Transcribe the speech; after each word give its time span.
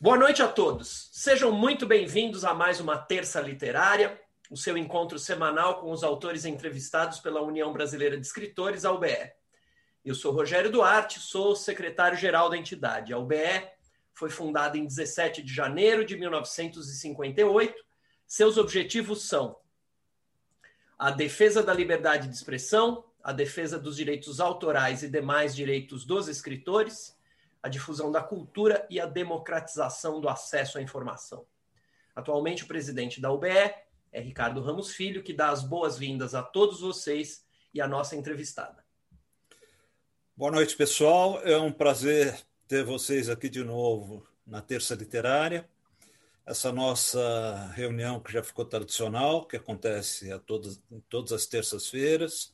Boa 0.00 0.16
noite 0.16 0.40
a 0.40 0.46
todos. 0.46 1.08
Sejam 1.10 1.50
muito 1.50 1.84
bem-vindos 1.84 2.44
a 2.44 2.54
mais 2.54 2.78
uma 2.78 2.96
Terça 2.96 3.40
Literária, 3.40 4.16
o 4.48 4.56
seu 4.56 4.78
encontro 4.78 5.18
semanal 5.18 5.80
com 5.80 5.90
os 5.90 6.04
autores 6.04 6.44
entrevistados 6.44 7.18
pela 7.18 7.42
União 7.42 7.72
Brasileira 7.72 8.16
de 8.16 8.24
Escritores, 8.24 8.84
a 8.84 8.92
UBE. 8.92 9.32
Eu 10.04 10.14
sou 10.14 10.32
Rogério 10.32 10.70
Duarte, 10.70 11.18
sou 11.18 11.56
secretário-geral 11.56 12.48
da 12.48 12.56
entidade. 12.56 13.12
A 13.12 13.18
UBE 13.18 13.68
foi 14.14 14.30
fundada 14.30 14.78
em 14.78 14.86
17 14.86 15.42
de 15.42 15.52
janeiro 15.52 16.04
de 16.04 16.16
1958. 16.16 17.74
Seus 18.24 18.56
objetivos 18.56 19.24
são 19.24 19.58
a 20.96 21.10
defesa 21.10 21.60
da 21.60 21.74
liberdade 21.74 22.28
de 22.28 22.36
expressão, 22.36 23.04
a 23.20 23.32
defesa 23.32 23.76
dos 23.76 23.96
direitos 23.96 24.38
autorais 24.38 25.02
e 25.02 25.08
demais 25.08 25.56
direitos 25.56 26.04
dos 26.04 26.28
escritores, 26.28 27.17
a 27.62 27.68
difusão 27.68 28.10
da 28.10 28.22
cultura 28.22 28.86
e 28.88 29.00
a 29.00 29.06
democratização 29.06 30.20
do 30.20 30.28
acesso 30.28 30.78
à 30.78 30.82
informação. 30.82 31.46
Atualmente, 32.14 32.64
o 32.64 32.66
presidente 32.66 33.20
da 33.20 33.30
UBE 33.30 33.74
é 34.12 34.20
Ricardo 34.20 34.60
Ramos 34.60 34.90
Filho, 34.90 35.22
que 35.22 35.32
dá 35.32 35.50
as 35.50 35.62
boas-vindas 35.62 36.34
a 36.34 36.42
todos 36.42 36.80
vocês 36.80 37.44
e 37.72 37.80
a 37.80 37.86
nossa 37.86 38.16
entrevistada. 38.16 38.84
Boa 40.36 40.50
noite, 40.50 40.76
pessoal. 40.76 41.40
É 41.42 41.58
um 41.58 41.72
prazer 41.72 42.40
ter 42.66 42.84
vocês 42.84 43.28
aqui 43.28 43.48
de 43.48 43.64
novo 43.64 44.26
na 44.46 44.62
Terça 44.62 44.94
Literária. 44.94 45.68
Essa 46.46 46.72
nossa 46.72 47.70
reunião 47.74 48.20
que 48.20 48.32
já 48.32 48.42
ficou 48.42 48.64
tradicional, 48.64 49.46
que 49.46 49.56
acontece 49.56 50.32
a 50.32 50.38
todas, 50.38 50.80
todas 51.08 51.32
as 51.32 51.44
terças-feiras. 51.44 52.52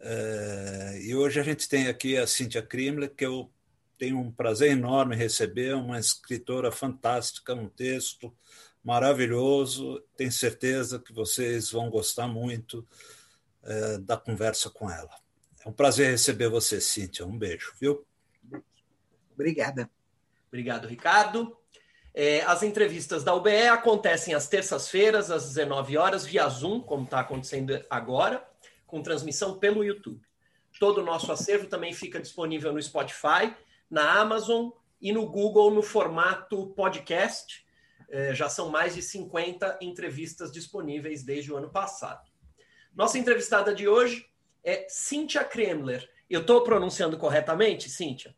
É, 0.00 0.98
e 1.02 1.14
hoje 1.14 1.38
a 1.38 1.42
gente 1.42 1.68
tem 1.68 1.88
aqui 1.88 2.16
a 2.16 2.26
Cíntia 2.26 2.62
Krimler, 2.62 3.14
que 3.14 3.24
eu 3.24 3.50
tenho 4.00 4.18
um 4.18 4.32
prazer 4.32 4.70
enorme 4.70 5.14
receber, 5.14 5.74
uma 5.74 5.98
escritora 5.98 6.72
fantástica, 6.72 7.52
um 7.52 7.68
texto 7.68 8.34
maravilhoso. 8.82 10.02
Tenho 10.16 10.32
certeza 10.32 10.98
que 10.98 11.12
vocês 11.12 11.70
vão 11.70 11.90
gostar 11.90 12.26
muito 12.26 12.86
é, 13.62 13.98
da 13.98 14.16
conversa 14.16 14.70
com 14.70 14.90
ela. 14.90 15.10
É 15.62 15.68
um 15.68 15.72
prazer 15.72 16.10
receber 16.10 16.48
você, 16.48 16.80
Cíntia. 16.80 17.26
Um 17.26 17.36
beijo, 17.36 17.74
viu? 17.78 18.02
Obrigada. 19.34 19.90
Obrigado, 20.48 20.88
Ricardo. 20.88 21.54
É, 22.14 22.40
as 22.44 22.62
entrevistas 22.62 23.22
da 23.22 23.34
UBE 23.34 23.68
acontecem 23.68 24.32
às 24.32 24.48
terças-feiras, 24.48 25.30
às 25.30 25.46
19 25.48 25.98
horas, 25.98 26.24
via 26.24 26.48
Zoom, 26.48 26.80
como 26.80 27.04
está 27.04 27.20
acontecendo 27.20 27.84
agora, 27.90 28.42
com 28.86 29.02
transmissão 29.02 29.58
pelo 29.58 29.84
YouTube. 29.84 30.22
Todo 30.78 31.02
o 31.02 31.04
nosso 31.04 31.30
acervo 31.30 31.66
também 31.66 31.92
fica 31.92 32.18
disponível 32.18 32.72
no 32.72 32.82
Spotify 32.82 33.54
na 33.90 34.20
Amazon 34.20 34.70
e 35.00 35.12
no 35.12 35.26
Google 35.26 35.70
no 35.70 35.82
formato 35.82 36.68
podcast. 36.68 37.66
É, 38.08 38.34
já 38.34 38.48
são 38.48 38.70
mais 38.70 38.94
de 38.94 39.02
50 39.02 39.78
entrevistas 39.80 40.50
disponíveis 40.50 41.22
desde 41.22 41.52
o 41.52 41.56
ano 41.56 41.70
passado. 41.70 42.28
Nossa 42.94 43.18
entrevistada 43.18 43.74
de 43.74 43.86
hoje 43.88 44.28
é 44.64 44.86
Cíntia 44.88 45.44
Kremler. 45.44 46.08
Eu 46.28 46.40
estou 46.40 46.62
pronunciando 46.62 47.16
corretamente, 47.16 47.88
Cíntia? 47.88 48.34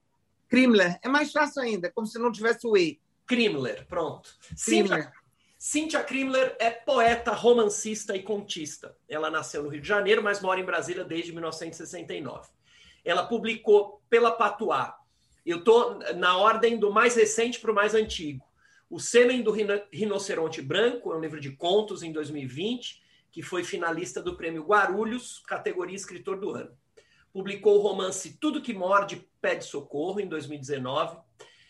Kremler. 0.49 0.99
É 1.03 1.09
mais 1.09 1.33
fácil 1.33 1.63
ainda, 1.63 1.91
como 1.91 2.07
se 2.07 2.19
não 2.19 2.31
tivesse 2.31 2.67
o 2.67 2.77
E. 2.77 3.01
Kremler, 3.27 3.87
pronto. 3.87 4.31
Cíntia, 4.55 5.11
Cíntia 5.59 6.03
Kremler 6.03 6.55
é 6.59 6.71
poeta, 6.71 7.33
romancista 7.33 8.15
e 8.15 8.23
contista. 8.23 8.95
Ela 9.09 9.31
nasceu 9.31 9.63
no 9.63 9.71
Rio 9.71 9.81
de 9.81 9.89
Janeiro, 9.89 10.23
mas 10.23 10.41
mora 10.43 10.61
em 10.61 10.65
Brasília 10.65 11.05
desde 11.05 11.33
1969. 11.33 12.51
Ela 13.05 13.27
publicou 13.27 14.03
pela 14.11 14.33
Patuá 14.33 15.02
eu 15.45 15.59
estou 15.59 15.99
na 16.15 16.37
ordem 16.37 16.79
do 16.79 16.93
mais 16.93 17.17
recente 17.17 17.59
para 17.59 17.73
o 17.73 17.75
mais 17.75 17.95
antigo. 17.95 18.47
O 18.89 19.01
Sêmen 19.01 19.43
do 19.43 19.51
Rinoceronte 19.91 20.63
Branco 20.63 21.13
é 21.13 21.17
um 21.17 21.21
livro 21.21 21.41
de 21.41 21.51
contos 21.51 22.03
em 22.03 22.13
2020, 22.13 23.03
que 23.33 23.43
foi 23.43 23.65
finalista 23.65 24.23
do 24.23 24.37
prêmio 24.37 24.63
Guarulhos, 24.63 25.43
categoria 25.47 25.97
Escritor 25.97 26.39
do 26.39 26.51
Ano. 26.51 26.71
Publicou 27.33 27.79
o 27.79 27.81
romance 27.81 28.37
Tudo 28.39 28.61
que 28.61 28.75
Morde 28.75 29.27
Pede 29.41 29.65
Socorro, 29.65 30.21
em 30.21 30.29
2019. 30.29 31.17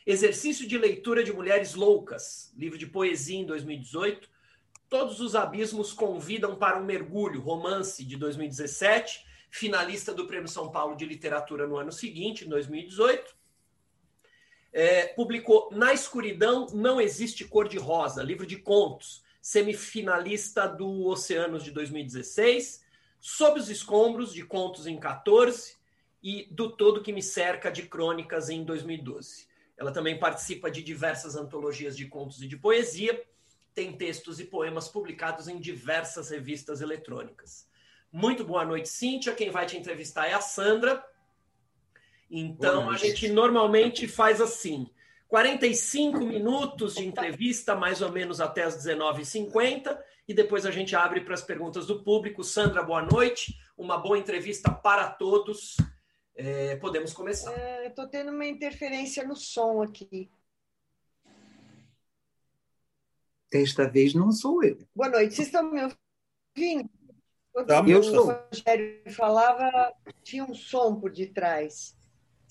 Exercício 0.04 0.66
de 0.66 0.76
Leitura 0.76 1.22
de 1.22 1.32
Mulheres 1.32 1.74
Loucas, 1.74 2.52
livro 2.56 2.76
de 2.76 2.88
poesia 2.88 3.38
em 3.38 3.46
2018. 3.46 4.28
Todos 4.88 5.20
os 5.20 5.36
Abismos 5.36 5.92
Convidam 5.92 6.56
para 6.56 6.78
um 6.78 6.84
Mergulho, 6.84 7.40
romance 7.40 8.04
de 8.04 8.16
2017, 8.16 9.24
finalista 9.48 10.12
do 10.12 10.26
Prêmio 10.26 10.48
São 10.48 10.72
Paulo 10.72 10.96
de 10.96 11.06
Literatura 11.06 11.66
no 11.66 11.76
ano 11.76 11.92
seguinte, 11.92 12.44
em 12.44 12.48
2018 12.48 13.41
é, 14.72 15.06
publicou 15.08 15.68
Na 15.72 15.92
Escuridão 15.92 16.66
Não 16.72 17.00
Existe 17.00 17.44
Cor 17.44 17.68
de 17.68 17.78
Rosa, 17.78 18.22
livro 18.22 18.46
de 18.46 18.56
contos, 18.56 19.22
semifinalista 19.40 20.66
do 20.66 21.06
Oceanos 21.06 21.62
de 21.62 21.70
2016, 21.70 22.82
Sob 23.20 23.60
os 23.60 23.68
Escombros, 23.68 24.32
de 24.32 24.44
Contos 24.44 24.86
em 24.86 24.98
14, 24.98 25.76
e 26.22 26.48
Do 26.50 26.70
Todo 26.76 27.02
Que 27.02 27.12
Me 27.12 27.22
Cerca, 27.22 27.70
de 27.70 27.82
Crônicas, 27.82 28.48
em 28.48 28.64
2012. 28.64 29.46
Ela 29.76 29.92
também 29.92 30.18
participa 30.18 30.70
de 30.70 30.82
diversas 30.82 31.34
antologias 31.34 31.96
de 31.96 32.06
contos 32.06 32.40
e 32.40 32.46
de 32.46 32.56
poesia, 32.56 33.20
tem 33.74 33.96
textos 33.96 34.38
e 34.38 34.44
poemas 34.44 34.86
publicados 34.88 35.48
em 35.48 35.58
diversas 35.58 36.30
revistas 36.30 36.80
eletrônicas. 36.80 37.66
Muito 38.10 38.44
boa 38.44 38.64
noite, 38.64 38.88
Cíntia. 38.88 39.34
Quem 39.34 39.50
vai 39.50 39.66
te 39.66 39.76
entrevistar 39.76 40.26
é 40.28 40.34
a 40.34 40.40
Sandra. 40.40 41.02
Então, 42.34 42.88
a 42.88 42.96
gente 42.96 43.28
normalmente 43.28 44.08
faz 44.08 44.40
assim: 44.40 44.88
45 45.28 46.20
minutos 46.20 46.94
de 46.94 47.06
entrevista, 47.06 47.76
mais 47.76 48.00
ou 48.00 48.10
menos 48.10 48.40
até 48.40 48.62
as 48.62 48.82
19h50, 48.82 49.98
e 50.26 50.32
depois 50.32 50.64
a 50.64 50.70
gente 50.70 50.96
abre 50.96 51.20
para 51.20 51.34
as 51.34 51.42
perguntas 51.42 51.86
do 51.86 52.02
público. 52.02 52.42
Sandra, 52.42 52.82
boa 52.82 53.02
noite. 53.02 53.54
Uma 53.76 53.98
boa 53.98 54.18
entrevista 54.18 54.72
para 54.72 55.10
todos. 55.10 55.76
É, 56.34 56.76
podemos 56.76 57.12
começar. 57.12 57.52
Estou 57.84 58.06
é, 58.06 58.08
tendo 58.08 58.30
uma 58.30 58.46
interferência 58.46 59.26
no 59.26 59.36
som 59.36 59.82
aqui. 59.82 60.30
Desta 63.50 63.86
vez 63.86 64.14
não 64.14 64.32
sou 64.32 64.64
eu. 64.64 64.78
Boa 64.96 65.10
noite. 65.10 65.34
Vocês 65.34 65.48
estão 65.48 65.70
me 65.70 65.82
ouvindo? 65.82 66.88
Tá, 67.66 67.84
eu 67.86 68.02
sou. 68.02 68.30
O 68.30 68.46
Rogério 68.50 69.02
falava, 69.12 69.92
tinha 70.22 70.42
um 70.42 70.54
som 70.54 70.98
por 70.98 71.12
detrás. 71.12 71.94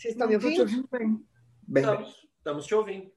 Vocês 0.01 0.15
estão 0.15 0.27
me 0.27 0.33
ouvindo? 0.33 0.51
Estou 0.51 0.65
te 0.65 0.71
ouvindo 0.71 0.89
bem. 0.91 1.27
bem. 1.61 1.83
Estamos, 1.83 2.27
estamos 2.35 2.65
te 2.65 2.73
ouvindo. 2.73 3.11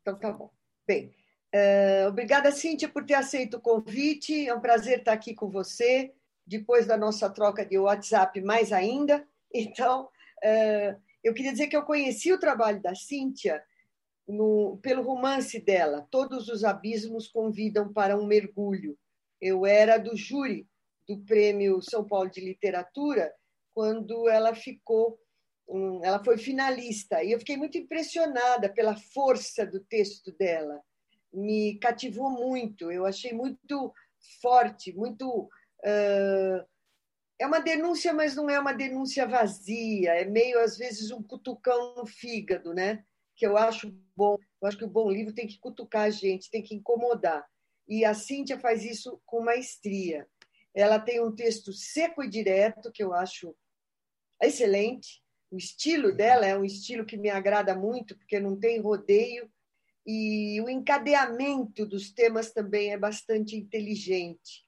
Então 0.00 0.18
tá 0.18 0.32
bom. 0.32 0.50
Bem, 0.84 1.14
uh, 1.54 2.08
obrigada, 2.08 2.50
Cíntia, 2.50 2.88
por 2.88 3.06
ter 3.06 3.14
aceito 3.14 3.58
o 3.58 3.60
convite. 3.60 4.48
É 4.48 4.52
um 4.52 4.60
prazer 4.60 4.98
estar 4.98 5.12
aqui 5.12 5.36
com 5.36 5.48
você, 5.48 6.12
depois 6.44 6.84
da 6.84 6.96
nossa 6.96 7.30
troca 7.30 7.64
de 7.64 7.78
WhatsApp, 7.78 8.40
mais 8.40 8.72
ainda. 8.72 9.24
Então, 9.54 10.06
uh, 10.42 11.00
eu 11.22 11.32
queria 11.32 11.52
dizer 11.52 11.68
que 11.68 11.76
eu 11.76 11.84
conheci 11.84 12.32
o 12.32 12.40
trabalho 12.40 12.82
da 12.82 12.96
Cíntia 12.96 13.62
no, 14.26 14.80
pelo 14.82 15.04
romance 15.04 15.60
dela, 15.60 16.08
Todos 16.10 16.48
os 16.48 16.64
Abismos 16.64 17.28
Convidam 17.28 17.92
para 17.92 18.18
um 18.18 18.26
Mergulho. 18.26 18.98
Eu 19.40 19.64
era 19.64 19.96
do 19.96 20.16
júri 20.16 20.66
do 21.08 21.20
Prêmio 21.20 21.80
São 21.80 22.04
Paulo 22.04 22.28
de 22.28 22.40
Literatura 22.40 23.32
quando 23.72 24.28
ela 24.28 24.56
ficou 24.56 25.22
ela 26.02 26.22
foi 26.22 26.36
finalista 26.36 27.22
e 27.22 27.32
eu 27.32 27.38
fiquei 27.38 27.56
muito 27.56 27.78
impressionada 27.78 28.68
pela 28.72 28.96
força 28.96 29.64
do 29.64 29.80
texto 29.80 30.32
dela. 30.32 30.82
Me 31.32 31.78
cativou 31.78 32.30
muito, 32.30 32.90
eu 32.90 33.06
achei 33.06 33.32
muito 33.32 33.92
forte, 34.40 34.92
muito. 34.92 35.48
Uh, 35.84 36.64
é 37.38 37.46
uma 37.46 37.60
denúncia, 37.60 38.12
mas 38.12 38.36
não 38.36 38.48
é 38.48 38.58
uma 38.58 38.72
denúncia 38.72 39.26
vazia, 39.26 40.14
é 40.14 40.24
meio, 40.24 40.60
às 40.60 40.76
vezes, 40.76 41.10
um 41.10 41.22
cutucão 41.22 41.94
no 41.96 42.06
fígado, 42.06 42.72
né? 42.72 43.04
Que 43.34 43.46
eu 43.46 43.56
acho 43.56 43.92
bom. 44.14 44.36
Eu 44.60 44.68
acho 44.68 44.78
que 44.78 44.84
o 44.84 44.90
bom 44.90 45.10
livro 45.10 45.34
tem 45.34 45.46
que 45.46 45.58
cutucar 45.58 46.04
a 46.04 46.10
gente, 46.10 46.50
tem 46.50 46.62
que 46.62 46.74
incomodar. 46.74 47.44
E 47.88 48.04
a 48.04 48.14
Cíntia 48.14 48.58
faz 48.60 48.84
isso 48.84 49.20
com 49.26 49.42
maestria. 49.42 50.26
Ela 50.74 50.98
tem 50.98 51.20
um 51.20 51.34
texto 51.34 51.72
seco 51.72 52.22
e 52.22 52.28
direto, 52.28 52.92
que 52.92 53.02
eu 53.02 53.12
acho 53.12 53.54
excelente, 54.40 55.21
o 55.52 55.58
estilo 55.58 56.16
dela 56.16 56.46
é 56.46 56.56
um 56.56 56.64
estilo 56.64 57.04
que 57.04 57.18
me 57.18 57.28
agrada 57.28 57.74
muito, 57.76 58.16
porque 58.16 58.40
não 58.40 58.58
tem 58.58 58.80
rodeio, 58.80 59.52
e 60.06 60.58
o 60.62 60.68
encadeamento 60.68 61.84
dos 61.86 62.10
temas 62.10 62.50
também 62.52 62.90
é 62.90 62.98
bastante 62.98 63.54
inteligente. 63.54 64.66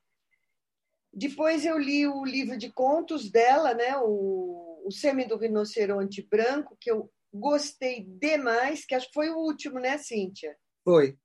Depois 1.10 1.64
eu 1.64 1.78
li 1.78 2.06
o 2.06 2.22
livro 2.22 2.58
de 2.58 2.70
contos 2.70 3.30
dela, 3.30 3.72
né, 3.72 3.96
o, 3.96 4.82
o 4.84 4.90
Sêmen 4.92 5.26
do 5.26 5.38
Rinoceronte 5.38 6.20
Branco, 6.22 6.76
que 6.78 6.90
eu 6.90 7.10
gostei 7.32 8.04
demais, 8.04 8.84
que 8.84 8.94
acho 8.94 9.06
que 9.06 9.14
foi 9.14 9.30
o 9.30 9.38
último, 9.38 9.80
né, 9.80 9.96
Cíntia? 9.96 10.54
Foi. 10.84 11.16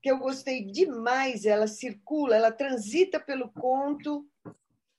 Que 0.00 0.10
eu 0.10 0.18
gostei 0.18 0.64
demais, 0.64 1.44
ela 1.44 1.66
circula, 1.66 2.36
ela 2.36 2.52
transita 2.52 3.18
pelo 3.18 3.50
conto 3.52 4.24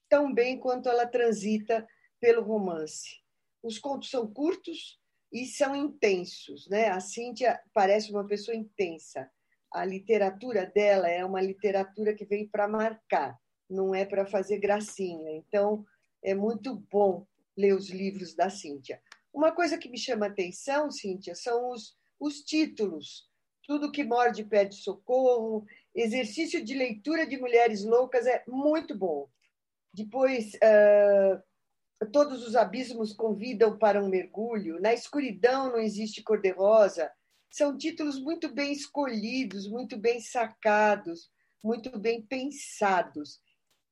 tão 0.09 0.33
bem 0.33 0.59
quanto 0.59 0.89
ela 0.89 1.07
transita 1.07 1.87
pelo 2.19 2.43
romance. 2.43 3.24
Os 3.65 3.79
contos 3.79 4.11
são 4.11 4.31
curtos 4.31 4.99
e 5.33 5.43
são 5.47 5.75
intensos. 5.75 6.67
Né? 6.69 6.89
A 6.89 6.99
Cíntia 6.99 7.59
parece 7.73 8.11
uma 8.11 8.23
pessoa 8.23 8.55
intensa. 8.55 9.27
A 9.73 9.83
literatura 9.83 10.67
dela 10.67 11.09
é 11.09 11.25
uma 11.25 11.41
literatura 11.41 12.13
que 12.13 12.25
vem 12.25 12.47
para 12.47 12.67
marcar, 12.67 13.35
não 13.67 13.95
é 13.95 14.05
para 14.05 14.23
fazer 14.27 14.59
gracinha. 14.59 15.31
Então, 15.31 15.83
é 16.23 16.35
muito 16.35 16.75
bom 16.91 17.25
ler 17.57 17.73
os 17.73 17.89
livros 17.89 18.35
da 18.35 18.51
Cíntia. 18.51 19.01
Uma 19.33 19.51
coisa 19.51 19.79
que 19.79 19.89
me 19.89 19.97
chama 19.97 20.27
atenção, 20.27 20.91
Cíntia, 20.91 21.33
são 21.33 21.71
os, 21.71 21.97
os 22.19 22.41
títulos. 22.41 23.27
Tudo 23.65 23.91
que 23.91 24.03
morde 24.03 24.43
pede 24.43 24.75
socorro, 24.75 25.65
exercício 25.95 26.63
de 26.63 26.75
leitura 26.75 27.25
de 27.25 27.35
mulheres 27.39 27.83
loucas 27.83 28.27
é 28.27 28.43
muito 28.47 28.95
bom. 28.95 29.27
Depois, 29.91 30.53
uh, 30.53 31.41
todos 32.11 32.45
os 32.45 32.55
abismos 32.55 33.13
convidam 33.13 33.77
para 33.77 34.03
um 34.03 34.09
mergulho. 34.09 34.81
Na 34.81 34.93
escuridão 34.93 35.71
não 35.71 35.79
existe 35.79 36.21
cor-de-rosa. 36.23 37.11
São 37.49 37.77
títulos 37.77 38.19
muito 38.19 38.53
bem 38.53 38.73
escolhidos, 38.73 39.67
muito 39.67 39.97
bem 39.97 40.19
sacados, 40.19 41.31
muito 41.63 41.97
bem 41.97 42.21
pensados. 42.21 43.41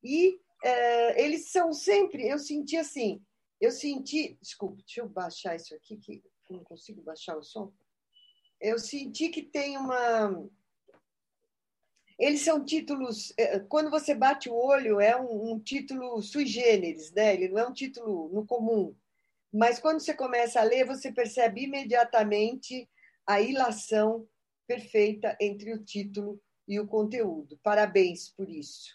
E 0.03 0.35
uh, 0.35 1.13
eles 1.15 1.49
são 1.49 1.71
sempre, 1.71 2.27
eu 2.27 2.37
senti 2.37 2.75
assim, 2.75 3.23
eu 3.61 3.71
senti, 3.71 4.37
desculpe, 4.41 4.83
deixa 4.83 4.99
eu 4.99 5.07
baixar 5.07 5.55
isso 5.55 5.73
aqui, 5.73 5.95
que 5.97 6.21
não 6.49 6.63
consigo 6.63 7.01
baixar 7.01 7.37
o 7.37 7.43
som. 7.43 7.71
Eu 8.59 8.77
senti 8.77 9.29
que 9.29 9.41
tem 9.41 9.77
uma 9.77 10.29
eles 12.17 12.41
são 12.41 12.63
títulos. 12.63 13.33
É, 13.37 13.59
quando 13.59 13.89
você 13.89 14.13
bate 14.13 14.49
o 14.49 14.55
olho, 14.55 14.99
é 14.99 15.19
um, 15.19 15.53
um, 15.53 15.59
título 15.59 16.21
sui 16.21 16.45
generis, 16.45 17.11
né? 17.11 17.33
ele 17.33 17.49
não 17.49 17.59
é 17.59 17.67
um 17.67 17.73
título 17.73 18.29
no 18.29 18.45
comum. 18.45 18.95
Mas 19.51 19.79
quando 19.79 19.99
você 19.99 20.13
começa 20.13 20.59
a 20.59 20.63
ler, 20.63 20.85
você 20.85 21.11
percebe 21.11 21.63
imediatamente 21.63 22.89
a 23.25 23.39
ilação 23.39 24.27
perfeita 24.65 25.37
entre 25.39 25.73
o 25.73 25.83
título 25.83 26.41
e 26.67 26.79
o 26.79 26.87
conteúdo. 26.87 27.59
Parabéns 27.61 28.29
por 28.29 28.49
isso. 28.49 28.93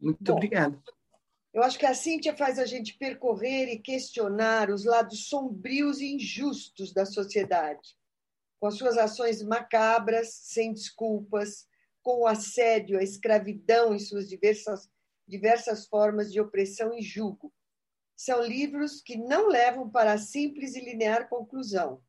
Muito 0.00 0.22
Bom, 0.22 0.34
obrigada. 0.34 0.80
Eu 1.52 1.62
acho 1.62 1.78
que 1.78 1.86
a 1.86 1.94
Cíntia 1.94 2.36
faz 2.36 2.58
a 2.58 2.66
gente 2.66 2.96
percorrer 2.98 3.68
e 3.68 3.78
questionar 3.78 4.70
os 4.70 4.84
lados 4.84 5.28
sombrios 5.28 6.00
e 6.00 6.14
injustos 6.14 6.92
da 6.92 7.06
sociedade, 7.06 7.96
com 8.60 8.66
as 8.66 8.74
suas 8.74 8.98
ações 8.98 9.42
macabras, 9.42 10.32
sem 10.34 10.72
desculpas, 10.72 11.67
com 12.02 12.20
o 12.22 12.26
assédio, 12.26 12.98
a 12.98 13.02
escravidão 13.02 13.94
em 13.94 13.98
suas 13.98 14.28
diversas, 14.28 14.88
diversas 15.26 15.86
formas 15.86 16.32
de 16.32 16.40
opressão 16.40 16.96
e 16.96 17.02
julgo. 17.02 17.52
São 18.16 18.42
livros 18.42 19.00
que 19.00 19.16
não 19.16 19.48
levam 19.48 19.88
para 19.88 20.12
a 20.12 20.18
simples 20.18 20.74
e 20.74 20.80
linear 20.80 21.28
conclusão. 21.28 22.02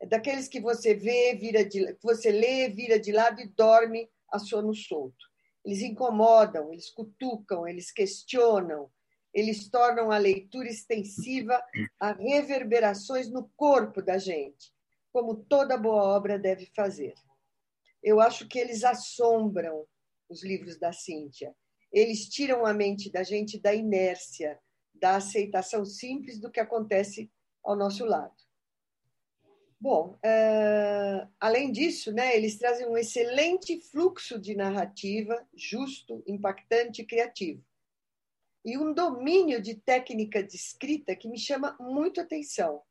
É 0.00 0.06
daqueles 0.06 0.48
que 0.48 0.60
você 0.60 0.94
vê, 0.94 1.34
vira 1.34 1.64
de, 1.64 1.96
você 2.02 2.30
lê, 2.30 2.68
vira 2.68 2.98
de 2.98 3.12
lado 3.12 3.40
e 3.40 3.48
dorme 3.48 4.10
a 4.30 4.38
sono 4.38 4.74
solto. 4.74 5.24
Eles 5.64 5.80
incomodam, 5.80 6.72
eles 6.72 6.90
cutucam, 6.90 7.66
eles 7.66 7.90
questionam, 7.90 8.90
eles 9.32 9.68
tornam 9.68 10.10
a 10.10 10.18
leitura 10.18 10.68
extensiva 10.68 11.62
a 11.98 12.12
reverberações 12.12 13.30
no 13.30 13.50
corpo 13.56 14.02
da 14.02 14.18
gente, 14.18 14.72
como 15.12 15.34
toda 15.34 15.78
boa 15.78 16.02
obra 16.02 16.38
deve 16.38 16.66
fazer 16.74 17.14
eu 18.06 18.20
acho 18.20 18.46
que 18.46 18.56
eles 18.56 18.84
assombram 18.84 19.84
os 20.28 20.44
livros 20.44 20.78
da 20.78 20.92
Cíntia. 20.92 21.52
Eles 21.92 22.28
tiram 22.28 22.64
a 22.64 22.72
mente 22.72 23.10
da 23.10 23.24
gente 23.24 23.58
da 23.58 23.74
inércia, 23.74 24.60
da 24.94 25.16
aceitação 25.16 25.84
simples 25.84 26.38
do 26.38 26.48
que 26.48 26.60
acontece 26.60 27.28
ao 27.64 27.74
nosso 27.74 28.04
lado. 28.04 28.32
Bom, 29.80 30.14
uh, 30.24 31.28
além 31.40 31.72
disso, 31.72 32.12
né, 32.12 32.36
eles 32.36 32.56
trazem 32.56 32.86
um 32.86 32.96
excelente 32.96 33.80
fluxo 33.90 34.38
de 34.38 34.54
narrativa, 34.54 35.44
justo, 35.52 36.22
impactante 36.28 37.02
e 37.02 37.06
criativo. 37.06 37.60
E 38.64 38.78
um 38.78 38.94
domínio 38.94 39.60
de 39.60 39.74
técnica 39.74 40.44
de 40.44 40.54
escrita 40.54 41.16
que 41.16 41.28
me 41.28 41.38
chama 41.38 41.76
muito 41.80 42.20
atenção, 42.20 42.82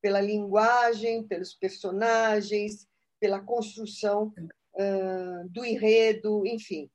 pela 0.00 0.20
linguagem, 0.20 1.26
pelos 1.26 1.54
personagens, 1.54 2.88
pela 3.18 3.40
construção 3.40 4.32
do 5.50 5.64
enredo, 5.64 6.46
enfim, 6.46 6.90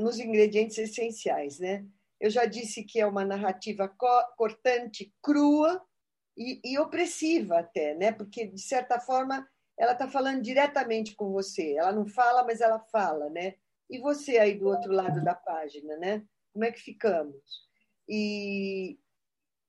nos 0.00 0.18
ingredientes 0.18 0.78
essenciais. 0.78 1.58
Né? 1.58 1.86
Eu 2.20 2.30
já 2.30 2.44
disse 2.44 2.84
que 2.84 3.00
é 3.00 3.06
uma 3.06 3.24
narrativa 3.24 3.88
cortante, 4.36 5.12
crua 5.22 5.82
e, 6.36 6.60
e 6.64 6.78
opressiva 6.78 7.58
até, 7.58 7.94
né? 7.94 8.12
porque, 8.12 8.46
de 8.46 8.60
certa 8.60 8.98
forma, 9.00 9.46
ela 9.78 9.92
está 9.92 10.08
falando 10.08 10.42
diretamente 10.42 11.14
com 11.14 11.32
você. 11.32 11.74
Ela 11.76 11.92
não 11.92 12.06
fala, 12.06 12.44
mas 12.44 12.60
ela 12.60 12.78
fala, 12.78 13.28
né? 13.30 13.54
E 13.90 13.98
você 13.98 14.38
aí 14.38 14.58
do 14.58 14.68
outro 14.68 14.92
lado 14.92 15.22
da 15.22 15.34
página, 15.34 15.96
né? 15.96 16.24
Como 16.52 16.64
é 16.64 16.72
que 16.72 16.80
ficamos? 16.80 17.36
E 18.08 18.98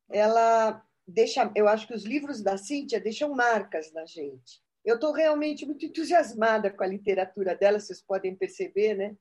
ela 0.09 0.85
deixa, 1.07 1.51
eu 1.55 1.67
acho 1.67 1.87
que 1.87 1.93
os 1.93 2.03
livros 2.03 2.41
da 2.41 2.57
Cíntia 2.57 2.99
deixam 2.99 3.33
marcas 3.33 3.91
na 3.91 4.05
gente. 4.05 4.62
Eu 4.83 4.95
estou 4.95 5.13
realmente 5.13 5.65
muito 5.65 5.85
entusiasmada 5.85 6.69
com 6.69 6.83
a 6.83 6.87
literatura 6.87 7.55
dela, 7.55 7.79
vocês 7.79 8.01
podem 8.01 8.35
perceber, 8.35 8.95
né? 8.95 9.15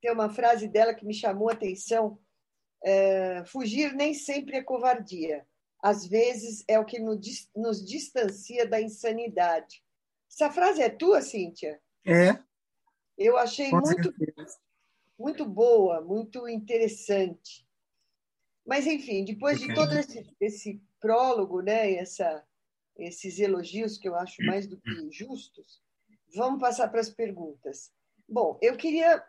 Tem 0.00 0.12
uma 0.12 0.30
frase 0.30 0.68
dela 0.68 0.94
que 0.94 1.06
me 1.06 1.14
chamou 1.14 1.48
a 1.48 1.52
atenção: 1.52 2.18
é, 2.84 3.42
fugir 3.46 3.94
nem 3.94 4.12
sempre 4.14 4.56
é 4.56 4.62
covardia. 4.62 5.46
Às 5.82 6.06
vezes 6.06 6.62
é 6.68 6.78
o 6.78 6.84
que 6.84 6.98
nos 6.98 7.84
distancia 7.86 8.66
da 8.66 8.80
insanidade. 8.80 9.82
Essa 10.30 10.50
frase 10.50 10.82
é 10.82 10.90
tua, 10.90 11.22
Cíntia? 11.22 11.80
É. 12.06 12.38
Eu 13.16 13.36
achei 13.38 13.70
muito, 13.70 14.14
muito 15.18 15.44
boa, 15.46 16.02
muito 16.02 16.46
interessante. 16.46 17.66
Mas, 18.66 18.86
enfim, 18.86 19.24
depois 19.24 19.58
de 19.58 19.74
todo 19.74 19.92
esse, 19.94 20.36
esse 20.38 20.82
prólogo, 21.00 21.62
né, 21.62 21.94
essa 21.94 22.46
esses 23.00 23.38
elogios 23.38 23.98
que 23.98 24.08
eu 24.08 24.14
acho 24.14 24.42
mais 24.44 24.66
do 24.66 24.80
que 24.80 25.10
justos, 25.10 25.82
vamos 26.34 26.60
passar 26.60 26.88
para 26.88 27.00
as 27.00 27.10
perguntas. 27.10 27.92
Bom, 28.28 28.58
eu 28.62 28.76
queria. 28.76 29.24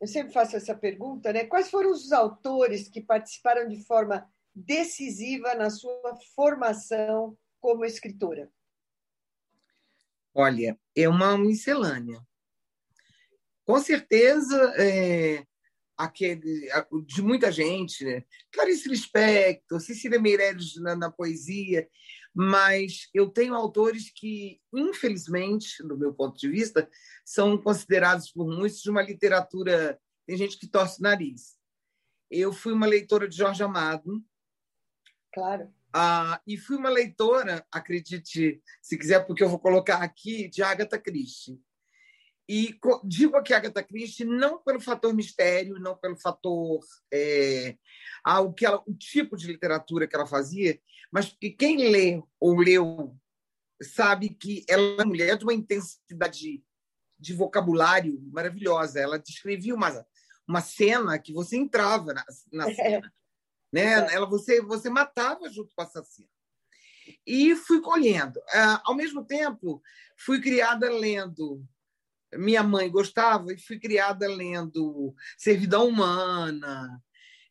Eu 0.00 0.06
sempre 0.06 0.32
faço 0.32 0.56
essa 0.56 0.74
pergunta, 0.74 1.32
né? 1.32 1.44
Quais 1.46 1.70
foram 1.70 1.90
os 1.90 2.12
autores 2.12 2.88
que 2.88 3.00
participaram 3.00 3.68
de 3.68 3.82
forma 3.84 4.28
decisiva 4.54 5.54
na 5.54 5.70
sua 5.70 6.16
formação 6.34 7.36
como 7.60 7.84
escritora? 7.84 8.50
Olha, 10.34 10.78
é 10.94 11.08
uma 11.08 11.38
miscelânea. 11.38 12.20
Com 13.64 13.78
certeza, 13.80 14.74
é, 14.76 15.46
aquele, 15.96 16.68
de 17.06 17.22
muita 17.22 17.50
gente, 17.50 18.04
né? 18.04 18.24
Clarice 18.52 18.88
Lispector, 18.88 19.80
Cecília 19.80 20.20
Meirelles 20.20 20.76
na, 20.76 20.94
na 20.94 21.10
poesia, 21.10 21.88
mas 22.34 23.08
eu 23.14 23.28
tenho 23.30 23.54
autores 23.54 24.10
que, 24.10 24.60
infelizmente, 24.72 25.82
do 25.82 25.96
meu 25.96 26.12
ponto 26.12 26.36
de 26.36 26.48
vista, 26.48 26.90
são 27.24 27.56
considerados 27.56 28.30
por 28.30 28.46
muitos 28.46 28.82
de 28.82 28.90
uma 28.90 29.02
literatura. 29.02 30.00
Tem 30.26 30.36
gente 30.36 30.58
que 30.58 30.66
torce 30.66 30.98
o 30.98 31.02
nariz. 31.02 31.56
Eu 32.28 32.52
fui 32.52 32.72
uma 32.72 32.86
leitora 32.86 33.28
de 33.28 33.36
Jorge 33.36 33.62
Amado. 33.62 34.20
Claro. 35.32 35.72
Ah, 35.92 36.40
e 36.44 36.56
fui 36.56 36.76
uma 36.76 36.90
leitora, 36.90 37.64
acredite, 37.70 38.60
se 38.82 38.98
quiser, 38.98 39.24
porque 39.24 39.44
eu 39.44 39.48
vou 39.48 39.60
colocar 39.60 39.98
aqui, 39.98 40.48
de 40.48 40.60
Agatha 40.60 40.98
Christie. 40.98 41.60
E 42.48 42.78
digo 43.04 43.36
aqui 43.36 43.54
Agatha 43.54 43.82
Christie 43.82 44.24
não 44.24 44.62
pelo 44.62 44.80
fator 44.80 45.14
mistério, 45.14 45.78
não 45.78 45.96
pelo 45.96 46.16
fator 46.16 46.80
é, 47.12 47.76
ah, 48.24 48.40
o, 48.40 48.52
que 48.52 48.66
ela, 48.66 48.82
o 48.86 48.94
tipo 48.94 49.36
de 49.36 49.46
literatura 49.46 50.06
que 50.06 50.14
ela 50.14 50.26
fazia, 50.26 50.78
mas 51.14 51.32
quem 51.56 51.76
lê 51.92 52.20
ou 52.40 52.56
leu 52.56 53.16
sabe 53.80 54.30
que 54.30 54.64
ela 54.68 54.82
é 54.82 54.94
uma 54.94 55.04
mulher 55.04 55.38
de 55.38 55.44
uma 55.44 55.54
intensidade 55.54 56.60
de 57.16 57.32
vocabulário 57.32 58.20
maravilhosa. 58.32 58.98
Ela 58.98 59.16
descrevia 59.16 59.76
uma, 59.76 60.04
uma 60.44 60.60
cena 60.60 61.16
que 61.16 61.32
você 61.32 61.56
entrava 61.56 62.12
na, 62.12 62.24
na 62.52 62.66
é. 62.68 62.74
cena. 62.74 63.14
Né? 63.72 63.82
É. 63.84 64.14
Ela, 64.14 64.26
você, 64.26 64.60
você 64.60 64.90
matava 64.90 65.48
junto 65.48 65.72
com 65.72 65.82
a 65.82 65.84
assassina. 65.84 66.28
E 67.24 67.54
fui 67.54 67.80
colhendo. 67.80 68.42
Ah, 68.52 68.82
ao 68.84 68.96
mesmo 68.96 69.24
tempo, 69.24 69.80
fui 70.16 70.40
criada 70.40 70.90
lendo 70.90 71.64
minha 72.36 72.64
mãe 72.64 72.90
gostava 72.90 73.52
e 73.52 73.58
fui 73.58 73.78
criada 73.78 74.26
lendo 74.26 75.14
Servidão 75.38 75.86
Humana, 75.86 77.00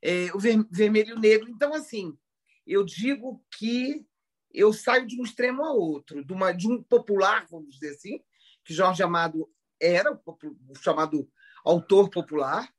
é, 0.02 0.30
o 0.34 0.40
Vermelho 0.70 1.12
e 1.12 1.14
o 1.14 1.20
Negro. 1.20 1.50
Então, 1.50 1.74
assim, 1.74 2.18
eu 2.66 2.84
digo 2.84 3.44
que 3.58 4.06
eu 4.54 4.72
saio 4.72 5.08
de 5.08 5.20
um 5.20 5.24
extremo 5.24 5.64
a 5.64 5.72
outro, 5.74 6.24
de, 6.24 6.34
uma, 6.34 6.52
de 6.52 6.68
um 6.68 6.82
popular, 6.82 7.46
vamos 7.50 7.76
dizer 7.76 7.96
assim, 7.96 8.20
que 8.64 8.74
Jorge 8.74 9.02
Amado 9.02 9.50
era 9.82 10.12
o, 10.12 10.76
chamado 10.78 11.30
autor 11.66 12.10
popular, 12.10 12.72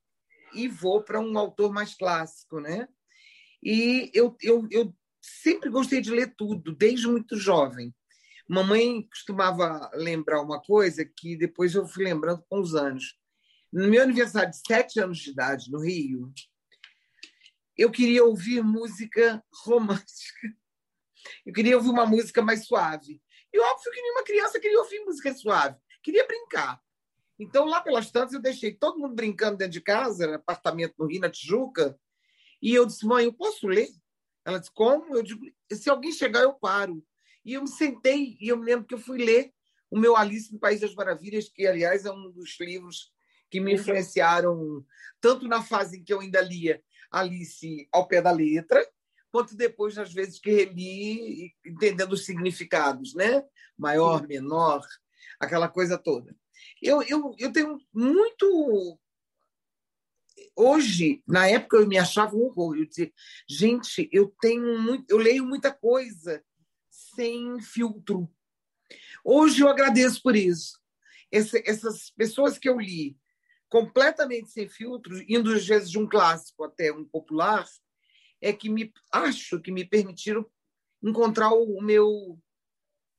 e 0.55 0.69
vou 0.69 1.03
para 1.03 1.21
um 1.21 1.37
autor 1.37 1.73
mais 1.73 1.95
clássico, 1.95 2.61
né? 2.61 2.89
E 3.63 4.11
eu, 4.15 4.37
eu, 4.41 4.69
eu 4.71 4.95
sempre 5.21 5.69
gostei 5.69 6.01
de 6.01 6.11
ler 6.11 6.35
tudo, 6.37 6.75
desde 6.75 7.09
muito 7.09 7.37
jovem. 7.37 7.93
Mamãe 8.49 9.03
costumava 9.09 9.91
lembrar 9.95 10.43
uma 10.43 10.61
coisa 10.61 11.05
que 11.05 11.37
depois 11.37 11.75
eu 11.75 11.87
fui 11.87 12.05
lembrando 12.05 12.45
com 12.49 12.61
os 12.61 12.75
anos. 12.75 13.19
No 13.73 13.89
meu 13.89 14.03
aniversário 14.03 14.51
de 14.51 14.61
sete 14.65 15.01
anos 15.01 15.19
de 15.19 15.31
idade, 15.31 15.71
no 15.71 15.81
Rio, 15.81 16.33
eu 17.77 17.91
queria 17.91 18.25
ouvir 18.25 18.63
música 18.63 19.43
romântica. 19.65 20.49
Eu 21.45 21.53
queria 21.53 21.77
ouvir 21.77 21.91
uma 21.91 22.07
música 22.07 22.43
mais 22.43 22.67
suave. 22.67 23.21
E 23.53 23.59
óbvio 23.59 23.93
que 23.93 24.03
nenhuma 24.03 24.25
criança 24.25 24.61
queria 24.61 24.79
ouvir 24.79 25.01
música 25.05 25.33
suave, 25.35 25.77
queria 26.03 26.27
brincar. 26.27 26.81
Então, 27.39 27.65
lá 27.65 27.81
pelas 27.81 28.11
tantas, 28.11 28.35
eu 28.35 28.41
deixei 28.41 28.75
todo 28.75 28.99
mundo 28.99 29.15
brincando 29.15 29.59
dentro 29.59 29.73
de 29.73 29.81
casa, 29.81 30.27
no 30.27 30.35
apartamento 30.35 30.95
no 30.99 31.07
Rio, 31.07 31.21
na 31.21 31.31
Tijuca, 31.31 31.99
e 32.63 32.75
eu 32.75 32.87
disse, 32.87 33.05
mãe, 33.05 33.25
eu 33.25 33.33
posso 33.33 33.67
ler? 33.67 33.89
Ela 34.45 34.59
disse, 34.59 34.73
como? 34.73 35.17
Eu 35.17 35.23
digo, 35.23 35.45
se 35.73 35.91
alguém 35.91 36.13
chegar, 36.13 36.43
eu 36.43 36.55
paro. 36.55 37.05
E 37.45 37.55
eu 37.55 37.63
me 37.63 37.69
sentei, 37.69 38.37
e 38.41 38.49
eu 38.49 38.57
me 38.57 38.65
lembro 38.65 38.87
que 38.87 38.95
eu 38.95 38.99
fui 38.99 39.19
ler 39.19 39.53
o 39.91 39.99
meu 39.99 40.17
Alice 40.17 40.53
no 40.53 40.59
País 40.59 40.81
das 40.81 40.95
Maravilhas, 40.95 41.49
que, 41.49 41.67
aliás, 41.67 42.05
é 42.05 42.13
um 42.13 42.31
dos 42.31 42.59
livros 42.59 43.13
que 43.51 43.61
me 43.61 43.75
influenciaram 43.75 44.85
tanto 45.21 45.47
na 45.47 45.63
fase 45.63 45.99
em 45.99 46.05
que 46.05 46.13
eu 46.13 46.21
ainda 46.21 46.41
lia 46.41 46.83
Alice 47.15 47.89
ao 47.93 48.07
pé 48.09 48.21
da 48.21 48.31
letra, 48.31 48.85
quanto 49.31 49.57
depois 49.57 49.97
nas 49.97 50.13
vezes 50.13 50.39
que 50.39 50.51
reli, 50.51 51.55
entendendo 51.65 52.13
os 52.13 52.25
significados, 52.25 53.15
né? 53.15 53.45
Maior, 53.77 54.27
menor, 54.27 54.87
aquela 55.39 55.69
coisa 55.69 55.97
toda. 55.97 56.37
Eu, 56.81 57.03
eu, 57.03 57.35
eu 57.39 57.53
tenho 57.53 57.79
muito 57.93 58.99
hoje, 60.57 61.23
na 61.27 61.49
época 61.49 61.77
eu 61.77 61.87
me 61.87 61.99
achava 61.99 62.37
um 62.37 62.45
horror. 62.45 62.77
Eu 62.77 62.87
dizia, 62.87 63.13
gente, 63.49 64.09
eu 64.13 64.35
tenho 64.41 64.79
muito, 64.81 65.05
eu 65.09 65.17
leio 65.17 65.45
muita 65.45 65.73
coisa 65.73 66.45
sem 66.91 67.61
filtro. 67.61 68.29
Hoje 69.25 69.63
eu 69.63 69.69
agradeço 69.69 70.23
por 70.23 70.37
isso. 70.37 70.81
Essa, 71.31 71.61
essas 71.65 72.11
pessoas 72.11 72.59
que 72.59 72.69
eu 72.69 72.79
li 72.79 73.17
completamente 73.75 74.51
sem 74.51 74.69
filtro, 74.69 75.21
indo 75.29 75.53
às 75.53 75.67
vezes 75.67 75.91
de 75.91 75.99
um 75.99 76.09
clássico 76.09 76.63
até 76.63 76.93
um 76.93 77.05
popular, 77.05 77.67
é 78.41 78.53
que 78.53 78.71
me 78.71 78.93
acho 79.11 79.61
que 79.61 79.73
me 79.73 79.85
permitiram 79.85 80.47
encontrar 81.03 81.53
o, 81.53 81.83
meu 81.83 82.39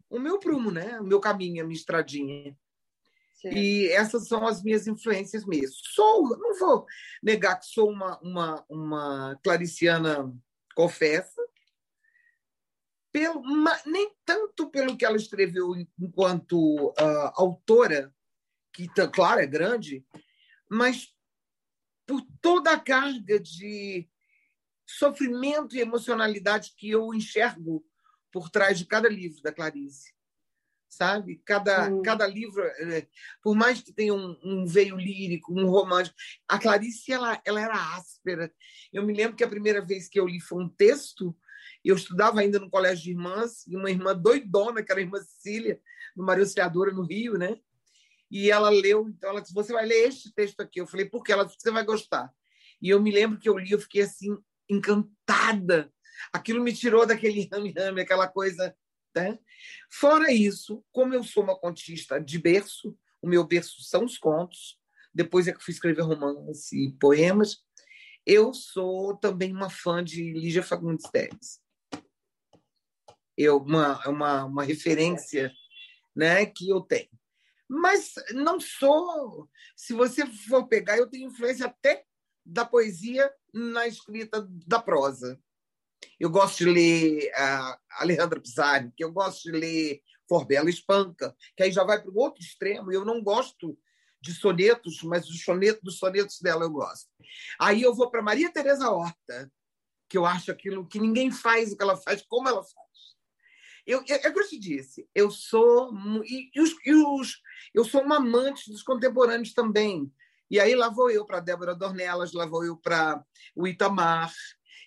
o 0.09 0.17
meu 0.17 0.39
prumo, 0.39 0.71
né? 0.71 0.97
O 1.01 1.03
meu 1.03 1.19
caminho, 1.19 1.61
a 1.61 1.67
minha 1.67 1.77
estradinha. 1.77 2.57
E 3.43 3.89
essas 3.89 4.29
são 4.29 4.47
as 4.47 4.63
minhas 4.63 4.87
influências 4.87 5.45
mesmo. 5.45 5.75
Sou, 5.93 6.37
não 6.37 6.57
vou 6.57 6.85
negar 7.21 7.59
que 7.59 7.65
sou 7.65 7.89
uma, 7.89 8.17
uma, 8.21 8.65
uma 8.69 9.37
clariciana 9.43 10.33
confessa, 10.73 11.41
pelo, 13.11 13.43
nem 13.85 14.09
tanto 14.23 14.69
pelo 14.69 14.95
que 14.95 15.03
ela 15.03 15.17
escreveu 15.17 15.73
enquanto 15.99 16.91
uh, 16.91 17.31
autora, 17.33 18.15
que, 18.71 18.87
claro, 19.11 19.41
é 19.41 19.45
grande, 19.45 20.05
mas 20.69 21.13
por 22.05 22.21
toda 22.41 22.71
a 22.71 22.79
carga 22.79 23.39
de 23.39 24.07
sofrimento 24.85 25.75
e 25.75 25.81
emocionalidade 25.81 26.73
que 26.77 26.89
eu 26.89 27.13
enxergo 27.13 27.85
por 28.31 28.49
trás 28.49 28.77
de 28.77 28.85
cada 28.85 29.09
livro 29.09 29.41
da 29.41 29.51
Clarice 29.51 30.15
sabe? 30.95 31.41
Cada, 31.45 31.89
hum. 31.89 32.01
cada 32.01 32.25
livro, 32.25 32.63
é, 32.63 33.07
por 33.41 33.55
mais 33.55 33.81
que 33.81 33.93
tenha 33.93 34.13
um, 34.13 34.37
um, 34.43 34.65
veio 34.65 34.95
lírico, 34.95 35.53
um 35.53 35.67
romântico, 35.67 36.15
a 36.47 36.57
Clarice 36.57 37.11
ela, 37.11 37.39
ela 37.45 37.61
era 37.61 37.95
áspera. 37.95 38.51
Eu 38.91 39.05
me 39.05 39.13
lembro 39.13 39.35
que 39.35 39.43
a 39.43 39.49
primeira 39.49 39.83
vez 39.83 40.07
que 40.07 40.19
eu 40.19 40.27
li 40.27 40.39
foi 40.39 40.63
um 40.63 40.69
texto, 40.69 41.35
eu 41.83 41.95
estudava 41.95 42.39
ainda 42.39 42.59
no 42.59 42.69
colégio 42.69 43.03
de 43.03 43.11
irmãs, 43.11 43.67
e 43.67 43.75
uma 43.75 43.91
irmã 43.91 44.15
doidona, 44.15 44.81
que 44.81 44.91
era 44.91 45.01
a 45.01 45.03
irmã 45.03 45.19
Cecília, 45.19 45.79
no 46.15 46.25
Maria 46.25 46.43
Auxiliadora, 46.43 46.91
no 46.91 47.03
Rio, 47.03 47.37
né? 47.37 47.59
E 48.29 48.49
ela 48.49 48.69
leu, 48.69 49.07
então 49.09 49.29
ela 49.29 49.41
disse: 49.41 49.53
Você 49.53 49.71
vai 49.71 49.85
ler 49.85 50.07
este 50.07 50.33
texto 50.33 50.59
aqui. 50.61 50.79
Eu 50.81 50.87
falei: 50.87 51.05
Por 51.05 51.23
quê? 51.23 51.31
Ela 51.31 51.45
disse: 51.45 51.57
Você 51.59 51.71
vai 51.71 51.83
gostar. 51.83 52.31
E 52.81 52.89
eu 52.89 53.01
me 53.01 53.11
lembro 53.11 53.39
que 53.39 53.47
eu 53.47 53.57
li, 53.57 53.71
eu 53.71 53.79
fiquei 53.79 54.01
assim, 54.01 54.37
encantada. 54.69 55.91
Aquilo 56.33 56.61
me 56.61 56.73
tirou 56.73 57.05
daquele 57.05 57.47
rame-rame, 57.51 58.01
aquela 58.01 58.27
coisa 58.27 58.75
né? 59.15 59.39
Fora 59.89 60.31
isso, 60.31 60.83
como 60.91 61.13
eu 61.13 61.23
sou 61.23 61.41
uma 61.41 61.57
contista 61.57 62.19
de 62.19 62.37
berço, 62.37 62.95
o 63.21 63.27
meu 63.27 63.45
berço 63.45 63.81
são 63.81 64.03
os 64.03 64.17
contos, 64.17 64.77
depois 65.13 65.47
é 65.47 65.53
que 65.53 65.63
fui 65.63 65.73
escrever 65.73 66.01
romance 66.01 66.75
e 66.75 66.91
poemas, 66.99 67.63
eu 68.25 68.53
sou 68.53 69.15
também 69.15 69.53
uma 69.53 69.69
fã 69.69 70.03
de 70.03 70.33
Lígia 70.33 70.61
Fagundes 70.61 71.09
Teles. 71.09 71.61
Eu, 73.37 73.57
uma, 73.57 74.07
uma, 74.07 74.45
uma 74.45 74.63
referência 74.63 75.51
né, 76.15 76.45
que 76.45 76.69
eu 76.69 76.81
tenho. 76.81 77.09
Mas 77.67 78.13
não 78.33 78.59
sou. 78.59 79.49
Se 79.75 79.93
você 79.93 80.25
for 80.25 80.67
pegar, 80.67 80.97
eu 80.97 81.09
tenho 81.09 81.29
influência 81.29 81.65
até 81.65 82.03
da 82.45 82.63
poesia 82.63 83.31
na 83.53 83.87
escrita 83.87 84.47
da 84.67 84.79
prosa. 84.79 85.39
Eu 86.19 86.29
gosto 86.29 86.59
de 86.59 86.65
ler 86.65 87.31
a 87.35 87.79
Alejandra 87.99 88.39
Pizarro, 88.39 88.93
que 88.95 89.03
eu 89.03 89.11
gosto 89.11 89.43
de 89.43 89.51
ler 89.51 90.01
Forbela 90.27 90.69
Espanca, 90.69 91.35
que 91.55 91.63
aí 91.63 91.71
já 91.71 91.83
vai 91.83 92.01
para 92.01 92.11
o 92.11 92.17
outro 92.17 92.41
extremo. 92.43 92.91
Eu 92.91 93.03
não 93.03 93.23
gosto 93.23 93.77
de 94.21 94.33
sonetos, 94.33 95.01
mas 95.03 95.27
os 95.29 95.43
sonetos 95.43 95.81
dos 95.83 95.97
sonetos 95.97 96.39
dela 96.41 96.65
eu 96.65 96.69
gosto. 96.69 97.09
Aí 97.59 97.81
eu 97.81 97.93
vou 97.93 98.09
para 98.09 98.21
Maria 98.21 98.51
Teresa 98.51 98.89
Horta, 98.89 99.51
que 100.09 100.17
eu 100.17 100.25
acho 100.25 100.51
aquilo 100.51 100.87
que 100.87 100.99
ninguém 100.99 101.31
faz 101.31 101.71
o 101.71 101.77
que 101.77 101.83
ela 101.83 101.97
faz, 101.97 102.23
como 102.27 102.47
ela 102.47 102.63
faz. 102.63 102.84
Eu, 103.85 104.03
é 104.07 104.29
o 104.29 104.33
que 104.33 104.39
eu 104.39 104.47
te 104.47 104.57
disse, 104.57 105.07
eu 105.13 105.29
sou 105.29 105.93
e, 106.23 106.49
e, 106.55 106.61
os, 106.61 106.75
e 106.85 106.93
os, 106.93 107.41
eu 107.73 107.85
sou 107.85 108.01
uma 108.01 108.17
amante 108.17 108.71
dos 108.71 108.81
contemporâneos 108.81 109.53
também. 109.53 110.11
E 110.49 110.59
aí 110.59 110.75
lá 110.75 110.89
vou 110.89 111.09
eu 111.11 111.25
para 111.25 111.39
Débora 111.39 111.75
Dornelas, 111.75 112.33
lá 112.33 112.45
vou 112.45 112.65
eu 112.65 112.77
para 112.77 113.23
o 113.55 113.67
Itamar, 113.67 114.33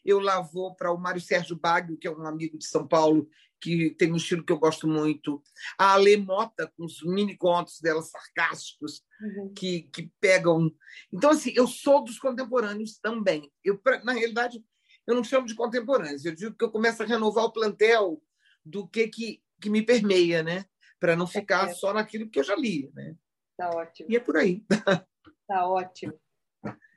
eu 0.05 0.19
lá 0.19 0.41
vou 0.41 0.75
para 0.75 0.93
o 0.93 0.99
Mário 0.99 1.21
Sérgio 1.21 1.57
Baggio, 1.57 1.97
que 1.97 2.09
é 2.09 2.11
um 2.11 2.27
amigo 2.27 2.59
de 2.59 2.67
São 2.67 2.87
Paulo, 2.87 3.29
que 3.61 3.91
tem 3.91 4.13
um 4.13 4.17
estilo 4.17 4.45
que 4.45 4.53
eu 4.53 4.59
gosto 4.59 4.87
muito. 4.87 5.43
A 5.77 5.95
Ale 5.95 6.17
Mota, 6.17 6.73
com 6.77 6.85
os 6.85 7.03
mini 7.03 7.37
contos 7.37 7.81
dela 7.81 8.03
sarcásticos, 8.03 9.03
uhum. 9.21 9.53
que, 9.55 9.83
que 9.93 10.11
pegam. 10.21 10.73
Então, 11.13 11.31
assim, 11.31 11.53
eu 11.55 11.67
sou 11.67 12.05
dos 12.05 12.19
contemporâneos 12.19 12.99
também. 12.99 13.53
Eu, 13.65 13.81
na 14.05 14.13
realidade, 14.13 14.65
eu 15.07 15.15
não 15.15 15.25
chamo 15.25 15.47
de 15.47 15.55
contemporâneos, 15.55 16.25
eu 16.25 16.35
digo 16.35 16.55
que 16.55 16.65
eu 16.65 16.71
começo 16.71 17.03
a 17.03 17.07
renovar 17.07 17.45
o 17.45 17.53
plantel 17.53 18.23
do 18.69 18.87
que, 18.87 19.09
que, 19.09 19.43
que 19.61 19.71
me 19.71 19.83
permeia, 19.83 20.43
né? 20.43 20.65
Para 21.01 21.17
não 21.17 21.27
ficar 21.27 21.69
é. 21.71 21.75
só 21.75 21.93
naquilo 21.93 22.29
que 22.29 22.39
eu 22.39 22.45
já 22.45 22.57
li. 22.57 22.91
Né? 22.95 23.15
Tá 23.57 23.71
ótimo. 23.71 24.11
E 24.11 24.17
é 24.17 24.21
por 24.21 24.37
aí. 24.37 24.65
Tá 25.47 25.67
ótimo. 25.67 26.13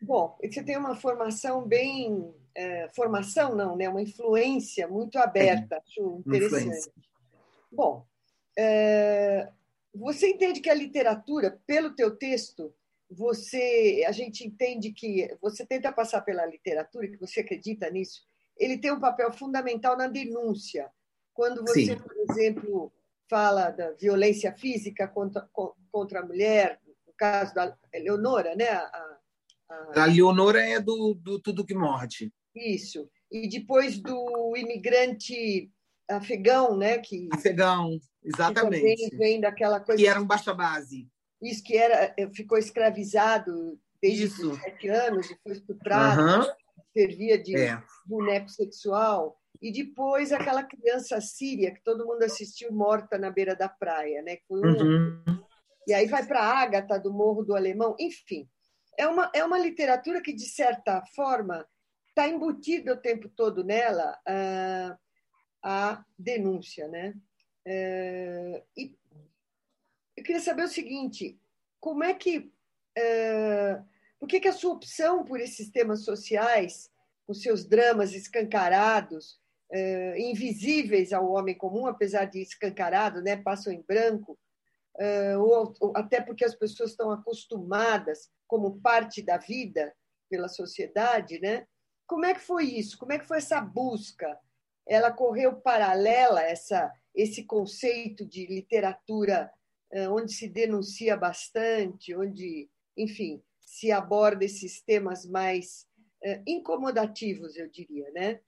Bom, 0.02 0.38
você 0.44 0.62
tem 0.62 0.76
uma 0.76 0.94
formação 0.94 1.66
bem 1.66 2.36
é, 2.56 2.90
formação 2.90 3.56
não, 3.56 3.76
né? 3.76 3.88
Uma 3.88 4.02
influência 4.02 4.88
muito 4.88 5.18
aberta, 5.18 5.78
acho 5.78 6.22
interessante. 6.26 6.64
Influência. 6.64 6.94
Bom, 7.72 8.06
é, 8.58 9.50
você 9.94 10.30
entende 10.30 10.60
que 10.60 10.70
a 10.70 10.74
literatura, 10.74 11.60
pelo 11.66 11.96
teu 11.96 12.16
texto, 12.16 12.74
você, 13.10 14.04
a 14.08 14.12
gente 14.12 14.46
entende 14.46 14.92
que 14.92 15.36
você 15.42 15.66
tenta 15.66 15.92
passar 15.92 16.22
pela 16.22 16.46
literatura, 16.46 17.08
que 17.08 17.18
você 17.18 17.42
acredita 17.42 17.90
nisso, 17.90 18.26
ele 18.58 18.78
tem 18.78 18.92
um 18.92 19.00
papel 19.00 19.32
fundamental 19.32 19.98
na 19.98 20.08
denúncia. 20.08 20.92
Quando 21.42 21.64
você, 21.64 21.86
Sim. 21.88 21.98
por 21.98 22.16
exemplo, 22.30 22.94
fala 23.28 23.72
da 23.72 23.94
violência 23.94 24.54
física 24.54 25.08
contra, 25.08 25.50
contra 25.92 26.20
a 26.20 26.24
mulher, 26.24 26.80
no 26.86 27.12
caso 27.18 27.52
da 27.56 27.76
Leonora, 27.92 28.56
né? 28.56 28.70
A, 28.70 29.18
a... 29.68 30.04
a 30.04 30.06
Leonora 30.06 30.62
é 30.62 30.80
do, 30.80 31.16
do 31.16 31.40
Tudo 31.40 31.66
Que 31.66 31.74
Morde. 31.74 32.32
Isso. 32.56 33.10
E 33.32 33.50
depois 33.50 33.98
do 33.98 34.56
imigrante 34.56 35.72
afegão, 36.08 36.78
né? 36.78 37.00
Que, 37.00 37.28
afegão, 37.34 38.00
exatamente. 38.24 39.10
Que 39.10 39.18
vem 39.18 39.42
daquela 39.42 39.80
coisa. 39.80 40.00
Que 40.00 40.08
era 40.08 40.22
um 40.22 40.28
baixa 40.28 40.54
base. 40.54 41.10
Isso, 41.42 41.64
que 41.64 41.76
era, 41.76 42.14
eh, 42.20 42.30
ficou 42.36 42.60
escravizado 42.60 43.80
desde 44.00 44.26
os 44.26 44.60
sete 44.60 44.90
anos 44.90 45.32
e 45.32 45.36
foi 45.42 45.54
estuprado, 45.54 46.22
uhum. 46.22 46.54
servia 46.96 47.42
de 47.42 47.58
é. 47.58 47.82
boneco 48.06 48.48
sexual. 48.48 49.41
E 49.62 49.72
depois 49.72 50.32
aquela 50.32 50.64
criança 50.64 51.22
síria 51.22 51.72
que 51.74 51.84
todo 51.84 52.06
mundo 52.06 52.24
assistiu 52.24 52.72
morta 52.72 53.18
na 53.18 53.30
beira 53.30 53.56
da 53.56 53.70
praia, 53.70 54.22
né? 54.22 54.38
Um... 54.50 54.60
uhum. 54.60 55.44
E 55.88 55.94
aí 55.94 56.08
vai 56.08 56.26
para 56.26 56.42
a 56.42 56.62
Ágata 56.62 57.00
do 57.00 57.14
Morro 57.14 57.44
do 57.44 57.56
Alemão, 57.56 57.96
enfim. 58.00 58.50
É 58.98 59.08
uma, 59.08 59.32
é 59.34 59.44
uma 59.44 59.58
literatura 59.58 60.22
que, 60.22 60.34
de 60.34 60.46
certa 60.46 61.04
forma, 61.16 61.68
está 62.10 62.28
embutido 62.28 62.94
o 62.94 62.98
tempo 62.98 63.30
todo 63.30 63.64
nela 63.64 64.20
a, 64.28 64.98
a 65.64 66.06
denúncia, 66.18 66.88
né? 66.88 67.14
É, 67.66 68.64
e 68.78 68.96
eu 70.16 70.24
queria 70.24 70.42
saber 70.42 70.64
o 70.64 70.68
seguinte: 70.68 71.40
como 71.80 72.04
é 72.04 72.14
que, 72.14 72.52
é, 72.96 73.82
por 74.20 74.28
que, 74.28 74.40
que 74.40 74.48
a 74.48 74.54
sua 74.54 74.74
opção 74.74 75.24
por 75.24 75.40
esses 75.40 75.70
temas 75.70 76.04
sociais, 76.04 76.92
os 77.28 77.42
seus 77.42 77.66
dramas 77.66 78.14
escancarados, 78.14 79.41
uh, 79.72 80.18
invisíveis 80.18 81.14
ao 81.14 81.32
homem 81.32 81.58
comum, 81.58 81.88
apesar 81.88 82.26
de 82.26 82.42
escancarado, 82.42 83.22
né? 83.22 83.38
passam 83.38 83.72
em 83.72 83.82
branco, 83.82 84.38
uh, 85.00 85.40
ou, 85.40 85.74
ou, 85.80 85.94
até 85.96 86.22
porque 86.22 86.44
as 86.44 86.56
pessoas 86.56 86.92
estão 86.92 87.12
acostumadas 87.12 88.30
como 88.48 88.80
parte 88.82 89.22
da 89.22 89.38
vida 89.38 89.94
pela 90.30 90.48
sociedade, 90.48 91.40
né? 91.40 91.66
Como 92.06 92.26
é 92.26 92.34
que 92.34 92.42
foi 92.42 92.66
isso? 92.66 92.98
Como 92.98 93.14
é 93.14 93.20
que 93.20 93.26
foi 93.26 93.38
essa 93.38 93.62
busca? 93.62 94.38
Ela 94.88 95.12
correu 95.12 95.56
paralela 95.62 96.42
essa 96.42 96.92
esse 97.14 97.44
conceito 97.44 98.26
de 98.26 98.48
literatura 98.48 99.52
onde 100.12 100.32
se 100.32 100.48
denuncia 100.48 101.18
bastante, 101.18 102.16
onde, 102.16 102.70
enfim, 102.96 103.44
se 103.60 103.92
aborda 103.92 104.46
esses 104.46 104.82
temas 104.82 105.26
mais 105.26 105.86
incomodativos, 106.48 107.58
eu 107.58 107.70
diria, 107.70 108.10
né? 108.12 108.40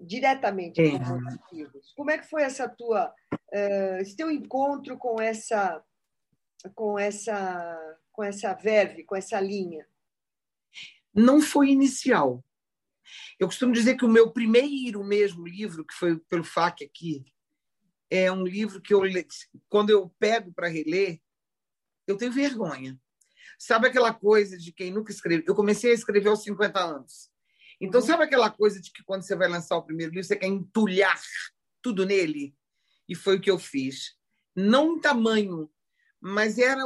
Diretamente 0.00 0.80
é. 0.80 0.98
com 0.98 1.16
os. 1.78 1.92
Como 1.94 2.10
é 2.10 2.18
que 2.18 2.28
foi 2.28 2.42
essa 2.42 2.68
tua, 2.68 3.12
uh, 3.32 3.96
esse 4.00 4.16
teu 4.16 4.30
encontro 4.30 4.96
com 4.96 5.20
essa, 5.20 5.82
com 6.74 6.98
essa, 6.98 7.98
com 8.10 8.22
essa 8.22 8.54
verve, 8.54 9.04
com 9.04 9.16
essa 9.16 9.40
linha? 9.40 9.86
Não 11.14 11.40
foi 11.40 11.70
inicial. 11.70 12.44
Eu 13.38 13.46
costumo 13.46 13.72
dizer 13.72 13.96
que 13.96 14.04
o 14.04 14.10
meu 14.10 14.32
primeiro 14.32 15.04
mesmo 15.04 15.46
livro, 15.46 15.84
que 15.84 15.94
foi 15.94 16.18
pelo 16.18 16.44
FAC 16.44 16.84
aqui, 16.84 17.24
é 18.10 18.30
um 18.30 18.44
livro 18.44 18.80
que 18.80 18.92
eu, 18.92 19.02
quando 19.68 19.90
eu 19.90 20.08
pego 20.18 20.52
para 20.52 20.68
reler, 20.68 21.20
eu 22.06 22.16
tenho 22.16 22.32
vergonha. 22.32 22.98
Sabe 23.58 23.88
aquela 23.88 24.12
coisa 24.12 24.58
de 24.58 24.72
quem 24.72 24.92
nunca 24.92 25.12
escreveu? 25.12 25.44
Eu 25.46 25.54
comecei 25.54 25.92
a 25.92 25.94
escrever 25.94 26.28
aos 26.28 26.42
50 26.42 26.78
anos. 26.80 27.31
Então, 27.82 28.00
sabe 28.00 28.22
aquela 28.22 28.48
coisa 28.48 28.80
de 28.80 28.92
que 28.92 29.02
quando 29.02 29.22
você 29.22 29.34
vai 29.34 29.48
lançar 29.48 29.76
o 29.76 29.82
primeiro 29.82 30.12
livro, 30.12 30.24
você 30.24 30.36
quer 30.36 30.46
entulhar 30.46 31.20
tudo 31.82 32.06
nele? 32.06 32.56
E 33.08 33.14
foi 33.16 33.36
o 33.36 33.40
que 33.40 33.50
eu 33.50 33.58
fiz. 33.58 34.16
Não 34.54 34.94
em 34.94 35.00
tamanho, 35.00 35.68
mas 36.20 36.58
era 36.58 36.80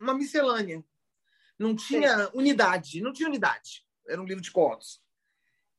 uma 0.00 0.14
miscelânea. 0.14 0.82
Não 1.58 1.76
tinha 1.76 2.30
unidade, 2.32 3.02
não 3.02 3.12
tinha 3.12 3.28
unidade. 3.28 3.86
Era 4.08 4.22
um 4.22 4.24
livro 4.24 4.42
de 4.42 4.50
contos. 4.50 5.02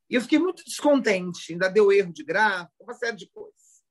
E 0.08 0.14
eu 0.14 0.22
fiquei 0.22 0.38
muito 0.38 0.64
descontente. 0.64 1.52
Ainda 1.52 1.68
deu 1.68 1.92
erro 1.92 2.14
de 2.14 2.24
gráfico, 2.24 2.84
uma 2.84 2.94
série 2.94 3.18
de 3.18 3.28
coisas. 3.28 3.82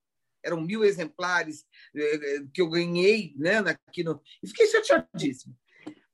Eram 0.44 0.60
mil 0.60 0.84
exemplares 0.84 1.66
eh, 1.92 2.20
eh, 2.22 2.46
que 2.54 2.62
eu 2.62 2.68
ganhei 2.68 3.34
né, 3.36 3.58
aqui 3.58 4.04
no... 4.04 4.22
E 4.40 4.46
fiquei 4.46 4.68
chateadíssimo. 4.68 5.58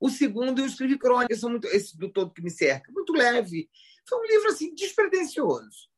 O 0.03 0.11
segundo, 0.11 0.59
eu 0.59 0.67
escrevi 0.67 0.99
crônicas, 0.99 1.39
são 1.39 1.49
muito, 1.49 1.69
esse 1.69 1.97
do 1.97 2.11
Todo 2.11 2.35
que 2.35 2.43
Me 2.43 2.51
Cerca, 2.51 2.91
muito 2.91 3.13
leve. 3.13 3.71
Foi 4.09 4.19
um 4.19 4.27
livro 4.27 4.49
assim 4.49 4.75
despretensioso. 4.75 5.89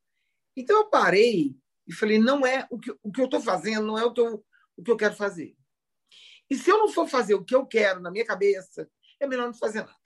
Então 0.55 0.77
eu 0.77 0.91
parei 0.91 1.57
e 1.87 1.93
falei, 1.95 2.19
não 2.19 2.47
é 2.47 2.67
o 2.71 2.79
que, 2.79 2.95
o 3.03 3.11
que 3.11 3.23
eu 3.23 3.25
estou 3.25 3.41
fazendo, 3.41 3.87
não 3.87 3.99
é 3.99 4.05
o 4.05 4.13
que, 4.13 4.21
eu, 4.21 4.45
o 4.77 4.83
que 4.83 4.91
eu 4.91 4.97
quero 4.99 5.17
fazer. 5.17 5.57
E 6.51 6.55
se 6.55 6.69
eu 6.69 6.77
não 6.77 6.89
for 6.89 7.09
fazer 7.09 7.33
o 7.33 7.43
que 7.43 7.55
eu 7.55 7.65
quero 7.65 7.99
na 7.99 8.11
minha 8.11 8.27
cabeça, 8.27 8.87
é 9.19 9.27
melhor 9.27 9.47
não 9.47 9.55
fazer 9.55 9.81
nada. 9.81 9.97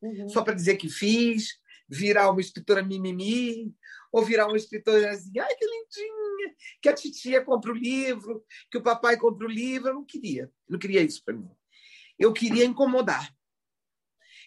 Uhum. 0.00 0.30
Só 0.30 0.40
para 0.42 0.54
dizer 0.54 0.76
que 0.76 0.88
fiz, 0.88 1.50
virar 1.86 2.30
uma 2.30 2.40
escritora 2.40 2.82
mimimi, 2.82 3.76
ou 4.10 4.24
virar 4.24 4.46
uma 4.46 4.56
escritora 4.56 5.10
assim, 5.10 5.38
ai, 5.38 5.54
que 5.56 5.66
lindinha, 5.66 6.56
que 6.80 6.88
a 6.88 6.94
titia 6.94 7.44
compra 7.44 7.70
o 7.70 7.76
livro, 7.76 8.42
que 8.70 8.78
o 8.78 8.82
papai 8.82 9.18
compra 9.18 9.46
o 9.46 9.50
livro. 9.50 9.90
Eu 9.90 9.94
não 9.94 10.06
queria, 10.06 10.50
não 10.66 10.78
queria 10.78 11.02
isso 11.02 11.22
para 11.22 11.34
mim. 11.34 11.50
Eu 12.18 12.32
queria 12.32 12.64
incomodar. 12.64 13.30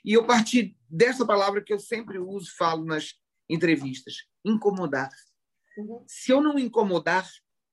E 0.06 0.14
eu 0.14 0.24
parti 0.24 0.78
dessa 0.88 1.26
palavra 1.26 1.64
que 1.64 1.74
eu 1.74 1.80
sempre 1.80 2.20
uso, 2.20 2.56
falo 2.56 2.86
nas 2.86 3.20
entrevistas: 3.50 4.28
incomodar. 4.46 5.10
Uhum. 5.76 6.06
Se 6.08 6.32
eu 6.32 6.40
não 6.40 6.60
incomodar, 6.60 7.28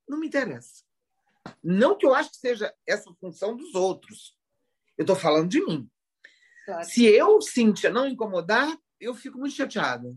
não 0.08 0.18
me 0.18 0.28
interessa. 0.28 0.82
Não 1.62 1.96
que 1.96 2.06
eu 2.06 2.14
acho 2.14 2.30
que 2.30 2.38
seja 2.38 2.74
essa 2.86 3.12
função 3.20 3.54
dos 3.54 3.74
outros. 3.74 4.34
Eu 4.96 5.02
estou 5.02 5.14
falando 5.14 5.50
de 5.50 5.62
mim. 5.64 5.90
Claro. 6.64 6.84
Se 6.84 7.04
eu, 7.04 7.40
Cíntia, 7.42 7.90
não 7.90 8.06
incomodar, 8.06 8.74
eu 8.98 9.14
fico 9.14 9.38
muito 9.38 9.54
chateada. 9.54 10.16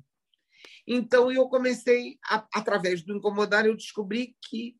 Então, 0.87 1.31
eu 1.31 1.49
comecei, 1.49 2.17
a, 2.23 2.47
através 2.53 3.01
do 3.01 3.15
incomodar, 3.15 3.65
eu 3.65 3.75
descobri 3.75 4.37
que 4.47 4.77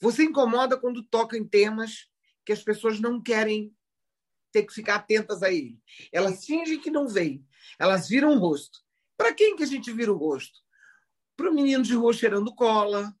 você 0.00 0.24
incomoda 0.24 0.78
quando 0.78 1.02
toca 1.02 1.36
em 1.36 1.46
temas 1.46 2.08
que 2.44 2.52
as 2.52 2.62
pessoas 2.62 3.00
não 3.00 3.20
querem 3.20 3.75
ter 4.56 4.64
que 4.64 4.72
ficar 4.72 4.94
atentas 4.94 5.42
a 5.42 5.52
ele. 5.52 5.78
Elas 6.10 6.46
fingem 6.46 6.80
que 6.80 6.90
não 6.90 7.06
veem, 7.06 7.46
elas 7.78 8.08
viram 8.08 8.34
o 8.34 8.38
rosto. 8.38 8.78
Para 9.14 9.34
quem 9.34 9.54
que 9.54 9.62
a 9.62 9.66
gente 9.66 9.92
vira 9.92 10.10
o 10.10 10.16
rosto? 10.16 10.60
Para 11.36 11.50
o 11.50 11.54
menino 11.54 11.82
de 11.82 11.94
rua 11.94 12.14
cheirando 12.14 12.54
cola, 12.54 13.14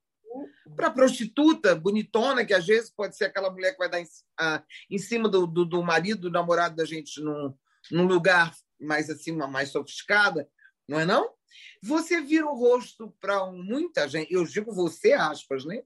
para 0.74 0.86
a 0.86 0.90
prostituta 0.90 1.74
bonitona, 1.74 2.44
que 2.44 2.54
às 2.54 2.66
vezes 2.66 2.90
pode 2.90 3.16
ser 3.16 3.26
aquela 3.26 3.50
mulher 3.50 3.72
que 3.72 3.78
vai 3.78 3.90
dar 3.90 4.00
em, 4.00 4.06
ah, 4.40 4.62
em 4.90 4.98
cima 4.98 5.28
do, 5.28 5.46
do, 5.46 5.66
do, 5.66 5.82
marido, 5.82 6.22
do 6.22 6.30
namorado 6.30 6.74
da 6.74 6.86
gente 6.86 7.20
num, 7.20 7.54
num 7.90 8.06
lugar 8.06 8.54
mais 8.80 9.10
assim, 9.10 9.32
uma 9.32 9.46
mais 9.46 9.68
sofisticada, 9.70 10.48
não 10.88 10.98
é 10.98 11.04
não? 11.04 11.34
Você 11.82 12.20
vira 12.22 12.46
o 12.46 12.56
rosto 12.58 13.14
para 13.20 13.44
muita 13.52 14.08
gente, 14.08 14.32
eu 14.32 14.44
digo 14.44 14.72
você, 14.72 15.12
aspas, 15.12 15.66
né? 15.66 15.82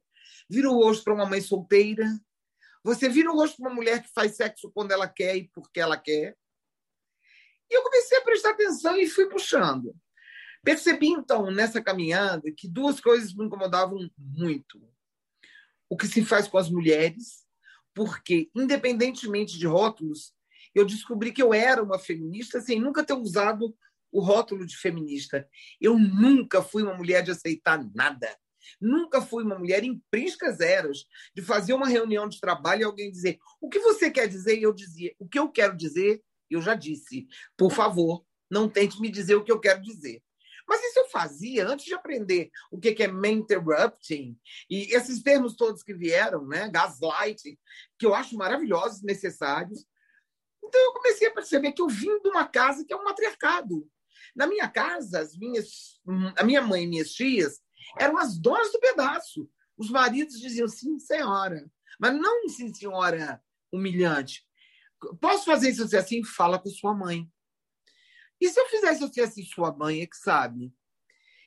Vira 0.48 0.70
o 0.70 0.74
rosto 0.74 1.02
para 1.04 1.14
uma 1.14 1.26
mãe 1.26 1.40
solteira, 1.40 2.06
você 2.82 3.08
vira 3.08 3.30
o 3.30 3.34
rosto 3.34 3.56
de 3.56 3.62
uma 3.62 3.74
mulher 3.74 4.02
que 4.02 4.12
faz 4.12 4.36
sexo 4.36 4.70
quando 4.72 4.92
ela 4.92 5.08
quer 5.08 5.36
e 5.36 5.48
porque 5.48 5.80
ela 5.80 5.96
quer. 5.96 6.36
E 7.70 7.74
eu 7.76 7.82
comecei 7.82 8.18
a 8.18 8.22
prestar 8.22 8.50
atenção 8.50 8.96
e 8.96 9.08
fui 9.08 9.26
puxando. 9.28 9.94
Percebi, 10.62 11.08
então, 11.08 11.50
nessa 11.50 11.82
caminhada, 11.82 12.50
que 12.52 12.68
duas 12.68 13.00
coisas 13.00 13.34
me 13.34 13.44
incomodavam 13.44 14.10
muito. 14.18 14.82
O 15.88 15.96
que 15.96 16.06
se 16.06 16.24
faz 16.24 16.46
com 16.48 16.58
as 16.58 16.68
mulheres, 16.68 17.46
porque, 17.94 18.50
independentemente 18.54 19.58
de 19.58 19.66
rótulos, 19.66 20.34
eu 20.74 20.84
descobri 20.84 21.32
que 21.32 21.42
eu 21.42 21.54
era 21.54 21.82
uma 21.82 21.98
feminista 21.98 22.60
sem 22.60 22.78
nunca 22.78 23.04
ter 23.04 23.14
usado 23.14 23.74
o 24.12 24.20
rótulo 24.20 24.66
de 24.66 24.76
feminista. 24.76 25.48
Eu 25.80 25.98
nunca 25.98 26.62
fui 26.62 26.82
uma 26.82 26.94
mulher 26.94 27.22
de 27.22 27.30
aceitar 27.30 27.82
nada. 27.94 28.36
Nunca 28.80 29.20
fui 29.20 29.44
uma 29.44 29.58
mulher 29.58 29.84
em 29.84 30.02
priscas 30.10 30.60
eras 30.60 31.04
de 31.34 31.42
fazer 31.42 31.72
uma 31.72 31.88
reunião 31.88 32.28
de 32.28 32.40
trabalho 32.40 32.82
e 32.82 32.84
alguém 32.84 33.10
dizer 33.10 33.38
o 33.60 33.68
que 33.68 33.78
você 33.78 34.10
quer 34.10 34.26
dizer 34.26 34.58
e 34.58 34.62
eu 34.62 34.72
dizia 34.72 35.14
o 35.18 35.28
que 35.28 35.38
eu 35.38 35.50
quero 35.50 35.76
dizer, 35.76 36.22
eu 36.48 36.60
já 36.60 36.74
disse. 36.74 37.26
Por 37.56 37.72
favor, 37.72 38.24
não 38.50 38.68
tente 38.68 39.00
me 39.00 39.10
dizer 39.10 39.34
o 39.34 39.44
que 39.44 39.52
eu 39.52 39.60
quero 39.60 39.80
dizer. 39.80 40.22
Mas 40.70 40.84
isso 40.84 41.00
eu 41.00 41.08
fazia 41.08 41.66
antes 41.66 41.84
de 41.84 41.94
aprender 41.94 42.48
o 42.70 42.78
que 42.78 43.02
é 43.02 43.28
interrupting 43.28 44.38
e 44.70 44.94
esses 44.94 45.20
termos 45.20 45.56
todos 45.56 45.82
que 45.82 45.92
vieram, 45.92 46.46
né? 46.46 46.68
gaslighting, 46.68 47.58
que 47.98 48.06
eu 48.06 48.14
acho 48.14 48.36
maravilhosos, 48.36 49.02
necessários. 49.02 49.84
Então 50.62 50.80
eu 50.80 50.92
comecei 50.92 51.26
a 51.26 51.32
perceber 51.32 51.72
que 51.72 51.82
eu 51.82 51.88
vim 51.88 52.20
de 52.20 52.28
uma 52.28 52.46
casa 52.46 52.84
que 52.84 52.92
é 52.92 52.96
um 52.96 53.02
matriarcado. 53.02 53.84
Na 54.34 54.46
minha 54.46 54.68
casa, 54.68 55.18
as 55.18 55.36
minhas, 55.36 56.00
a 56.36 56.44
minha 56.44 56.62
mãe 56.62 56.84
e 56.84 56.86
minhas 56.86 57.10
tias 57.10 57.60
eram 57.98 58.18
as 58.18 58.38
donas 58.38 58.72
do 58.72 58.80
pedaço. 58.80 59.48
Os 59.76 59.90
maridos 59.90 60.38
diziam 60.38 60.68
sim, 60.68 60.98
senhora, 60.98 61.70
mas 61.98 62.14
não 62.14 62.48
sim, 62.48 62.72
senhora 62.72 63.42
humilhante. 63.72 64.46
Posso 65.20 65.44
fazer 65.44 65.70
isso 65.70 65.96
assim? 65.96 66.22
Fala 66.22 66.58
com 66.58 66.68
sua 66.68 66.94
mãe. 66.94 67.30
E 68.40 68.48
se 68.48 68.58
eu 68.58 68.66
fizesse 68.68 69.04
assim, 69.04 69.20
assim, 69.20 69.44
sua 69.44 69.74
mãe 69.74 70.02
é 70.02 70.06
que 70.06 70.16
sabe? 70.16 70.72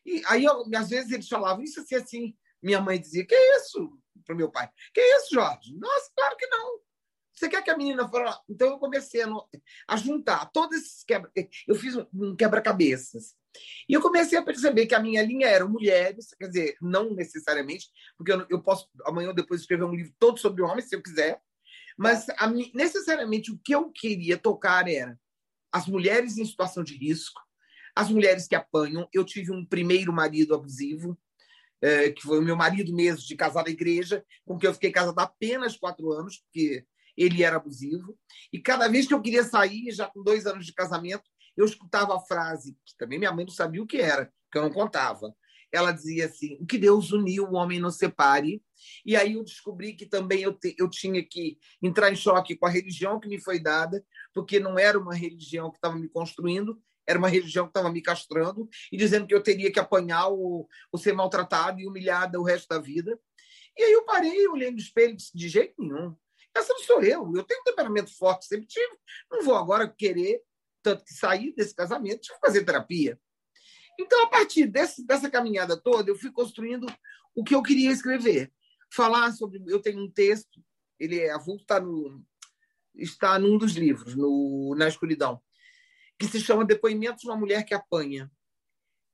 E 0.05 0.21
aí, 0.27 0.43
eu, 0.43 0.63
às 0.75 0.89
vezes, 0.89 1.11
eles 1.11 1.27
falavam 1.27 1.63
isso 1.63 1.79
assim, 1.79 1.95
assim. 1.95 2.37
Minha 2.61 2.81
mãe 2.81 2.99
dizia: 2.99 3.25
Que 3.25 3.35
isso? 3.57 3.97
Para 4.25 4.35
o 4.35 4.37
meu 4.37 4.51
pai: 4.51 4.69
Que 4.93 5.01
isso, 5.17 5.33
Jorge? 5.33 5.75
Nossa, 5.77 6.11
claro 6.15 6.35
que 6.37 6.47
não. 6.47 6.79
Você 7.33 7.49
quer 7.49 7.63
que 7.63 7.71
a 7.71 7.77
menina 7.77 8.07
fale? 8.07 8.35
Então, 8.47 8.69
eu 8.69 8.77
comecei 8.77 9.21
a, 9.23 9.27
a 9.87 9.97
juntar 9.97 10.45
todos 10.51 10.77
esses 10.77 11.03
quebra. 11.03 11.31
Eu 11.67 11.75
fiz 11.75 11.95
um 12.13 12.35
quebra-cabeças. 12.35 13.35
E 13.87 13.93
eu 13.93 14.01
comecei 14.01 14.37
a 14.37 14.43
perceber 14.43 14.85
que 14.85 14.95
a 14.95 14.99
minha 14.99 15.21
linha 15.21 15.47
era 15.47 15.67
mulheres, 15.67 16.29
quer 16.39 16.47
dizer, 16.47 16.77
não 16.81 17.13
necessariamente, 17.13 17.87
porque 18.17 18.31
eu, 18.31 18.45
eu 18.49 18.61
posso 18.61 18.89
amanhã 19.05 19.29
ou 19.29 19.35
depois 19.35 19.61
escrever 19.61 19.83
um 19.83 19.93
livro 19.93 20.13
todo 20.19 20.39
sobre 20.39 20.61
homens, 20.61 20.89
se 20.89 20.95
eu 20.95 21.01
quiser, 21.01 21.39
mas 21.97 22.27
a, 22.37 22.47
necessariamente 22.73 23.51
o 23.51 23.57
que 23.57 23.73
eu 23.73 23.91
queria 23.91 24.37
tocar 24.37 24.87
era 24.87 25.19
as 25.71 25.87
mulheres 25.87 26.37
em 26.37 26.45
situação 26.45 26.83
de 26.83 26.95
risco, 26.95 27.41
as 27.95 28.09
mulheres 28.09 28.47
que 28.47 28.55
apanham. 28.55 29.07
Eu 29.13 29.23
tive 29.23 29.51
um 29.51 29.65
primeiro 29.65 30.13
marido 30.13 30.53
abusivo, 30.53 31.17
é, 31.81 32.11
que 32.11 32.21
foi 32.21 32.39
o 32.39 32.43
meu 32.43 32.55
marido 32.55 32.93
mesmo, 32.93 33.25
de 33.25 33.35
casar 33.35 33.63
na 33.63 33.71
igreja, 33.71 34.23
com 34.45 34.57
quem 34.57 34.69
eu 34.69 34.73
fiquei 34.73 34.91
casada 34.91 35.23
apenas 35.23 35.75
quatro 35.75 36.11
anos, 36.11 36.37
porque 36.37 36.85
ele 37.17 37.43
era 37.43 37.57
abusivo. 37.57 38.17
E 38.51 38.59
cada 38.59 38.87
vez 38.87 39.07
que 39.07 39.13
eu 39.13 39.21
queria 39.21 39.43
sair, 39.43 39.91
já 39.91 40.07
com 40.07 40.23
dois 40.23 40.45
anos 40.45 40.65
de 40.65 40.73
casamento, 40.73 41.23
eu 41.55 41.65
escutava 41.65 42.15
a 42.15 42.19
frase, 42.19 42.77
que 42.85 42.95
também 42.97 43.19
minha 43.19 43.31
mãe 43.31 43.45
não 43.45 43.53
sabia 43.53 43.81
o 43.81 43.87
que 43.87 43.97
era, 43.97 44.31
que 44.51 44.57
eu 44.57 44.63
não 44.63 44.71
contava. 44.71 45.33
Ela 45.71 45.91
dizia 45.91 46.27
assim: 46.27 46.57
o 46.61 46.65
que 46.65 46.77
Deus 46.77 47.11
uniu, 47.11 47.45
o 47.45 47.55
homem 47.55 47.79
não 47.79 47.89
separe. 47.89 48.61
E 49.05 49.15
aí 49.15 49.33
eu 49.33 49.43
descobri 49.43 49.93
que 49.93 50.05
também 50.05 50.41
eu, 50.41 50.53
te, 50.53 50.75
eu 50.77 50.89
tinha 50.89 51.23
que 51.23 51.57
entrar 51.81 52.11
em 52.11 52.15
choque 52.15 52.55
com 52.55 52.65
a 52.65 52.69
religião 52.69 53.19
que 53.19 53.27
me 53.27 53.39
foi 53.39 53.59
dada, 53.59 54.05
porque 54.33 54.59
não 54.59 54.77
era 54.77 54.99
uma 54.99 55.15
religião 55.15 55.71
que 55.71 55.77
estava 55.77 55.95
me 55.95 56.09
construindo, 56.09 56.79
era 57.07 57.17
uma 57.17 57.27
religião 57.29 57.65
que 57.65 57.71
estava 57.71 57.91
me 57.91 58.01
castrando 58.01 58.69
e 58.91 58.97
dizendo 58.97 59.25
que 59.25 59.33
eu 59.33 59.41
teria 59.41 59.71
que 59.71 59.79
apanhar 59.79 60.27
ou, 60.27 60.67
ou 60.91 60.99
ser 60.99 61.13
maltratado 61.13 61.79
e 61.79 61.87
humilhada 61.87 62.39
o 62.39 62.43
resto 62.43 62.67
da 62.67 62.79
vida. 62.79 63.19
E 63.75 63.83
aí 63.83 63.91
eu 63.93 64.05
parei, 64.05 64.47
olhei 64.47 64.69
no 64.69 64.77
espelho 64.77 65.13
e 65.13 65.15
disse, 65.15 65.35
de 65.35 65.49
jeito 65.49 65.73
nenhum. 65.79 66.15
Essa 66.55 66.71
não 66.71 66.83
sou 66.83 67.01
eu. 67.01 67.33
Eu 67.35 67.43
tenho 67.43 67.61
um 67.61 67.63
temperamento 67.63 68.15
forte, 68.15 68.45
sempre 68.45 68.67
tive. 68.67 68.95
Não 69.31 69.43
vou 69.43 69.55
agora 69.55 69.87
querer, 69.87 70.41
tanto 70.83 71.03
que 71.03 71.13
sair 71.13 71.53
desse 71.55 71.73
casamento, 71.73 72.21
tive 72.21 72.35
que 72.35 72.45
fazer 72.45 72.63
terapia. 72.63 73.19
Então, 73.99 74.23
a 74.23 74.27
partir 74.27 74.67
desse, 74.67 75.05
dessa 75.05 75.29
caminhada 75.29 75.77
toda, 75.77 76.09
eu 76.09 76.15
fui 76.15 76.31
construindo 76.31 76.85
o 77.35 77.43
que 77.43 77.55
eu 77.55 77.63
queria 77.63 77.91
escrever. 77.91 78.51
Falar 78.93 79.31
sobre. 79.31 79.63
Eu 79.67 79.81
tenho 79.81 80.03
um 80.03 80.11
texto, 80.11 80.63
ele 80.99 81.19
é 81.19 81.31
avulso, 81.31 81.63
está, 81.63 81.79
no, 81.79 82.23
está 82.95 83.39
num 83.39 83.57
dos 83.57 83.73
livros, 83.73 84.15
no, 84.15 84.75
Na 84.77 84.87
Escuridão, 84.87 85.41
que 86.19 86.27
se 86.27 86.39
chama 86.39 86.65
Depoimentos 86.65 87.21
de 87.21 87.27
uma 87.27 87.37
Mulher 87.37 87.63
que 87.63 87.73
Apanha. 87.73 88.31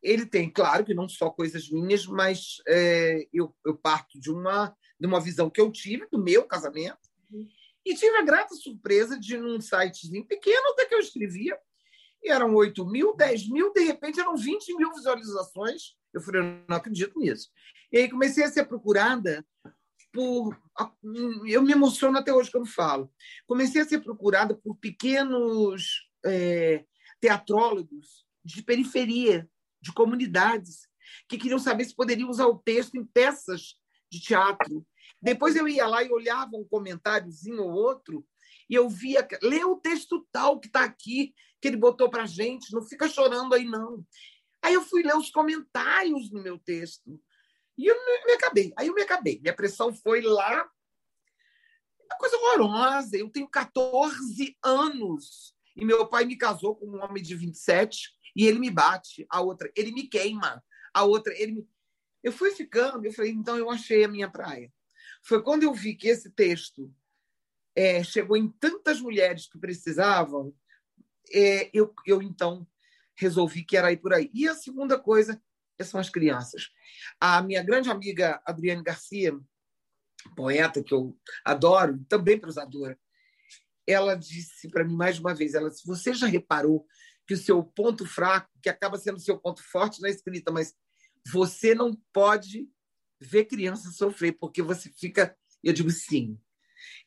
Ele 0.01 0.25
tem, 0.25 0.49
claro, 0.49 0.85
que 0.85 0.93
não 0.93 1.09
só 1.09 1.29
coisas 1.29 1.69
minhas, 1.69 2.05
mas 2.05 2.61
é, 2.67 3.27
eu, 3.33 3.53
eu 3.65 3.77
parto 3.77 4.19
de 4.19 4.31
uma, 4.31 4.75
de 4.97 5.05
uma 5.05 5.19
visão 5.19 5.49
que 5.49 5.59
eu 5.59 5.69
tive 5.71 6.07
do 6.09 6.17
meu 6.17 6.45
casamento, 6.45 6.99
e 7.85 7.95
tive 7.95 8.17
a 8.17 8.23
grata 8.23 8.55
surpresa 8.55 9.19
de, 9.19 9.37
num 9.37 9.59
sitezinho 9.59 10.25
pequeno, 10.25 10.69
até 10.71 10.85
que 10.85 10.95
eu 10.95 10.99
escrevia, 10.99 11.57
e 12.21 12.29
eram 12.29 12.53
8 12.55 12.85
mil, 12.85 13.15
10 13.15 13.49
mil, 13.49 13.71
de 13.71 13.81
repente 13.81 14.19
eram 14.19 14.35
20 14.35 14.75
mil 14.75 14.93
visualizações. 14.93 15.95
Eu 16.13 16.21
falei, 16.21 16.41
eu 16.41 16.65
não 16.67 16.75
acredito 16.75 17.17
nisso. 17.17 17.49
E 17.91 17.97
aí 17.97 18.09
comecei 18.09 18.43
a 18.43 18.49
ser 18.49 18.65
procurada 18.65 19.45
por. 20.11 20.59
Eu 21.47 21.61
me 21.61 21.71
emociono 21.71 22.17
até 22.17 22.33
hoje 22.33 22.51
quando 22.51 22.67
falo. 22.67 23.11
Comecei 23.47 23.81
a 23.81 23.85
ser 23.85 23.99
procurada 23.99 24.55
por 24.55 24.75
pequenos 24.75 26.09
é, 26.25 26.83
teatrólogos 27.21 28.25
de 28.43 28.63
periferia, 28.63 29.49
de 29.81 29.93
comunidades, 29.93 30.87
que 31.27 31.37
queriam 31.37 31.59
saber 31.59 31.85
se 31.85 31.95
poderiam 31.95 32.29
usar 32.29 32.47
o 32.47 32.59
texto 32.59 32.95
em 32.95 33.05
peças 33.05 33.75
de 34.11 34.19
teatro. 34.19 34.85
Depois 35.21 35.55
eu 35.55 35.67
ia 35.67 35.87
lá 35.87 36.03
e 36.03 36.11
olhava 36.11 36.55
um 36.55 36.63
comentáriozinho 36.63 37.63
ou 37.63 37.71
outro 37.71 38.25
e 38.69 38.75
eu 38.75 38.87
via, 38.87 39.27
lê 39.41 39.63
o 39.63 39.77
texto 39.77 40.27
tal 40.31 40.59
que 40.59 40.67
está 40.67 40.83
aqui, 40.83 41.33
que 41.59 41.67
ele 41.67 41.77
botou 41.77 42.09
para 42.09 42.25
gente, 42.25 42.71
não 42.71 42.83
fica 42.83 43.09
chorando 43.09 43.55
aí, 43.55 43.65
não. 43.65 44.05
Aí 44.61 44.73
eu 44.73 44.81
fui 44.81 45.01
ler 45.01 45.15
os 45.15 45.31
comentários 45.31 46.31
no 46.31 46.41
meu 46.41 46.59
texto. 46.59 47.19
E 47.77 47.87
eu 47.87 47.95
me 48.25 48.33
acabei. 48.33 48.73
Aí 48.77 48.87
eu 48.87 48.93
me 48.93 49.01
acabei. 49.01 49.39
Minha 49.41 49.55
pressão 49.55 49.93
foi 49.93 50.21
lá. 50.21 50.69
Uma 52.05 52.17
coisa 52.17 52.37
horrorosa. 52.37 53.17
Eu 53.17 53.29
tenho 53.29 53.47
14 53.47 54.57
anos. 54.63 55.55
E 55.75 55.85
meu 55.85 56.07
pai 56.07 56.25
me 56.25 56.37
casou 56.37 56.75
com 56.75 56.85
um 56.85 57.01
homem 57.01 57.23
de 57.23 57.35
27 57.35 58.09
e 58.35 58.45
ele 58.45 58.59
me 58.59 58.69
bate. 58.69 59.25
A 59.29 59.41
outra, 59.41 59.71
ele 59.75 59.91
me 59.91 60.07
queima. 60.07 60.63
A 60.93 61.03
outra, 61.03 61.33
ele 61.41 61.53
me... 61.53 61.69
Eu 62.21 62.33
fui 62.33 62.51
ficando, 62.51 63.05
eu 63.05 63.13
falei, 63.13 63.31
então 63.31 63.57
eu 63.57 63.69
achei 63.69 64.03
a 64.03 64.09
minha 64.09 64.29
praia. 64.29 64.69
Foi 65.29 65.43
quando 65.43 65.61
eu 65.61 65.71
vi 65.71 65.93
que 65.93 66.07
esse 66.07 66.31
texto 66.31 66.91
é, 67.75 68.03
chegou 68.03 68.35
em 68.35 68.49
tantas 68.49 68.99
mulheres 68.99 69.47
que 69.47 69.59
precisavam, 69.59 70.51
é, 71.31 71.69
eu, 71.71 71.93
eu 72.03 72.19
então 72.19 72.67
resolvi 73.15 73.63
que 73.63 73.77
era 73.77 73.91
ir 73.91 73.97
por 73.97 74.11
aí. 74.11 74.31
E 74.33 74.47
a 74.47 74.55
segunda 74.55 74.97
coisa 74.97 75.39
são 75.83 75.99
as 75.99 76.09
crianças. 76.09 76.71
A 77.19 77.43
minha 77.43 77.61
grande 77.61 77.91
amiga 77.91 78.41
Adriane 78.43 78.81
Garcia, 78.81 79.39
poeta 80.35 80.81
que 80.81 80.95
eu 80.95 81.15
adoro, 81.45 82.03
também 82.09 82.39
prosadora, 82.39 82.99
ela 83.85 84.15
disse 84.15 84.67
para 84.67 84.83
mim 84.83 84.95
mais 84.95 85.19
uma 85.19 85.35
vez, 85.35 85.53
ela 85.53 85.69
disse, 85.69 85.85
você 85.85 86.11
já 86.11 86.25
reparou 86.25 86.87
que 87.27 87.35
o 87.35 87.37
seu 87.37 87.63
ponto 87.63 88.03
fraco, 88.03 88.49
que 88.63 88.69
acaba 88.69 88.97
sendo 88.97 89.17
o 89.17 89.21
seu 89.21 89.37
ponto 89.37 89.61
forte 89.61 90.01
na 90.01 90.09
escrita, 90.09 90.51
mas 90.51 90.73
você 91.31 91.75
não 91.75 91.95
pode 92.11 92.67
ver 93.19 93.45
criança 93.45 93.91
sofrer, 93.91 94.33
porque 94.33 94.61
você 94.61 94.89
fica... 94.89 95.35
Eu 95.63 95.73
digo, 95.73 95.89
sim. 95.89 96.37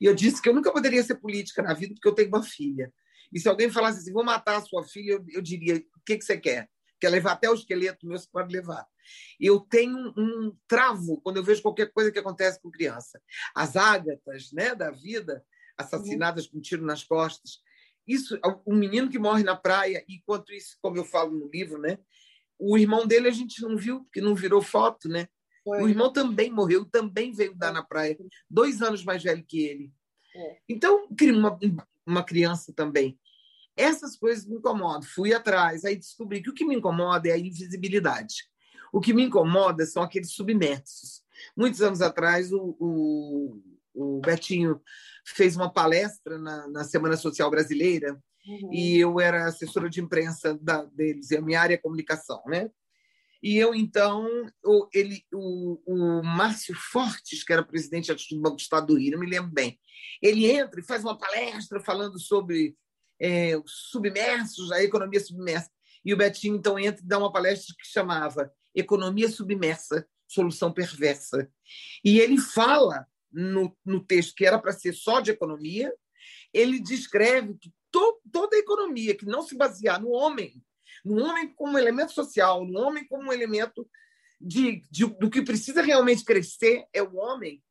E 0.01 0.05
eu 0.05 0.14
disse 0.14 0.42
que 0.42 0.48
eu 0.48 0.55
nunca 0.55 0.72
poderia 0.72 1.03
ser 1.03 1.14
política 1.16 1.62
na 1.62 1.75
vida, 1.75 1.94
porque 1.94 2.09
eu 2.09 2.14
tenho 2.14 2.29
uma 2.29 2.42
filha. 2.42 2.92
E 3.33 3.40
se 3.40 3.48
alguém 3.48 3.70
falasse 3.70 4.01
assim, 4.01 4.12
vou 4.12 4.25
matar 4.25 4.57
a 4.57 4.61
sua 4.61 4.85
filha, 4.85 5.12
eu, 5.12 5.25
eu 5.31 5.40
diria, 5.40 5.77
o 5.77 6.01
que, 6.05 6.18
que 6.18 6.25
você 6.25 6.37
quer? 6.37 6.68
Quer 7.01 7.09
levar 7.09 7.33
até 7.33 7.48
o 7.51 7.55
esqueleto 7.55 8.07
meu, 8.07 8.18
você 8.18 8.29
pode 8.31 8.53
levar. 8.53 8.87
Eu 9.40 9.61
tenho 9.61 10.12
um 10.16 10.57
travo 10.68 11.20
quando 11.22 11.38
eu 11.38 11.44
vejo 11.44 11.62
qualquer 11.62 11.90
coisa 11.90 12.12
que 12.12 12.18
acontece 12.18 12.61
com 12.61 12.70
criança. 12.70 13.20
As 13.55 13.75
ágatas 13.77 14.53
né, 14.53 14.75
da 14.75 14.90
vida, 14.90 15.44
assassinadas 15.77 16.46
com 16.46 16.59
um 16.59 16.61
tiro 16.61 16.85
nas 16.85 17.03
costas. 17.03 17.61
Isso, 18.07 18.38
um 18.66 18.77
menino 18.77 19.09
que 19.09 19.18
morre 19.18 19.42
na 19.42 19.57
praia, 19.57 20.05
enquanto 20.09 20.53
isso, 20.53 20.77
como 20.81 20.96
eu 20.96 21.05
falo 21.05 21.33
no 21.33 21.48
livro, 21.48 21.81
né, 21.81 21.98
o 22.59 22.77
irmão 22.79 23.07
dele 23.07 23.29
a 23.29 23.33
gente 23.33 23.61
não 23.62 23.77
viu, 23.77 24.05
porque 24.05 24.20
não 24.20 24.35
virou 24.35 24.62
foto, 24.62 25.09
né? 25.09 25.29
Foi. 25.64 25.83
O 25.83 25.88
irmão 25.88 26.12
também 26.12 26.51
morreu, 26.51 26.85
também 26.85 27.33
veio 27.33 27.55
dar 27.55 27.72
na 27.72 27.83
praia, 27.83 28.16
dois 28.51 28.83
anos 28.83 29.05
mais 29.05 29.22
velho 29.22 29.44
que 29.46 29.61
ele. 29.64 29.92
É. 30.35 30.59
Então, 30.68 31.07
uma, 31.35 31.59
uma 32.07 32.25
criança 32.25 32.72
também. 32.75 33.18
Essas 33.77 34.16
coisas 34.16 34.46
me 34.46 34.57
incomodam. 34.57 35.03
Fui 35.03 35.33
atrás, 35.33 35.85
aí 35.85 35.96
descobri 35.96 36.42
que 36.42 36.51
o 36.51 36.55
que 36.55 36.64
me 36.64 36.77
incomoda 36.77 37.29
é 37.29 37.33
a 37.33 37.38
invisibilidade. 37.38 38.48
O 38.92 39.01
que 39.01 39.14
me 39.14 39.22
incomoda 39.22 39.87
são 39.87 40.03
aqueles 40.03 40.33
submersos. 40.33 41.22
Muitos 41.57 41.81
anos 41.81 42.03
atrás, 42.03 42.53
o, 42.53 42.77
o, 42.79 43.62
o 43.94 44.20
Betinho 44.20 44.81
fez 45.25 45.57
uma 45.57 45.72
palestra 45.72 46.38
na, 46.38 46.68
na 46.68 46.85
Semana 46.85 47.16
Social 47.16 47.51
Brasileira 47.51 48.20
uhum. 48.46 48.72
e 48.72 48.98
eu 48.98 49.18
era 49.18 49.46
assessora 49.46 49.88
de 49.88 50.01
imprensa 50.01 50.59
da, 50.61 50.85
deles, 50.85 51.31
e 51.31 51.37
a 51.37 51.40
minha 51.40 51.61
área 51.61 51.75
é 51.75 51.79
comunicação, 51.79 52.42
né? 52.46 52.70
E 53.42 53.59
eu, 53.59 53.74
então, 53.74 54.26
o, 54.64 54.88
ele, 54.94 55.24
o, 55.33 55.83
o 55.85 56.22
Márcio 56.22 56.74
Fortes, 56.74 57.42
que 57.42 57.52
era 57.52 57.64
presidente 57.64 58.12
do 58.12 58.40
Banco 58.40 58.57
do 58.57 58.61
Estado 58.61 58.87
do 58.87 58.98
Rio, 58.98 59.18
me 59.18 59.26
lembro 59.26 59.50
bem, 59.50 59.81
ele 60.22 60.48
entra 60.48 60.78
e 60.78 60.85
faz 60.85 61.02
uma 61.02 61.18
palestra 61.18 61.81
falando 61.81 62.20
sobre 62.20 62.76
é, 63.20 63.61
submersos, 63.66 64.70
a 64.70 64.83
economia 64.83 65.18
submersa. 65.18 65.70
E 66.05 66.14
o 66.14 66.16
Betinho, 66.16 66.57
então, 66.57 66.78
entra 66.78 67.02
e 67.02 67.07
dá 67.07 67.18
uma 67.18 67.33
palestra 67.33 67.74
que 67.78 67.87
chamava 67.87 68.52
Economia 68.74 69.28
Submersa, 69.28 70.07
Solução 70.28 70.72
Perversa. 70.72 71.50
E 72.05 72.18
ele 72.20 72.38
fala 72.38 73.07
no, 73.31 73.76
no 73.85 74.05
texto 74.05 74.35
que 74.35 74.44
era 74.44 74.59
para 74.59 74.72
ser 74.72 74.92
só 74.92 75.20
de 75.20 75.31
economia, 75.31 75.92
ele 76.52 76.81
descreve 76.81 77.55
que 77.55 77.72
to, 77.90 78.20
toda 78.31 78.57
a 78.57 78.59
economia 78.59 79.16
que 79.16 79.26
não 79.26 79.42
se 79.42 79.57
basear 79.57 80.00
no 80.00 80.11
homem 80.11 80.62
no 81.05 81.25
homem 81.25 81.53
como 81.55 81.79
elemento 81.79 82.12
social, 82.12 82.65
no 82.65 82.81
homem 82.81 83.07
como 83.07 83.33
elemento 83.33 83.88
de, 84.41 84.83
de, 84.91 85.07
do 85.07 85.31
que 85.31 85.43
precisa 85.43 85.83
realmente 85.83 86.25
crescer 86.25 86.85
é 86.93 87.03
o 87.03 87.17
homem, 87.17 87.62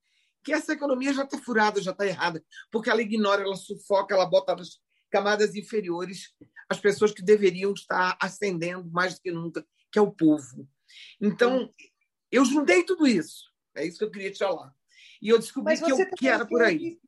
que 0.43 0.53
essa 0.53 0.73
economia 0.73 1.13
já 1.13 1.23
está 1.23 1.37
furada, 1.37 1.81
já 1.81 1.91
está 1.91 2.05
errada, 2.05 2.43
porque 2.71 2.89
ela 2.89 3.01
ignora, 3.01 3.43
ela 3.43 3.55
sufoca, 3.55 4.15
ela 4.15 4.25
bota 4.25 4.55
nas 4.55 4.79
camadas 5.09 5.55
inferiores 5.55 6.33
as 6.69 6.79
pessoas 6.79 7.11
que 7.11 7.21
deveriam 7.21 7.73
estar 7.73 8.17
ascendendo 8.19 8.89
mais 8.89 9.15
do 9.15 9.21
que 9.21 9.31
nunca, 9.31 9.65
que 9.91 9.99
é 9.99 10.01
o 10.01 10.11
povo. 10.11 10.67
Então, 11.19 11.71
eu 12.31 12.45
juntei 12.45 12.83
tudo 12.83 13.05
isso. 13.05 13.51
É 13.75 13.85
isso 13.85 13.97
que 13.97 14.05
eu 14.05 14.11
queria 14.11 14.31
te 14.31 14.39
falar. 14.39 14.73
E 15.21 15.29
eu 15.29 15.37
descobri 15.37 15.77
que, 15.77 15.91
eu, 15.91 16.11
que 16.11 16.27
era 16.27 16.45
por 16.45 16.61
aí. 16.61 16.99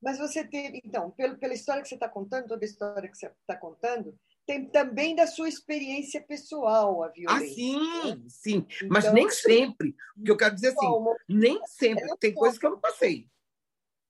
Mas 0.00 0.18
você 0.18 0.46
teve, 0.46 0.80
então, 0.84 1.10
pela 1.10 1.54
história 1.54 1.82
que 1.82 1.88
você 1.88 1.96
está 1.96 2.08
contando, 2.08 2.46
toda 2.46 2.64
a 2.64 2.68
história 2.68 3.10
que 3.10 3.18
você 3.18 3.26
está 3.26 3.56
contando, 3.56 4.16
tem 4.48 4.64
também 4.64 5.14
da 5.14 5.26
sua 5.26 5.46
experiência 5.46 6.22
pessoal 6.22 7.02
a 7.02 7.08
violência. 7.08 7.46
Ah, 7.46 7.54
sim, 7.54 8.14
né? 8.14 8.22
sim. 8.28 8.66
Mas 8.88 9.04
então, 9.04 9.14
nem 9.14 9.28
sempre. 9.28 9.94
O 10.16 10.24
que 10.24 10.30
eu 10.30 10.36
quero 10.38 10.54
dizer 10.54 10.68
assim, 10.68 10.86
nem 11.28 11.60
sempre. 11.66 12.16
Tem 12.18 12.32
coisas 12.32 12.58
que 12.58 12.64
eu 12.64 12.70
não 12.70 12.80
passei. 12.80 13.28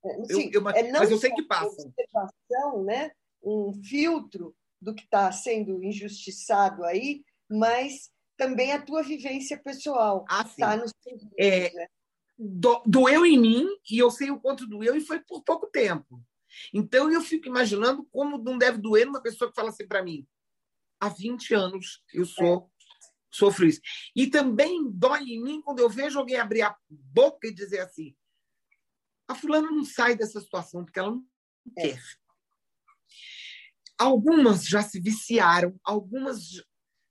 É, 0.05 0.25
sim, 0.27 0.49
eu, 0.55 0.63
eu, 0.63 0.69
é 0.71 0.93
mas 0.93 1.11
eu 1.11 1.19
sei 1.19 1.33
que 1.33 1.43
passa. 1.43 1.83
observação, 1.83 2.85
né? 2.85 3.11
um 3.43 3.73
filtro 3.83 4.55
do 4.81 4.95
que 4.95 5.03
está 5.03 5.31
sendo 5.33 5.83
injustiçado 5.83 6.85
aí, 6.85 7.25
mas 7.51 8.13
também 8.37 8.73
a 8.73 8.81
tua 8.81 9.03
vivência 9.03 9.59
pessoal. 9.59 10.25
Ah, 10.29 10.47
sim. 10.47 10.61
Tá 10.61 10.77
nos 10.77 10.93
é, 11.37 11.73
né? 11.73 11.89
do, 12.39 12.81
doeu 12.87 13.27
em 13.27 13.41
mim 13.41 13.67
e 13.91 13.99
eu 13.99 14.09
sei 14.09 14.31
o 14.31 14.39
quanto 14.39 14.69
doeu 14.69 14.97
e 14.97 15.01
foi 15.01 15.19
por 15.19 15.43
pouco 15.43 15.67
tempo. 15.67 16.23
Então 16.73 17.11
eu 17.11 17.21
fico 17.21 17.49
imaginando 17.49 18.05
como 18.11 18.39
não 18.39 18.59
deve 18.59 18.79
doer 18.79 19.09
uma 19.09 19.23
pessoa 19.23 19.51
que 19.51 19.57
fala 19.57 19.71
assim 19.71 19.87
para 19.87 20.03
mim: 20.03 20.27
há 21.01 21.09
20 21.09 21.55
anos 21.55 22.03
eu 22.13 22.25
sou 22.25 22.71
sofro 23.31 23.67
isso. 23.67 23.81
E 24.17 24.27
também 24.27 24.91
dói 24.91 25.23
em 25.23 25.43
mim 25.43 25.61
quando 25.61 25.81
eu 25.81 25.89
vejo 25.89 26.19
alguém 26.19 26.39
abrir 26.39 26.63
a 26.63 26.77
boca 26.89 27.47
e 27.47 27.55
dizer 27.55 27.81
assim: 27.81 28.17
a 29.27 29.35
fulana 29.35 29.71
não 29.71 29.85
sai 29.85 30.17
dessa 30.17 30.41
situação 30.41 30.85
porque 30.85 30.99
ela 30.99 31.11
não 31.11 31.25
é. 31.77 31.89
quer. 31.89 32.03
Algumas 33.99 34.65
já 34.65 34.83
se 34.83 35.01
viciaram, 35.01 35.79
algumas 35.83 36.63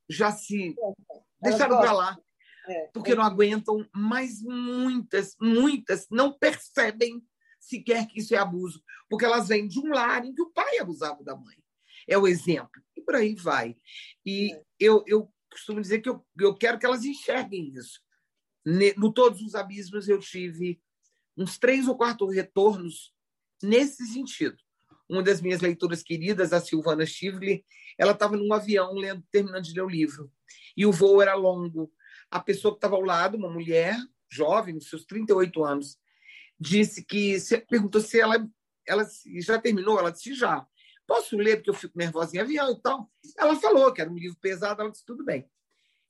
já 0.10 0.32
se 0.32 0.70
é. 0.70 1.20
deixaram 1.42 1.78
para 1.78 1.92
lá 1.92 2.18
é. 2.70 2.88
porque 2.94 3.16
não 3.16 3.24
aguentam, 3.24 3.88
mas 3.94 4.42
muitas, 4.42 5.36
muitas 5.40 6.08
não 6.10 6.38
percebem 6.38 7.22
sequer 7.68 8.08
que 8.08 8.20
isso 8.20 8.34
é 8.34 8.38
abuso, 8.38 8.82
porque 9.10 9.26
elas 9.26 9.48
vêm 9.48 9.68
de 9.68 9.80
um 9.80 9.90
lar 9.90 10.26
em 10.26 10.34
que 10.34 10.42
o 10.42 10.52
pai 10.52 10.80
abusava 10.80 11.24
da 11.24 11.36
mãe. 11.36 11.58
é 12.08 12.18
o 12.18 12.28
exemplo. 12.28 12.82
E 12.96 13.02
por 13.02 13.16
aí 13.16 13.36
vai. 13.36 13.76
E 14.26 14.54
é. 14.54 14.64
eu, 14.80 15.04
eu 15.06 15.32
costumo 15.52 15.82
dizer 15.82 16.00
que 16.00 16.10
eu, 16.10 16.26
eu 16.40 16.56
quero 16.56 16.80
que 16.80 16.86
elas 16.86 17.04
enxerguem 17.04 17.74
isso. 17.76 18.00
No 18.98 19.14
Todos 19.14 19.42
os 19.42 19.56
Abismos, 19.56 20.08
eu 20.08 20.20
tive 20.20 20.82
uns 21.38 21.58
três 21.58 21.88
ou 21.88 21.98
quatro 21.98 22.28
retornos 22.28 23.14
nesse 23.62 24.06
sentido. 24.08 24.58
Uma 25.10 25.24
das 25.24 25.42
minhas 25.42 25.62
leituras 25.62 26.04
queridas, 26.04 26.52
a 26.52 26.60
Silvana 26.60 27.06
Chivli, 27.06 27.66
ela 27.98 28.12
estava 28.12 28.36
num 28.36 28.52
avião 28.54 28.94
lendo, 28.94 29.24
terminando 29.32 29.64
de 29.64 29.74
ler 29.74 29.84
o 29.84 29.90
livro. 29.90 30.32
E 30.76 30.86
o 30.86 30.92
voo 30.92 31.22
era 31.22 31.34
longo. 31.34 31.92
A 32.30 32.40
pessoa 32.42 32.74
que 32.74 32.78
estava 32.78 32.96
ao 32.96 33.02
lado, 33.02 33.38
uma 33.38 33.50
mulher 33.50 33.96
jovem, 34.30 34.74
nos 34.74 34.90
seus 34.90 35.06
38 35.06 35.64
anos, 35.64 35.98
disse 36.60 37.04
que 37.04 37.40
se, 37.40 37.58
perguntou 37.60 38.02
se 38.02 38.20
ela, 38.20 38.36
ela 38.86 39.06
já 39.40 39.60
terminou. 39.60 40.00
Ela 40.00 40.12
disse 40.12 40.34
já. 40.34 40.66
Posso 41.06 41.38
ler 41.38 41.58
porque 41.58 41.70
eu 41.70 41.74
fico 41.74 41.98
nervosa 41.98 42.36
em 42.36 42.40
avião 42.40 42.72
e 42.72 42.82
tal. 42.82 43.10
Ela 43.38 43.56
falou 43.56 43.94
que 43.94 44.02
era 44.02 44.10
um 44.10 44.18
livro 44.18 44.38
pesado. 44.40 44.82
Ela 44.82 44.92
disse 44.92 45.06
tudo 45.06 45.24
bem. 45.24 45.50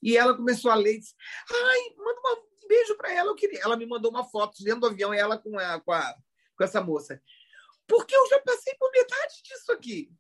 E 0.02 0.18
ela 0.18 0.36
começou 0.36 0.72
a 0.72 0.76
ler 0.76 0.96
e 0.96 1.00
disse: 1.00 1.16
Ai, 1.50 1.96
manda 1.98 2.22
um 2.64 2.68
beijo 2.68 2.96
para 2.98 3.14
ela. 3.14 3.30
Eu 3.30 3.36
queria. 3.36 3.60
Ela 3.62 3.78
me 3.78 3.86
mandou 3.86 4.10
uma 4.12 4.24
foto 4.24 4.64
dentro 4.64 4.82
do 4.82 4.88
avião, 4.88 5.14
ela 5.14 5.38
com, 5.38 5.58
a, 5.58 5.80
com, 5.80 5.92
a, 5.92 6.16
com 6.56 6.64
essa 6.64 6.82
moça. 6.82 7.22
Porque 7.88 8.16
eu 8.16 8.28
já 8.30 8.40
passei 8.42 8.74
por 8.76 8.92
metade 8.92 9.42
disso 9.44 9.72
aqui. 9.72 10.12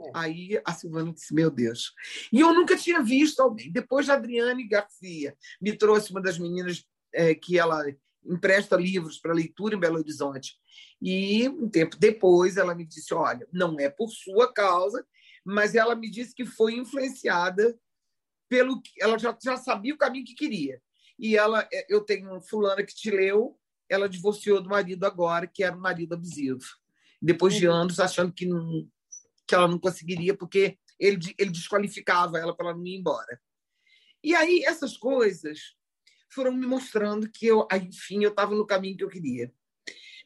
É. 0.00 0.10
Aí 0.14 0.60
a 0.64 0.72
Silvana 0.72 1.12
disse: 1.12 1.34
Meu 1.34 1.50
Deus. 1.50 1.92
E 2.32 2.40
eu 2.40 2.52
nunca 2.52 2.76
tinha 2.76 3.02
visto 3.02 3.40
alguém. 3.40 3.70
Depois 3.70 4.08
a 4.08 4.14
Adriane 4.14 4.66
Garcia 4.66 5.36
me 5.60 5.76
trouxe 5.76 6.10
uma 6.10 6.20
das 6.20 6.38
meninas 6.38 6.84
é, 7.12 7.34
que 7.34 7.58
ela 7.58 7.84
empresta 8.26 8.76
livros 8.76 9.18
para 9.18 9.34
leitura 9.34 9.74
em 9.74 9.80
Belo 9.80 9.98
Horizonte. 9.98 10.56
E 11.00 11.48
um 11.48 11.68
tempo 11.68 11.96
depois 11.96 12.56
ela 12.56 12.74
me 12.74 12.84
disse: 12.84 13.12
Olha, 13.14 13.46
não 13.52 13.78
é 13.78 13.88
por 13.88 14.08
sua 14.08 14.52
causa, 14.52 15.06
mas 15.44 15.74
ela 15.74 15.94
me 15.94 16.10
disse 16.10 16.34
que 16.34 16.46
foi 16.46 16.74
influenciada 16.74 17.78
pelo 18.48 18.80
que 18.80 18.90
ela 19.00 19.18
já, 19.18 19.36
já 19.42 19.56
sabia 19.56 19.94
o 19.94 19.98
caminho 19.98 20.24
que 20.24 20.34
queria. 20.34 20.80
E 21.18 21.36
ela, 21.36 21.68
é, 21.72 21.86
eu 21.88 22.00
tenho 22.00 22.34
um 22.34 22.40
fulana 22.40 22.84
que 22.84 22.94
te 22.94 23.10
leu, 23.10 23.58
ela 23.88 24.08
divorciou 24.08 24.60
do 24.60 24.68
marido 24.68 25.04
agora, 25.04 25.46
que 25.46 25.62
era 25.62 25.76
um 25.76 25.80
marido 25.80 26.14
abusivo. 26.14 26.64
Depois 27.20 27.54
de 27.54 27.68
uhum. 27.68 27.74
anos 27.74 28.00
achando 28.00 28.32
que 28.32 28.46
não, 28.46 28.88
que 29.46 29.54
ela 29.54 29.68
não 29.68 29.78
conseguiria 29.78 30.36
porque 30.36 30.78
ele, 30.98 31.34
ele 31.38 31.50
desqualificava 31.50 32.38
ela 32.38 32.54
para 32.54 32.70
ela 32.70 32.76
não 32.76 32.86
ir 32.86 32.96
embora. 32.96 33.40
E 34.22 34.34
aí 34.34 34.64
essas 34.64 34.96
coisas 34.96 35.74
foram 36.34 36.52
me 36.52 36.66
mostrando 36.66 37.30
que 37.30 37.46
eu, 37.46 37.66
enfim, 37.72 38.22
eu 38.22 38.30
estava 38.30 38.54
no 38.54 38.66
caminho 38.66 38.96
que 38.96 39.04
eu 39.04 39.08
queria. 39.08 39.52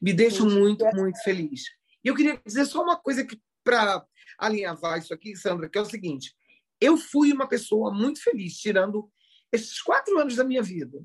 Me 0.00 0.12
deixa 0.12 0.44
muito, 0.44 0.84
muito 0.94 1.22
feliz. 1.22 1.64
E 2.04 2.08
eu 2.08 2.14
queria 2.14 2.40
dizer 2.44 2.64
só 2.64 2.82
uma 2.82 2.96
coisa 2.96 3.24
que 3.24 3.40
para 3.62 4.04
alinhavar 4.38 4.98
isso 4.98 5.12
aqui, 5.12 5.36
Sandra, 5.36 5.68
que 5.68 5.76
é 5.76 5.80
o 5.80 5.84
seguinte: 5.84 6.34
eu 6.80 6.96
fui 6.96 7.32
uma 7.32 7.48
pessoa 7.48 7.92
muito 7.92 8.22
feliz, 8.22 8.56
tirando 8.58 9.10
esses 9.52 9.80
quatro 9.80 10.18
anos 10.18 10.36
da 10.36 10.44
minha 10.44 10.62
vida. 10.62 10.98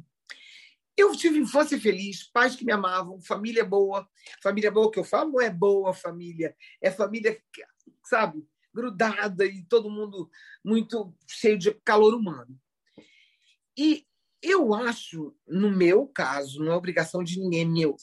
Eu 0.96 1.16
tive 1.16 1.40
infância 1.40 1.80
feliz, 1.80 2.24
pais 2.32 2.56
que 2.56 2.64
me 2.64 2.72
amavam, 2.72 3.20
família 3.22 3.66
boa. 3.66 4.08
Família 4.42 4.70
boa 4.70 4.92
que 4.92 5.00
eu 5.00 5.04
falo 5.04 5.32
não 5.32 5.42
é 5.42 5.50
boa 5.50 5.92
família, 5.92 6.56
é 6.80 6.92
família, 6.92 7.42
sabe, 8.06 8.46
grudada 8.72 9.44
e 9.44 9.66
todo 9.66 9.90
mundo 9.90 10.30
muito 10.64 11.16
cheio 11.28 11.58
de 11.58 11.74
calor 11.84 12.14
humano. 12.14 12.60
E 13.76 14.06
eu 14.44 14.74
acho, 14.74 15.34
no 15.48 15.72
meu 15.72 16.06
caso, 16.06 16.64
não 16.64 16.74
é 16.74 16.76
obrigação 16.76 17.24
de 17.24 17.40
ninguém 17.40 17.66
meu, 17.66 17.96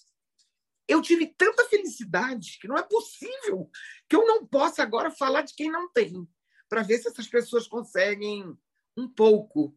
eu 0.88 1.00
tive 1.00 1.26
tanta 1.26 1.68
felicidade 1.68 2.58
que 2.60 2.66
não 2.66 2.76
é 2.76 2.82
possível 2.82 3.70
que 4.08 4.16
eu 4.16 4.26
não 4.26 4.44
possa 4.44 4.82
agora 4.82 5.10
falar 5.10 5.42
de 5.42 5.54
quem 5.54 5.70
não 5.70 5.88
tem, 5.92 6.26
para 6.68 6.82
ver 6.82 6.98
se 6.98 7.08
essas 7.08 7.28
pessoas 7.28 7.68
conseguem 7.68 8.56
um 8.96 9.08
pouco 9.08 9.76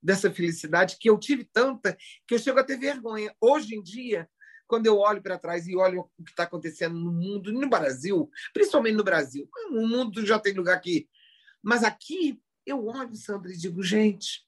dessa 0.00 0.30
felicidade 0.30 0.98
que 1.00 1.10
eu 1.10 1.18
tive 1.18 1.44
tanta 1.44 1.96
que 2.28 2.34
eu 2.34 2.38
chego 2.38 2.60
a 2.60 2.64
ter 2.64 2.78
vergonha. 2.78 3.34
Hoje 3.40 3.74
em 3.74 3.82
dia, 3.82 4.28
quando 4.68 4.86
eu 4.86 4.98
olho 4.98 5.22
para 5.22 5.38
trás 5.38 5.66
e 5.66 5.74
olho 5.74 6.08
o 6.16 6.22
que 6.22 6.30
está 6.30 6.44
acontecendo 6.44 6.96
no 6.96 7.12
mundo, 7.12 7.52
no 7.52 7.68
Brasil, 7.68 8.30
principalmente 8.52 8.96
no 8.96 9.04
Brasil, 9.04 9.48
o 9.70 9.86
mundo 9.86 10.24
já 10.24 10.38
tem 10.38 10.52
lugar 10.52 10.76
aqui, 10.76 11.08
mas 11.62 11.82
aqui 11.82 12.40
eu 12.64 12.86
olho, 12.86 13.14
Sandra, 13.16 13.52
e 13.52 13.56
digo, 13.56 13.82
gente, 13.82 14.46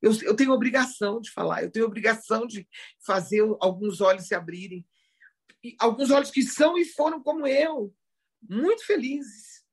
eu, 0.00 0.12
eu 0.22 0.36
tenho 0.36 0.52
obrigação 0.52 1.20
de 1.20 1.30
falar, 1.30 1.62
eu 1.62 1.70
tenho 1.70 1.86
obrigação 1.86 2.46
de 2.46 2.68
fazer 3.04 3.42
alguns 3.60 4.00
olhos 4.00 4.26
se 4.26 4.34
abrirem, 4.34 4.86
e 5.62 5.76
alguns 5.80 6.10
olhos 6.10 6.30
que 6.30 6.42
são 6.42 6.78
e 6.78 6.84
foram 6.84 7.22
como 7.22 7.46
eu, 7.46 7.94
muito 8.48 8.86
felizes. 8.86 9.64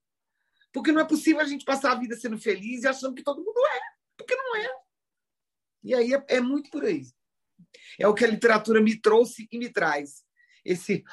Porque 0.74 0.92
não 0.92 1.02
é 1.02 1.06
possível 1.06 1.42
a 1.42 1.46
gente 1.46 1.64
passar 1.64 1.92
a 1.92 2.00
vida 2.00 2.16
sendo 2.16 2.38
feliz 2.38 2.84
e 2.84 2.88
achando 2.88 3.16
que 3.16 3.24
todo 3.24 3.44
mundo 3.44 3.60
é, 3.66 3.80
porque 4.18 4.36
não 4.36 4.56
é. 4.58 4.70
E 5.84 5.94
aí 5.94 6.14
é, 6.14 6.26
é 6.28 6.42
muito 6.42 6.70
por 6.70 6.84
aí. 6.84 7.04
É 8.00 8.08
o 8.08 8.14
que 8.14 8.26
a 8.26 8.28
literatura 8.28 8.82
me 8.82 9.00
trouxe 9.00 9.48
e 9.52 9.58
me 9.58 9.72
traz. 9.72 10.24
Esse. 10.66 11.04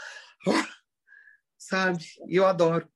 Sabe? 1.58 2.04
E 2.26 2.36
eu 2.36 2.46
adoro. 2.46 2.90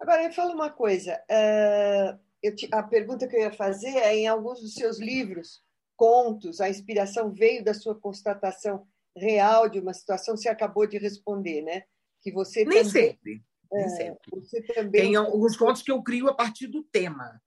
Agora, 0.00 0.26
me 0.26 0.34
fala 0.34 0.54
uma 0.54 0.70
coisa. 0.70 1.22
Uh, 1.30 2.25
te, 2.54 2.68
a 2.72 2.82
pergunta 2.82 3.26
que 3.26 3.36
eu 3.36 3.40
ia 3.40 3.52
fazer 3.52 3.96
é: 3.96 4.16
em 4.16 4.26
alguns 4.26 4.60
dos 4.60 4.74
seus 4.74 4.98
livros, 4.98 5.62
contos, 5.96 6.60
a 6.60 6.68
inspiração 6.68 7.32
veio 7.32 7.64
da 7.64 7.74
sua 7.74 7.98
constatação 7.98 8.86
real 9.16 9.68
de 9.68 9.80
uma 9.80 9.94
situação? 9.94 10.36
Você 10.36 10.48
acabou 10.48 10.86
de 10.86 10.98
responder, 10.98 11.62
né? 11.62 11.84
Que 12.20 12.32
você 12.32 12.64
Nem 12.64 12.78
também, 12.78 12.90
sempre. 12.90 13.44
Nem 13.72 13.84
é, 13.84 13.88
sempre. 13.88 14.40
Você 14.40 14.62
também... 14.62 15.02
Tem 15.02 15.16
alguns 15.16 15.56
contos 15.56 15.82
que 15.82 15.90
eu 15.90 16.02
crio 16.02 16.28
a 16.28 16.34
partir 16.34 16.66
do 16.66 16.82
tema. 16.84 17.40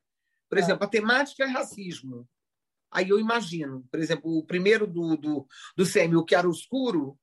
Por 0.50 0.58
ah. 0.58 0.62
exemplo, 0.62 0.84
a 0.86 0.90
temática 0.90 1.44
é 1.44 1.48
racismo. 1.48 2.28
Aí 2.92 3.08
eu 3.08 3.20
imagino, 3.20 3.88
por 3.92 4.00
exemplo, 4.00 4.36
o 4.36 4.44
primeiro 4.44 4.88
do, 4.88 5.16
do, 5.16 5.48
do 5.78 5.86
Semi, 5.86 6.16
o 6.16 6.26
que 6.26 6.34
era 6.34 6.50
escuro, 6.50 7.20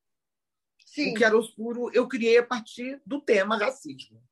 Sim. 0.79 1.11
o 1.11 1.15
que 1.15 1.25
era 1.25 1.37
escuro 1.37 1.91
eu 1.93 2.07
criei 2.07 2.39
a 2.39 2.47
partir 2.47 3.03
do 3.05 3.21
tema 3.21 3.59
racismo. 3.59 4.23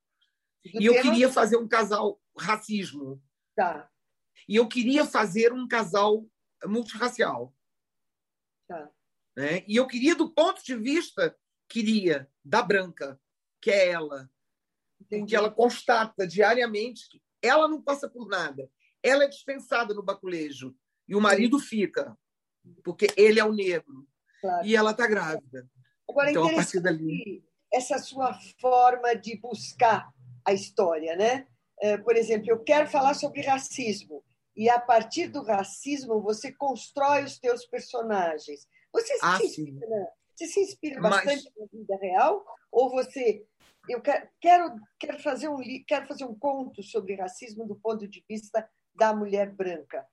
Do 0.72 0.80
e 0.80 0.86
eu 0.86 0.94
queria 1.02 1.28
fazer 1.28 1.56
um 1.56 1.66
casal 1.66 2.20
racismo. 2.36 3.22
Tá. 3.54 3.90
E 4.48 4.56
eu 4.56 4.68
queria 4.68 5.04
fazer 5.04 5.52
um 5.52 5.66
casal 5.66 6.26
multirracial. 6.64 7.54
Tá. 8.68 8.90
Né? 9.36 9.64
E 9.66 9.76
eu 9.76 9.86
queria, 9.86 10.14
do 10.14 10.32
ponto 10.32 10.62
de 10.64 10.76
vista, 10.76 11.36
queria, 11.68 12.30
da 12.44 12.62
branca, 12.62 13.20
que 13.60 13.70
é 13.70 13.90
ela. 13.90 14.30
Entendi. 15.00 15.30
Que 15.30 15.36
ela 15.36 15.50
constata 15.50 16.26
diariamente 16.26 17.08
que 17.08 17.22
ela 17.42 17.68
não 17.68 17.82
passa 17.82 18.08
por 18.08 18.28
nada. 18.28 18.70
Ela 19.02 19.24
é 19.24 19.28
dispensada 19.28 19.92
no 19.92 20.02
baculejo. 20.02 20.74
E 21.06 21.14
o 21.14 21.20
marido 21.20 21.58
fica, 21.58 22.16
porque 22.82 23.08
ele 23.16 23.38
é 23.38 23.44
o 23.44 23.52
negro. 23.52 24.08
Claro. 24.40 24.66
E 24.66 24.74
ela 24.74 24.92
está 24.92 25.06
grávida. 25.06 25.68
Agora, 26.08 26.30
então, 26.30 26.46
a 26.46 26.54
partir 26.54 26.80
dali. 26.80 27.44
Essa 27.72 27.98
sua 27.98 28.38
forma 28.60 29.14
de 29.14 29.36
buscar 29.36 30.10
a 30.44 30.52
história, 30.52 31.16
né? 31.16 31.46
É, 31.80 31.96
por 31.98 32.16
exemplo, 32.16 32.50
eu 32.50 32.62
quero 32.62 32.88
falar 32.88 33.14
sobre 33.14 33.42
racismo. 33.42 34.24
E 34.56 34.68
a 34.70 34.80
partir 34.80 35.28
do 35.28 35.42
racismo, 35.42 36.22
você 36.22 36.52
constrói 36.52 37.24
os 37.24 37.38
teus 37.38 37.66
personagens. 37.66 38.66
Você 38.92 39.18
se, 39.18 39.24
ah, 39.24 39.38
inspira, 39.42 40.08
você 40.34 40.46
se 40.46 40.60
inspira 40.60 41.00
bastante 41.00 41.44
Mas... 41.44 41.52
na 41.56 41.66
vida 41.78 41.96
real? 41.96 42.44
Ou 42.70 42.90
você 42.90 43.44
eu 43.86 44.00
quero, 44.00 44.80
quero, 44.98 45.18
fazer 45.22 45.48
um, 45.48 45.58
quero 45.86 46.06
fazer 46.06 46.24
um 46.24 46.34
conto 46.34 46.82
sobre 46.82 47.16
racismo 47.16 47.66
do 47.66 47.76
ponto 47.76 48.08
de 48.08 48.24
vista 48.26 48.66
da 48.94 49.14
mulher 49.14 49.50
branca 49.50 50.06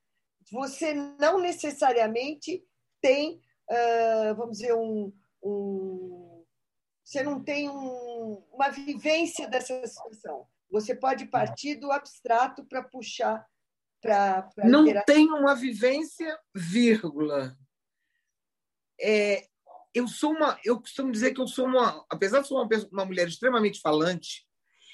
você 0.49 0.93
não 0.93 1.39
necessariamente 1.39 2.63
tem, 3.01 3.41
vamos 4.35 4.57
dizer, 4.57 4.73
um, 4.73 5.11
um, 5.43 6.45
você 7.03 7.23
não 7.23 7.43
tem 7.43 7.69
um, 7.69 8.43
uma 8.51 8.69
vivência 8.69 9.47
dessa 9.47 9.85
situação. 9.85 10.47
Você 10.71 10.95
pode 10.95 11.25
partir 11.25 11.75
do 11.75 11.91
abstrato 11.91 12.65
para 12.65 12.81
puxar 12.81 13.45
para. 14.01 14.49
Não 14.63 14.85
tem 15.05 15.29
uma 15.29 15.53
vivência, 15.53 16.39
vírgula. 16.55 17.55
É, 18.99 19.47
eu 19.93 20.07
sou 20.07 20.31
uma, 20.31 20.59
eu 20.63 20.79
costumo 20.79 21.11
dizer 21.11 21.33
que 21.33 21.41
eu 21.41 21.47
sou 21.47 21.65
uma, 21.65 22.05
apesar 22.09 22.41
de 22.41 22.47
ser 22.47 22.53
uma, 22.53 22.67
uma 22.91 23.05
mulher 23.05 23.27
extremamente 23.27 23.79
falante, 23.81 24.47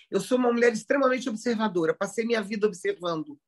eu 0.09 0.19
sou 0.19 0.37
uma 0.37 0.51
mulher 0.51 0.73
extremamente 0.73 1.29
observadora. 1.29 1.93
Passei 1.93 2.25
minha 2.25 2.41
vida 2.41 2.65
observando 2.65 3.39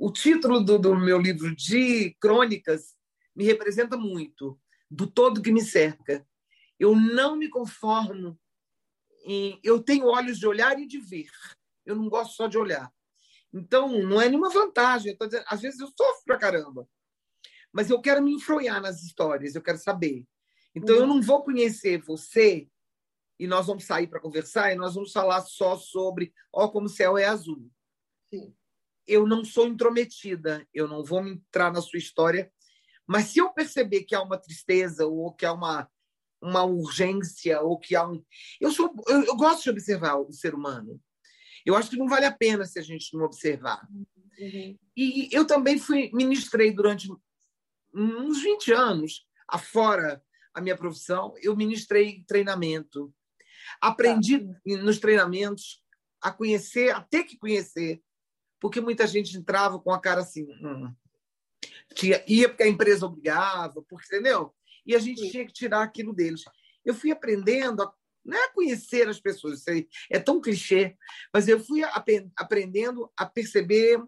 o 0.00 0.10
título 0.10 0.60
do, 0.60 0.78
do 0.78 0.96
meu 0.96 1.18
livro 1.18 1.54
de 1.54 2.16
crônicas 2.18 2.96
me 3.36 3.44
representa 3.44 3.98
muito, 3.98 4.58
do 4.90 5.06
todo 5.06 5.42
que 5.42 5.52
me 5.52 5.60
cerca. 5.60 6.26
Eu 6.78 6.96
não 6.96 7.36
me 7.36 7.50
conformo 7.50 8.40
Eu 9.62 9.82
tenho 9.82 10.06
olhos 10.06 10.38
de 10.38 10.46
olhar 10.46 10.78
e 10.78 10.86
de 10.86 10.98
ver. 10.98 11.30
Eu 11.84 11.94
não 11.96 12.08
gosto 12.08 12.34
só 12.34 12.46
de 12.46 12.58
olhar. 12.58 12.92
Então, 13.52 13.88
não 14.02 14.20
é 14.20 14.28
nenhuma 14.28 14.50
vantagem. 14.50 15.16
Dizendo, 15.20 15.44
às 15.46 15.60
vezes 15.60 15.80
eu 15.80 15.88
sofro 15.88 16.22
pra 16.24 16.38
caramba. 16.38 16.88
Mas 17.72 17.90
eu 17.90 18.00
quero 18.00 18.22
me 18.22 18.32
enfronhar 18.32 18.80
nas 18.80 19.02
histórias, 19.02 19.54
eu 19.54 19.62
quero 19.62 19.78
saber. 19.78 20.24
Então, 20.74 20.94
eu 20.94 21.06
não 21.06 21.20
vou 21.20 21.42
conhecer 21.42 21.98
você 21.98 22.68
e 23.38 23.46
nós 23.46 23.66
vamos 23.66 23.84
sair 23.84 24.06
para 24.06 24.20
conversar 24.20 24.70
e 24.70 24.76
nós 24.76 24.94
vamos 24.94 25.12
falar 25.12 25.40
só 25.40 25.74
sobre 25.74 26.32
ó 26.52 26.68
como 26.68 26.86
o 26.86 26.90
céu 26.90 27.16
é 27.16 27.24
azul. 27.24 27.70
Sim. 28.32 28.54
Eu 29.06 29.26
não 29.26 29.44
sou 29.44 29.66
intrometida, 29.66 30.66
eu 30.74 30.86
não 30.86 31.02
vou 31.02 31.26
entrar 31.26 31.72
na 31.72 31.80
sua 31.80 31.98
história, 31.98 32.52
mas 33.06 33.26
se 33.26 33.38
eu 33.38 33.50
perceber 33.52 34.04
que 34.04 34.14
há 34.14 34.22
uma 34.22 34.38
tristeza 34.38 35.06
ou 35.06 35.32
que 35.32 35.46
há 35.46 35.52
uma 35.52 35.90
uma 36.40 36.64
urgência 36.64 37.60
ou 37.60 37.78
que 37.78 37.94
há 37.94 38.08
um 38.08 38.24
eu 38.60 38.70
sou 38.70 38.94
eu, 39.06 39.24
eu 39.24 39.36
gosto 39.36 39.64
de 39.64 39.70
observar 39.70 40.16
o 40.16 40.32
ser 40.32 40.54
humano. 40.54 41.00
Eu 41.64 41.76
acho 41.76 41.90
que 41.90 41.96
não 41.96 42.08
vale 42.08 42.24
a 42.24 42.32
pena 42.32 42.64
se 42.64 42.78
a 42.78 42.82
gente 42.82 43.14
não 43.14 43.24
observar. 43.24 43.86
Uhum. 44.38 44.78
E 44.96 45.28
eu 45.30 45.46
também 45.46 45.78
fui 45.78 46.10
ministrei 46.14 46.72
durante 46.72 47.08
uns 47.94 48.42
20 48.42 48.72
anos, 48.72 49.26
afora 49.46 50.22
a 50.54 50.60
minha 50.60 50.76
profissão, 50.76 51.34
eu 51.42 51.56
ministrei 51.56 52.24
treinamento. 52.26 53.12
Aprendi 53.80 54.38
tá. 54.38 54.60
nos 54.82 54.98
treinamentos 54.98 55.82
a 56.20 56.30
conhecer, 56.30 56.90
a 56.90 57.00
ter 57.00 57.24
que 57.24 57.36
conhecer, 57.36 58.02
porque 58.58 58.80
muita 58.80 59.06
gente 59.06 59.36
entrava 59.36 59.78
com 59.78 59.92
a 59.92 60.00
cara 60.00 60.20
assim, 60.20 60.46
hum. 60.62 60.92
tinha, 61.94 62.22
ia 62.26 62.48
porque 62.48 62.62
a 62.62 62.68
empresa 62.68 63.06
obrigava, 63.06 63.82
porque 63.88 64.06
entendeu? 64.06 64.54
E 64.90 64.96
a 64.96 64.98
gente 64.98 65.20
Sim. 65.20 65.30
tinha 65.30 65.46
que 65.46 65.52
tirar 65.52 65.82
aquilo 65.82 66.12
deles. 66.12 66.42
Eu 66.84 66.92
fui 66.94 67.12
aprendendo 67.12 67.80
a 67.80 67.94
não 68.22 68.36
é 68.36 68.52
conhecer 68.52 69.08
as 69.08 69.18
pessoas, 69.18 69.64
é 70.10 70.18
tão 70.18 70.42
clichê, 70.42 70.94
mas 71.32 71.48
eu 71.48 71.58
fui 71.58 71.80
aprendendo 72.36 73.10
a 73.16 73.24
perceber 73.24 74.02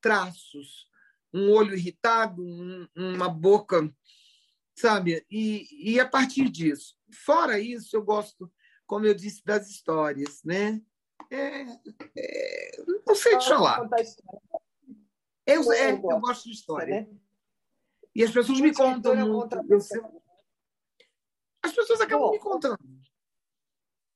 traços, 0.00 0.86
um 1.34 1.50
olho 1.50 1.74
irritado, 1.74 2.40
um, 2.40 2.86
uma 2.94 3.28
boca, 3.28 3.92
sabe? 4.76 5.26
E, 5.28 5.66
e 5.94 5.98
a 5.98 6.08
partir 6.08 6.48
disso. 6.48 6.96
Fora 7.12 7.58
isso, 7.58 7.96
eu 7.96 8.04
gosto, 8.04 8.52
como 8.86 9.04
eu 9.04 9.14
disse, 9.14 9.44
das 9.44 9.68
histórias, 9.68 10.44
né? 10.44 10.80
É, 11.28 11.62
é, 12.16 12.84
não 13.04 13.16
sei 13.16 13.36
te 13.36 13.48
falar. 13.48 13.88
Eu, 15.44 15.72
é, 15.72 15.90
eu 15.92 16.20
gosto 16.20 16.44
de 16.44 16.54
história. 16.54 17.08
E 18.18 18.24
as 18.24 18.32
pessoas 18.32 18.60
me 18.60 18.74
contam 18.74 19.14
muito. 19.14 19.56
As 21.62 21.72
pessoas 21.72 22.00
acabam 22.00 22.32
me 22.32 22.40
contando. 22.40 22.76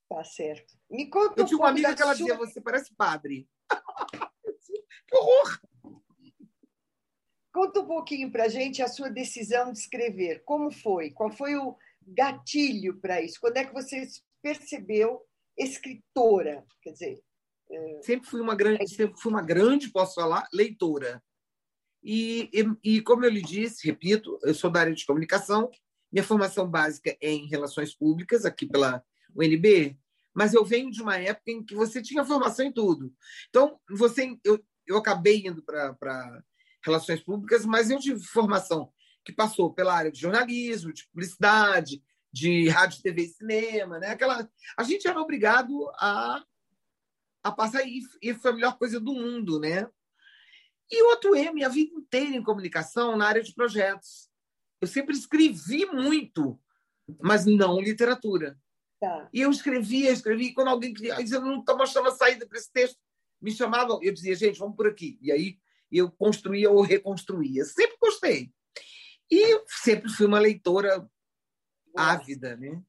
Tá 0.09 0.25
certo. 0.25 0.75
Me 0.91 1.09
conta 1.09 1.41
Eu 1.41 1.47
tinha 1.47 1.57
uma 1.57 1.69
amiga 1.69 1.95
que 1.95 2.03
ela 2.03 2.13
sua... 2.13 2.27
dizia, 2.27 2.37
você 2.37 2.61
parece 2.61 2.93
padre. 2.97 3.49
que 5.07 5.17
horror! 5.17 5.61
Conta 7.55 7.79
um 7.79 7.87
pouquinho 7.87 8.33
para 8.33 8.49
gente 8.49 8.83
a 8.83 8.89
sua 8.89 9.09
decisão 9.09 9.71
de 9.71 9.79
escrever. 9.79 10.43
Como 10.45 10.73
foi? 10.73 11.13
Qual 11.13 11.31
foi 11.31 11.55
o 11.55 11.77
gatilho 12.05 12.99
para 13.01 13.23
isso? 13.23 13.39
Quando 13.41 13.59
é 13.59 13.65
que 13.65 13.73
você 13.73 14.05
percebeu 14.43 15.25
escritora? 15.57 16.67
Quer 16.83 16.91
dizer, 16.91 17.23
é... 17.71 18.01
sempre 18.03 18.29
fui 18.29 18.41
uma 18.41 18.57
grande, 18.57 18.89
sempre 18.89 19.21
fui 19.21 19.31
uma 19.31 19.43
grande, 19.43 19.93
posso 19.93 20.17
falar, 20.17 20.49
leitora. 20.53 21.23
E, 22.03 22.51
e, 22.53 22.97
e, 22.97 23.01
como 23.03 23.25
eu 23.25 23.31
lhe 23.31 23.43
disse, 23.43 23.87
repito, 23.87 24.39
eu 24.43 24.55
sou 24.55 24.71
da 24.71 24.81
área 24.81 24.95
de 24.95 25.07
comunicação. 25.07 25.71
Minha 26.11 26.25
formação 26.25 26.69
básica 26.69 27.17
é 27.21 27.31
em 27.31 27.47
relações 27.47 27.95
públicas 27.95 28.45
aqui 28.45 28.67
pela 28.67 29.03
UNB, 29.35 29.97
mas 30.35 30.53
eu 30.53 30.65
venho 30.65 30.91
de 30.91 31.01
uma 31.01 31.17
época 31.17 31.51
em 31.51 31.65
que 31.65 31.75
você 31.75 32.03
tinha 32.03 32.25
formação 32.25 32.67
em 32.67 32.73
tudo. 32.73 33.15
Então, 33.49 33.79
você, 33.89 34.37
eu, 34.45 34.63
eu 34.87 34.97
acabei 34.97 35.47
indo 35.47 35.63
para 35.63 36.43
relações 36.85 37.21
públicas, 37.23 37.65
mas 37.65 37.91
eu 37.91 37.99
tive 37.99 38.21
formação 38.21 38.93
que 39.25 39.33
passou 39.33 39.73
pela 39.73 39.95
área 39.95 40.11
de 40.11 40.21
jornalismo, 40.21 40.93
de 40.93 41.07
publicidade, 41.09 42.03
de 42.33 42.69
rádio, 42.69 43.03
TV 43.03 43.23
e 43.23 43.29
cinema, 43.29 43.99
né? 43.99 44.09
Aquela, 44.09 44.51
a 44.77 44.83
gente 44.83 45.07
era 45.07 45.21
obrigado 45.21 45.89
a, 45.95 46.43
a 47.45 47.53
passar 47.53 47.87
e, 47.87 48.01
e 48.21 48.35
foi 48.35 48.51
a 48.51 48.55
melhor 48.55 48.79
coisa 48.79 48.99
do 48.99 49.13
mundo, 49.13 49.61
né? 49.61 49.89
E 50.93 51.03
eu 51.03 51.11
atuei 51.13 51.49
a 51.49 51.69
vida 51.71 51.95
inteira 51.95 52.37
em 52.37 52.43
comunicação 52.43 53.17
na 53.17 53.27
área 53.27 53.43
de 53.43 53.55
projetos. 53.55 54.29
Eu 54.79 54.87
sempre 54.87 55.17
escrevi 55.17 55.87
muito, 55.87 56.61
mas 57.19 57.47
não 57.47 57.81
literatura. 57.81 58.59
Tá. 59.01 59.29
E 59.33 59.41
eu 59.41 59.51
escrevia, 59.51 60.11
escrevia, 60.11 60.49
e 60.49 60.53
quando 60.55 60.69
alguém 60.69 60.93
queria, 60.93 61.17
eu 61.19 61.41
não 61.41 61.61
estava 61.61 61.83
achando 61.85 62.09
a 62.09 62.13
saída 62.13 62.47
para 62.47 62.59
esse 62.59 62.71
texto, 62.71 62.99
me 63.41 63.51
chamavam, 63.51 63.99
eu 64.03 64.13
dizia, 64.13 64.35
gente, 64.35 64.59
vamos 64.59 64.77
por 64.77 64.87
aqui. 64.87 65.19
E 65.23 65.33
aí 65.33 65.59
eu 65.91 66.11
construía 66.11 66.71
ou 66.71 66.83
reconstruía. 66.83 67.65
Sempre 67.65 67.97
gostei. 67.99 68.53
E 69.31 69.65
sempre 69.67 70.11
fui 70.11 70.27
uma 70.27 70.39
leitora 70.39 71.09
ávida, 71.97 72.55
né? 72.57 72.83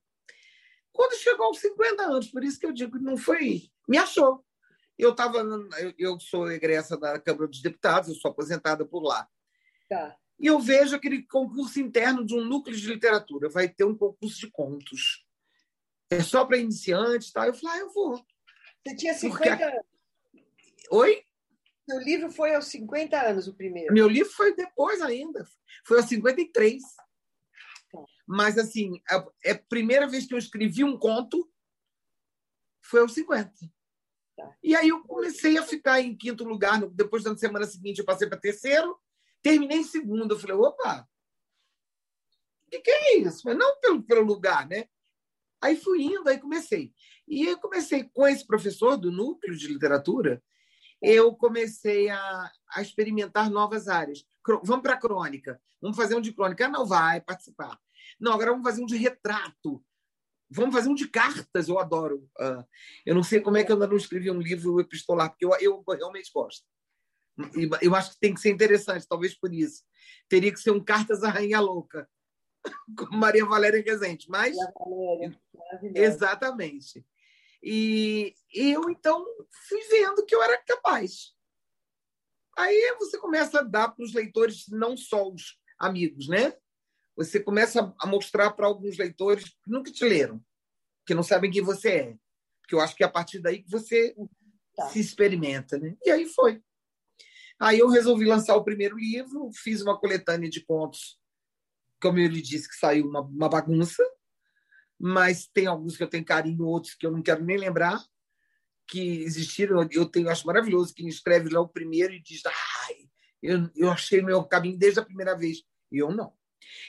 Quando 0.92 1.18
chegou 1.18 1.46
aos 1.46 1.60
50 1.60 2.04
anos, 2.04 2.28
por 2.28 2.44
isso 2.44 2.60
que 2.60 2.66
eu 2.66 2.74
digo 2.74 2.98
que 2.98 3.04
não 3.04 3.16
foi, 3.16 3.64
me 3.88 3.98
achou. 3.98 4.46
Eu 4.98 5.12
estava, 5.12 5.40
eu, 5.40 5.94
eu, 5.98 6.20
sou 6.20 6.52
egressa 6.52 6.98
da 6.98 7.20
Câmara 7.20 7.48
dos 7.48 7.62
Deputados, 7.62 8.10
eu 8.10 8.16
sou 8.16 8.32
aposentada 8.32 8.86
por 8.86 9.02
lá. 9.02 9.28
Tá. 9.90 10.16
E 10.40 10.48
eu 10.48 10.60
vejo 10.60 10.96
aquele 10.96 11.24
concurso 11.24 11.80
interno 11.80 12.26
de 12.26 12.36
um 12.36 12.44
núcleo 12.44 12.76
de 12.76 12.88
literatura, 12.88 13.50
vai 13.50 13.68
ter 13.68 13.84
um 13.86 13.96
concurso 13.96 14.40
de 14.40 14.52
contos. 14.52 15.26
É 16.10 16.22
só 16.22 16.46
para 16.46 16.58
iniciantes, 16.58 17.32
tá? 17.32 17.48
Eu 17.48 17.54
falei, 17.54 17.78
ah, 17.78 17.80
eu 17.80 17.92
vou. 17.92 18.24
Você 18.86 18.96
tinha 18.96 19.14
50 19.14 19.50
Porque... 19.50 19.64
anos. 19.64 19.86
Oi? 20.92 21.24
Seu 21.90 22.00
livro 22.00 22.32
foi 22.32 22.56
aos 22.56 22.68
50 22.68 23.20
anos 23.20 23.48
o 23.48 23.54
primeiro. 23.54 23.94
Meu 23.94 24.08
livro 24.08 24.32
foi 24.32 24.56
depois 24.56 25.02
ainda. 25.02 25.46
Foi 25.86 25.98
aos 25.98 26.08
53. 26.08 26.82
Tá. 27.92 28.04
Mas, 28.28 28.58
assim, 28.58 29.02
é 29.44 29.52
a 29.52 29.60
primeira 29.60 30.08
vez 30.08 30.26
que 30.26 30.34
eu 30.34 30.38
escrevi 30.38 30.84
um 30.84 30.98
conto 30.98 31.50
foi 32.82 33.02
aos 33.02 33.14
50. 33.14 33.52
Tá. 34.36 34.56
E 34.64 34.76
aí 34.76 34.90
eu 34.90 35.04
comecei 35.04 35.58
a 35.58 35.64
ficar 35.64 36.02
em 36.02 36.16
quinto 36.16 36.44
lugar. 36.44 36.80
Depois, 36.90 37.24
da 37.24 37.36
semana 37.38 37.66
seguinte, 37.66 38.00
eu 38.00 38.06
passei 38.06 38.28
para 38.28 38.40
terceiro. 38.40 38.98
Terminei 39.42 39.80
em 39.80 39.84
segundo. 39.84 40.34
Eu 40.34 40.40
falei, 40.40 40.56
opa, 40.56 41.08
o 42.66 42.70
que, 42.70 42.80
que, 42.80 42.92
é 42.92 43.18
isso? 43.20 43.42
Mas 43.46 43.58
não 43.58 43.80
pelo, 43.80 44.04
pelo 44.04 44.26
lugar, 44.26 44.68
né? 44.68 44.86
Aí 45.62 45.76
fui 45.76 46.02
indo, 46.02 46.28
aí 46.28 46.40
comecei. 46.40 46.94
E 47.28 47.46
eu 47.46 47.58
comecei 47.58 48.04
com 48.04 48.28
esse 48.28 48.46
professor 48.46 48.98
do 48.98 49.12
núcleo 49.12 49.56
de 49.56 49.68
literatura, 49.68 50.44
eu 51.02 51.36
comecei 51.36 52.10
a, 52.10 52.52
a 52.72 52.82
experimentar 52.82 53.50
novas 53.50 53.88
áreas. 53.88 54.26
Vamos 54.64 54.82
para 54.82 54.94
a 54.94 55.00
crônica. 55.00 55.62
Vamos 55.82 55.98
fazer 55.98 56.16
um 56.16 56.22
de 56.22 56.34
crônica. 56.34 56.66
Ah, 56.66 56.70
não 56.70 56.86
vai 56.86 57.20
participar. 57.20 57.78
Não, 58.20 58.34
agora 58.34 58.52
vamos 58.52 58.66
fazer 58.66 58.82
um 58.82 58.86
de 58.86 58.96
retrato. 58.96 59.84
Vamos 60.54 60.76
fazer 60.76 60.90
um 60.90 60.96
de 60.96 61.08
cartas. 61.08 61.68
Eu 61.68 61.80
adoro. 61.80 62.30
Uh, 62.40 62.64
eu 63.06 63.16
não 63.16 63.24
sei 63.24 63.42
como 63.42 63.58
é 63.58 63.64
que 63.64 63.72
eu 63.72 63.76
ainda 63.76 63.88
não 63.88 63.98
escrevi 63.98 64.30
um 64.30 64.40
livro 64.40 64.80
epistolar, 64.80 65.30
porque 65.30 65.46
eu, 65.46 65.52
eu 65.60 65.84
realmente 65.88 66.32
gosto. 66.34 66.66
E, 67.56 67.70
eu 67.82 67.96
acho 67.96 68.12
que 68.12 68.20
tem 68.20 68.34
que 68.34 68.42
ser 68.42 68.52
interessante, 68.52 69.08
talvez 69.08 69.34
por 69.34 69.54
isso. 69.54 69.84
Teria 70.30 70.52
que 70.52 70.60
ser 70.60 70.72
um 70.72 70.84
Cartas 70.84 71.24
à 71.24 71.30
Rainha 71.30 71.60
Louca, 71.60 72.08
com 72.98 73.16
Maria 73.16 73.46
Valéria 73.46 73.82
Rezende. 73.82 74.28
Mas. 74.30 74.56
Valéria. 74.56 75.42
Exatamente. 75.96 77.06
E 77.62 78.36
eu, 78.54 78.90
então, 78.90 79.26
fui 79.68 79.82
vendo 79.90 80.26
que 80.26 80.36
eu 80.36 80.44
era 80.44 80.58
capaz. 80.64 81.34
Aí 82.58 82.96
você 83.00 83.18
começa 83.18 83.60
a 83.60 83.64
dar 83.64 83.90
para 83.90 84.04
os 84.04 84.14
leitores, 84.14 84.66
não 84.68 84.96
só 84.96 85.28
os 85.28 85.58
amigos, 85.80 86.28
né? 86.28 86.54
Você 87.16 87.40
começa 87.40 87.94
a 88.00 88.08
mostrar 88.08 88.52
para 88.52 88.66
alguns 88.66 88.98
leitores 88.98 89.46
que 89.46 89.70
nunca 89.70 89.92
te 89.92 90.04
leram, 90.04 90.44
que 91.06 91.14
não 91.14 91.24
sabem 91.24 91.52
quem 91.52 91.62
você 91.62 91.90
é. 91.90 92.18
Porque 92.62 92.76
eu 92.76 92.82
acho 92.82 92.96
que 92.96 93.04
é 93.04 93.06
a 93.06 93.12
partir 93.12 93.40
daí 93.40 93.62
que 93.62 93.70
você 93.70 94.16
tá. 94.76 94.88
se 94.90 95.00
experimenta, 95.00 95.78
né? 95.78 95.96
E 96.04 96.10
aí 96.10 96.26
foi. 96.26 96.62
Aí 97.60 97.80
eu 97.80 97.88
resolvi 97.88 98.26
lançar 98.26 98.56
o 98.56 98.64
primeiro 98.64 98.98
livro, 98.98 99.52
fiz 99.54 99.82
uma 99.82 99.98
coletânea 99.98 100.50
de 100.50 100.66
contos, 100.66 101.20
como 102.02 102.20
eu 102.20 102.28
lhe 102.28 102.42
disse, 102.42 102.68
que 102.68 102.76
saiu 102.76 103.08
uma, 103.08 103.22
uma 103.22 103.48
bagunça, 103.48 104.04
mas 105.00 105.48
tem 105.48 105.68
alguns 105.68 105.96
que 105.96 106.04
eu 106.04 106.10
tenho 106.10 106.26
carinho, 106.26 106.66
outros 106.66 106.96
que 106.96 107.06
eu 107.06 107.12
não 107.12 107.22
quero 107.22 107.44
nem 107.44 107.58
lembrar, 107.58 108.04
que 108.88 109.22
existiram. 109.24 109.88
Eu 109.92 110.06
tenho, 110.06 110.30
acho 110.30 110.46
maravilhoso 110.48 110.94
quem 110.94 111.08
escreve 111.08 111.50
lá 111.50 111.62
o 111.62 111.70
primeiro 111.70 112.14
e 112.14 112.22
diz: 112.22 112.42
ai, 112.46 113.10
eu, 113.42 113.70
eu 113.76 113.92
achei 113.92 114.22
meu 114.22 114.44
caminho 114.44 114.78
desde 114.78 115.00
a 115.00 115.06
primeira 115.06 115.38
vez. 115.38 115.64
E 115.92 116.00
eu 116.00 116.12
não. 116.12 116.34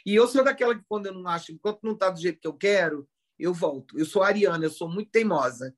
E 0.04 0.14
eu 0.14 0.26
sou 0.28 0.44
daquela 0.44 0.74
que, 0.74 0.84
quando 0.88 1.06
eu 1.06 1.14
não 1.14 1.28
acho, 1.28 1.52
enquanto 1.52 1.82
não 1.82 1.92
está 1.92 2.10
do 2.10 2.20
jeito 2.20 2.40
que 2.40 2.48
eu 2.48 2.54
quero, 2.54 3.08
eu 3.38 3.52
volto. 3.52 3.98
Eu 3.98 4.06
sou 4.06 4.22
ariana, 4.22 4.64
eu 4.64 4.70
sou 4.70 4.88
muito 4.88 5.10
teimosa. 5.10 5.74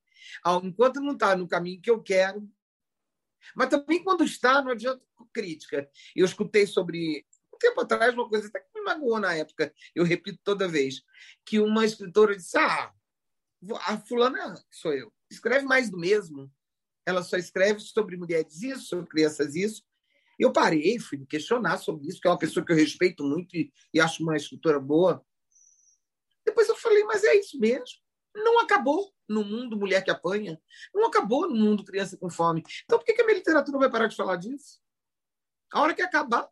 Enquanto 0.62 1.00
não 1.00 1.12
está 1.12 1.36
no 1.36 1.48
caminho 1.48 1.80
que 1.80 1.90
eu 1.90 2.02
quero. 2.02 2.48
Mas 3.54 3.68
também, 3.68 4.02
quando 4.02 4.24
está, 4.24 4.62
não 4.62 4.72
adianta 4.72 5.02
crítica. 5.32 5.88
Eu 6.14 6.24
escutei 6.24 6.66
sobre 6.66 7.24
um 7.52 7.58
tempo 7.58 7.80
atrás, 7.80 8.14
uma 8.14 8.28
coisa 8.28 8.48
até 8.48 8.60
que 8.60 8.66
me 8.74 8.84
magoou 8.84 9.18
na 9.18 9.34
época, 9.34 9.72
eu 9.94 10.04
repito 10.04 10.38
toda 10.42 10.68
vez, 10.68 11.02
que 11.44 11.58
uma 11.58 11.84
escritora 11.84 12.36
disse: 12.36 12.56
Ah, 12.58 12.92
a 13.86 13.98
fulana 13.98 14.54
sou 14.70 14.92
eu, 14.92 15.12
escreve 15.30 15.64
mais 15.64 15.90
do 15.90 15.98
mesmo. 15.98 16.50
Ela 17.04 17.22
só 17.22 17.36
escreve 17.36 17.80
sobre 17.80 18.16
mulheres 18.16 18.62
isso, 18.62 18.86
sobre 18.86 19.06
crianças 19.06 19.54
isso. 19.54 19.82
Eu 20.38 20.52
parei, 20.52 20.98
fui 20.98 21.18
me 21.18 21.26
questionar 21.26 21.78
sobre 21.78 22.06
isso, 22.08 22.20
que 22.20 22.26
é 22.26 22.30
uma 22.30 22.38
pessoa 22.38 22.64
que 22.64 22.72
eu 22.72 22.76
respeito 22.76 23.24
muito 23.24 23.56
e, 23.56 23.72
e 23.92 24.00
acho 24.00 24.22
uma 24.22 24.36
escritora 24.36 24.78
boa. 24.78 25.24
Depois 26.44 26.68
eu 26.68 26.76
falei, 26.76 27.04
mas 27.04 27.24
é 27.24 27.34
isso 27.36 27.58
mesmo. 27.58 27.98
não 28.34 28.60
acabou 28.60 29.12
no 29.28 29.42
mundo 29.44 29.76
mulher 29.76 30.04
que 30.04 30.10
apanha, 30.10 30.60
não 30.94 31.06
acabou 31.06 31.48
no 31.48 31.56
mundo 31.56 31.84
criança 31.84 32.16
com 32.16 32.30
fome. 32.30 32.62
Então, 32.84 32.98
por 32.98 33.04
que 33.04 33.20
a 33.20 33.24
minha 33.24 33.38
literatura 33.38 33.78
vai 33.78 33.90
parar 33.90 34.06
de 34.06 34.16
falar 34.16 34.36
disso? 34.36 34.78
A 35.72 35.80
hora 35.80 35.94
que 35.94 36.02
acabar, 36.02 36.48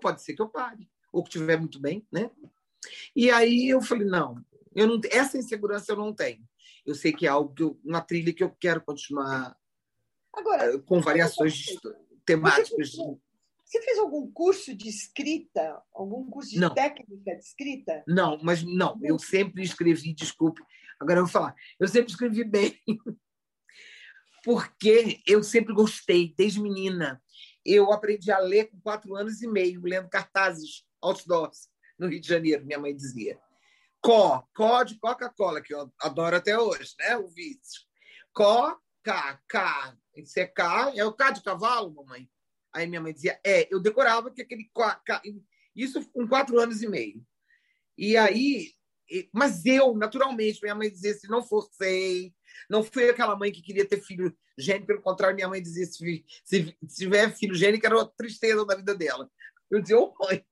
pode 0.00 0.22
ser 0.22 0.34
que 0.34 0.42
eu 0.42 0.48
pare, 0.48 0.90
ou 1.12 1.22
que 1.22 1.28
estiver 1.28 1.58
muito 1.58 1.78
bem, 1.78 2.06
né? 2.10 2.30
E 3.14 3.30
aí 3.30 3.68
eu 3.68 3.80
falei, 3.80 4.06
não, 4.06 4.44
eu 4.74 4.86
não 4.86 5.00
essa 5.10 5.38
insegurança 5.38 5.92
eu 5.92 5.96
não 5.96 6.14
tenho. 6.14 6.42
Eu 6.84 6.94
sei 6.94 7.12
que 7.12 7.26
é 7.26 7.28
algo 7.28 7.54
que 7.54 7.62
eu, 7.62 7.78
uma 7.84 8.00
trilha 8.00 8.32
que 8.32 8.42
eu 8.42 8.50
quero 8.50 8.80
continuar 8.80 9.56
Agora, 10.32 10.74
eh, 10.74 10.78
com 10.78 11.00
variações 11.00 11.66
temáticas. 12.28 12.92
Você 13.64 13.82
fez 13.82 13.98
algum 13.98 14.30
curso 14.30 14.74
de 14.74 14.88
escrita? 14.88 15.82
Algum 15.92 16.30
curso 16.30 16.50
de 16.50 16.60
não. 16.60 16.74
técnica 16.74 17.36
de 17.36 17.44
escrita? 17.44 18.04
Não, 18.06 18.38
mas 18.42 18.62
não, 18.62 18.98
eu 19.02 19.18
sempre 19.18 19.62
escrevi, 19.62 20.14
desculpe, 20.14 20.62
agora 20.98 21.18
eu 21.18 21.24
vou 21.24 21.32
falar, 21.32 21.54
eu 21.78 21.88
sempre 21.88 22.10
escrevi 22.10 22.44
bem, 22.44 22.78
porque 24.44 25.20
eu 25.26 25.42
sempre 25.42 25.74
gostei, 25.74 26.34
desde 26.36 26.60
menina. 26.60 27.22
Eu 27.64 27.92
aprendi 27.92 28.30
a 28.32 28.38
ler 28.38 28.70
com 28.70 28.80
quatro 28.80 29.14
anos 29.14 29.42
e 29.42 29.46
meio, 29.46 29.82
lendo 29.82 30.08
cartazes, 30.08 30.84
outdoors, 31.02 31.68
no 31.98 32.08
Rio 32.08 32.20
de 32.20 32.28
Janeiro, 32.28 32.64
minha 32.64 32.78
mãe 32.78 32.96
dizia. 32.96 33.38
Có, 34.00 34.46
có 34.54 34.84
de 34.84 34.98
Coca-Cola, 34.98 35.60
que 35.60 35.74
eu 35.74 35.92
adoro 36.00 36.36
até 36.36 36.56
hoje, 36.56 36.94
né? 37.00 37.16
O 37.16 37.28
vício. 37.28 37.82
Có, 38.32 38.78
K, 39.02 39.40
K, 39.48 39.96
isso 40.22 40.38
é 40.38 41.04
o 41.04 41.12
K 41.12 41.30
de 41.30 41.42
cavalo, 41.42 41.94
mamãe? 41.94 42.28
Aí 42.72 42.86
minha 42.86 43.00
mãe 43.00 43.12
dizia, 43.12 43.40
é, 43.44 43.72
eu 43.72 43.80
decorava 43.80 44.30
que 44.30 44.42
aquele 44.42 44.70
isso 45.74 46.04
com 46.10 46.26
quatro 46.26 46.58
anos 46.58 46.82
e 46.82 46.88
meio. 46.88 47.24
E 47.96 48.16
aí, 48.16 48.72
mas 49.32 49.64
eu, 49.64 49.94
naturalmente, 49.94 50.60
minha 50.62 50.74
mãe 50.74 50.90
dizia, 50.90 51.14
se 51.14 51.28
não 51.28 51.42
forcei, 51.42 52.34
não 52.68 52.82
fui 52.82 53.08
aquela 53.08 53.36
mãe 53.36 53.50
que 53.50 53.62
queria 53.62 53.86
ter 53.86 54.00
filho 54.00 54.36
gênico, 54.58 54.86
pelo 54.86 55.02
contrário, 55.02 55.36
minha 55.36 55.48
mãe 55.48 55.62
dizia, 55.62 55.86
se, 55.86 56.24
se, 56.44 56.76
se 56.88 56.96
tiver 56.96 57.34
filho 57.34 57.54
gênico, 57.54 57.86
era 57.86 57.96
uma 57.96 58.06
tristeza 58.06 58.64
da 58.66 58.76
vida 58.76 58.94
dela. 58.94 59.30
Eu 59.70 59.80
dizia, 59.80 59.98
ô 59.98 60.14
oh, 60.18 60.26
mãe, 60.26 60.44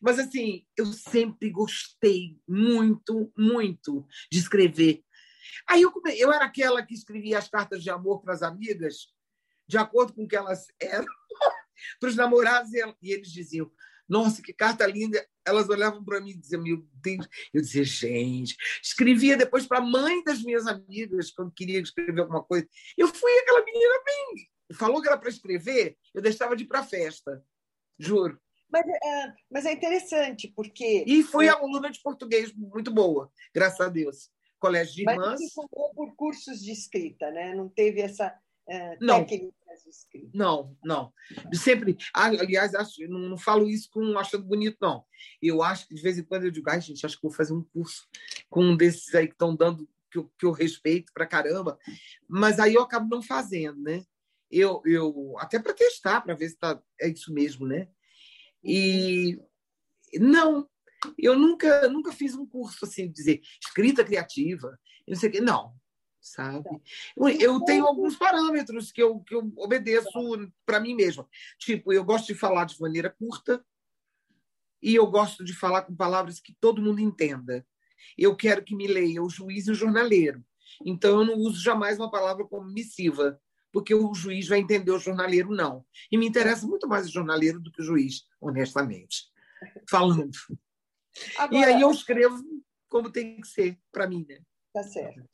mas, 0.00 0.18
assim, 0.18 0.66
eu 0.76 0.86
sempre 0.86 1.50
gostei 1.50 2.38
muito, 2.46 3.32
muito 3.36 4.06
de 4.30 4.38
escrever. 4.38 5.02
Aí 5.68 5.82
eu, 5.82 5.92
eu 6.16 6.32
era 6.32 6.44
aquela 6.44 6.84
que 6.84 6.94
escrevia 6.94 7.38
as 7.38 7.48
cartas 7.48 7.82
de 7.82 7.90
amor 7.90 8.22
para 8.22 8.34
as 8.34 8.42
amigas, 8.42 9.08
de 9.66 9.78
acordo 9.78 10.12
com 10.14 10.24
o 10.24 10.28
que 10.28 10.36
elas 10.36 10.66
eram, 10.80 11.06
para 12.00 12.08
os 12.08 12.16
namorados, 12.16 12.72
e 12.72 13.12
eles 13.12 13.30
diziam: 13.30 13.70
Nossa, 14.08 14.42
que 14.42 14.52
carta 14.52 14.86
linda! 14.86 15.26
Elas 15.44 15.68
olhavam 15.68 16.04
para 16.04 16.20
mim 16.20 16.30
e 16.30 16.36
diziam: 16.36 16.62
Meu 16.62 16.86
Deus! 16.94 17.28
Eu 17.52 17.60
dizia: 17.60 17.84
Gente, 17.84 18.56
escrevia 18.82 19.36
depois 19.36 19.66
para 19.66 19.78
a 19.78 19.82
mãe 19.82 20.22
das 20.24 20.42
minhas 20.42 20.66
amigas, 20.66 21.30
quando 21.30 21.52
queria 21.52 21.80
escrever 21.80 22.20
alguma 22.20 22.42
coisa. 22.42 22.68
Eu 22.96 23.08
fui 23.08 23.32
aquela 23.38 23.64
menina 23.64 24.02
bem. 24.04 24.50
Falou 24.72 25.00
que 25.00 25.08
era 25.08 25.18
para 25.18 25.28
escrever, 25.28 25.96
eu 26.12 26.20
deixava 26.20 26.56
de 26.56 26.64
ir 26.64 26.66
para 26.66 26.80
a 26.80 26.84
festa, 26.84 27.44
juro. 27.98 28.40
Mas 28.68 28.84
é, 28.88 29.34
mas 29.50 29.66
é 29.66 29.72
interessante, 29.72 30.52
porque. 30.54 31.04
E 31.06 31.22
fui 31.22 31.48
aluna 31.48 31.90
de 31.90 32.00
português 32.00 32.52
muito 32.52 32.90
boa, 32.90 33.30
graças 33.54 33.80
a 33.80 33.88
Deus. 33.88 34.30
Colégio 34.58 34.94
de 34.94 35.02
Irmãs. 35.02 35.40
Mas 35.40 35.52
formou 35.52 35.94
por 35.94 36.14
cursos 36.16 36.60
de 36.60 36.72
escrita, 36.72 37.30
né? 37.30 37.54
Não 37.54 37.68
teve 37.68 38.00
essa 38.00 38.36
é, 38.68 38.96
não. 39.00 39.24
técnica 39.24 39.54
de 39.82 39.90
escrita. 39.90 40.30
Não, 40.34 40.76
não. 40.82 41.12
Sempre. 41.52 41.96
Aliás, 42.12 42.74
acho, 42.74 43.06
não, 43.08 43.20
não 43.20 43.38
falo 43.38 43.68
isso 43.68 43.88
com 43.90 44.18
achando 44.18 44.44
bonito, 44.44 44.76
não. 44.80 45.04
Eu 45.40 45.62
acho 45.62 45.86
que 45.86 45.94
de 45.94 46.02
vez 46.02 46.18
em 46.18 46.24
quando 46.24 46.44
eu 46.44 46.50
digo, 46.50 46.68
ai, 46.68 46.80
gente, 46.80 47.04
acho 47.04 47.16
que 47.16 47.22
vou 47.22 47.32
fazer 47.32 47.52
um 47.52 47.62
curso 47.62 48.08
com 48.50 48.64
um 48.64 48.76
desses 48.76 49.14
aí 49.14 49.26
que 49.26 49.34
estão 49.34 49.54
dando, 49.54 49.88
que 50.10 50.18
eu, 50.18 50.32
que 50.38 50.46
eu 50.46 50.50
respeito 50.50 51.12
pra 51.12 51.26
caramba. 51.26 51.78
Mas 52.28 52.58
aí 52.58 52.74
eu 52.74 52.82
acabo 52.82 53.08
não 53.08 53.22
fazendo, 53.22 53.80
né? 53.80 54.04
Eu, 54.50 54.80
eu 54.84 55.34
até 55.38 55.58
para 55.58 55.74
testar, 55.74 56.20
para 56.20 56.34
ver 56.34 56.48
se 56.48 56.56
tá, 56.56 56.80
é 57.00 57.08
isso 57.08 57.32
mesmo, 57.32 57.66
né? 57.66 57.88
E 58.62 59.38
não, 60.14 60.68
eu 61.18 61.38
nunca 61.38 61.88
nunca 61.88 62.12
fiz 62.12 62.34
um 62.34 62.46
curso 62.46 62.84
assim, 62.84 63.10
dizer 63.10 63.40
escrita 63.60 64.04
criativa, 64.04 64.78
não 65.06 65.16
sei 65.16 65.28
o 65.28 65.32
quê, 65.32 65.40
não, 65.40 65.74
sabe? 66.20 66.68
Eu, 67.16 67.60
tenho 67.60 67.86
alguns 67.86 68.16
parâmetros 68.16 68.90
que 68.90 69.02
eu, 69.02 69.20
que 69.20 69.34
eu 69.34 69.52
obedeço 69.56 70.10
para 70.64 70.80
mim 70.80 70.94
mesma. 70.94 71.28
Tipo, 71.58 71.92
eu 71.92 72.04
gosto 72.04 72.26
de 72.26 72.34
falar 72.34 72.64
de 72.64 72.80
maneira 72.80 73.10
curta 73.10 73.64
e 74.82 74.94
eu 74.94 75.06
gosto 75.06 75.44
de 75.44 75.54
falar 75.54 75.82
com 75.82 75.94
palavras 75.94 76.40
que 76.40 76.54
todo 76.60 76.82
mundo 76.82 77.00
entenda. 77.00 77.66
Eu 78.16 78.36
quero 78.36 78.64
que 78.64 78.74
me 78.74 78.86
leia 78.86 79.22
o 79.22 79.30
juiz 79.30 79.66
e 79.66 79.70
o 79.70 79.74
jornaleiro. 79.74 80.44
Então, 80.84 81.20
eu 81.20 81.26
não 81.26 81.34
uso 81.36 81.62
jamais 81.62 81.98
uma 81.98 82.10
palavra 82.10 82.44
como 82.44 82.70
missiva 82.70 83.40
porque 83.72 83.94
o 83.94 84.14
juiz 84.14 84.48
vai 84.48 84.58
entender 84.58 84.90
o 84.90 84.98
jornaleiro, 84.98 85.54
não. 85.54 85.84
E 86.10 86.16
me 86.16 86.26
interessa 86.26 86.66
muito 86.66 86.88
mais 86.88 87.06
o 87.06 87.12
jornaleiro 87.12 87.60
do 87.60 87.70
que 87.70 87.82
o 87.82 87.84
juiz, 87.84 88.22
honestamente, 88.40 89.24
falando. 89.86 90.30
Agora, 91.36 91.70
e 91.70 91.74
aí 91.74 91.80
eu 91.80 91.90
escrevo 91.90 92.42
como 92.88 93.10
tem 93.10 93.40
que 93.40 93.48
ser, 93.48 93.78
para 93.92 94.06
mim. 94.08 94.24
Né? 94.28 94.40
Tá 94.72 94.82
certo. 94.82 95.28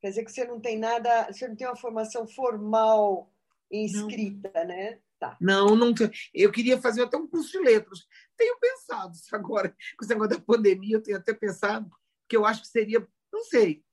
Quer 0.00 0.08
dizer 0.08 0.24
que 0.24 0.32
você 0.32 0.44
não 0.44 0.60
tem 0.60 0.78
nada, 0.78 1.26
você 1.32 1.46
não 1.46 1.56
tem 1.56 1.66
uma 1.66 1.76
formação 1.76 2.26
formal 2.26 3.32
em 3.70 3.84
escrita, 3.84 4.50
não. 4.54 4.66
né? 4.66 4.98
Tá. 5.18 5.36
Não, 5.40 5.76
não. 5.76 5.94
Eu 6.34 6.50
queria 6.50 6.80
fazer 6.80 7.02
até 7.02 7.16
um 7.16 7.28
curso 7.28 7.52
de 7.52 7.60
letras. 7.60 8.04
Tenho 8.36 8.58
pensado 8.58 9.14
isso 9.14 9.34
agora, 9.36 9.68
com 9.96 10.04
esse 10.04 10.12
negócio 10.12 10.36
da 10.36 10.44
pandemia, 10.44 10.96
eu 10.96 11.02
tenho 11.02 11.16
até 11.16 11.32
pensado, 11.32 11.88
que 12.28 12.36
eu 12.36 12.44
acho 12.44 12.62
que 12.62 12.68
seria, 12.68 13.06
não 13.32 13.44
sei. 13.44 13.84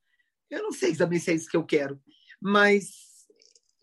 Eu 0.50 0.64
não 0.64 0.72
sei 0.72 0.96
também 0.96 1.20
se 1.20 1.30
é 1.30 1.34
isso 1.34 1.48
que 1.48 1.56
eu 1.56 1.64
quero, 1.64 2.02
mas 2.40 3.09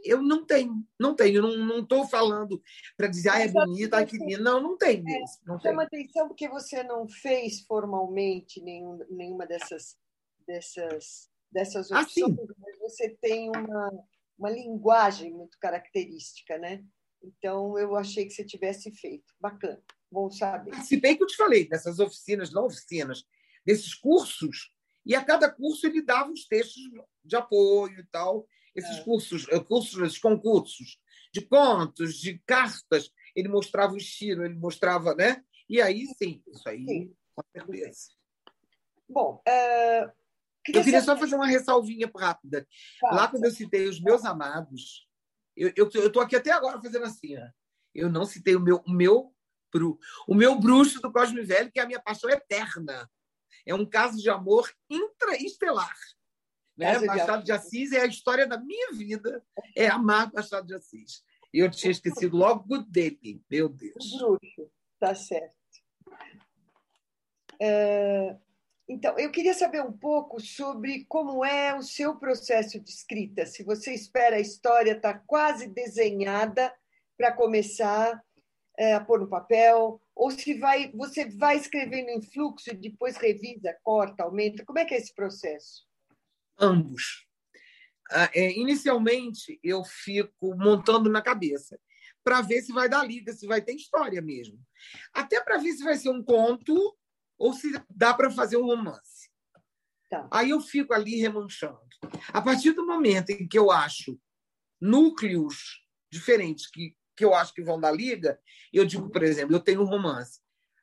eu 0.08 0.22
não 0.22 0.45
tenho, 0.45 0.86
não 0.99 1.16
tenho, 1.16 1.41
não 1.41 1.80
estou 1.80 2.08
falando 2.08 2.62
para 2.95 3.08
dizer, 3.08 3.30
ah, 3.30 3.41
é 3.41 3.47
bonita, 3.47 4.05
que 4.05 4.18
linda. 4.18 4.39
Não, 4.39 4.62
não 4.62 4.78
tem 4.78 5.03
é, 5.08 5.24
isso. 5.24 5.39
Não 5.45 5.60
chama 5.60 5.84
atenção 5.84 6.28
porque 6.28 6.47
você 6.47 6.84
não 6.84 7.08
fez 7.08 7.62
formalmente 7.62 8.62
nenhum, 8.62 8.99
nenhuma 9.10 9.45
dessas, 9.45 9.97
dessas, 10.47 11.30
dessas 11.51 11.91
ah, 11.91 12.01
opções, 12.01 12.39
ah, 12.39 12.53
mas 12.60 12.80
você 12.80 13.10
tem 13.22 13.49
uma, 13.49 13.91
uma 14.38 14.49
linguagem 14.49 15.34
muito 15.34 15.58
característica, 15.60 16.58
né? 16.58 16.84
Então, 17.22 17.78
eu 17.78 17.95
achei 17.95 18.26
que 18.26 18.32
você 18.32 18.45
tivesse 18.45 18.91
feito. 18.91 19.34
Bacana, 19.39 19.82
bom 20.12 20.30
saber. 20.30 20.72
Participei 20.72 21.16
que 21.16 21.24
eu 21.24 21.28
te 21.28 21.36
falei, 21.36 21.68
dessas 21.68 21.99
oficinas, 21.99 22.51
não 22.51 22.66
oficinas, 22.66 23.26
desses 23.66 23.93
cursos, 23.93 24.72
e 25.05 25.16
a 25.16 25.24
cada 25.24 25.49
curso 25.49 25.88
ele 25.88 26.01
dava 26.01 26.32
os 26.32 26.45
textos 26.45 26.84
de 27.24 27.36
apoio 27.36 27.99
e 27.99 28.05
tal 28.08 28.47
esses 28.78 29.00
é. 29.00 29.04
cursos, 29.04 29.48
eh, 29.50 29.60
cursos, 29.60 30.00
esses 30.02 30.20
concursos 30.20 31.00
de 31.34 31.42
contos, 31.42 32.16
de 32.16 32.40
cartas, 32.46 33.12
ele 33.36 33.50
mostrava 33.50 33.94
o 33.94 33.98
estilo, 33.98 34.46
ele 34.46 34.56
mostrava, 34.56 35.14
né? 35.16 35.44
E 35.70 35.82
aí 35.82 36.06
sim, 36.06 36.42
isso 36.48 36.70
aí, 36.70 36.86
sim. 36.86 37.16
com 37.36 37.44
certeza. 37.52 38.12
Bom, 39.10 39.42
uh, 39.48 40.12
queria 40.64 40.82
eu 40.82 40.84
queria 40.84 41.02
só 41.02 41.18
fazer 41.18 41.36
uma 41.36 41.48
ressalvinha 41.48 42.10
rápida. 42.16 42.68
Lá 43.04 43.28
quando 43.28 43.46
eu 43.46 43.52
citei 43.52 43.88
os 43.88 44.00
meus 44.00 44.24
amados, 44.24 45.08
eu 45.56 45.88
estou 45.88 46.22
aqui 46.22 46.36
até 46.36 46.52
agora 46.52 46.82
fazendo 46.82 47.06
assim, 47.06 47.38
ó. 47.38 47.48
eu 47.94 48.10
não 48.10 48.26
citei 48.26 48.56
o 48.56 48.62
meu, 48.62 48.78
o 48.86 48.92
meu, 48.92 49.34
o 50.28 50.36
meu 50.36 50.60
bruxo 50.60 51.02
do 51.02 51.12
Cosme 51.12 51.42
Velho, 51.42 51.72
que 51.72 51.80
é 51.80 51.84
a 51.84 51.88
minha 51.88 52.02
paixão 52.02 52.30
eterna. 52.30 53.10
É 53.66 53.74
um 53.74 53.86
caso 53.86 54.18
de 54.18 54.30
amor 54.30 54.72
intraestelar. 54.90 55.96
Né? 56.78 57.00
Machado 57.00 57.44
de 57.44 57.52
Assis 57.52 57.92
é 57.92 58.02
a 58.02 58.06
história 58.06 58.46
da 58.46 58.60
minha 58.60 58.92
vida, 58.92 59.44
é 59.76 59.88
amar 59.88 60.32
Machado 60.32 60.68
de 60.68 60.76
Assis. 60.76 61.24
E 61.54 61.60
eu 61.60 61.72
tinha 61.72 61.92
esquecido 61.92 62.38
logo 62.38 62.78
dele, 62.80 63.42
meu 63.50 63.68
Deus. 63.68 64.12
Bruxo, 64.18 64.70
tá 65.00 65.16
certo. 65.16 65.56
É, 67.60 68.38
então, 68.88 69.18
eu 69.18 69.32
queria 69.32 69.54
saber 69.54 69.82
um 69.82 69.92
pouco 69.92 70.40
sobre 70.40 71.06
como 71.06 71.44
é 71.44 71.76
o 71.76 71.82
seu 71.82 72.16
processo 72.16 72.80
de 72.80 72.90
escrita. 72.92 73.46
Se 73.46 73.64
você 73.64 73.94
espera 73.94 74.36
a 74.36 74.42
história 74.42 74.92
estar 74.92 75.14
tá 75.14 75.24
quase 75.26 75.68
desenhada 75.68 76.72
para 77.18 77.34
começar 77.34 78.24
é, 78.78 78.94
a 78.94 79.04
pôr 79.04 79.20
no 79.20 79.28
papel, 79.28 80.00
ou 80.16 80.30
se 80.30 80.54
vai, 80.54 80.92
você 80.92 81.26
vai 81.26 81.58
escrevendo 81.58 82.10
em 82.10 82.22
fluxo 82.22 82.70
e 82.70 82.76
depois 82.78 83.18
revisa, 83.18 83.76
corta, 83.84 84.24
aumenta. 84.24 84.64
Como 84.64 84.78
é 84.78 84.86
que 84.86 84.94
é 84.94 84.98
esse 84.98 85.14
processo? 85.14 85.87
Ambos. 86.60 87.28
Ah, 88.12 88.30
é, 88.34 88.51
inicialmente, 88.58 89.60
eu 89.64 89.84
fico 89.84 90.55
montando 90.55 91.10
na 91.10 91.22
cabeça 91.22 91.80
para 92.24 92.41
ver 92.41 92.62
se 92.62 92.72
vai 92.72 92.89
dar 92.89 93.03
liga, 93.03 93.34
se 93.34 93.45
vai 93.47 93.62
ter 93.62 93.74
história 93.74 94.22
mesmo. 94.22 94.60
Até 95.14 95.41
para 95.41 95.58
ver 95.58 95.74
se 95.74 95.84
vai 95.84 95.95
ser 95.95 96.10
um 96.10 96.24
conto 96.24 96.97
ou 97.38 97.53
se 97.53 97.72
dá 97.89 98.14
para 98.14 98.32
fazer 98.32 98.58
um 98.58 98.66
romance. 98.66 99.30
Tá. 100.10 100.28
Aí 100.32 100.49
eu 100.49 100.62
fico 100.62 100.93
ali 100.93 101.18
remanchando. 101.18 101.80
A 102.30 102.41
partir 102.41 102.72
do 102.72 102.86
momento 102.86 103.30
em 103.30 103.47
que 103.47 103.58
eu 103.58 103.72
acho 103.72 104.20
núcleos 104.80 105.86
diferentes 106.12 106.70
que, 106.70 106.95
que 107.16 107.26
eu 107.26 107.34
acho 107.34 107.53
que 107.53 107.64
vão 107.64 107.80
dar 107.80 107.91
liga, 107.91 108.39
eu 108.72 108.86
digo, 108.86 109.10
por 109.10 109.24
exemplo, 109.24 109.55
eu 109.55 109.60
tenho 109.60 109.82
um 109.82 109.86
romance. 109.86 110.39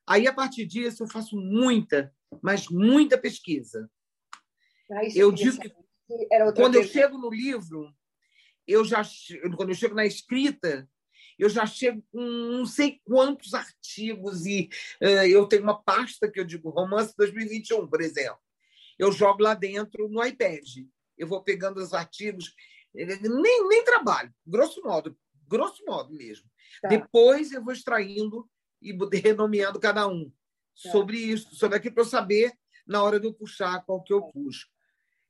Aí, 0.07 0.27
a 0.27 0.33
partir 0.33 0.67
disso, 0.67 1.03
eu 1.03 1.09
faço 1.09 1.37
muita, 1.37 2.15
mas 2.43 2.69
muita 2.69 3.17
pesquisa. 3.17 3.91
Ah, 4.91 5.01
eu 5.15 5.33
digo 5.33 5.59
que 5.61 5.73
quando 6.55 6.77
eu 6.77 6.85
chego 6.85 7.17
no 7.19 7.31
livro, 7.31 7.93
eu 8.67 8.85
já 8.85 9.03
quando 9.57 9.71
eu 9.71 9.75
chego 9.75 9.95
na 9.95 10.05
escrita, 10.05 10.89
eu 11.39 11.49
já 11.49 11.67
chego 11.67 12.03
com 12.13 12.21
não 12.21 12.67
sei 12.67 13.01
quantos 13.05 13.55
artigos 13.55 14.47
e 14.47 14.69
uh, 15.03 15.27
eu 15.27 15.47
tenho 15.47 15.63
uma 15.63 15.83
pasta 15.83 16.31
que 16.31 16.39
eu 16.39 16.45
digo 16.45 16.71
romance 16.71 17.15
2021, 17.17 17.87
por 17.89 18.01
exemplo. 18.01 18.39
Eu 18.99 19.11
jogo 19.11 19.43
lá 19.43 19.55
dentro 19.55 20.09
no 20.09 20.25
iPad. 20.25 20.65
Eu 21.19 21.27
vou 21.27 21.43
pegando 21.43 21.81
os 21.81 21.93
artigos, 21.93 22.55
nem, 22.95 23.69
nem 23.69 23.85
trabalho, 23.85 24.33
grosso 24.47 24.83
modo, 24.83 25.17
grosso 25.47 25.85
modo 25.85 26.13
mesmo. 26.13 26.49
Tá. 26.81 26.89
Depois 26.89 27.53
eu 27.53 27.63
vou 27.63 27.73
extraindo 27.73 28.49
e 28.81 28.93
renomeando 29.19 29.81
cada 29.81 30.07
um 30.07 30.31
tá. 30.83 30.91
sobre 30.91 31.17
isso, 31.19 31.55
sobre 31.55 31.77
aquilo 31.77 31.95
para 31.95 32.05
eu 32.05 32.09
saber 32.09 32.53
na 32.87 33.03
hora 33.03 33.19
de 33.19 33.27
eu 33.27 33.35
puxar 33.35 33.85
qual 33.85 34.03
que 34.03 34.13
eu 34.13 34.23
puxo. 34.23 34.69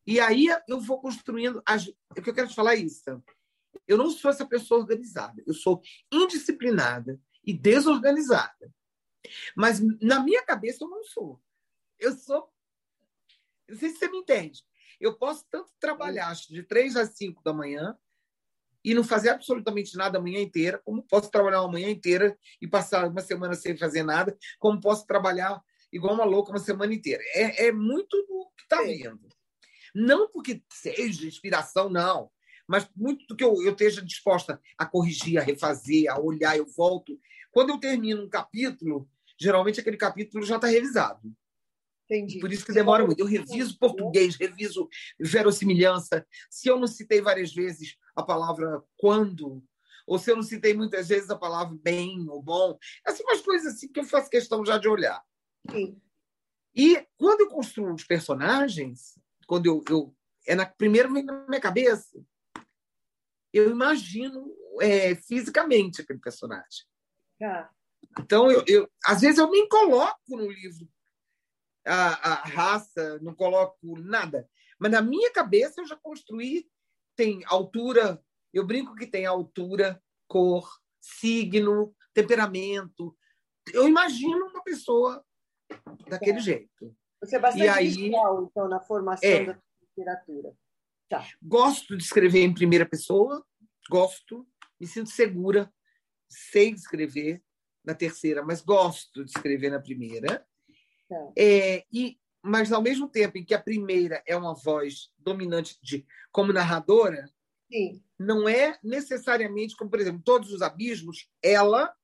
E 0.07 0.21
aí 0.21 0.47
eu 0.69 0.81
vou 0.81 1.01
construindo. 1.01 1.63
As... 1.65 1.87
O 1.87 2.23
que 2.23 2.31
eu 2.31 2.35
quero 2.35 2.49
te 2.49 2.55
falar 2.55 2.75
é 2.75 2.81
isso. 2.81 3.23
Eu 3.87 3.97
não 3.97 4.11
sou 4.11 4.31
essa 4.31 4.47
pessoa 4.47 4.81
organizada. 4.81 5.43
Eu 5.47 5.55
sou 5.55 5.81
indisciplinada 6.13 7.21
e 7.45 7.53
desorganizada. 7.53 8.73
Mas 9.57 9.81
na 10.01 10.21
minha 10.21 10.43
cabeça 10.45 10.85
eu 10.85 10.89
não 10.89 11.03
sou. 11.05 11.41
Eu 11.99 12.13
sou. 12.13 12.49
Não 13.69 13.79
sei 13.79 13.91
se 13.91 13.97
você 13.97 14.09
me 14.09 14.19
entende. 14.19 14.63
Eu 15.01 15.17
posso 15.17 15.45
tanto 15.51 15.73
trabalhar 15.79 16.35
de 16.35 16.63
três 16.63 16.97
às 16.97 17.17
cinco 17.17 17.43
da 17.43 17.53
manhã 17.53 17.97
e 18.85 18.95
não 18.95 19.03
fazer 19.03 19.31
absolutamente 19.31 19.97
nada 19.97 20.19
a 20.19 20.21
manhã 20.21 20.41
inteira, 20.41 20.79
como 20.85 21.03
posso 21.03 21.31
trabalhar 21.31 21.63
uma 21.63 21.73
manhã 21.73 21.89
inteira 21.89 22.39
e 22.61 22.69
passar 22.69 23.09
uma 23.09 23.23
semana 23.23 23.55
sem 23.55 23.77
fazer 23.77 24.03
nada, 24.03 24.37
como 24.59 24.81
posso 24.81 25.07
trabalhar 25.07 25.61
igual 25.91 26.15
uma 26.15 26.25
louca 26.25 26.51
uma 26.51 26.59
semana 26.59 26.93
inteira. 26.93 27.23
É, 27.35 27.69
é 27.69 27.73
muito 27.73 28.17
do 28.27 28.51
que 28.57 28.63
está 28.65 28.83
vindo. 28.83 29.34
Não 29.95 30.29
porque 30.31 30.63
seja 30.71 31.27
inspiração, 31.27 31.89
não, 31.89 32.31
mas 32.67 32.89
muito 32.97 33.27
do 33.27 33.37
que 33.37 33.45
eu, 33.45 33.63
eu 33.63 33.73
esteja 33.73 34.03
disposta 34.03 34.61
a 34.77 34.87
corrigir, 34.87 35.39
a 35.39 35.43
refazer, 35.43 36.11
a 36.11 36.19
olhar, 36.19 36.57
eu 36.57 36.67
volto. 36.67 37.19
Quando 37.53 37.71
eu 37.71 37.79
termino 37.79 38.25
um 38.25 38.29
capítulo, 38.29 39.09
geralmente 39.39 39.81
aquele 39.81 39.97
capítulo 39.97 40.45
já 40.45 40.57
está 40.57 40.67
revisado. 40.67 41.33
Entendi. 42.05 42.39
Por 42.39 42.53
isso 42.53 42.67
que 42.67 42.73
demora 42.73 43.05
muito. 43.05 43.21
Eu 43.21 43.27
reviso 43.27 43.79
português, 43.79 44.37
reviso 44.37 44.89
verossimilhança. 45.19 46.27
Se 46.51 46.69
eu 46.69 46.79
não 46.79 46.87
citei 46.87 47.21
várias 47.21 47.53
vezes 47.53 47.97
a 48.15 48.23
palavra 48.23 48.83
quando, 48.97 49.63
ou 50.07 50.19
se 50.19 50.31
eu 50.31 50.37
não 50.37 50.43
citei 50.43 50.75
muitas 50.75 51.09
vezes 51.09 51.31
a 51.31 51.37
palavra 51.37 51.77
bem 51.83 52.29
ou 52.29 52.43
bom, 52.43 52.79
essas 53.07 53.21
umas 53.21 53.41
coisas 53.41 53.75
assim 53.75 53.89
que 53.89 54.01
eu 54.01 54.05
faço 54.05 54.29
questão 54.29 54.65
já 54.65 54.77
de 54.77 54.89
olhar. 54.89 55.23
Sim. 55.71 56.01
E 56.75 57.07
quando 57.17 57.43
eu 57.43 57.49
construo 57.49 57.95
os 57.95 58.05
personagens, 58.05 59.19
quando 59.47 59.67
eu, 59.67 59.83
eu 59.89 60.17
é 60.47 60.55
na 60.55 60.67
primeiro 60.67 61.13
vem 61.13 61.25
na 61.25 61.47
minha 61.47 61.61
cabeça, 61.61 62.23
eu 63.53 63.71
imagino 63.71 64.55
é, 64.81 65.15
fisicamente 65.15 66.01
aquele 66.01 66.19
personagem. 66.19 66.85
Ah. 67.43 67.71
Então, 68.19 68.51
eu, 68.51 68.65
eu, 68.67 68.91
às 69.05 69.21
vezes 69.21 69.39
eu 69.39 69.51
nem 69.51 69.69
coloco 69.69 70.37
no 70.37 70.51
livro 70.51 70.89
a, 71.87 72.33
a 72.33 72.35
raça, 72.47 73.19
não 73.21 73.35
coloco 73.35 73.99
nada. 73.99 74.49
Mas 74.79 74.91
na 74.91 75.03
minha 75.03 75.31
cabeça 75.33 75.81
eu 75.81 75.87
já 75.87 75.97
construí, 75.97 76.69
tem 77.17 77.43
altura, 77.47 78.23
eu 78.53 78.67
brinco 78.67 78.95
que 78.95 79.07
tem 79.07 79.27
altura, 79.27 80.03
cor, 80.27 80.69
signo, 81.01 81.95
temperamento. 82.13 83.17
Eu 83.73 83.89
imagino 83.89 84.47
uma 84.47 84.63
pessoa 84.63 85.25
daquele 86.09 86.39
é. 86.39 86.43
jeito. 86.43 86.97
Você 87.25 87.37
é 87.37 87.39
bastante 87.39 87.65
e 87.65 87.69
aí, 87.69 87.89
visual, 87.89 88.49
então, 88.51 88.69
na 88.69 88.81
formação 88.81 89.29
é, 89.29 89.45
da 89.45 89.59
literatura. 89.83 90.55
Tá. 91.09 91.27
Gosto 91.43 91.97
de 91.97 92.03
escrever 92.03 92.41
em 92.41 92.53
primeira 92.53 92.87
pessoa, 92.87 93.45
gosto, 93.89 94.47
me 94.81 94.87
sinto 94.87 95.11
segura, 95.11 95.73
sei 96.29 96.71
escrever 96.71 97.43
na 97.85 97.95
terceira, 97.95 98.43
mas 98.43 98.61
gosto 98.61 99.25
de 99.25 99.31
escrever 99.31 99.71
na 99.71 99.81
primeira. 99.81 100.47
Tá. 101.09 101.33
É, 101.37 101.85
e, 101.93 102.19
mas, 102.43 102.73
ao 102.73 102.83
mesmo 102.83 103.09
tempo 103.09 103.39
em 103.39 103.45
que 103.45 103.55
a 103.55 103.63
primeira 103.63 104.23
é 104.27 104.37
uma 104.37 104.55
voz 104.55 105.11
dominante 105.19 105.79
de, 105.83 106.07
como 106.31 106.53
narradora, 106.53 107.31
Sim. 107.71 108.03
não 108.19 108.49
é 108.49 108.79
necessariamente, 108.83 109.77
como, 109.77 109.91
por 109.91 110.01
exemplo, 110.01 110.23
Todos 110.23 110.53
os 110.53 110.63
Abismos, 110.63 111.29
ela, 111.43 111.95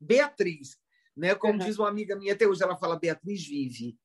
Beatriz. 0.00 0.78
Né? 1.16 1.34
Como 1.34 1.54
uhum. 1.54 1.66
diz 1.66 1.78
uma 1.78 1.88
amiga 1.88 2.14
minha 2.14 2.32
até 2.32 2.46
hoje, 2.46 2.62
ela 2.62 2.76
fala 2.76 2.98
Beatriz 2.98 3.46
vive. 3.46 3.98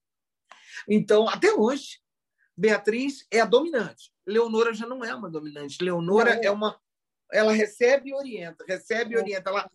Então, 0.88 1.28
até 1.28 1.54
hoje, 1.54 2.00
Beatriz 2.56 3.26
é 3.32 3.40
a 3.42 3.46
dominante. 3.46 4.12
Leonora 4.26 4.74
já 4.74 4.86
não 4.86 5.04
é 5.04 5.14
uma 5.14 5.30
dominante. 5.30 5.84
Leonora 5.84 6.36
não. 6.36 6.44
é 6.44 6.52
uma. 6.52 6.80
Ela 7.32 7.52
recebe 7.52 8.10
e 8.10 8.14
orienta, 8.14 8.64
recebe 8.68 9.16
e 9.16 9.18
orienta. 9.18 9.50
Ela... 9.50 9.72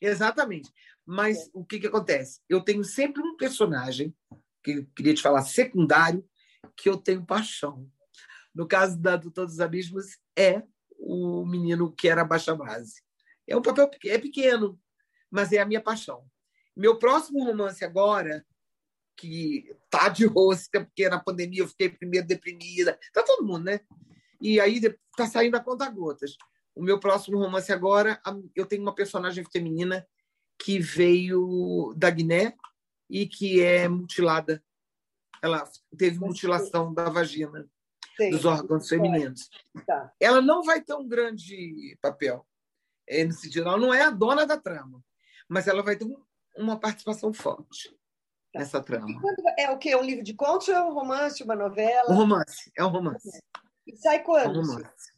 Exatamente. 0.00 0.70
Mas 1.04 1.46
é. 1.46 1.50
o 1.52 1.64
que, 1.64 1.80
que 1.80 1.86
acontece? 1.86 2.40
Eu 2.48 2.60
tenho 2.60 2.84
sempre 2.84 3.22
um 3.22 3.36
personagem, 3.36 4.14
que 4.62 4.72
eu 4.72 4.86
queria 4.94 5.14
te 5.14 5.22
falar, 5.22 5.42
secundário, 5.42 6.24
que 6.76 6.88
eu 6.88 6.96
tenho 6.96 7.26
paixão. 7.26 7.90
No 8.54 8.66
caso 8.66 8.98
da 8.98 9.16
do 9.16 9.30
Todos 9.30 9.54
os 9.54 9.60
Abismos, 9.60 10.18
é 10.36 10.62
o 10.98 11.44
menino 11.44 11.92
que 11.92 12.08
era 12.08 12.24
baixa 12.24 12.54
base. 12.54 13.02
É 13.46 13.56
um 13.56 13.62
papel 13.62 13.90
é 14.04 14.18
pequeno, 14.18 14.80
mas 15.30 15.52
é 15.52 15.58
a 15.58 15.66
minha 15.66 15.80
paixão. 15.80 16.24
Meu 16.76 16.98
próximo 16.98 17.44
romance 17.44 17.84
agora, 17.84 18.46
que 19.16 19.74
tá 19.90 20.08
de 20.08 20.26
rosca, 20.26 20.84
porque 20.84 21.08
na 21.08 21.20
pandemia 21.20 21.62
eu 21.62 21.68
fiquei 21.68 21.88
primeiro 21.88 22.26
deprimida, 22.26 22.98
tá 23.12 23.22
todo 23.22 23.46
mundo, 23.46 23.64
né? 23.64 23.80
E 24.40 24.60
aí 24.60 24.80
tá 25.16 25.26
saindo 25.26 25.56
a 25.56 25.60
conta 25.60 25.88
gotas. 25.88 26.36
O 26.74 26.82
meu 26.82 26.98
próximo 26.98 27.38
romance 27.38 27.72
agora, 27.72 28.20
eu 28.56 28.66
tenho 28.66 28.82
uma 28.82 28.94
personagem 28.94 29.44
feminina 29.44 30.06
que 30.58 30.78
veio 30.78 31.94
da 31.96 32.10
Guiné 32.10 32.56
e 33.08 33.26
que 33.26 33.60
é 33.60 33.88
mutilada. 33.88 34.62
Ela 35.42 35.68
teve 35.96 36.18
mutilação 36.18 36.94
da 36.94 37.08
vagina, 37.08 37.68
Sim. 38.16 38.30
dos 38.30 38.44
órgãos 38.44 38.88
femininos. 38.88 39.50
Tá. 39.86 40.12
Ela 40.18 40.40
não 40.40 40.62
vai 40.62 40.80
ter 40.80 40.94
um 40.94 41.06
grande 41.06 41.96
papel 42.00 42.46
é, 43.06 43.24
nesse 43.24 43.42
sentido. 43.42 43.68
Ela 43.68 43.78
não 43.78 43.92
é 43.92 44.02
a 44.02 44.10
dona 44.10 44.46
da 44.46 44.56
trama, 44.56 45.04
mas 45.48 45.66
ela 45.66 45.82
vai 45.82 45.96
ter 45.96 46.06
uma 46.56 46.78
participação 46.78 47.32
forte 47.32 47.94
nessa 48.54 48.82
trama. 48.82 49.20
é 49.58 49.70
o 49.70 49.78
quê? 49.78 49.90
É 49.90 49.96
um 49.96 50.04
livro 50.04 50.24
de 50.24 50.34
contos 50.34 50.68
ou 50.68 50.74
é 50.74 50.82
um 50.82 50.92
romance, 50.92 51.42
uma 51.42 51.54
novela? 51.54 52.10
Um 52.10 52.16
romance, 52.16 52.70
é 52.76 52.84
um 52.84 52.88
romance. 52.88 53.42
E 53.86 53.96
sai 53.96 54.22
quando? 54.22 54.46
É 54.46 54.48
um 54.48 54.62
romance. 54.62 55.12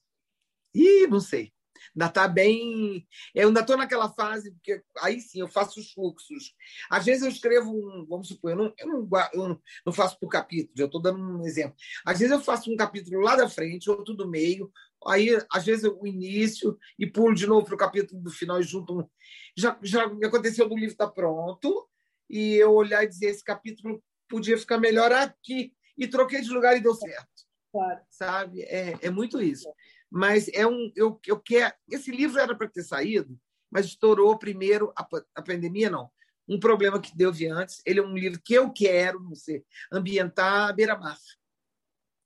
Ih, 0.74 1.06
não 1.06 1.20
sei 1.20 1.54
ainda 1.94 2.06
está 2.06 2.28
bem. 2.28 3.06
Eu 3.34 3.48
ainda 3.48 3.60
estou 3.60 3.76
naquela 3.76 4.12
fase, 4.12 4.50
porque 4.52 4.82
aí 4.98 5.20
sim 5.20 5.40
eu 5.40 5.48
faço 5.48 5.80
os 5.80 5.92
fluxos. 5.92 6.54
Às 6.90 7.04
vezes 7.04 7.22
eu 7.22 7.28
escrevo 7.28 7.70
um, 7.70 8.06
vamos 8.08 8.28
supor, 8.28 8.50
eu 8.50 8.56
não, 8.56 8.74
eu 8.78 8.86
não, 8.88 9.08
eu 9.32 9.60
não 9.86 9.92
faço 9.92 10.18
por 10.18 10.28
capítulo, 10.28 10.72
eu 10.76 10.86
estou 10.86 11.00
dando 11.00 11.18
um 11.18 11.44
exemplo. 11.46 11.76
Às 12.04 12.18
vezes 12.18 12.32
eu 12.32 12.40
faço 12.40 12.70
um 12.70 12.76
capítulo 12.76 13.20
lá 13.20 13.36
da 13.36 13.48
frente, 13.48 13.90
outro 13.90 14.14
do 14.14 14.28
meio, 14.28 14.70
aí 15.06 15.30
às 15.52 15.64
vezes 15.64 15.84
o 15.84 16.06
início 16.06 16.78
e 16.98 17.06
pulo 17.06 17.34
de 17.34 17.46
novo 17.46 17.64
para 17.64 17.74
o 17.74 17.78
capítulo 17.78 18.20
do 18.20 18.30
final 18.30 18.60
e 18.60 18.62
junto. 18.62 19.00
Um... 19.00 19.08
Já, 19.56 19.78
já 19.82 20.08
me 20.08 20.26
aconteceu 20.26 20.68
do 20.68 20.74
livro 20.74 20.92
estar 20.92 21.06
tá 21.06 21.12
pronto 21.12 21.88
e 22.28 22.54
eu 22.54 22.72
olhar 22.72 23.04
e 23.04 23.08
dizer 23.08 23.26
esse 23.26 23.44
capítulo 23.44 24.02
podia 24.28 24.58
ficar 24.58 24.78
melhor 24.78 25.12
aqui 25.12 25.72
e 25.96 26.06
troquei 26.06 26.40
de 26.40 26.50
lugar 26.50 26.76
e 26.76 26.80
deu 26.80 26.94
certo. 26.94 27.44
Claro. 27.70 28.00
Sabe? 28.08 28.62
É, 28.62 28.98
é 29.02 29.10
muito 29.10 29.40
isso 29.40 29.68
mas 30.14 30.48
é 30.54 30.64
um 30.64 30.92
eu, 30.94 31.20
eu 31.26 31.40
quero 31.40 31.74
esse 31.90 32.12
livro 32.12 32.38
era 32.38 32.54
para 32.54 32.68
ter 32.68 32.84
saído 32.84 33.36
mas 33.68 33.86
estourou 33.86 34.38
primeiro 34.38 34.92
a, 34.96 35.04
a 35.34 35.42
pandemia 35.42 35.90
não 35.90 36.08
um 36.48 36.60
problema 36.60 37.00
que 37.00 37.16
deu 37.16 37.32
de 37.32 37.48
antes 37.48 37.82
ele 37.84 37.98
é 37.98 38.02
um 38.02 38.14
livro 38.14 38.40
que 38.40 38.54
eu 38.54 38.72
quero 38.72 39.18
não 39.18 39.34
sei 39.34 39.64
ambientar 39.92 40.68
a 40.68 40.72
beira-mar 40.72 41.18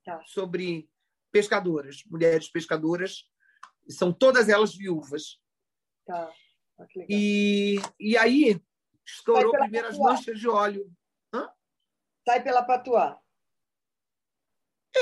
tá. 0.04 0.20
sobre 0.26 0.86
pescadoras 1.32 2.02
mulheres 2.10 2.50
pescadoras 2.50 3.24
são 3.88 4.12
todas 4.12 4.50
elas 4.50 4.74
viúvas 4.74 5.40
tá. 6.04 6.30
Ah, 6.78 6.86
e 7.08 7.80
e 7.98 8.18
aí 8.18 8.62
estourou 9.08 9.52
primeiro 9.52 9.88
as 9.88 9.98
manchas 9.98 10.38
de 10.38 10.48
óleo 10.48 10.90
Hã? 11.32 11.48
sai 12.26 12.42
pela 12.42 12.62
patuá 12.62 13.20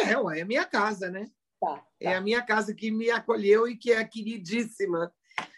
é, 0.05 0.19
ué, 0.19 0.41
é 0.41 0.45
minha 0.45 0.65
casa, 0.65 1.11
né? 1.11 1.31
Tá, 1.61 1.77
tá. 1.77 1.87
É 2.01 2.15
a 2.15 2.21
minha 2.21 2.43
casa 2.43 2.75
que 2.75 2.91
me 2.91 3.11
acolheu 3.11 3.67
e 3.67 3.77
que 3.77 3.93
é 3.93 4.05
queridíssima. 4.05 5.13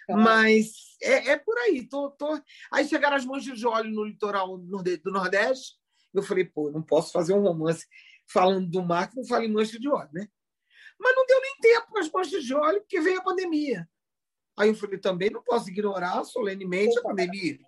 Tá. 0.07 0.17
Mas 0.17 0.97
é, 1.03 1.33
é, 1.33 1.37
por 1.37 1.57
aí. 1.59 1.87
Tô, 1.89 2.11
tô... 2.11 2.41
Aí 2.73 2.87
chegaram 2.87 3.17
as 3.17 3.25
manchas 3.25 3.59
de 3.59 3.67
óleo 3.67 3.91
no 3.91 4.05
litoral 4.05 4.57
do 4.59 5.11
Nordeste. 5.11 5.77
Eu 6.15 6.23
falei, 6.23 6.45
pô, 6.45 6.71
não 6.71 6.83
posso 6.83 7.13
fazer 7.13 7.35
um 7.35 7.43
romance 7.43 7.87
falando 8.31 8.69
do 8.69 8.83
mar 8.83 9.09
que 9.09 9.17
não 9.17 9.25
fala 9.25 9.45
em 9.45 9.53
mancha 9.53 9.79
de 9.79 9.89
óleo, 9.89 10.11
né? 10.13 10.29
Mas 10.99 11.15
não 11.15 11.27
deu 11.27 11.41
nem 11.41 11.57
tempo 11.61 11.93
para 11.93 12.01
as 12.01 12.11
manchas 12.11 12.45
de 12.45 12.55
óleo, 12.55 12.81
porque 12.81 13.01
veio 13.01 13.21
a 13.21 13.25
pandemia. 13.25 13.89
Aí 14.59 14.69
eu 14.69 14.75
falei, 14.75 14.99
também 14.99 15.31
não 15.31 15.43
posso 15.43 15.69
ignorar 15.69 16.25
solenemente 16.25 16.99
a 16.99 17.03
pandemia. 17.03 17.59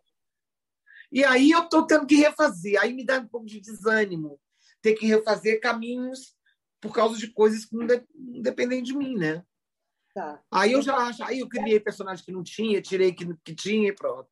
E 1.13 1.25
aí 1.25 1.51
eu 1.51 1.65
estou 1.65 1.87
tendo 1.87 2.07
que 2.07 2.17
refazer. 2.17 2.81
Aí 2.81 2.93
me 2.93 3.05
dá 3.05 3.19
um 3.19 3.27
pouco 3.27 3.47
de 3.47 3.61
desânimo 3.61 4.41
ter 4.81 4.95
que 4.95 5.07
refazer 5.07 5.61
caminhos 5.61 6.35
por 6.81 6.93
causa 6.93 7.19
de 7.19 7.29
coisas 7.29 7.65
que 7.65 7.77
não, 7.77 7.87
de, 7.87 8.03
não 8.15 8.41
dependem 8.41 8.83
de 8.83 8.97
mim, 8.97 9.17
né? 9.17 9.45
Tá. 10.15 10.43
Aí 10.51 10.73
eu 10.73 10.83
já 10.83 10.97
acho, 10.97 11.23
aí 11.23 11.41
eu 11.41 11.49
criei 11.49 11.79
personagem 11.79 12.25
que 12.25 12.33
não 12.33 12.43
tinha, 12.43 12.83
tirei 12.83 13.13
que, 13.13 13.27
que 13.45 13.55
tinha 13.55 13.89
e 13.89 13.95
pronto. 13.95 14.31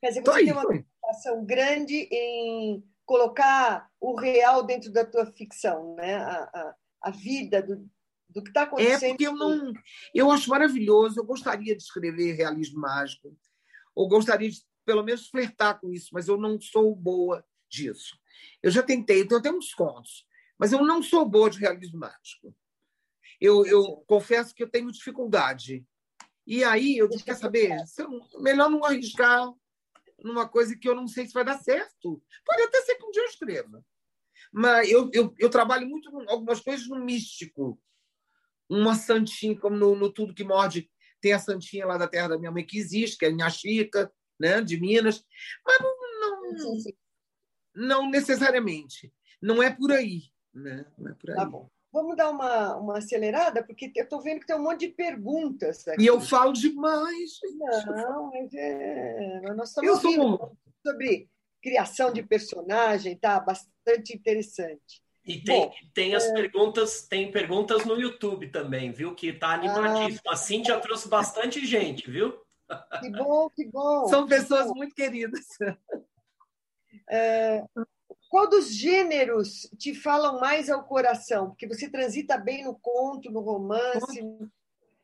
Quer 0.00 0.08
dizer, 0.08 0.22
você 0.22 0.38
aí, 0.38 0.44
tem 0.44 0.52
uma 0.52 0.66
preocupação 0.66 1.44
grande 1.44 2.08
em 2.10 2.82
colocar 3.04 3.88
o 4.00 4.18
real 4.18 4.64
dentro 4.64 4.90
da 4.92 5.04
tua 5.04 5.26
ficção, 5.26 5.94
né? 5.96 6.16
A, 6.16 6.42
a, 6.42 6.74
a 7.02 7.10
vida 7.10 7.62
do, 7.62 7.88
do 8.28 8.42
que 8.42 8.50
está 8.50 8.62
acontecendo. 8.62 9.04
É 9.04 9.08
porque 9.10 9.26
eu 9.26 9.34
não. 9.34 9.72
Eu 10.14 10.30
acho 10.30 10.50
maravilhoso, 10.50 11.20
eu 11.20 11.24
gostaria 11.24 11.76
de 11.76 11.82
escrever 11.82 12.32
realismo 12.32 12.80
mágico, 12.80 13.36
ou 13.94 14.08
gostaria 14.08 14.50
de, 14.50 14.60
pelo 14.84 15.02
menos, 15.02 15.28
flertar 15.28 15.80
com 15.80 15.92
isso, 15.92 16.10
mas 16.12 16.28
eu 16.28 16.36
não 16.36 16.60
sou 16.60 16.94
boa 16.94 17.44
disso. 17.68 18.18
Eu 18.62 18.70
já 18.70 18.82
tentei, 18.82 19.20
então 19.20 19.38
eu 19.38 19.42
tenho 19.42 19.56
uns 19.56 19.74
contos, 19.74 20.26
mas 20.58 20.72
eu 20.72 20.84
não 20.84 21.02
sou 21.02 21.28
boa 21.28 21.50
de 21.50 21.58
realismo 21.58 21.98
mágico. 21.98 22.54
Eu, 23.40 23.66
eu 23.66 24.04
confesso 24.06 24.54
que 24.54 24.62
eu 24.62 24.70
tenho 24.70 24.92
dificuldade. 24.92 25.84
E 26.46 26.62
aí 26.62 26.96
eu 26.96 27.08
disse, 27.08 27.24
quer 27.24 27.34
saber? 27.34 27.76
Melhor 28.40 28.70
não 28.70 28.84
arriscar 28.84 29.52
numa 30.22 30.48
coisa 30.48 30.76
que 30.76 30.88
eu 30.88 30.94
não 30.94 31.08
sei 31.08 31.26
se 31.26 31.32
vai 31.32 31.44
dar 31.44 31.58
certo. 31.58 32.22
Pode 32.44 32.62
até 32.62 32.80
ser 32.82 32.94
que 32.96 33.04
um 33.04 33.10
dia 33.10 33.22
eu 33.22 33.26
escreva. 33.26 33.84
Mas 34.52 34.90
eu, 34.90 35.10
eu, 35.12 35.34
eu 35.38 35.50
trabalho 35.50 35.88
muito 35.88 36.10
algumas 36.28 36.60
coisas 36.60 36.86
no 36.86 37.04
místico. 37.04 37.80
Uma 38.68 38.94
santinha, 38.94 39.58
como 39.58 39.76
no, 39.76 39.94
no, 39.96 40.12
Tudo 40.12 40.34
que 40.34 40.44
Morde, 40.44 40.90
tem 41.20 41.32
a 41.32 41.38
santinha 41.38 41.86
lá 41.86 41.96
da 41.96 42.08
terra 42.08 42.28
da 42.28 42.38
minha 42.38 42.50
mãe 42.50 42.64
que 42.64 42.78
existe, 42.78 43.16
que 43.16 43.24
é 43.24 43.42
a 43.42 43.50
Chica, 43.50 44.12
né, 44.42 44.60
de 44.60 44.78
Minas. 44.80 45.24
Mas 45.64 45.78
não, 45.80 45.96
não, 46.20 46.78
não 47.74 48.10
necessariamente. 48.10 49.12
Não 49.40 49.62
é 49.62 49.70
por 49.70 49.92
aí. 49.92 50.24
Né? 50.52 50.84
Não 50.98 51.12
é 51.12 51.14
por 51.14 51.30
aí. 51.30 51.36
Tá 51.36 51.44
bom. 51.44 51.70
Vamos 51.92 52.16
dar 52.16 52.30
uma, 52.30 52.76
uma 52.76 52.98
acelerada, 52.98 53.62
porque 53.62 53.92
eu 53.94 54.04
estou 54.04 54.20
vendo 54.20 54.40
que 54.40 54.46
tem 54.46 54.56
um 54.56 54.62
monte 54.62 54.80
de 54.80 54.88
perguntas. 54.88 55.86
Aqui. 55.86 56.02
E 56.02 56.06
eu 56.06 56.20
falo 56.20 56.52
demais. 56.52 57.38
Não, 57.86 58.30
mas 58.30 58.52
é... 58.54 59.40
nós 59.54 59.68
estamos 59.68 59.90
eu 59.90 59.96
sou... 59.98 60.56
sobre 60.84 61.28
criação 61.62 62.12
de 62.12 62.22
personagem, 62.22 63.16
tá? 63.16 63.38
Bastante 63.38 64.16
interessante. 64.16 65.02
E 65.24 65.38
tem, 65.38 65.60
Bom, 65.60 65.74
tem 65.94 66.14
as 66.14 66.24
é... 66.24 66.32
perguntas, 66.32 67.06
tem 67.06 67.30
perguntas 67.30 67.84
no 67.84 68.00
YouTube 68.00 68.48
também, 68.48 68.90
viu? 68.90 69.14
Que 69.14 69.28
está 69.28 69.50
animadíssimo. 69.50 70.22
Ah, 70.26 70.32
a 70.32 70.36
Cíntia 70.36 70.80
trouxe 70.80 71.08
bastante 71.08 71.64
gente, 71.64 72.10
viu? 72.10 72.41
Que 73.00 73.10
bom, 73.10 73.50
que 73.50 73.66
bom. 73.66 74.08
São 74.08 74.26
pessoas 74.26 74.68
muito 74.68 74.94
queridas. 74.94 75.46
É, 77.08 77.64
qual 78.32 78.48
dos 78.48 78.72
gêneros 78.72 79.68
te 79.78 79.94
falam 79.94 80.40
mais 80.40 80.70
ao 80.70 80.84
coração? 80.84 81.50
Porque 81.50 81.66
você 81.66 81.90
transita 81.90 82.38
bem 82.38 82.64
no 82.64 82.74
conto, 82.78 83.30
no 83.30 83.40
romance, 83.40 84.20
conto. 84.20 84.52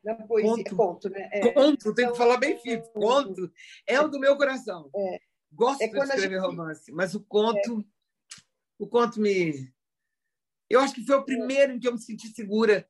na 0.03 0.15
poesia. 0.15 0.63
Conto, 0.63 0.75
conto 0.75 1.09
né? 1.09 1.29
É. 1.31 1.51
Conto, 1.51 1.93
tem 1.93 2.11
que 2.11 2.17
falar 2.17 2.37
bem 2.37 2.57
firme. 2.59 2.83
Conto 2.91 3.51
é 3.85 4.01
o 4.01 4.07
do 4.07 4.19
meu 4.19 4.35
coração. 4.35 4.89
É. 4.95 5.19
Gosto 5.51 5.81
é 5.81 5.87
de 5.87 5.97
escrever 5.97 6.39
gente... 6.39 6.39
romance, 6.39 6.91
mas 6.91 7.13
o 7.13 7.21
conto, 7.21 7.81
é. 7.81 7.83
o 8.79 8.87
conto 8.87 9.19
me. 9.19 9.71
Eu 10.69 10.79
acho 10.79 10.93
que 10.93 11.05
foi 11.05 11.15
o 11.15 11.25
primeiro 11.25 11.73
em 11.73 11.79
que 11.79 11.87
eu 11.87 11.93
me 11.93 12.01
senti 12.01 12.29
segura. 12.29 12.87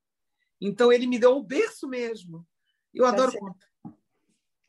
Então 0.61 0.91
ele 0.91 1.07
me 1.07 1.19
deu 1.19 1.35
o 1.37 1.43
berço 1.43 1.87
mesmo. 1.87 2.47
Eu 2.93 3.03
tá 3.05 3.11
adoro 3.11 3.31
certo. 3.31 3.45
conto. 3.45 3.68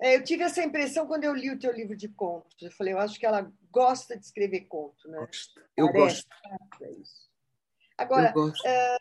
É, 0.01 0.17
eu 0.17 0.25
tive 0.25 0.43
essa 0.43 0.63
impressão 0.63 1.07
quando 1.07 1.25
eu 1.25 1.35
li 1.35 1.51
o 1.51 1.59
teu 1.59 1.73
livro 1.73 1.95
de 1.95 2.09
contos. 2.09 2.61
Eu 2.63 2.71
falei, 2.73 2.95
eu 2.95 2.99
acho 2.99 3.19
que 3.19 3.27
ela 3.27 3.53
gosta 3.71 4.17
de 4.17 4.25
escrever 4.25 4.63
conto, 4.63 5.09
né? 5.09 5.29
Eu 5.77 5.93
Parece. 5.93 6.25
gosto. 6.25 6.29
É. 6.83 7.31
Agora, 7.99 8.33
é, 8.65 8.97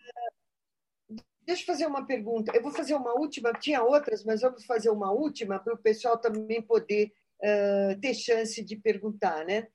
deixa 1.45 1.63
eu 1.63 1.65
fazer 1.65 1.85
uma 1.85 2.05
pergunta. 2.05 2.51
Eu 2.53 2.61
vou 2.61 2.71
fazer 2.71 2.95
uma 2.95 3.13
última, 3.13 3.53
tinha 3.53 3.81
outras, 3.81 4.25
mas 4.25 4.41
vamos 4.41 4.65
fazer 4.65 4.89
uma 4.89 5.11
última 5.11 5.57
para 5.57 5.73
o 5.73 5.77
pessoal 5.77 6.17
também 6.17 6.61
poder 6.61 7.13
uh, 7.41 7.99
ter 8.01 8.13
chance 8.13 8.61
de 8.61 8.75
perguntar, 8.75 9.45
né? 9.45 9.67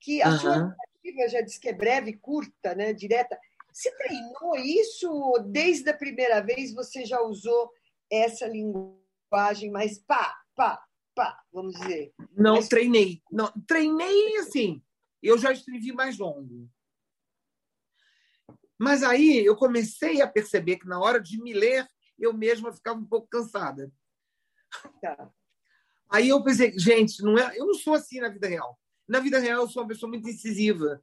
Que 0.00 0.22
a 0.22 0.30
uhum. 0.30 0.38
sua 0.38 0.56
narrativa 0.56 1.28
já 1.28 1.42
disse 1.42 1.60
que 1.60 1.68
é 1.68 1.74
breve, 1.74 2.14
curta, 2.14 2.74
né? 2.74 2.94
direta. 2.94 3.38
Você 3.72 3.90
treinou 3.96 4.56
isso 4.56 5.12
ou 5.12 5.42
desde 5.42 5.90
a 5.90 5.96
primeira 5.96 6.40
vez 6.40 6.72
você 6.72 7.04
já 7.04 7.20
usou 7.20 7.70
essa 8.10 8.46
linguagem 8.46 9.70
mais 9.70 9.98
pá, 9.98 10.39
pá, 10.60 10.84
pá, 11.14 11.42
vamos 11.50 11.72
dizer. 11.72 12.12
Não 12.36 12.56
Mas... 12.56 12.68
treinei. 12.68 13.22
Não, 13.32 13.50
treinei 13.66 14.36
assim. 14.36 14.82
Eu 15.22 15.38
já 15.38 15.50
escrevi 15.52 15.90
mais 15.90 16.18
longo. 16.18 16.70
Mas 18.78 19.02
aí 19.02 19.44
eu 19.44 19.56
comecei 19.56 20.20
a 20.20 20.26
perceber 20.26 20.76
que 20.76 20.86
na 20.86 21.00
hora 21.00 21.18
de 21.18 21.42
me 21.42 21.54
ler, 21.54 21.88
eu 22.18 22.34
mesma 22.34 22.72
ficava 22.72 22.98
um 22.98 23.06
pouco 23.06 23.28
cansada. 23.28 23.90
Tá. 25.00 25.30
Aí 26.10 26.28
eu 26.28 26.42
pensei, 26.44 26.78
gente, 26.78 27.22
não 27.22 27.38
é, 27.38 27.58
eu 27.58 27.66
não 27.66 27.74
sou 27.74 27.94
assim 27.94 28.20
na 28.20 28.28
vida 28.28 28.46
real. 28.46 28.78
Na 29.08 29.20
vida 29.20 29.38
real, 29.38 29.62
eu 29.62 29.68
sou 29.68 29.82
uma 29.82 29.88
pessoa 29.88 30.10
muito 30.10 30.28
incisiva. 30.28 31.02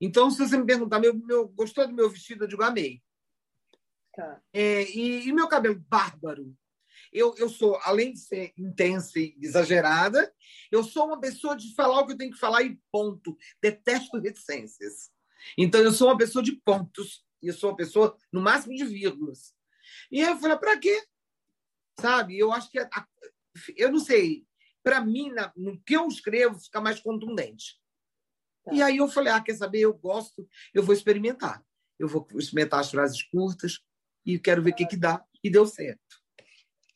Então, 0.00 0.30
se 0.30 0.38
você 0.38 0.58
me 0.58 0.66
perguntar, 0.66 0.98
meu, 0.98 1.14
meu, 1.14 1.48
gostou 1.48 1.86
do 1.86 1.94
meu 1.94 2.10
vestido? 2.10 2.44
Eu 2.44 2.48
digo, 2.48 2.62
amei. 2.62 3.02
Tá. 4.14 4.42
É, 4.52 4.82
e, 4.82 5.28
e 5.28 5.32
meu 5.32 5.48
cabelo 5.48 5.78
bárbaro? 5.88 6.56
Eu, 7.16 7.34
eu 7.38 7.48
sou, 7.48 7.80
além 7.82 8.12
de 8.12 8.18
ser 8.18 8.52
intensa 8.58 9.18
e 9.18 9.34
exagerada, 9.40 10.30
eu 10.70 10.84
sou 10.84 11.06
uma 11.06 11.18
pessoa 11.18 11.56
de 11.56 11.74
falar 11.74 12.00
o 12.00 12.06
que 12.06 12.12
eu 12.12 12.18
tenho 12.18 12.30
que 12.30 12.38
falar 12.38 12.62
e 12.62 12.78
ponto. 12.92 13.34
Detesto 13.58 14.18
reticências. 14.18 15.10
Então, 15.56 15.80
eu 15.80 15.92
sou 15.92 16.08
uma 16.08 16.18
pessoa 16.18 16.42
de 16.42 16.52
pontos. 16.52 17.24
E 17.42 17.46
eu 17.46 17.54
sou 17.54 17.70
uma 17.70 17.76
pessoa, 17.76 18.14
no 18.30 18.42
máximo, 18.42 18.76
de 18.76 18.84
vírgulas. 18.84 19.54
E 20.10 20.20
eu 20.20 20.36
falei, 20.38 20.58
para 20.58 20.78
quê? 20.78 21.02
Sabe? 21.98 22.38
Eu 22.38 22.52
acho 22.52 22.70
que. 22.70 22.78
A, 22.78 23.08
eu 23.74 23.90
não 23.90 23.98
sei. 23.98 24.46
Para 24.82 25.00
mim, 25.00 25.30
na, 25.30 25.50
no 25.56 25.80
que 25.80 25.96
eu 25.96 26.06
escrevo, 26.08 26.60
fica 26.60 26.82
mais 26.82 27.00
contundente. 27.00 27.80
Tá. 28.62 28.74
E 28.74 28.82
aí 28.82 28.98
eu 28.98 29.08
falei, 29.08 29.32
ah, 29.32 29.40
quer 29.40 29.54
saber? 29.54 29.80
Eu 29.80 29.94
gosto, 29.94 30.46
eu 30.74 30.82
vou 30.82 30.94
experimentar. 30.94 31.64
Eu 31.98 32.08
vou 32.08 32.28
experimentar 32.34 32.80
as 32.80 32.90
frases 32.90 33.22
curtas 33.22 33.80
e 34.22 34.38
quero 34.38 34.62
ver 34.62 34.72
o 34.72 34.76
que, 34.76 34.84
que 34.84 34.98
dá. 34.98 35.24
E 35.42 35.48
deu 35.48 35.66
certo. 35.66 36.25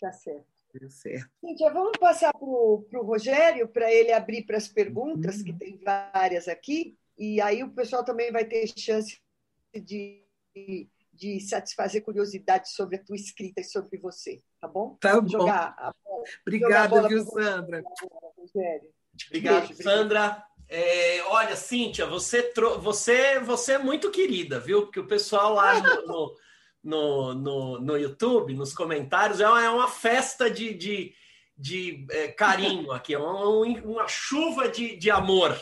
Tá 0.01 0.13
certo. 0.13 0.47
Deu 0.73 0.91
certo. 0.91 1.29
Cíntia, 1.41 1.73
vamos 1.73 1.99
passar 1.99 2.33
para 2.33 2.45
o 2.45 3.03
Rogério 3.03 3.69
para 3.69 3.93
ele 3.93 4.13
abrir 4.13 4.45
para 4.45 4.57
as 4.57 4.69
perguntas, 4.69 5.39
uhum. 5.39 5.45
que 5.45 5.53
tem 5.53 5.79
várias 5.79 6.47
aqui, 6.47 6.97
e 7.19 7.41
aí 7.41 7.63
o 7.65 7.71
pessoal 7.71 8.05
também 8.05 8.31
vai 8.31 8.45
ter 8.45 8.67
chance 8.69 9.21
de, 9.75 10.25
de 11.13 11.41
satisfazer 11.41 12.03
curiosidade 12.03 12.71
sobre 12.71 12.97
a 12.97 13.05
tua 13.05 13.17
escrita 13.17 13.61
e 13.61 13.65
sobre 13.65 13.99
você, 13.99 14.41
tá 14.61 14.69
bom? 14.69 14.97
Tá 15.01 15.21
bom. 15.21 15.29
Jogar 15.29 15.75
a 15.77 15.93
bola, 16.05 16.25
Obrigada, 16.47 16.97
jogar 16.97 17.09
viu, 17.09 17.25
Sandra? 17.25 17.83
Rogério. 18.39 18.91
Obrigado, 19.27 19.69
Beijo, 19.69 19.83
Sandra. 19.83 20.45
É, 20.69 21.21
olha, 21.25 21.57
Cíntia, 21.57 22.07
você, 22.07 22.53
você, 22.81 23.41
você 23.41 23.73
é 23.73 23.79
muito 23.79 24.09
querida, 24.13 24.61
viu? 24.61 24.83
Porque 24.83 25.01
o 25.01 25.07
pessoal 25.07 25.53
lá 25.53 25.81
no, 25.81 26.37
no 26.83 27.35
no, 27.35 27.81
no, 27.81 27.97
YouTube, 27.97 28.55
nos 28.55 28.73
comentários, 28.73 29.41
é 29.41 29.49
uma, 29.49 29.65
é 29.65 29.71
uma 29.71 29.89
festa 29.89 30.51
de, 30.51 30.75
de, 30.75 31.15
de 31.57 32.07
é, 32.11 32.29
carinho 32.29 32.91
aqui, 32.93 33.15
é 33.15 33.19
uma, 33.19 33.45
uma 33.45 34.09
chuva 34.09 34.69
de, 34.69 34.97
de 34.97 35.11
amor. 35.11 35.59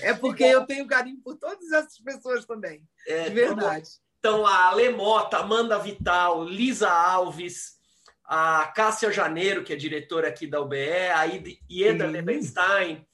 É 0.00 0.12
porque 0.12 0.44
eu 0.44 0.66
tenho 0.66 0.86
carinho 0.86 1.20
por 1.22 1.36
todas 1.36 1.70
essas 1.72 1.98
pessoas 1.98 2.44
também, 2.44 2.82
é, 3.06 3.28
de 3.28 3.34
verdade. 3.34 3.88
Então, 4.18 4.46
a 4.46 4.72
Lemota, 4.72 5.38
Amanda 5.38 5.78
Vital, 5.78 6.44
Lisa 6.44 6.90
Alves, 6.90 7.76
a 8.24 8.66
Cássia 8.74 9.12
Janeiro, 9.12 9.62
que 9.62 9.72
é 9.72 9.76
diretora 9.76 10.28
aqui 10.28 10.46
da 10.46 10.60
UBE, 10.60 11.08
a 11.14 11.24
Ieda 11.70 12.06
Lebenstein, 12.06 13.06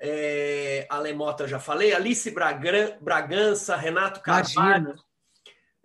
é, 0.00 0.86
a 0.90 0.98
Lemota 0.98 1.44
eu 1.44 1.48
já 1.48 1.58
falei, 1.58 1.94
Alice 1.94 2.30
Bragança, 3.00 3.74
Renato 3.74 4.20
Carvalho, 4.20 4.90
Imagina. 4.90 5.04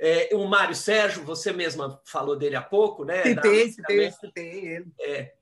É, 0.02 0.30
o 0.34 0.45
Mário 0.45 0.74
Sérgio, 0.74 1.26
você 1.26 1.52
mesma 1.52 2.02
falou 2.06 2.38
dele 2.38 2.56
há 2.56 2.62
pouco, 2.62 3.04
né? 3.04 3.22
Citei, 3.24 3.70
citei, 3.70 4.12
citei 4.12 4.66
ele. 4.66 4.93
É, 4.97 5.34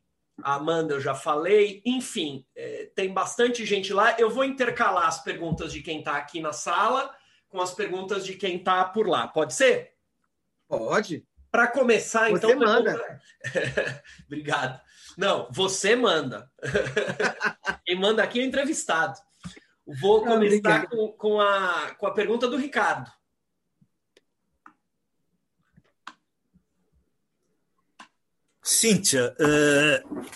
a 0.41 0.55
Amanda 0.55 0.95
eu 0.95 0.99
já 0.99 1.13
falei. 1.13 1.81
Enfim, 1.85 2.43
é, 2.55 2.89
tem 2.95 3.13
bastante 3.13 3.63
gente 3.65 3.93
lá. 3.93 4.15
Eu 4.17 4.31
vou 4.31 4.43
intercalar 4.43 5.07
as 5.07 5.23
perguntas 5.23 5.71
de 5.71 5.81
quem 5.81 5.99
está 5.99 6.17
aqui 6.17 6.41
na 6.41 6.53
sala 6.53 7.15
com 7.49 7.61
as 7.61 7.73
perguntas 7.73 8.25
de 8.25 8.33
quem 8.33 8.57
está 8.57 8.83
por 8.83 9.07
lá. 9.07 9.27
Pode 9.27 9.53
ser? 9.53 9.93
Pode. 10.67 11.25
Para 11.51 11.67
começar, 11.67 12.29
você 12.29 12.35
então. 12.35 12.49
Você 12.49 12.55
manda. 12.55 13.21
Obrigado. 14.25 14.81
Não, 15.17 15.47
você 15.51 15.95
manda. 15.95 16.51
quem 17.85 17.95
manda 17.95 18.23
aqui 18.23 18.39
é 18.39 18.43
o 18.43 18.45
entrevistado. 18.45 19.19
Vou 20.01 20.23
começar 20.23 20.87
com, 20.87 21.07
com, 21.13 21.39
a, 21.39 21.95
com 21.97 22.05
a 22.05 22.13
pergunta 22.13 22.47
do 22.47 22.57
Ricardo. 22.57 23.09
Cíntia, 28.67 29.33
uh, 29.39 30.27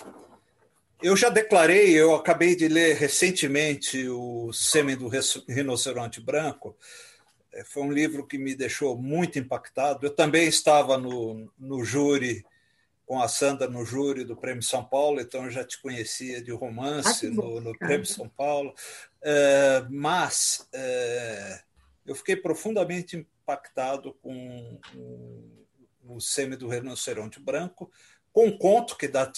eu 1.04 1.18
já 1.18 1.28
declarei, 1.28 1.92
eu 1.92 2.16
acabei 2.16 2.56
de 2.56 2.66
ler 2.70 2.96
recentemente 2.96 4.08
o 4.08 4.54
Sêmen 4.54 4.96
do 4.96 5.10
Rinoceronte 5.50 6.22
Branco. 6.22 6.78
É, 7.52 7.66
foi 7.66 7.84
um 7.84 7.92
livro 7.92 8.26
que 8.26 8.38
me 8.38 8.56
deixou 8.56 8.98
muito 8.98 9.38
impactado. 9.38 10.06
Eu 10.06 10.16
também 10.16 10.48
estava 10.48 10.98
no, 10.98 11.52
no 11.60 11.84
júri, 11.84 12.46
com 13.06 13.22
a 13.22 13.28
Sandra 13.28 13.68
no 13.68 13.84
júri 13.84 14.24
do 14.24 14.38
Prêmio 14.38 14.64
São 14.64 14.82
Paulo, 14.82 15.20
então 15.20 15.44
eu 15.44 15.52
já 15.52 15.66
te 15.66 15.82
conhecia 15.82 16.42
de 16.42 16.52
romance 16.52 17.28
ah, 17.28 17.32
no, 17.32 17.60
no, 17.60 17.78
Prêmio 17.78 18.06
São 18.06 18.30
Paulo. 18.30 18.74
É, 19.22 19.86
mas 19.90 20.70
eu 22.06 22.16
fiquei 22.16 22.38
profundamente 22.38 23.18
impactado 23.18 24.14
com 24.22 24.80
o, 24.96 26.22
Semi 26.22 26.56
do 26.56 26.70
Rinoceronte 26.70 27.42
Branco, 27.42 27.92
com 28.32 28.48
um 28.48 28.58
conto 28.58 28.98
que 28.98 29.08
dá 29.08 29.32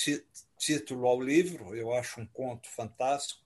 título 0.58 1.08
ao 1.08 1.22
livro, 1.22 1.76
eu 1.76 1.94
acho 1.94 2.22
um 2.22 2.26
conto 2.26 2.70
fantástico, 2.70 3.42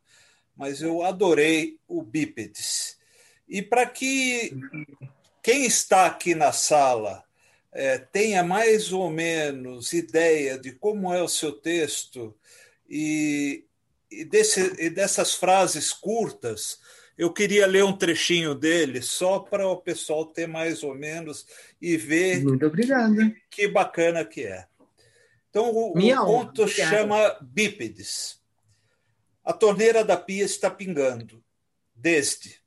mas 0.56 0.82
eu 0.82 1.04
adorei 1.04 1.80
o 1.88 2.02
Bípedes. 2.02 2.98
E 3.48 3.62
para 3.62 3.86
que 3.86 4.58
quem 5.42 5.66
está 5.66 6.06
aqui 6.06 6.36
na 6.36 6.52
sala 6.52 7.24
é, 7.72 7.98
tenha 7.98 8.44
mais 8.44 8.92
ou 8.92 9.10
menos 9.10 9.94
ideia 9.94 10.58
de 10.58 10.72
como 10.72 11.14
é 11.14 11.22
o 11.22 11.28
seu 11.28 11.52
texto 11.52 12.36
e, 12.90 13.64
e, 14.12 14.26
desse, 14.26 14.74
e 14.80 14.90
dessas 14.90 15.34
frases 15.34 15.94
curtas, 15.94 16.80
eu 17.18 17.32
queria 17.32 17.66
ler 17.66 17.84
um 17.84 17.98
trechinho 17.98 18.54
dele 18.54 19.02
só 19.02 19.40
para 19.40 19.68
o 19.68 19.78
pessoal 19.78 20.26
ter 20.26 20.48
mais 20.48 20.84
ou 20.84 20.94
menos 20.94 21.46
e 21.82 21.98
ver. 21.98 22.44
Muito 22.44 22.66
obrigada. 22.66 23.36
Que 23.50 23.68
bacana 23.68 24.26
que 24.26 24.44
é. 24.44 24.68
Então, 25.50 25.72
o, 25.72 25.98
o 25.98 26.26
conto 26.26 26.68
chama 26.68 27.38
Bípedes. 27.42 28.42
A 29.44 29.54
torneira 29.54 30.04
da 30.04 30.18
pia 30.18 30.44
está 30.44 30.70
pingando. 30.70 31.44
Desde. 31.96 32.62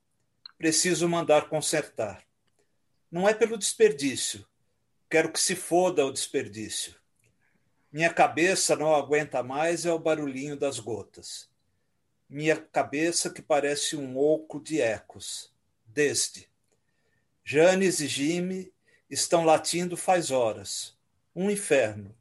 Preciso 0.57 1.07
mandar 1.07 1.47
consertar. 1.47 2.23
Não 3.11 3.27
é 3.27 3.33
pelo 3.33 3.57
desperdício. 3.57 4.45
Quero 5.09 5.31
que 5.31 5.39
se 5.39 5.55
foda 5.55 6.05
o 6.05 6.11
desperdício. 6.11 6.95
Minha 7.91 8.13
cabeça 8.13 8.75
não 8.75 8.95
aguenta 8.95 9.43
mais 9.43 9.85
é 9.85 9.91
o 9.91 9.99
barulhinho 9.99 10.55
das 10.55 10.79
gotas. 10.79 11.49
Minha 12.29 12.55
cabeça 12.55 13.29
que 13.29 13.41
parece 13.41 13.97
um 13.97 14.17
oco 14.17 14.59
de 14.61 14.79
ecos. 14.79 15.53
Desde. 15.85 16.49
Janes 17.43 17.99
e 17.99 18.07
Jimmy 18.07 18.73
estão 19.09 19.43
latindo 19.43 19.97
faz 19.97 20.31
horas. 20.31 20.97
Um 21.35 21.51
inferno. 21.51 22.15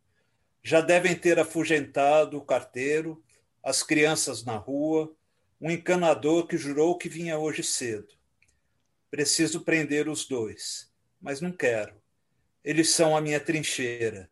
Já 0.63 0.81
devem 0.81 1.15
ter 1.15 1.39
afugentado 1.39 2.37
o 2.37 2.45
carteiro, 2.45 3.23
as 3.63 3.83
crianças 3.83 4.45
na 4.45 4.57
rua, 4.57 5.15
um 5.61 5.71
encanador 5.71 6.47
que 6.47 6.57
jurou 6.57 6.97
que 6.97 7.09
vinha 7.09 7.39
hoje 7.39 7.63
cedo. 7.63 8.09
Preciso 9.11 9.63
prender 9.63 10.09
os 10.09 10.27
dois, 10.27 10.91
mas 11.21 11.41
não 11.41 11.53
quero. 11.53 12.01
Eles 12.63 12.91
são 12.91 13.17
a 13.17 13.21
minha 13.21 13.41
trincheira. 13.41 14.31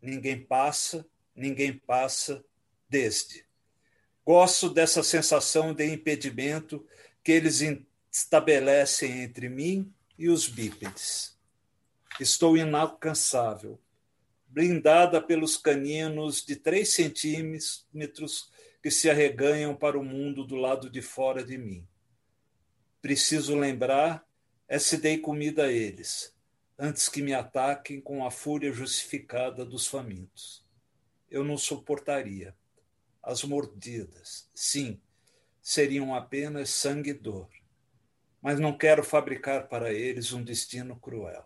Ninguém 0.00 0.40
passa, 0.40 1.06
ninguém 1.34 1.72
passa, 1.72 2.44
desde. 2.88 3.44
Gosto 4.24 4.68
dessa 4.68 5.02
sensação 5.02 5.74
de 5.74 5.84
impedimento 5.86 6.86
que 7.22 7.32
eles 7.32 7.60
estabelecem 8.10 9.22
entre 9.22 9.48
mim 9.48 9.92
e 10.18 10.28
os 10.28 10.48
bípedes. 10.48 11.38
Estou 12.18 12.56
inalcançável 12.56 13.78
blindada 14.50 15.22
pelos 15.22 15.56
caninos 15.56 16.44
de 16.44 16.56
três 16.56 16.92
centímetros 16.92 18.50
que 18.82 18.90
se 18.90 19.08
arreganham 19.08 19.74
para 19.74 19.98
o 19.98 20.04
mundo 20.04 20.44
do 20.44 20.56
lado 20.56 20.90
de 20.90 21.00
fora 21.00 21.44
de 21.44 21.56
mim. 21.56 21.86
Preciso 23.00 23.56
lembrar 23.56 24.26
é 24.68 24.78
se 24.78 24.98
dei 24.98 25.18
comida 25.18 25.64
a 25.64 25.72
eles, 25.72 26.34
antes 26.78 27.08
que 27.08 27.22
me 27.22 27.34
ataquem 27.34 28.00
com 28.00 28.24
a 28.24 28.30
fúria 28.30 28.72
justificada 28.72 29.64
dos 29.64 29.86
famintos. 29.86 30.64
Eu 31.28 31.44
não 31.44 31.56
suportaria. 31.56 32.54
As 33.22 33.44
mordidas, 33.44 34.48
sim, 34.54 35.00
seriam 35.60 36.14
apenas 36.14 36.70
sangue 36.70 37.10
e 37.10 37.14
dor. 37.14 37.48
Mas 38.40 38.58
não 38.58 38.76
quero 38.76 39.04
fabricar 39.04 39.68
para 39.68 39.92
eles 39.92 40.32
um 40.32 40.42
destino 40.42 40.98
cruel. 40.98 41.44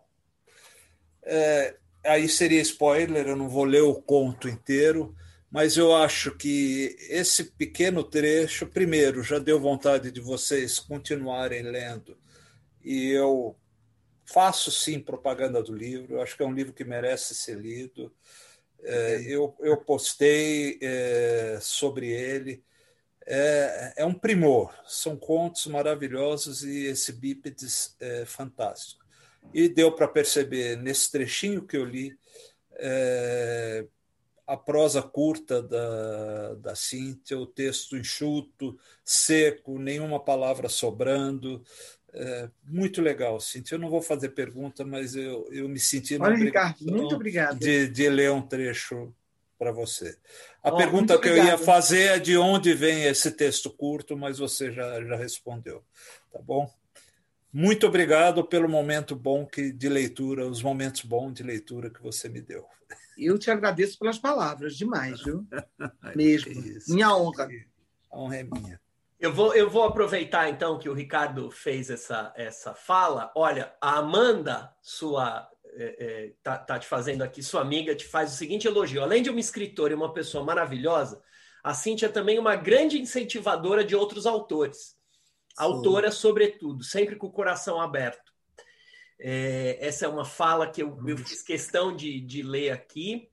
É, 1.22 1.78
aí 2.04 2.28
seria 2.28 2.60
spoiler, 2.60 3.26
eu 3.28 3.36
não 3.36 3.48
vou 3.48 3.64
ler 3.64 3.82
o 3.82 3.94
conto 3.94 4.48
inteiro, 4.48 5.14
mas 5.50 5.76
eu 5.76 5.94
acho 5.94 6.36
que 6.36 6.96
esse 7.08 7.44
pequeno 7.44 8.02
trecho, 8.04 8.66
primeiro, 8.66 9.22
já 9.22 9.38
deu 9.38 9.60
vontade 9.60 10.10
de 10.10 10.20
vocês 10.20 10.78
continuarem 10.78 11.62
lendo, 11.62 12.18
e 12.82 13.10
eu 13.10 13.56
faço 14.24 14.70
sim 14.70 15.00
propaganda 15.00 15.62
do 15.62 15.74
livro, 15.74 16.14
eu 16.14 16.22
acho 16.22 16.36
que 16.36 16.42
é 16.42 16.46
um 16.46 16.54
livro 16.54 16.72
que 16.72 16.84
merece 16.84 17.34
ser 17.34 17.58
lido. 17.58 18.12
É, 18.82 19.22
eu, 19.26 19.56
eu 19.60 19.76
postei 19.78 20.78
é, 20.82 21.58
sobre 21.60 22.08
ele. 22.10 22.62
É, 23.26 23.94
é 23.98 24.06
um 24.06 24.14
primor, 24.14 24.74
são 24.86 25.16
contos 25.16 25.66
maravilhosos 25.66 26.62
e 26.62 26.86
esse 26.86 27.12
bípedes 27.12 27.96
é 28.00 28.24
fantástico. 28.26 29.03
E 29.52 29.68
deu 29.68 29.92
para 29.92 30.08
perceber 30.08 30.76
nesse 30.76 31.10
trechinho 31.10 31.62
que 31.62 31.76
eu 31.76 31.84
li 31.84 32.16
é, 32.76 33.86
a 34.46 34.56
prosa 34.56 35.02
curta 35.02 35.62
da, 35.62 36.54
da 36.54 36.74
Cíntia, 36.74 37.38
o 37.38 37.46
texto 37.46 37.96
enxuto, 37.96 38.78
seco, 39.04 39.78
nenhuma 39.78 40.20
palavra 40.20 40.68
sobrando. 40.68 41.62
É, 42.12 42.48
muito 42.64 43.00
legal, 43.00 43.40
Cíntia. 43.40 43.74
Eu 43.74 43.78
não 43.78 43.90
vou 43.90 44.02
fazer 44.02 44.30
pergunta, 44.30 44.84
mas 44.84 45.16
eu, 45.16 45.48
eu 45.50 45.68
me 45.68 45.80
senti 45.80 46.16
Olha, 46.20 46.36
Ricardo, 46.36 46.84
muito 46.84 47.14
obrigado. 47.14 47.58
De, 47.58 47.88
de 47.88 48.08
ler 48.08 48.30
um 48.30 48.42
trecho 48.42 49.12
para 49.58 49.72
você. 49.72 50.16
A 50.62 50.70
oh, 50.70 50.76
pergunta 50.76 51.18
que 51.18 51.28
eu 51.28 51.36
ia 51.36 51.56
fazer 51.56 52.16
é 52.16 52.18
de 52.18 52.36
onde 52.36 52.74
vem 52.74 53.04
esse 53.04 53.30
texto 53.30 53.70
curto, 53.70 54.16
mas 54.16 54.38
você 54.38 54.70
já, 54.70 55.02
já 55.02 55.16
respondeu. 55.16 55.82
Tá 56.32 56.40
bom? 56.40 56.70
Muito 57.56 57.86
obrigado 57.86 58.42
pelo 58.42 58.68
momento 58.68 59.14
bom 59.14 59.46
que, 59.46 59.70
de 59.70 59.88
leitura, 59.88 60.44
os 60.44 60.60
momentos 60.60 61.02
bons 61.02 61.32
de 61.32 61.44
leitura 61.44 61.88
que 61.88 62.02
você 62.02 62.28
me 62.28 62.40
deu. 62.40 62.66
Eu 63.16 63.38
te 63.38 63.48
agradeço 63.48 63.96
pelas 63.96 64.18
palavras, 64.18 64.76
demais, 64.76 65.22
viu? 65.22 65.46
Mesmo. 66.16 66.52
Minha 66.88 67.14
honra. 67.14 67.48
A 68.10 68.18
honra 68.18 68.38
é 68.38 68.42
minha. 68.42 68.80
Eu 69.20 69.32
vou, 69.32 69.54
eu 69.54 69.70
vou 69.70 69.84
aproveitar 69.84 70.50
então 70.50 70.80
que 70.80 70.88
o 70.88 70.94
Ricardo 70.94 71.48
fez 71.48 71.90
essa, 71.90 72.34
essa 72.36 72.74
fala. 72.74 73.30
Olha, 73.36 73.72
a 73.80 73.98
Amanda, 73.98 74.74
sua 74.82 75.48
é, 75.76 75.96
é, 76.04 76.32
tá, 76.42 76.58
tá 76.58 76.76
te 76.76 76.88
fazendo 76.88 77.22
aqui, 77.22 77.40
sua 77.40 77.60
amiga, 77.60 77.94
te 77.94 78.04
faz 78.04 78.32
o 78.32 78.36
seguinte 78.36 78.66
elogio. 78.66 79.00
Além 79.00 79.22
de 79.22 79.30
uma 79.30 79.38
escritora 79.38 79.92
e 79.92 79.96
uma 79.96 80.12
pessoa 80.12 80.42
maravilhosa, 80.42 81.22
a 81.62 81.72
Cíntia 81.72 82.06
é 82.06 82.08
também 82.08 82.36
uma 82.36 82.56
grande 82.56 83.00
incentivadora 83.00 83.84
de 83.84 83.94
outros 83.94 84.26
autores 84.26 84.96
autora, 85.56 86.10
sobretudo, 86.10 86.82
sempre 86.82 87.16
com 87.16 87.26
o 87.26 87.32
coração 87.32 87.80
aberto. 87.80 88.32
É, 89.18 89.78
essa 89.80 90.06
é 90.06 90.08
uma 90.08 90.24
fala 90.24 90.70
que 90.70 90.82
eu, 90.82 90.98
eu 91.06 91.16
fiz 91.16 91.42
questão 91.42 91.94
de, 91.94 92.20
de 92.20 92.42
ler 92.42 92.70
aqui. 92.70 93.30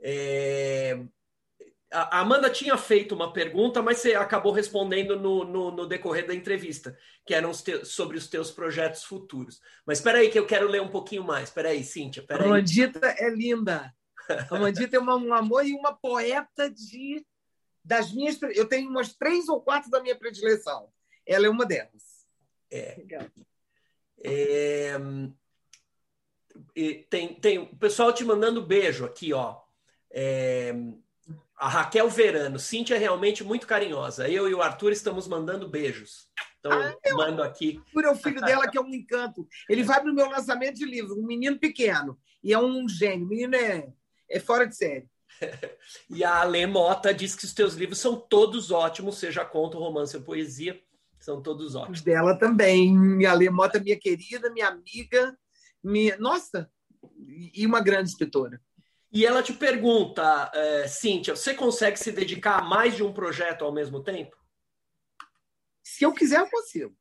É, 0.00 1.00
a 1.90 2.20
Amanda 2.20 2.50
tinha 2.50 2.76
feito 2.76 3.14
uma 3.14 3.32
pergunta, 3.32 3.80
mas 3.80 3.98
você 3.98 4.14
acabou 4.14 4.52
respondendo 4.52 5.18
no, 5.18 5.44
no, 5.44 5.70
no 5.70 5.86
decorrer 5.86 6.26
da 6.26 6.34
entrevista, 6.34 6.96
que 7.24 7.34
eram 7.34 7.50
os 7.50 7.62
te, 7.62 7.84
sobre 7.84 8.18
os 8.18 8.28
teus 8.28 8.50
projetos 8.50 9.04
futuros. 9.04 9.60
Mas 9.86 9.98
espera 9.98 10.18
aí 10.18 10.28
que 10.28 10.38
eu 10.38 10.46
quero 10.46 10.68
ler 10.68 10.82
um 10.82 10.90
pouquinho 10.90 11.24
mais. 11.24 11.48
Espera 11.48 11.70
aí, 11.70 11.82
Cíntia. 11.82 12.22
Pera 12.22 12.44
a 12.44 12.48
Mandita 12.48 13.14
é 13.18 13.30
linda. 13.30 13.94
A 14.50 14.58
Mandita 14.58 14.96
é 14.96 15.00
uma, 15.00 15.16
um 15.16 15.32
amor 15.32 15.64
e 15.64 15.72
uma 15.72 15.94
poeta 15.94 16.70
de 16.70 17.24
das 17.84 18.12
minhas. 18.12 18.36
Eu 18.42 18.68
tenho 18.68 18.90
umas 18.90 19.14
três 19.14 19.48
ou 19.48 19.62
quatro 19.62 19.88
da 19.88 20.02
minha 20.02 20.16
predileção. 20.16 20.88
Ela 21.26 21.46
é 21.46 21.50
uma 21.50 21.66
delas. 21.66 22.26
É. 22.70 23.02
é 24.22 24.96
tem, 27.10 27.34
tem 27.34 27.58
o 27.58 27.76
pessoal 27.76 28.12
te 28.12 28.24
mandando 28.24 28.64
beijo 28.64 29.04
aqui, 29.04 29.32
ó. 29.32 29.60
É, 30.10 30.72
a 31.56 31.68
Raquel 31.68 32.08
Verano, 32.08 32.58
Cíntia 32.58 32.94
é 32.94 32.98
realmente 32.98 33.42
muito 33.42 33.66
carinhosa. 33.66 34.28
Eu 34.28 34.48
e 34.48 34.54
o 34.54 34.62
Arthur 34.62 34.92
estamos 34.92 35.26
mandando 35.26 35.68
beijos. 35.68 36.28
Então, 36.58 36.72
ah, 36.72 37.14
mando 37.14 37.42
aqui. 37.42 37.80
Arthur 37.86 38.04
é 38.04 38.10
o 38.10 38.16
filho 38.16 38.40
dela, 38.40 38.68
que 38.68 38.76
é 38.76 38.80
um 38.80 38.94
encanto. 38.94 39.46
Ele 39.68 39.82
vai 39.82 40.00
para 40.00 40.10
o 40.10 40.14
meu 40.14 40.28
lançamento 40.28 40.76
de 40.76 40.84
livro, 40.84 41.18
um 41.18 41.26
menino 41.26 41.58
pequeno, 41.58 42.18
e 42.42 42.52
é 42.52 42.58
um 42.58 42.88
gênio. 42.88 43.24
O 43.24 43.28
menino 43.28 43.54
é, 43.54 43.88
é 44.28 44.40
fora 44.40 44.66
de 44.66 44.76
série. 44.76 45.08
e 46.10 46.24
a 46.24 46.40
Ale 46.40 46.66
Mota 46.66 47.12
diz 47.12 47.34
que 47.34 47.44
os 47.44 47.54
teus 47.54 47.74
livros 47.74 47.98
são 47.98 48.16
todos 48.16 48.70
ótimos, 48.70 49.18
seja 49.18 49.44
conto, 49.44 49.78
romance 49.78 50.16
ou 50.16 50.22
poesia. 50.22 50.80
São 51.26 51.42
todos 51.42 51.74
ótimos. 51.74 51.98
Os 51.98 52.04
dela 52.04 52.38
também. 52.38 52.96
Minha 52.96 53.34
Lemota, 53.34 53.80
minha 53.80 53.98
querida, 53.98 54.48
minha 54.48 54.68
amiga, 54.68 55.36
minha. 55.82 56.16
Nossa! 56.18 56.70
E 57.52 57.66
uma 57.66 57.80
grande 57.80 58.10
escritora. 58.10 58.62
E 59.10 59.26
ela 59.26 59.42
te 59.42 59.52
pergunta, 59.52 60.52
é, 60.54 60.86
Cíntia, 60.86 61.34
você 61.34 61.52
consegue 61.52 61.98
se 61.98 62.12
dedicar 62.12 62.60
a 62.60 62.64
mais 62.64 62.94
de 62.94 63.02
um 63.02 63.12
projeto 63.12 63.64
ao 63.64 63.72
mesmo 63.72 64.04
tempo? 64.04 64.36
Se 65.82 66.04
eu 66.04 66.12
quiser, 66.12 66.38
eu 66.38 66.48
consigo. 66.48 66.96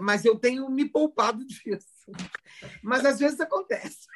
Mas 0.00 0.24
eu 0.24 0.38
tenho 0.38 0.70
me 0.70 0.88
poupado 0.88 1.44
disso. 1.44 2.10
Mas 2.82 3.04
às 3.04 3.18
vezes 3.18 3.38
acontece. 3.40 4.06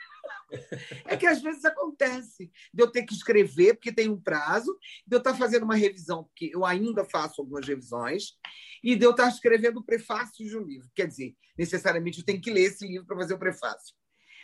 É 1.05 1.17
que 1.17 1.27
às 1.27 1.43
vezes 1.43 1.65
acontece 1.65 2.51
de 2.73 2.83
eu 2.83 2.91
ter 2.91 3.05
que 3.05 3.15
escrever, 3.15 3.75
porque 3.75 3.93
tem 3.93 4.09
um 4.09 4.21
prazo, 4.21 4.77
de 5.07 5.17
eu 5.17 5.19
estar 5.19 5.35
fazendo 5.35 5.65
uma 5.65 5.75
revisão, 5.75 6.25
porque 6.25 6.51
eu 6.53 6.65
ainda 6.65 7.05
faço 7.05 7.41
algumas 7.41 7.67
revisões, 7.67 8.37
e 8.83 8.95
de 8.95 9.05
eu 9.05 9.11
estar 9.11 9.29
escrevendo 9.29 9.79
o 9.79 9.85
prefácio 9.85 10.47
de 10.47 10.57
um 10.57 10.63
livro. 10.63 10.89
Quer 10.95 11.09
dizer, 11.09 11.35
necessariamente 11.59 12.19
eu 12.19 12.25
tenho 12.25 12.41
que 12.41 12.51
ler 12.51 12.65
esse 12.65 12.87
livro 12.87 13.07
para 13.07 13.17
fazer 13.17 13.35
o 13.35 13.39
prefácio. 13.39 13.95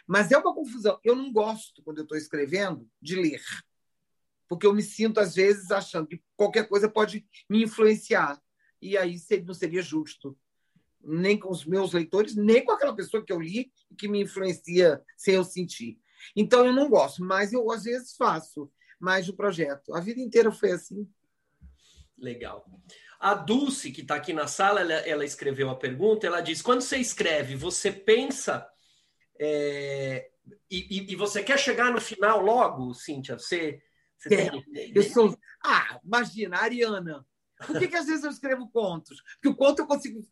Mas 0.06 0.32
é 0.32 0.38
uma 0.38 0.54
confusão. 0.54 0.98
Eu 1.04 1.14
não 1.14 1.32
gosto, 1.32 1.82
quando 1.82 1.98
eu 1.98 2.02
estou 2.02 2.18
escrevendo, 2.18 2.88
de 3.00 3.14
ler. 3.14 3.42
Porque 4.48 4.66
eu 4.66 4.74
me 4.74 4.82
sinto, 4.82 5.20
às 5.20 5.34
vezes, 5.34 5.70
achando 5.70 6.08
que 6.08 6.22
qualquer 6.36 6.68
coisa 6.68 6.88
pode 6.88 7.26
me 7.48 7.62
influenciar. 7.62 8.40
E 8.80 8.98
aí 8.98 9.16
não 9.46 9.54
seria 9.54 9.80
justo 9.80 10.36
nem 11.04 11.38
com 11.38 11.50
os 11.50 11.64
meus 11.64 11.92
leitores, 11.92 12.36
nem 12.36 12.64
com 12.64 12.72
aquela 12.72 12.94
pessoa 12.94 13.24
que 13.24 13.32
eu 13.32 13.40
li 13.40 13.72
e 13.90 13.94
que 13.94 14.08
me 14.08 14.22
influencia 14.22 15.00
sem 15.16 15.34
eu 15.34 15.44
sentir. 15.44 15.98
Então 16.36 16.64
eu 16.64 16.72
não 16.72 16.88
gosto, 16.88 17.24
mas 17.24 17.52
eu 17.52 17.70
às 17.70 17.84
vezes 17.84 18.16
faço 18.16 18.70
mais 19.00 19.26
do 19.26 19.34
projeto. 19.34 19.94
A 19.94 20.00
vida 20.00 20.20
inteira 20.20 20.52
foi 20.52 20.72
assim. 20.72 21.08
Legal. 22.16 22.64
A 23.18 23.34
Dulce, 23.34 23.90
que 23.90 24.02
está 24.02 24.16
aqui 24.16 24.32
na 24.32 24.46
sala, 24.46 24.80
ela, 24.80 24.92
ela, 24.94 25.24
escreveu 25.24 25.70
a 25.70 25.76
pergunta. 25.76 26.26
Ela 26.26 26.40
diz: 26.40 26.62
quando 26.62 26.80
você 26.80 26.98
escreve, 26.98 27.56
você 27.56 27.90
pensa 27.90 28.68
é, 29.38 30.30
e, 30.70 31.12
e, 31.12 31.16
você 31.16 31.42
quer 31.42 31.58
chegar 31.58 31.92
no 31.92 32.00
final 32.00 32.40
logo, 32.40 32.94
Cíntia? 32.94 33.38
Você, 33.38 33.80
você 34.16 34.28
tem... 34.28 34.92
Eu 34.94 35.02
sou. 35.02 35.36
Ah, 35.64 36.00
imagina, 36.04 36.56
a 36.56 36.62
Ariana. 36.62 37.26
Por 37.66 37.78
que, 37.78 37.88
que 37.88 37.96
às 37.96 38.06
vezes 38.06 38.24
eu 38.24 38.30
escrevo 38.30 38.68
contos? 38.70 39.20
Porque 39.34 39.48
o 39.48 39.56
conto 39.56 39.80
eu 39.80 39.86
consigo. 39.86 40.26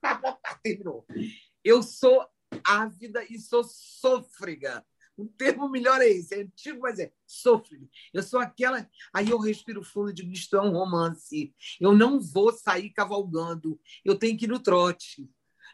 Eu 1.64 1.82
sou 1.82 2.26
ávida 2.64 3.24
e 3.28 3.38
sou 3.38 3.62
sôfrega. 3.64 4.84
O 5.16 5.26
termo 5.26 5.68
melhor 5.68 6.00
é 6.00 6.08
esse, 6.08 6.34
é 6.34 6.42
antigo, 6.42 6.80
mas 6.80 6.98
é 6.98 7.12
sôfrega. 7.26 7.86
Eu 8.12 8.22
sou 8.22 8.40
aquela. 8.40 8.88
Aí 9.12 9.28
eu 9.28 9.38
respiro 9.38 9.84
fundo 9.84 10.10
e 10.10 10.14
digo: 10.14 10.32
isto 10.32 10.56
é 10.56 10.62
um 10.62 10.72
romance. 10.72 11.54
Eu 11.80 11.94
não 11.94 12.20
vou 12.20 12.52
sair 12.52 12.90
cavalgando. 12.90 13.78
Eu 14.04 14.18
tenho 14.18 14.38
que 14.38 14.46
ir 14.46 14.48
no 14.48 14.58
trote. 14.58 15.28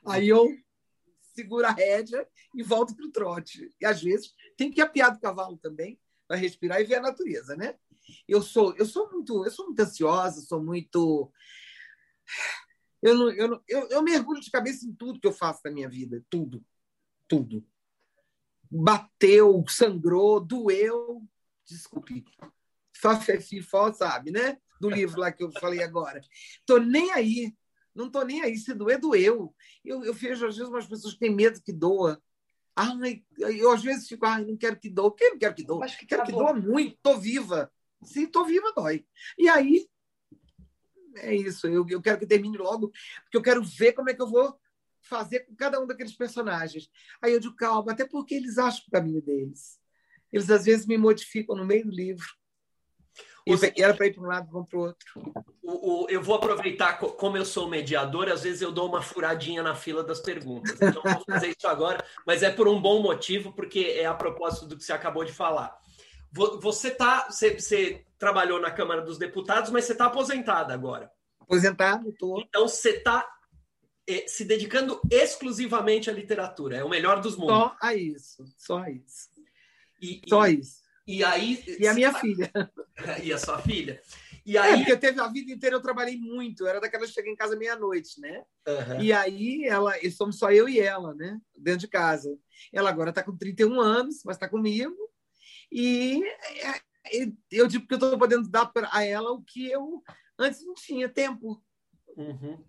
Aí 0.05 0.29
eu 0.29 0.49
seguro 1.35 1.67
a 1.67 1.71
rédea 1.71 2.27
e 2.55 2.63
volto 2.63 2.97
para 2.97 3.07
o 3.07 3.13
trote. 3.13 3.71
E 3.81 3.87
às 3.87 4.03
vezes 4.03 4.35
tem 4.57 4.71
que 4.71 4.81
apiar 4.81 5.13
do 5.13 5.21
cavalo 5.21 5.59
também, 5.59 6.01
para 6.27 6.37
respirar 6.37 6.81
e 6.81 6.85
ver 6.85 6.97
a 6.97 7.03
natureza, 7.03 7.57
né? 7.57 7.77
Eu 8.29 8.41
sou, 8.43 8.75
eu 8.77 8.87
sou 8.87 9.11
muito, 9.11 9.45
eu 9.45 9.51
sou 9.51 9.67
muito 9.67 9.81
ansiosa, 9.81 10.41
sou 10.41 10.63
muito 10.63 11.33
eu, 13.03 13.15
não, 13.15 13.31
eu, 13.31 13.49
não, 13.49 13.63
eu, 13.69 13.89
eu 13.89 14.03
mergulho 14.03 14.41
de 14.41 14.51
cabeça 14.51 14.87
em 14.87 14.93
tudo 14.93 15.21
que 15.21 15.27
eu 15.27 15.33
faço 15.33 15.61
na 15.65 15.71
minha 15.71 15.89
vida, 15.89 16.25
tudo, 16.29 16.65
tudo. 17.29 17.65
Bateu, 18.71 19.65
sangrou, 19.69 20.41
doeu, 20.41 21.23
desculpe. 21.65 22.25
Só 22.97 23.11
fó, 23.63 23.93
sabe, 23.93 24.31
né? 24.31 24.59
Do 24.81 24.91
livro 24.91 25.21
lá 25.21 25.31
que 25.31 25.45
eu 25.45 25.53
falei 25.53 25.83
agora. 25.83 26.21
Tô 26.65 26.79
nem 26.79 27.13
aí, 27.13 27.55
não 27.95 28.11
tô 28.11 28.23
nem 28.25 28.43
aí. 28.43 28.57
Se 28.57 28.75
doer, 28.75 28.99
doeu. 28.99 29.55
Eu, 29.85 30.03
eu 30.05 30.13
vejo, 30.13 30.47
às 30.47 30.57
vezes, 30.57 30.71
umas 30.71 30.87
pessoas 30.87 31.15
que 31.15 31.21
têm 31.21 31.35
medo 31.35 31.63
que 31.63 31.73
doa. 31.73 32.21
Ai, 32.77 33.25
eu 33.39 33.73
às 33.73 33.83
vezes 33.83 34.07
fico, 34.07 34.27
ai, 34.27 34.45
não 34.45 34.57
quero 34.57 34.79
que 34.79 34.91
doa. 34.91 35.11
Por 35.11 35.17
que 35.17 35.31
não 35.31 35.39
quero 35.39 35.55
que 35.55 35.65
doa? 35.65 35.85
Acho 35.85 35.99
que 35.99 36.05
quero 36.05 36.25
que 36.25 36.33
doa 36.33 36.53
muito, 36.53 36.99
tô 37.03 37.19
viva. 37.19 37.73
Se 38.05 38.25
estou 38.25 38.45
viva, 38.45 38.71
dói. 38.77 39.07
E 39.39 39.49
aí, 39.49 39.89
é 41.17 41.35
isso. 41.35 41.67
Eu, 41.67 41.87
eu 41.89 42.03
quero 42.03 42.19
que 42.19 42.27
termine 42.27 42.59
logo, 42.59 42.93
porque 43.23 43.37
eu 43.37 43.43
quero 43.43 43.65
ver 43.65 43.95
como 43.95 44.11
é 44.11 44.15
que 44.15 44.21
eu 44.21 44.29
vou 44.29 44.59
fazer 45.01 45.41
com 45.41 45.55
cada 45.55 45.81
um 45.81 45.87
daqueles 45.87 46.15
personagens. 46.15 46.91
Aí 47.23 47.33
eu 47.33 47.41
digo, 47.41 47.57
calma, 47.57 47.93
até 47.93 48.07
porque 48.07 48.35
eles 48.35 48.59
acham 48.59 48.85
o 48.87 48.91
caminho 48.91 49.23
deles. 49.23 49.81
Eles, 50.33 50.51
às 50.51 50.65
vezes, 50.65 50.87
me 50.87 50.99
modificam 50.99 51.57
no 51.57 51.65
meio 51.65 51.87
do 51.87 51.91
livro. 51.91 52.27
E 53.47 53.81
era 53.81 53.95
para 53.95 54.07
ir 54.07 54.15
para 54.15 54.23
um 54.25 54.27
lado, 54.27 54.51
vão 54.51 54.65
para 54.65 54.77
o 54.77 54.83
outro. 54.83 55.33
O, 55.63 56.07
eu 56.11 56.21
vou 56.21 56.35
aproveitar, 56.35 56.99
como 56.99 57.37
eu 57.37 57.45
sou 57.45 57.69
mediador, 57.69 58.29
às 58.29 58.43
vezes 58.43 58.61
eu 58.61 58.73
dou 58.73 58.89
uma 58.89 59.01
furadinha 59.01 59.63
na 59.63 59.77
fila 59.77 60.03
das 60.03 60.19
perguntas. 60.19 60.77
Então, 60.83 61.01
vou 61.01 61.25
fazer 61.25 61.55
isso 61.57 61.69
agora, 61.69 62.05
mas 62.27 62.43
é 62.43 62.51
por 62.51 62.67
um 62.67 62.81
bom 62.81 63.01
motivo, 63.01 63.53
porque 63.53 63.97
é 63.99 64.05
a 64.05 64.15
propósito 64.15 64.67
do 64.67 64.77
que 64.77 64.83
você 64.83 64.93
acabou 64.93 65.25
de 65.25 65.33
falar. 65.33 65.79
Você 66.33 66.91
tá, 66.91 67.29
você, 67.31 67.55
você 67.55 68.05
trabalhou 68.19 68.61
na 68.61 68.71
Câmara 68.73 69.01
dos 69.01 69.17
Deputados, 69.17 69.71
mas 69.71 69.85
você 69.85 69.93
está 69.93 70.07
aposentada 70.07 70.75
agora. 70.75 71.09
Aposentado, 71.41 72.11
estou. 72.11 72.41
Então 72.41 72.67
você 72.67 72.91
está 72.91 73.25
é, 74.09 74.27
se 74.27 74.45
dedicando 74.45 75.01
exclusivamente 75.09 76.11
à 76.11 76.13
literatura. 76.13 76.79
É 76.79 76.85
o 76.85 76.89
melhor 76.89 77.21
dos 77.21 77.37
mundos. 77.37 77.57
Só 77.57 77.77
a 77.81 77.95
isso, 77.95 78.45
só 78.59 78.79
a 78.79 78.91
isso. 78.91 79.31
E, 80.03 80.21
só 80.29 80.49
e, 80.49 80.59
isso. 80.59 80.86
E 81.07 81.23
aí. 81.23 81.63
E 81.79 81.87
a 81.87 81.95
minha 81.95 82.13
filha. 82.15 82.51
E 83.23 83.31
a 83.31 83.37
sua 83.37 83.61
filha. 83.61 84.01
E 84.45 84.57
é, 84.57 84.61
aí... 84.61 84.73
É, 84.73 84.77
porque 84.79 84.97
teve 84.97 85.21
a 85.21 85.29
vida 85.29 85.53
inteira 85.53 85.77
eu 85.77 85.83
trabalhei 85.83 86.17
muito, 86.17 86.63
eu 86.63 86.69
era 86.69 86.81
daquela 86.81 87.05
que 87.05 87.13
chega 87.13 87.29
em 87.29 87.37
casa 87.37 87.57
meia-noite, 87.57 88.19
né? 88.21 88.43
Uhum. 88.67 89.03
E 89.03 89.13
aí 89.13 89.65
ela, 89.67 89.99
e 90.03 90.11
somos 90.11 90.39
só 90.39 90.51
eu 90.51 90.67
e 90.67 90.81
ela, 90.81 91.15
né? 91.15 91.39
Dentro 91.55 91.81
de 91.81 91.89
casa. 91.89 92.35
Ela 92.73 92.89
agora 92.89 93.11
está 93.11 93.23
com 93.23 93.37
31 93.37 93.79
anos, 93.79 94.23
mas 94.25 94.37
está 94.37 94.49
comigo. 94.49 94.97
E 95.71 96.23
é, 96.63 97.31
eu 97.51 97.67
digo 97.67 97.87
que 97.87 97.95
eu 97.95 97.99
estou 97.99 98.19
podendo 98.19 98.49
dar 98.49 98.71
a 98.91 99.05
ela 99.05 99.31
o 99.33 99.43
que 99.43 99.71
eu 99.71 100.03
antes 100.39 100.65
não 100.65 100.75
tinha 100.75 101.09
tempo. 101.09 101.63
Uhum. 102.17 102.65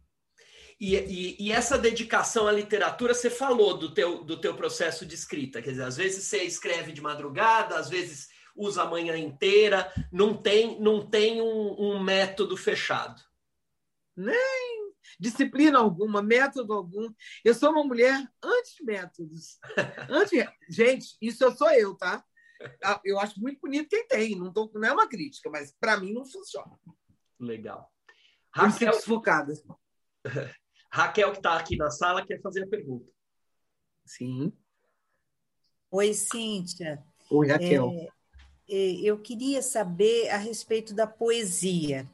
E, 0.79 0.95
e, 0.95 1.47
e, 1.47 1.51
essa 1.51 1.75
dedicação 1.75 2.47
à 2.47 2.51
literatura, 2.51 3.13
você 3.13 3.31
falou 3.31 3.75
do 3.77 3.93
teu, 3.93 4.23
do 4.23 4.39
teu 4.39 4.55
processo 4.55 5.05
de 5.07 5.15
escrita. 5.15 5.61
Quer 5.61 5.71
dizer, 5.71 5.83
às 5.83 5.97
vezes 5.97 6.25
você 6.25 6.43
escreve 6.43 6.91
de 6.91 7.01
madrugada, 7.01 7.77
às 7.77 7.89
vezes 7.89 8.29
usa 8.55 8.83
a 8.83 8.89
manhã 8.89 9.17
inteira, 9.17 9.91
não 10.11 10.35
tem, 10.35 10.79
não 10.79 11.07
tem 11.07 11.41
um, 11.41 11.75
um 11.79 12.03
método 12.03 12.55
fechado. 12.55 13.21
Nem 14.15 14.93
disciplina 15.19 15.79
alguma, 15.79 16.21
método 16.21 16.73
algum. 16.73 17.11
Eu 17.43 17.55
sou 17.55 17.71
uma 17.71 17.83
mulher 17.83 18.13
anti-métodos. 18.43 19.59
Anti... 20.09 20.47
Gente, 20.69 21.17
isso 21.21 21.43
eu 21.43 21.55
sou 21.55 21.71
eu, 21.71 21.95
tá? 21.95 22.23
Ah, 22.83 22.99
eu 23.05 23.19
acho 23.19 23.39
muito 23.39 23.59
bonito 23.61 23.89
quem 23.89 24.07
tem, 24.07 24.35
não, 24.35 24.51
tô, 24.51 24.71
não 24.73 24.87
é 24.87 24.91
uma 24.91 25.07
crítica, 25.07 25.49
mas 25.49 25.75
para 25.79 25.97
mim 25.99 26.13
não 26.13 26.25
funciona. 26.25 26.77
Legal. 27.39 27.91
Raquel, 28.51 28.91
desfocada. 28.91 29.53
Raquel, 30.91 31.31
que 31.31 31.37
está 31.37 31.57
aqui 31.57 31.75
na 31.75 31.89
sala, 31.91 32.25
quer 32.25 32.41
fazer 32.41 32.63
a 32.63 32.67
pergunta. 32.67 33.05
Sim. 34.05 34.51
Oi, 35.91 36.13
Cíntia. 36.13 37.03
Oi, 37.29 37.47
Raquel. 37.47 37.91
É, 37.93 38.07
é, 38.69 38.91
eu 39.01 39.17
queria 39.19 39.61
saber 39.61 40.29
a 40.29 40.37
respeito 40.37 40.93
da 40.93 41.07
poesia. 41.07 42.07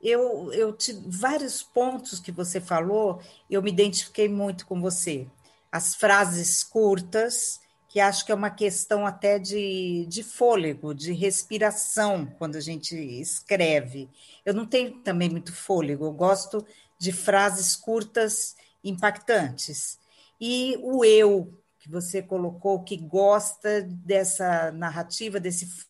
Eu, 0.00 0.52
eu 0.52 0.76
vários 1.06 1.62
pontos 1.62 2.20
que 2.20 2.30
você 2.30 2.60
falou, 2.60 3.20
eu 3.50 3.62
me 3.62 3.70
identifiquei 3.70 4.28
muito 4.28 4.66
com 4.66 4.80
você. 4.80 5.26
As 5.72 5.94
frases 5.94 6.62
curtas, 6.62 7.60
que 7.88 7.98
acho 7.98 8.26
que 8.26 8.30
é 8.30 8.34
uma 8.34 8.50
questão 8.50 9.06
até 9.06 9.38
de, 9.38 10.06
de 10.06 10.22
fôlego, 10.22 10.94
de 10.94 11.12
respiração, 11.12 12.26
quando 12.38 12.56
a 12.56 12.60
gente 12.60 12.94
escreve. 12.94 14.08
Eu 14.44 14.52
não 14.52 14.66
tenho 14.66 15.00
também 15.00 15.30
muito 15.30 15.52
fôlego, 15.52 16.04
eu 16.04 16.12
gosto 16.12 16.64
de 16.98 17.12
frases 17.12 17.76
curtas, 17.76 18.56
impactantes. 18.82 19.98
E 20.40 20.76
o 20.82 21.04
eu, 21.04 21.62
que 21.78 21.90
você 21.90 22.22
colocou, 22.22 22.82
que 22.82 22.96
gosta 22.96 23.82
dessa 23.82 24.70
narrativa, 24.72 25.40
desse. 25.40 25.86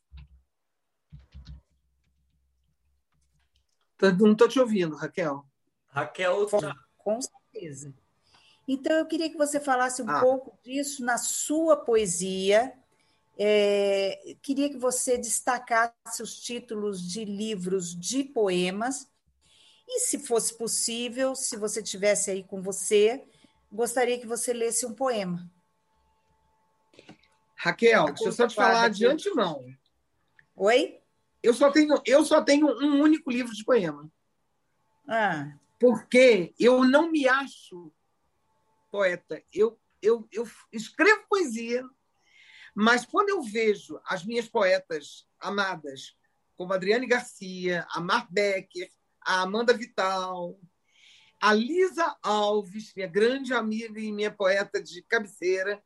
Não 4.18 4.32
estou 4.32 4.48
te 4.48 4.60
ouvindo, 4.60 4.94
Raquel. 4.94 5.44
Raquel. 5.88 6.48
Com, 6.48 6.60
com 6.98 7.20
certeza. 7.22 7.94
Então, 8.68 8.96
eu 8.96 9.06
queria 9.06 9.30
que 9.30 9.36
você 9.36 9.60
falasse 9.60 10.02
um 10.02 10.10
ah. 10.10 10.20
pouco 10.20 10.58
disso 10.62 11.04
na 11.04 11.18
sua 11.18 11.76
poesia. 11.76 12.72
É, 13.38 14.34
queria 14.42 14.68
que 14.68 14.78
você 14.78 15.16
destacasse 15.16 16.22
os 16.22 16.40
títulos 16.40 17.00
de 17.00 17.24
livros 17.24 17.94
de 17.94 18.24
poemas. 18.24 19.08
E, 19.88 20.00
se 20.00 20.18
fosse 20.18 20.56
possível, 20.56 21.34
se 21.34 21.56
você 21.56 21.82
tivesse 21.82 22.30
aí 22.30 22.42
com 22.42 22.60
você, 22.60 23.24
gostaria 23.70 24.18
que 24.18 24.26
você 24.26 24.52
lesse 24.52 24.84
um 24.84 24.94
poema. 24.94 25.50
Raquel, 27.54 28.06
deixa 28.06 28.24
eu 28.24 28.32
só 28.32 28.46
te 28.46 28.54
falar 28.54 28.88
de 28.90 29.06
antemão. 29.06 29.64
Oi? 30.54 31.00
Eu 31.42 31.54
só 31.54 31.70
tenho, 31.70 32.00
eu 32.04 32.24
só 32.24 32.42
tenho 32.42 32.66
um 32.66 33.00
único 33.00 33.30
livro 33.30 33.52
de 33.52 33.64
poema. 33.64 34.10
Ah. 35.08 35.56
Porque 35.78 36.54
eu 36.58 36.84
não 36.84 37.10
me 37.10 37.28
acho 37.28 37.92
poeta. 38.90 39.42
Eu, 39.52 39.78
eu, 40.02 40.26
eu 40.32 40.48
escrevo 40.72 41.26
poesia, 41.28 41.84
mas 42.74 43.06
quando 43.06 43.30
eu 43.30 43.42
vejo 43.42 44.00
as 44.04 44.24
minhas 44.24 44.48
poetas 44.48 45.26
amadas, 45.38 46.16
como 46.56 46.72
Adriane 46.72 47.06
Garcia, 47.06 47.86
a 47.90 48.00
Mar 48.00 48.26
Becker, 48.30 48.90
a 49.26 49.42
Amanda 49.42 49.74
Vital, 49.74 50.58
A 51.40 51.52
Lisa 51.52 52.16
Alves, 52.22 52.92
minha 52.94 53.08
grande 53.08 53.52
amiga 53.52 54.00
e 54.00 54.12
minha 54.12 54.30
poeta 54.30 54.80
de 54.80 55.02
cabeceira, 55.02 55.82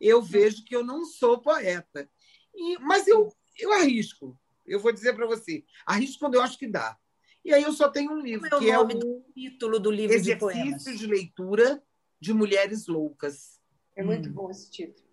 eu 0.00 0.22
vejo 0.22 0.64
que 0.64 0.76
eu 0.76 0.84
não 0.84 1.04
sou 1.04 1.40
poeta. 1.40 2.08
E, 2.54 2.78
mas 2.78 3.08
eu, 3.08 3.32
eu 3.58 3.72
arrisco. 3.72 4.38
Eu 4.64 4.78
vou 4.78 4.92
dizer 4.92 5.14
para 5.14 5.26
você, 5.26 5.64
arrisco 5.84 6.20
quando 6.20 6.36
eu 6.36 6.42
acho 6.42 6.56
que 6.56 6.68
dá. 6.68 6.96
E 7.44 7.52
aí 7.52 7.62
eu 7.62 7.72
só 7.72 7.88
tenho 7.88 8.12
um 8.12 8.20
livro, 8.20 8.48
Como 8.48 8.62
é 8.62 8.66
que 8.66 8.70
é 8.70 8.78
o 8.78 9.22
título 9.34 9.80
do 9.80 9.90
livro 9.90 10.20
de 10.20 10.36
poemas. 10.36 10.66
Exercício 10.66 10.98
de 10.98 11.06
Leitura 11.06 11.82
de 12.20 12.32
Mulheres 12.32 12.86
Loucas. 12.86 13.58
É 13.96 14.04
muito 14.04 14.28
hum. 14.28 14.32
bom 14.32 14.50
esse 14.50 14.70
título. 14.70 15.08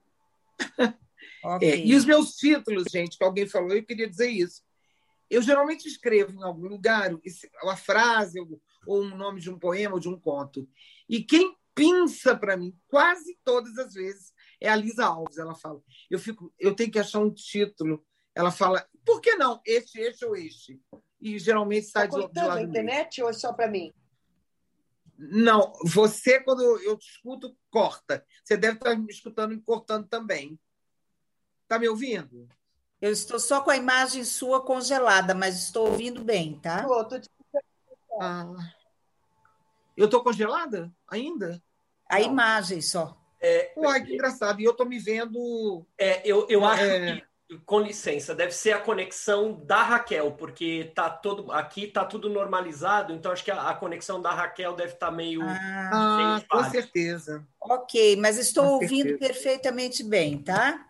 okay. 1.44 1.72
é, 1.72 1.86
e 1.86 1.96
os 1.96 2.06
meus 2.06 2.36
títulos, 2.36 2.86
gente, 2.92 3.18
que 3.18 3.24
alguém 3.24 3.48
falou, 3.48 3.72
eu 3.72 3.84
queria 3.84 4.08
dizer 4.08 4.30
isso. 4.30 4.62
Eu 5.30 5.42
geralmente 5.42 5.88
escrevo 5.88 6.34
em 6.34 6.44
algum 6.44 6.68
lugar 6.68 7.12
uma 7.64 7.76
frase 7.76 8.40
ou 8.86 9.04
um 9.04 9.16
nome 9.16 9.42
de 9.42 9.50
um 9.50 9.58
poema 9.58 9.96
ou 9.96 10.00
de 10.00 10.10
um 10.10 10.20
conto. 10.20 10.68
E 11.10 11.24
quem 11.24 11.56
pinça 11.74 12.36
para 12.36 12.56
mim, 12.56 12.76
quase 12.88 13.38
todas 13.44 13.78
as 13.78 13.94
vezes, 13.94 14.34
é 14.62 14.70
a 14.70 14.76
Lisa 14.76 15.06
Alves. 15.06 15.38
Ela 15.38 15.56
fala: 15.56 15.82
eu 16.10 16.18
fico, 16.18 16.54
eu 16.60 16.76
tenho 16.76 16.92
que 16.92 17.00
achar 17.00 17.20
um 17.20 17.34
título. 17.34 18.06
Ela 18.34 18.52
fala: 18.52 18.88
por 19.06 19.20
que 19.22 19.36
não 19.36 19.62
este, 19.66 20.00
este 20.00 20.26
ou 20.26 20.36
este? 20.36 20.82
E 21.20 21.38
geralmente 21.40 21.88
sai 21.88 22.10
tá 22.10 22.18
de, 22.18 22.32
de 22.32 22.40
lado. 22.40 22.56
na 22.56 22.62
internet 22.62 23.22
ou 23.22 23.30
é 23.30 23.34
só 23.34 23.52
para 23.54 23.70
mim? 23.70 23.94
Não, 25.18 25.72
você, 25.84 26.42
quando 26.42 26.62
eu 26.62 26.98
te 26.98 27.10
escuto, 27.10 27.58
corta. 27.70 28.26
Você 28.44 28.58
deve 28.58 28.76
estar 28.76 28.98
me 28.98 29.10
escutando 29.10 29.54
e 29.54 29.62
cortando 29.62 30.08
também. 30.08 30.60
Está 31.64 31.80
me 31.80 31.88
ouvindo? 31.88 32.48
Eu 33.02 33.12
estou 33.12 33.40
só 33.40 33.62
com 33.62 33.72
a 33.72 33.78
imagem 33.78 34.24
sua 34.24 34.62
congelada, 34.62 35.34
mas 35.34 35.56
estou 35.64 35.88
ouvindo 35.88 36.24
bem, 36.24 36.60
tá? 36.60 36.86
Te... 37.20 37.30
ah. 38.20 38.54
Eu 39.96 40.06
estou 40.06 40.24
congelada 40.24 40.92
ainda? 41.08 41.62
A 42.10 42.20
Não. 42.20 42.26
imagem 42.26 42.82
só. 42.82 43.18
É, 43.42 43.74
Uai, 43.78 44.04
que 44.04 44.14
engraçado. 44.14 44.60
E 44.60 44.64
eu 44.64 44.72
estou 44.72 44.86
me 44.86 45.00
vendo. 45.00 45.86
É, 45.98 46.22
eu, 46.26 46.48
eu 46.50 46.66
acho 46.66 46.84
é... 46.84 47.18
que 47.18 47.26
com 47.66 47.80
licença, 47.80 48.34
deve 48.34 48.52
ser 48.52 48.72
a 48.72 48.80
conexão 48.80 49.54
da 49.66 49.84
Raquel, 49.84 50.32
porque 50.32 50.92
tá 50.96 51.10
todo 51.10 51.52
aqui 51.52 51.88
tá 51.88 52.04
tudo 52.04 52.28
normalizado, 52.28 53.14
então 53.14 53.32
acho 53.32 53.44
que 53.44 53.52
a, 53.52 53.70
a 53.70 53.76
conexão 53.76 54.20
da 54.20 54.32
Raquel 54.32 54.74
deve 54.74 54.94
estar 54.94 55.08
tá 55.08 55.12
meio, 55.12 55.42
ah, 55.44 56.38
meio 56.40 56.48
com 56.50 56.70
certeza. 56.72 57.48
Ok, 57.62 58.16
mas 58.18 58.40
estou 58.40 58.64
com 58.64 58.72
ouvindo 58.74 59.10
certeza. 59.10 59.20
perfeitamente 59.20 60.04
bem, 60.04 60.40
tá? 60.40 60.85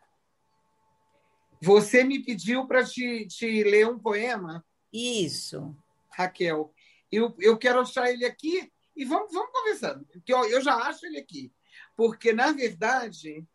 Você 1.62 2.04
me 2.04 2.24
pediu 2.24 2.68
para 2.68 2.84
te, 2.84 3.26
te 3.28 3.64
ler 3.64 3.88
um 3.88 4.00
poema? 4.00 4.66
Isso. 4.92 5.76
Raquel, 6.10 6.74
eu, 7.12 7.36
eu 7.40 7.58
quero 7.58 7.80
achar 7.80 8.10
ele 8.10 8.26
aqui 8.26 8.72
e 8.96 9.04
vamos, 9.04 9.34
vamos 9.34 9.52
conversando, 9.52 10.06
porque 10.06 10.34
eu, 10.34 10.46
eu 10.46 10.62
já 10.62 10.76
acho 10.76 11.06
ele 11.06 11.18
aqui, 11.18 11.52
porque 11.98 12.32
na 12.32 12.52
verdade 12.54 13.46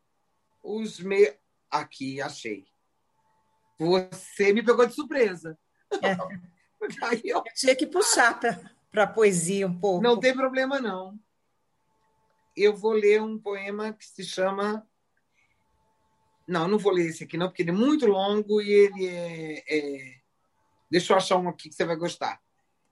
os 0.62 1.00
meus 1.00 1.34
aqui 1.70 2.20
achei 2.20 2.70
você 3.80 4.52
me 4.52 4.62
pegou 4.62 4.86
de 4.86 4.94
surpresa. 4.94 5.58
É. 6.02 6.14
Aí 7.08 7.22
eu... 7.24 7.38
eu 7.38 7.44
tinha 7.54 7.74
que 7.74 7.86
puxar 7.86 8.38
para 8.90 9.04
a 9.04 9.06
poesia 9.06 9.66
um 9.66 9.78
pouco. 9.78 10.02
Não 10.02 10.20
tem 10.20 10.34
problema, 10.34 10.78
não. 10.78 11.18
Eu 12.54 12.76
vou 12.76 12.92
ler 12.92 13.22
um 13.22 13.38
poema 13.38 13.92
que 13.92 14.04
se 14.04 14.22
chama. 14.22 14.86
Não, 16.50 16.66
não 16.66 16.78
vou 16.78 16.90
ler 16.90 17.06
esse 17.06 17.22
aqui, 17.22 17.36
não, 17.36 17.46
porque 17.46 17.62
ele 17.62 17.70
é 17.70 17.72
muito 17.72 18.06
longo 18.06 18.60
e 18.60 18.68
ele 18.68 19.06
é. 19.06 19.64
é... 19.68 20.20
Deixa 20.90 21.12
eu 21.12 21.16
achar 21.16 21.36
um 21.36 21.48
aqui 21.48 21.68
que 21.68 21.74
você 21.76 21.84
vai 21.84 21.94
gostar. 21.94 22.42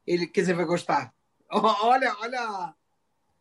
Ele 0.06 0.28
que 0.28 0.44
você 0.44 0.54
vai 0.54 0.64
gostar. 0.64 1.12
Olha, 1.50 2.14
olha. 2.20 2.74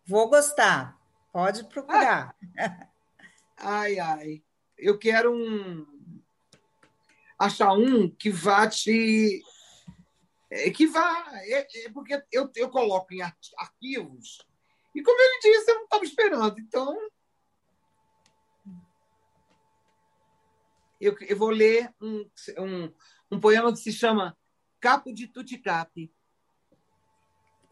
Vou 0.07 0.27
gostar. 0.27 0.97
Pode 1.31 1.65
procurar. 1.65 2.35
Ai, 3.59 3.97
ai. 3.99 4.43
Eu 4.77 4.99
quero 4.99 5.33
um 5.33 5.85
achar 7.37 7.73
um 7.73 8.07
que 8.09 8.29
vá 8.29 8.67
te. 8.67 9.43
É, 10.49 10.69
que 10.69 10.85
vá. 10.85 11.25
É, 11.41 11.85
é 11.85 11.89
porque 11.89 12.23
eu, 12.31 12.49
eu 12.55 12.69
coloco 12.69 13.13
em 13.13 13.21
arquivos, 13.57 14.45
e 14.95 15.01
como 15.01 15.19
ele 15.19 15.39
disse, 15.41 15.71
eu 15.71 15.75
não 15.75 15.83
estava 15.85 16.03
esperando. 16.03 16.59
Então. 16.59 16.95
Eu, 20.99 21.15
eu 21.21 21.37
vou 21.37 21.49
ler 21.49 21.93
um, 22.01 22.29
um, 22.57 22.93
um 23.31 23.39
poema 23.39 23.71
que 23.71 23.79
se 23.79 23.91
chama 23.91 24.37
Capo 24.79 25.13
de 25.13 25.27
Tuticape. 25.27 26.11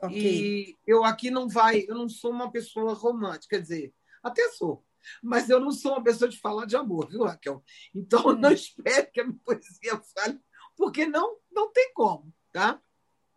Okay. 0.02 0.72
E 0.72 0.78
eu 0.86 1.04
aqui 1.04 1.32
não 1.32 1.48
vai, 1.48 1.86
eu 1.88 1.96
não 1.96 2.10
sou 2.10 2.32
uma 2.32 2.52
pessoa 2.52 2.94
romântica, 2.94 3.56
quer 3.56 3.62
dizer, 3.62 3.94
até 4.22 4.50
sou, 4.52 4.86
mas 5.22 5.50
eu 5.50 5.60
não 5.60 5.72
sou 5.72 5.94
uma 5.94 6.04
pessoa 6.04 6.30
de 6.30 6.40
falar 6.40 6.66
de 6.66 6.76
amor, 6.76 7.10
viu, 7.10 7.24
Raquel? 7.24 7.64
Então, 7.94 8.34
não 8.34 8.52
espere 8.52 9.08
que 9.08 9.22
a 9.22 9.24
minha 9.24 9.40
poesia 9.44 10.02
fale, 10.14 10.40
porque 10.76 11.06
não, 11.06 11.38
não 11.52 11.72
tem 11.72 11.92
como, 11.94 12.34
tá? 12.52 12.82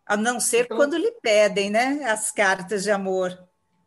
A 0.05 0.17
não 0.17 0.39
ser 0.39 0.65
então... 0.65 0.77
quando 0.77 0.97
lhe 0.97 1.11
pedem, 1.21 1.69
né? 1.69 2.03
As 2.05 2.31
cartas 2.31 2.83
de 2.83 2.91
amor. 2.91 3.31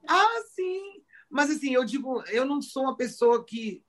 Ah, 0.07 0.43
sim. 0.55 1.03
Mas, 1.29 1.51
assim, 1.51 1.75
eu 1.75 1.85
digo, 1.85 2.23
eu 2.29 2.45
não 2.45 2.63
sou 2.63 2.85
uma 2.85 2.97
pessoa 2.97 3.45
que. 3.45 3.85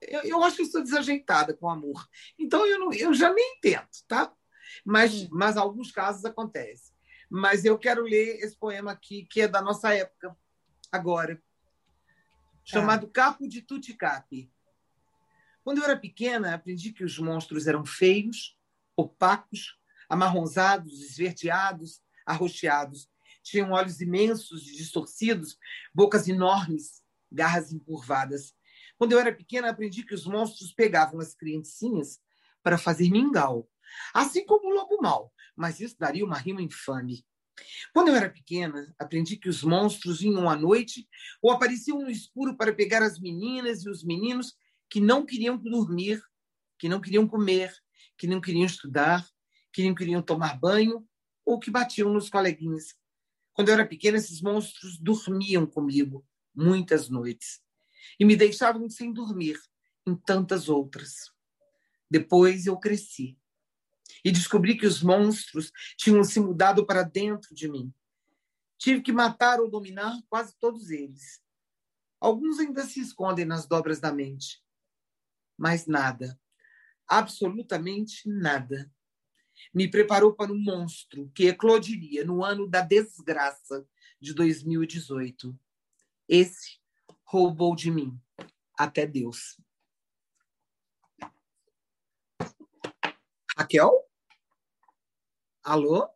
Eu, 0.00 0.22
eu 0.22 0.44
acho 0.44 0.56
que 0.56 0.62
eu 0.62 0.66
sou 0.66 0.82
desajeitada 0.82 1.54
com 1.54 1.68
amor. 1.68 2.08
Então, 2.38 2.66
eu, 2.66 2.78
não, 2.78 2.92
eu 2.92 3.12
já 3.12 3.32
nem 3.32 3.58
tento, 3.60 4.04
tá? 4.06 4.32
Mas, 4.84 5.28
mas 5.28 5.56
alguns 5.56 5.90
casos 5.90 6.24
acontecem. 6.24 6.94
Mas 7.30 7.64
eu 7.64 7.78
quero 7.78 8.02
ler 8.02 8.38
esse 8.40 8.56
poema 8.56 8.92
aqui, 8.92 9.26
que 9.30 9.40
é 9.40 9.48
da 9.48 9.60
nossa 9.60 9.92
época, 9.92 10.36
agora 10.90 11.40
chamado 12.68 13.06
ah. 13.06 13.10
Capo 13.10 13.48
de 13.48 13.62
Tuticapi. 13.62 14.52
Quando 15.64 15.78
eu 15.78 15.84
era 15.84 15.96
pequena, 15.98 16.54
aprendi 16.54 16.92
que 16.92 17.02
os 17.02 17.18
monstros 17.18 17.66
eram 17.66 17.84
feios, 17.84 18.58
opacos, 18.94 19.78
amarronzados, 20.06 21.00
esverdeados, 21.00 22.02
arroxeados. 22.26 23.08
Tinham 23.42 23.70
olhos 23.70 24.02
imensos 24.02 24.68
e 24.68 24.76
distorcidos, 24.76 25.58
bocas 25.94 26.28
enormes, 26.28 27.02
garras 27.32 27.72
encurvadas. 27.72 28.54
Quando 28.98 29.12
eu 29.12 29.20
era 29.20 29.32
pequena, 29.32 29.70
aprendi 29.70 30.02
que 30.02 30.12
os 30.12 30.26
monstros 30.26 30.72
pegavam 30.72 31.20
as 31.20 31.32
criancinhas 31.32 32.18
para 32.64 32.76
fazer 32.76 33.08
mingau, 33.08 33.70
assim 34.12 34.44
como 34.44 34.68
o 34.68 34.74
lobo 34.74 35.00
mau, 35.00 35.32
mas 35.54 35.78
isso 35.78 35.96
daria 35.96 36.24
uma 36.24 36.36
rima 36.36 36.60
infame. 36.60 37.24
Quando 37.92 38.08
eu 38.08 38.16
era 38.16 38.28
pequena, 38.28 38.92
aprendi 38.98 39.36
que 39.36 39.48
os 39.48 39.62
monstros 39.62 40.20
vinham 40.20 40.50
à 40.50 40.56
noite 40.56 41.08
ou 41.40 41.52
apareciam 41.52 42.00
no 42.00 42.10
escuro 42.10 42.56
para 42.56 42.72
pegar 42.74 43.02
as 43.02 43.20
meninas 43.20 43.84
e 43.84 43.88
os 43.88 44.02
meninos 44.04 44.56
que 44.90 45.00
não 45.00 45.24
queriam 45.24 45.56
dormir, 45.56 46.20
que 46.76 46.88
não 46.88 47.00
queriam 47.00 47.26
comer, 47.26 47.72
que 48.16 48.26
não 48.26 48.40
queriam 48.40 48.66
estudar, 48.66 49.24
que 49.72 49.86
não 49.86 49.94
queriam 49.94 50.22
tomar 50.22 50.58
banho 50.58 51.06
ou 51.44 51.58
que 51.58 51.70
batiam 51.70 52.12
nos 52.12 52.28
coleguinhas. 52.28 52.94
Quando 53.52 53.68
eu 53.68 53.74
era 53.74 53.86
pequena, 53.86 54.18
esses 54.18 54.40
monstros 54.40 54.98
dormiam 54.98 55.66
comigo 55.66 56.24
muitas 56.54 57.08
noites 57.08 57.60
e 58.18 58.24
me 58.24 58.36
deixavam 58.36 58.88
sem 58.88 59.12
dormir 59.12 59.58
em 60.06 60.16
tantas 60.16 60.68
outras. 60.68 61.32
Depois 62.10 62.66
eu 62.66 62.76
cresci 62.78 63.38
e 64.24 64.32
descobri 64.32 64.76
que 64.76 64.86
os 64.86 65.02
monstros 65.02 65.70
tinham 65.96 66.24
se 66.24 66.40
mudado 66.40 66.86
para 66.86 67.02
dentro 67.02 67.54
de 67.54 67.68
mim. 67.68 67.92
Tive 68.78 69.02
que 69.02 69.12
matar 69.12 69.60
ou 69.60 69.68
dominar 69.68 70.16
quase 70.28 70.56
todos 70.58 70.90
eles. 70.90 71.42
Alguns 72.20 72.58
ainda 72.58 72.84
se 72.84 73.00
escondem 73.00 73.44
nas 73.44 73.66
dobras 73.66 74.00
da 74.00 74.12
mente. 74.12 74.62
Mas 75.56 75.86
nada, 75.86 76.40
absolutamente 77.06 78.28
nada, 78.28 78.90
me 79.74 79.88
preparou 79.90 80.32
para 80.34 80.52
um 80.52 80.58
monstro 80.58 81.30
que 81.34 81.48
eclodiria 81.48 82.24
no 82.24 82.44
ano 82.44 82.68
da 82.68 82.80
desgraça 82.80 83.86
de 84.20 84.32
2018. 84.34 85.58
Esse 86.28 86.78
roubou 87.28 87.76
de 87.76 87.90
mim 87.90 88.18
até 88.76 89.06
Deus. 89.06 89.60
Raquel? 93.56 93.92
Alô? 95.62 96.08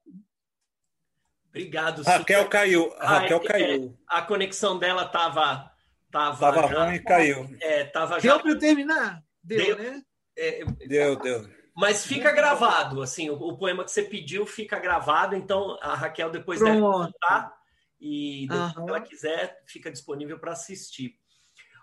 Obrigado. 1.49 2.03
Raquel 2.03 2.45
super... 2.45 2.51
caiu. 2.51 2.89
Raquel 2.99 3.37
ah, 3.45 3.47
caiu. 3.47 3.99
É, 3.99 4.17
a 4.17 4.23
conexão 4.23 4.79
dela 4.79 5.05
estava 5.05 5.71
tava, 6.11 6.53
tava 6.53 6.67
ruim 6.67 6.95
e 6.95 7.01
caiu. 7.01 7.57
É, 7.61 7.85
tava 7.85 8.19
já... 8.19 8.33
Deu 8.33 8.43
para 8.43 8.59
terminar? 8.59 9.23
Deu, 9.43 9.59
deu 9.59 9.77
né? 9.77 10.03
É, 10.35 10.65
deu, 10.65 11.17
deu. 11.17 11.47
Mas 11.77 12.07
fica 12.07 12.33
gravado, 12.33 13.03
assim, 13.03 13.29
o, 13.29 13.35
o, 13.35 13.59
poema 13.59 13.85
que 13.85 13.91
você 13.91 14.03
pediu 14.03 14.47
fica 14.47 14.79
gravado, 14.79 15.35
então 15.35 15.79
a 15.83 15.95
Raquel 15.95 16.31
depois 16.31 16.59
Pronto. 16.59 16.73
deve 16.73 17.13
contar 17.13 17.62
e 18.03 18.49
se 18.51 18.81
ela 18.89 19.01
quiser 19.01 19.63
fica 19.65 19.91
disponível 19.91 20.37
para 20.37 20.53
assistir. 20.53 21.17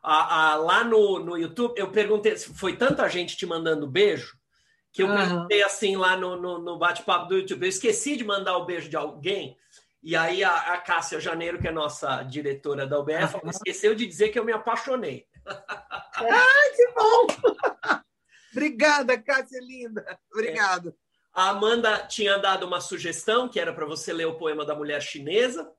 A, 0.04 0.52
a, 0.52 0.56
lá 0.56 0.84
no, 0.84 1.20
no 1.20 1.38
YouTube, 1.38 1.74
eu 1.78 1.92
perguntei, 1.92 2.38
foi 2.38 2.76
tanta 2.76 3.08
gente 3.08 3.38
te 3.38 3.46
mandando 3.46 3.88
beijo, 3.88 4.38
que 4.92 5.02
eu 5.02 5.08
uhum. 5.08 5.16
perguntei 5.16 5.64
assim 5.64 5.96
lá 5.96 6.18
no, 6.18 6.36
no, 6.36 6.60
no 6.60 6.78
bate-papo 6.78 7.28
do 7.28 7.38
YouTube. 7.38 7.64
Eu 7.64 7.70
esqueci 7.70 8.18
de 8.18 8.26
mandar 8.26 8.58
o 8.58 8.66
beijo 8.66 8.90
de 8.90 8.98
alguém. 8.98 9.58
E 10.04 10.16
aí 10.16 10.44
a, 10.44 10.74
a 10.74 10.78
Cássia 10.78 11.22
Janeiro, 11.22 11.60
que 11.60 11.68
é 11.68 11.72
nossa 11.72 12.22
diretora 12.24 12.86
da 12.86 13.00
UBF, 13.00 13.36
uhum. 13.36 13.50
esqueceu 13.50 13.96
de 13.96 14.06
dizer 14.06 14.30
que 14.30 14.40
eu 14.40 14.46
me 14.46 14.52
apaixonei. 14.52 15.26
Ai, 15.48 16.70
que 16.76 16.92
bom! 16.94 17.28
Obrigada, 18.52 19.18
Cássia 19.22 19.60
linda. 19.62 20.20
Obrigado. 20.34 20.90
É. 20.90 20.94
A 21.34 21.50
Amanda 21.50 22.06
tinha 22.08 22.38
dado 22.38 22.66
uma 22.66 22.82
sugestão 22.82 23.48
que 23.48 23.60
era 23.60 23.72
para 23.72 23.86
você 23.86 24.12
ler 24.12 24.26
o 24.26 24.38
poema 24.38 24.66
da 24.66 24.76
mulher 24.76 25.02
chinesa. 25.02 25.72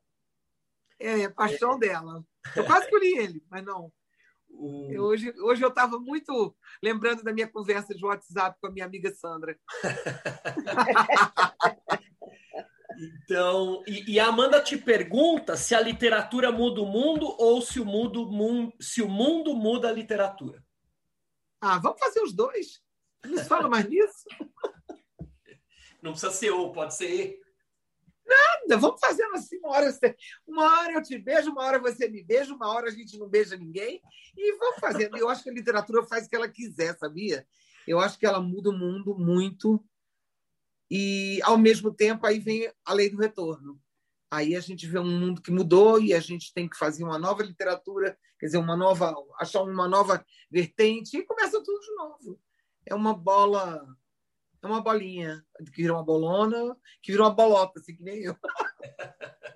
É, 1.00 1.24
a 1.24 1.30
paixão 1.30 1.76
é. 1.76 1.78
dela. 1.78 2.22
Eu 2.54 2.64
quase 2.64 2.84
escolhi 2.84 3.18
ele, 3.18 3.42
mas 3.50 3.64
não. 3.64 3.90
O... 4.50 4.92
Eu, 4.92 5.04
hoje, 5.04 5.32
hoje 5.40 5.62
eu 5.62 5.70
estava 5.70 5.98
muito 5.98 6.54
lembrando 6.82 7.22
da 7.22 7.32
minha 7.32 7.48
conversa 7.48 7.94
de 7.94 8.04
WhatsApp 8.04 8.58
com 8.60 8.66
a 8.66 8.70
minha 8.70 8.84
amiga 8.84 9.10
Sandra. 9.14 9.58
então, 13.24 13.82
e, 13.86 14.12
e, 14.12 14.20
a 14.20 14.26
Amanda 14.26 14.62
te 14.62 14.76
pergunta 14.76 15.56
se 15.56 15.74
a 15.74 15.80
literatura 15.80 16.52
muda 16.52 16.82
o 16.82 16.86
mundo 16.86 17.34
ou 17.38 17.62
se 17.62 17.80
o 17.80 17.84
mundo, 17.84 18.28
se 18.80 19.00
o 19.00 19.08
mundo 19.08 19.54
muda 19.54 19.88
a 19.88 19.92
literatura. 19.92 20.62
Ah, 21.60 21.78
vamos 21.78 21.98
fazer 21.98 22.20
os 22.20 22.34
dois. 22.34 22.82
Não 23.24 23.38
se 23.38 23.44
fala 23.44 23.68
mais 23.68 23.88
nisso? 23.88 24.24
Não 26.02 26.12
precisa 26.12 26.32
ser 26.32 26.50
ou, 26.50 26.72
pode 26.72 26.94
ser 26.94 27.38
Nada, 28.30 28.80
vamos 28.80 29.00
fazendo 29.00 29.34
assim, 29.34 29.58
uma 29.58 29.70
hora, 29.70 29.90
você, 29.90 30.16
uma 30.46 30.80
hora 30.80 30.92
eu 30.92 31.02
te 31.02 31.18
beijo, 31.18 31.50
uma 31.50 31.64
hora 31.64 31.80
você 31.80 32.08
me 32.08 32.22
beija, 32.22 32.54
uma 32.54 32.72
hora 32.72 32.88
a 32.88 32.92
gente 32.92 33.18
não 33.18 33.28
beija 33.28 33.56
ninguém, 33.56 34.00
e 34.36 34.56
vamos 34.56 34.78
fazendo. 34.78 35.16
Eu 35.16 35.28
acho 35.28 35.42
que 35.42 35.50
a 35.50 35.52
literatura 35.52 36.04
faz 36.04 36.26
o 36.26 36.28
que 36.28 36.36
ela 36.36 36.48
quiser, 36.48 36.96
sabia? 36.96 37.44
Eu 37.88 37.98
acho 37.98 38.16
que 38.18 38.26
ela 38.26 38.40
muda 38.40 38.70
o 38.70 38.78
mundo 38.78 39.18
muito, 39.18 39.84
e 40.88 41.40
ao 41.42 41.58
mesmo 41.58 41.92
tempo 41.92 42.24
aí 42.24 42.38
vem 42.38 42.72
a 42.84 42.92
lei 42.92 43.10
do 43.10 43.18
retorno. 43.18 43.80
Aí 44.30 44.54
a 44.54 44.60
gente 44.60 44.86
vê 44.86 44.98
um 44.98 45.18
mundo 45.18 45.42
que 45.42 45.50
mudou 45.50 46.00
e 46.00 46.14
a 46.14 46.20
gente 46.20 46.54
tem 46.54 46.68
que 46.68 46.78
fazer 46.78 47.02
uma 47.02 47.18
nova 47.18 47.42
literatura, 47.42 48.16
quer 48.38 48.46
dizer, 48.46 48.58
uma 48.58 48.76
nova, 48.76 49.12
achar 49.40 49.62
uma 49.62 49.88
nova 49.88 50.24
vertente 50.48 51.16
e 51.16 51.24
começa 51.24 51.60
tudo 51.62 51.80
de 51.80 51.94
novo. 51.96 52.40
É 52.86 52.94
uma 52.94 53.12
bola 53.12 53.84
é 54.62 54.66
uma 54.66 54.82
bolinha, 54.82 55.42
que 55.72 55.82
vira 55.82 55.94
uma 55.94 56.04
bolona, 56.04 56.76
que 57.02 57.12
vira 57.12 57.24
uma 57.24 57.34
bolota, 57.34 57.80
assim 57.80 57.96
que 57.96 58.02
nem 58.02 58.22
eu. 58.22 58.36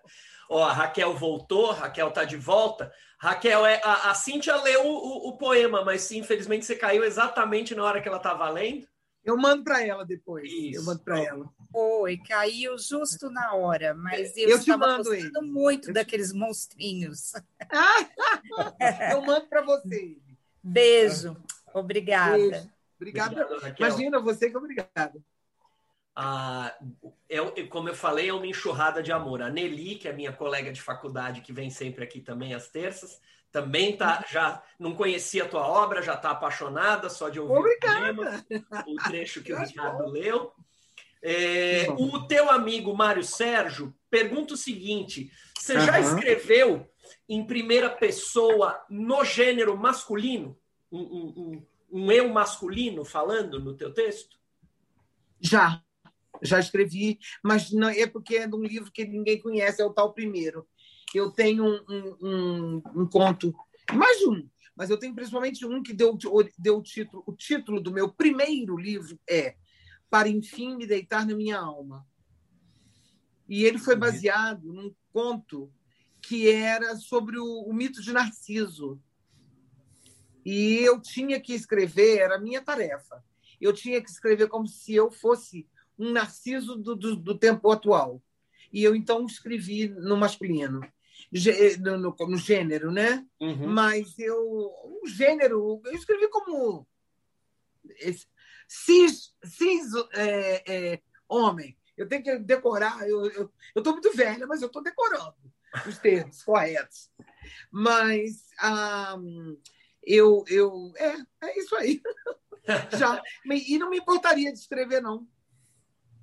Ó, 0.48 0.62
a 0.62 0.72
Raquel 0.72 1.14
voltou, 1.14 1.70
a 1.70 1.74
Raquel 1.74 2.10
tá 2.10 2.24
de 2.24 2.36
volta. 2.36 2.92
Raquel, 3.18 3.64
é, 3.64 3.80
a, 3.82 4.10
a 4.10 4.14
Cíntia 4.14 4.56
leu 4.56 4.86
o, 4.86 4.94
o, 4.94 5.28
o, 5.28 5.38
poema, 5.38 5.84
mas 5.84 6.10
infelizmente 6.10 6.64
você 6.64 6.76
caiu 6.76 7.04
exatamente 7.04 7.74
na 7.74 7.82
hora 7.82 8.00
que 8.00 8.08
ela 8.08 8.18
estava 8.18 8.48
lendo. 8.50 8.86
Eu 9.24 9.38
mando 9.38 9.64
para 9.64 9.82
ela 9.82 10.04
depois. 10.04 10.44
Isso. 10.50 10.80
Eu 10.80 10.84
mando 10.84 11.02
para 11.02 11.18
ela. 11.18 11.48
Foi, 11.72 12.18
caiu 12.18 12.76
justo 12.78 13.30
na 13.30 13.54
hora, 13.54 13.94
mas 13.94 14.36
eu, 14.36 14.50
eu 14.50 14.58
estava 14.58 14.98
gostando 14.98 15.14
ele. 15.14 15.50
muito 15.50 15.88
eu 15.88 15.94
daqueles 15.94 16.30
te... 16.30 16.36
monstrinhos. 16.36 17.32
eu 19.10 19.22
mando 19.22 19.48
para 19.48 19.62
você. 19.62 20.18
Beijo. 20.62 21.36
Obrigada. 21.72 22.36
Beijo. 22.36 22.73
Obrigado. 22.96 23.32
Obrigado 23.32 23.78
Imagina, 23.78 24.20
você 24.20 24.50
que 24.50 24.56
obrigado. 24.56 25.22
Ah, 26.16 26.72
é, 27.28 27.64
como 27.64 27.88
eu 27.88 27.94
falei, 27.94 28.28
é 28.28 28.32
uma 28.32 28.46
enxurrada 28.46 29.02
de 29.02 29.10
amor. 29.10 29.42
A 29.42 29.50
Nelly, 29.50 29.96
que 29.96 30.06
é 30.06 30.12
minha 30.12 30.32
colega 30.32 30.72
de 30.72 30.80
faculdade, 30.80 31.40
que 31.40 31.52
vem 31.52 31.70
sempre 31.70 32.04
aqui 32.04 32.20
também 32.20 32.54
às 32.54 32.68
terças, 32.68 33.20
também 33.50 33.96
tá, 33.96 34.24
já 34.30 34.62
não 34.78 34.94
conhecia 34.94 35.44
a 35.44 35.48
tua 35.48 35.66
obra, 35.66 36.02
já 36.02 36.14
está 36.14 36.30
apaixonada 36.30 37.08
só 37.08 37.28
de 37.28 37.40
ouvir 37.40 37.54
Obrigada. 37.54 38.44
o, 38.86 38.92
o 38.92 38.96
trecho 38.96 39.42
que 39.42 39.52
o 39.52 39.58
Ricardo 39.58 40.06
leu. 40.06 40.52
É, 41.26 41.86
o 41.96 42.26
teu 42.26 42.50
amigo 42.50 42.94
Mário 42.94 43.24
Sérgio 43.24 43.94
pergunta 44.10 44.54
o 44.54 44.58
seguinte: 44.58 45.32
você 45.56 45.80
já 45.80 45.98
escreveu 45.98 46.88
em 47.28 47.46
primeira 47.46 47.88
pessoa 47.88 48.84
no 48.90 49.24
gênero 49.24 49.76
masculino? 49.76 50.58
Um, 50.92 51.00
um, 51.00 51.34
um, 51.36 51.66
um 51.94 52.10
eu 52.10 52.28
masculino 52.28 53.04
falando 53.04 53.60
no 53.60 53.76
teu 53.76 53.94
texto? 53.94 54.36
Já, 55.40 55.80
já 56.42 56.58
escrevi, 56.58 57.20
mas 57.40 57.70
não 57.70 57.88
é 57.88 58.04
porque 58.04 58.34
é 58.34 58.48
de 58.48 58.56
um 58.56 58.64
livro 58.64 58.90
que 58.90 59.04
ninguém 59.04 59.40
conhece, 59.40 59.80
é 59.80 59.84
o 59.84 59.92
tal 59.92 60.12
primeiro. 60.12 60.66
Eu 61.14 61.30
tenho 61.30 61.64
um, 61.64 61.84
um, 61.88 62.16
um, 62.20 62.82
um 62.96 63.06
conto, 63.06 63.54
mais 63.92 64.20
um, 64.26 64.44
mas 64.74 64.90
eu 64.90 64.98
tenho 64.98 65.14
principalmente 65.14 65.64
um 65.64 65.84
que 65.84 65.92
deu, 65.92 66.18
deu 66.58 66.78
o 66.78 66.82
título. 66.82 67.22
O 67.26 67.32
título 67.32 67.80
do 67.80 67.92
meu 67.92 68.12
primeiro 68.12 68.76
livro 68.76 69.16
é 69.30 69.54
Para 70.10 70.28
Enfim 70.28 70.76
Me 70.76 70.88
Deitar 70.88 71.24
na 71.24 71.36
Minha 71.36 71.58
Alma. 71.58 72.04
E 73.48 73.62
ele 73.62 73.78
foi 73.78 73.94
baseado 73.94 74.72
num 74.72 74.92
conto 75.12 75.72
que 76.20 76.50
era 76.50 76.96
sobre 76.96 77.38
o, 77.38 77.62
o 77.62 77.72
mito 77.72 78.02
de 78.02 78.12
Narciso. 78.12 79.00
E 80.44 80.78
eu 80.78 81.00
tinha 81.00 81.40
que 81.40 81.54
escrever, 81.54 82.18
era 82.18 82.36
a 82.36 82.40
minha 82.40 82.60
tarefa. 82.60 83.24
Eu 83.60 83.72
tinha 83.72 84.02
que 84.02 84.10
escrever 84.10 84.48
como 84.48 84.66
se 84.66 84.94
eu 84.94 85.10
fosse 85.10 85.66
um 85.98 86.10
narciso 86.10 86.76
do, 86.76 86.94
do, 86.94 87.16
do 87.16 87.38
tempo 87.38 87.70
atual. 87.70 88.22
E 88.72 88.82
eu 88.82 88.94
então 88.94 89.24
escrevi 89.24 89.88
no 89.88 90.16
masculino, 90.16 90.80
no, 91.80 91.98
no, 91.98 92.16
no 92.18 92.36
gênero, 92.36 92.90
né? 92.90 93.24
Uhum. 93.40 93.68
Mas 93.68 94.18
eu, 94.18 94.36
o 94.36 95.02
gênero, 95.06 95.80
eu 95.84 95.92
escrevi 95.92 96.28
como 96.28 96.86
cis, 98.66 99.32
cis 99.44 99.92
é, 100.14 100.62
é, 100.66 101.02
homem. 101.28 101.76
Eu 101.96 102.08
tenho 102.08 102.22
que 102.24 102.38
decorar, 102.38 103.08
eu 103.08 103.50
estou 103.76 103.92
muito 103.92 104.12
velha, 104.16 104.46
mas 104.46 104.60
eu 104.60 104.66
estou 104.66 104.82
decorando 104.82 105.36
os 105.86 105.98
termos 105.98 106.42
corretos. 106.42 107.10
Mas 107.70 108.48
um, 109.16 109.56
eu, 110.06 110.44
eu 110.48 110.92
é, 110.96 111.16
é 111.42 111.58
isso 111.58 111.74
aí. 111.76 112.00
Já. 112.98 113.22
E 113.50 113.78
não 113.78 113.90
me 113.90 113.98
importaria 113.98 114.52
de 114.52 114.58
escrever, 114.58 115.00
não. 115.00 115.26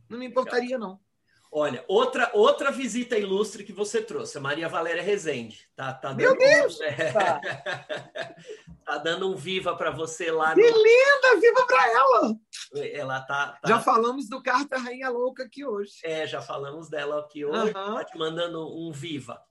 Não 0.10 0.18
me 0.18 0.26
importaria, 0.26 0.78
não. 0.78 1.00
Olha, 1.54 1.84
outra, 1.86 2.32
outra 2.34 2.72
visita 2.72 3.18
ilustre 3.18 3.66
que 3.66 3.74
você 3.74 4.02
trouxe, 4.02 4.38
a 4.38 4.42
Maria 4.42 4.70
Valéria 4.70 5.04
Rezende. 5.04 5.68
Tá, 5.76 5.94
tá 5.94 6.14
Meu 6.14 6.38
Deus! 6.38 6.80
Um, 6.80 6.84
é, 6.84 7.12
tá. 7.12 7.42
tá. 8.86 8.98
dando 9.00 9.30
um 9.30 9.36
viva 9.36 9.76
para 9.76 9.92
você 9.92 10.32
lá. 10.32 10.56
Que 10.56 10.62
no... 10.62 10.78
linda! 10.78 11.42
Viva 11.42 11.68
para 11.68 11.92
ela! 11.92 12.36
Ela 12.94 13.20
tá, 13.20 13.60
tá, 13.62 13.68
Já 13.68 13.82
falamos 13.82 14.30
do 14.30 14.42
Carta 14.42 14.78
Rainha 14.78 15.10
Louca 15.10 15.44
aqui 15.44 15.66
hoje. 15.66 15.96
É, 16.06 16.26
já 16.26 16.42
falamos 16.42 16.90
dela 16.90 17.20
aqui 17.20 17.44
hoje. 17.44 17.74
Uhum. 17.76 17.96
Tá 17.96 18.06
te 18.06 18.18
mandando 18.18 18.74
um 18.74 18.94
viva. 18.94 19.42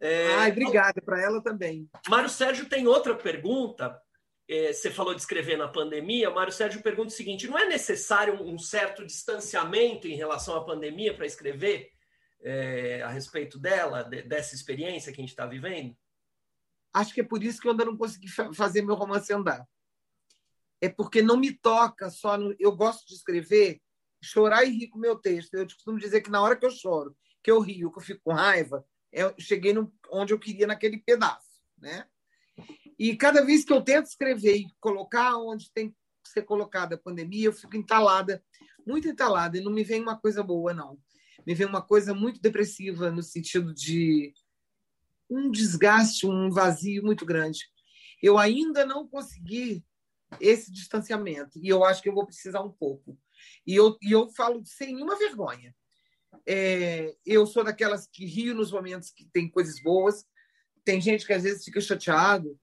É, 0.00 0.34
Ai, 0.34 0.52
obrigada 0.52 1.02
para 1.02 1.20
ela 1.20 1.42
também. 1.42 1.88
Mário 2.08 2.28
Sérgio 2.28 2.68
tem 2.68 2.86
outra 2.86 3.16
pergunta. 3.16 4.00
É, 4.48 4.72
você 4.72 4.90
falou 4.90 5.14
de 5.14 5.20
escrever 5.20 5.58
na 5.58 5.68
pandemia. 5.68 6.30
Mário 6.30 6.52
Sérgio 6.52 6.82
pergunta 6.82 7.08
o 7.08 7.16
seguinte: 7.16 7.48
não 7.48 7.58
é 7.58 7.66
necessário 7.66 8.34
um 8.42 8.58
certo 8.58 9.04
distanciamento 9.04 10.06
em 10.06 10.16
relação 10.16 10.56
à 10.56 10.64
pandemia 10.64 11.14
para 11.14 11.26
escrever 11.26 11.90
é, 12.40 13.02
a 13.02 13.08
respeito 13.08 13.58
dela, 13.58 14.02
de, 14.02 14.22
dessa 14.22 14.54
experiência 14.54 15.12
que 15.12 15.20
a 15.20 15.22
gente 15.22 15.30
está 15.30 15.46
vivendo? 15.46 15.96
Acho 16.94 17.12
que 17.12 17.20
é 17.20 17.24
por 17.24 17.42
isso 17.42 17.60
que 17.60 17.66
eu 17.66 17.72
ainda 17.72 17.84
não 17.84 17.96
consegui 17.96 18.28
fazer 18.54 18.82
meu 18.82 18.94
romance 18.94 19.32
andar. 19.32 19.66
É 20.80 20.88
porque 20.88 21.20
não 21.20 21.36
me 21.36 21.52
toca 21.52 22.08
só. 22.08 22.38
No... 22.38 22.54
Eu 22.58 22.74
gosto 22.74 23.06
de 23.06 23.14
escrever, 23.14 23.80
chorar 24.22 24.64
e 24.64 24.70
rir 24.70 24.88
com 24.88 24.98
meu 24.98 25.16
texto. 25.16 25.54
Eu 25.54 25.64
costumo 25.64 25.98
dizer 25.98 26.20
que 26.20 26.30
na 26.30 26.40
hora 26.40 26.56
que 26.56 26.64
eu 26.64 26.70
choro, 26.70 27.14
que 27.42 27.50
eu 27.50 27.60
rio, 27.60 27.90
que 27.90 27.98
eu 27.98 28.02
fico 28.02 28.20
com 28.24 28.32
raiva, 28.32 28.84
eu 29.12 29.34
cheguei 29.38 29.72
no, 29.72 29.92
onde 30.10 30.32
eu 30.32 30.38
queria 30.38 30.66
naquele 30.66 30.98
pedaço, 30.98 31.60
né? 31.78 32.06
E 32.98 33.16
cada 33.16 33.44
vez 33.44 33.64
que 33.64 33.72
eu 33.72 33.80
tento 33.80 34.06
escrever 34.06 34.56
e 34.56 34.66
colocar 34.80 35.36
onde 35.36 35.70
tem 35.72 35.90
que 35.90 35.96
ser 36.24 36.42
colocada 36.42 36.96
a 36.96 36.98
pandemia, 36.98 37.46
eu 37.46 37.52
fico 37.52 37.76
entalada, 37.76 38.42
muito 38.86 39.08
entalada, 39.08 39.56
e 39.56 39.60
não 39.60 39.72
me 39.72 39.84
vem 39.84 40.02
uma 40.02 40.18
coisa 40.18 40.42
boa, 40.42 40.74
não. 40.74 40.98
Me 41.46 41.54
vem 41.54 41.66
uma 41.66 41.80
coisa 41.80 42.12
muito 42.12 42.40
depressiva, 42.40 43.10
no 43.10 43.22
sentido 43.22 43.72
de 43.72 44.32
um 45.30 45.50
desgaste, 45.50 46.26
um 46.26 46.50
vazio 46.50 47.04
muito 47.04 47.24
grande. 47.24 47.60
Eu 48.20 48.36
ainda 48.36 48.84
não 48.84 49.06
consegui 49.06 49.84
esse 50.40 50.72
distanciamento, 50.72 51.58
e 51.58 51.68
eu 51.68 51.84
acho 51.84 52.02
que 52.02 52.08
eu 52.08 52.14
vou 52.14 52.26
precisar 52.26 52.60
um 52.62 52.72
pouco. 52.72 53.16
E 53.66 53.74
eu, 53.74 53.96
e 54.02 54.12
eu 54.12 54.28
falo 54.30 54.62
sem 54.64 54.94
nenhuma 54.94 55.16
vergonha. 55.16 55.74
É, 56.50 57.14
eu 57.26 57.46
sou 57.46 57.62
daquelas 57.62 58.06
que 58.06 58.24
rio 58.24 58.54
nos 58.54 58.72
momentos 58.72 59.10
que 59.10 59.26
tem 59.26 59.50
coisas 59.50 59.78
boas. 59.82 60.26
Tem 60.82 60.98
gente 60.98 61.26
que 61.26 61.32
às 61.34 61.42
vezes 61.42 61.62
fica 61.62 61.78
chateado. 61.78 62.58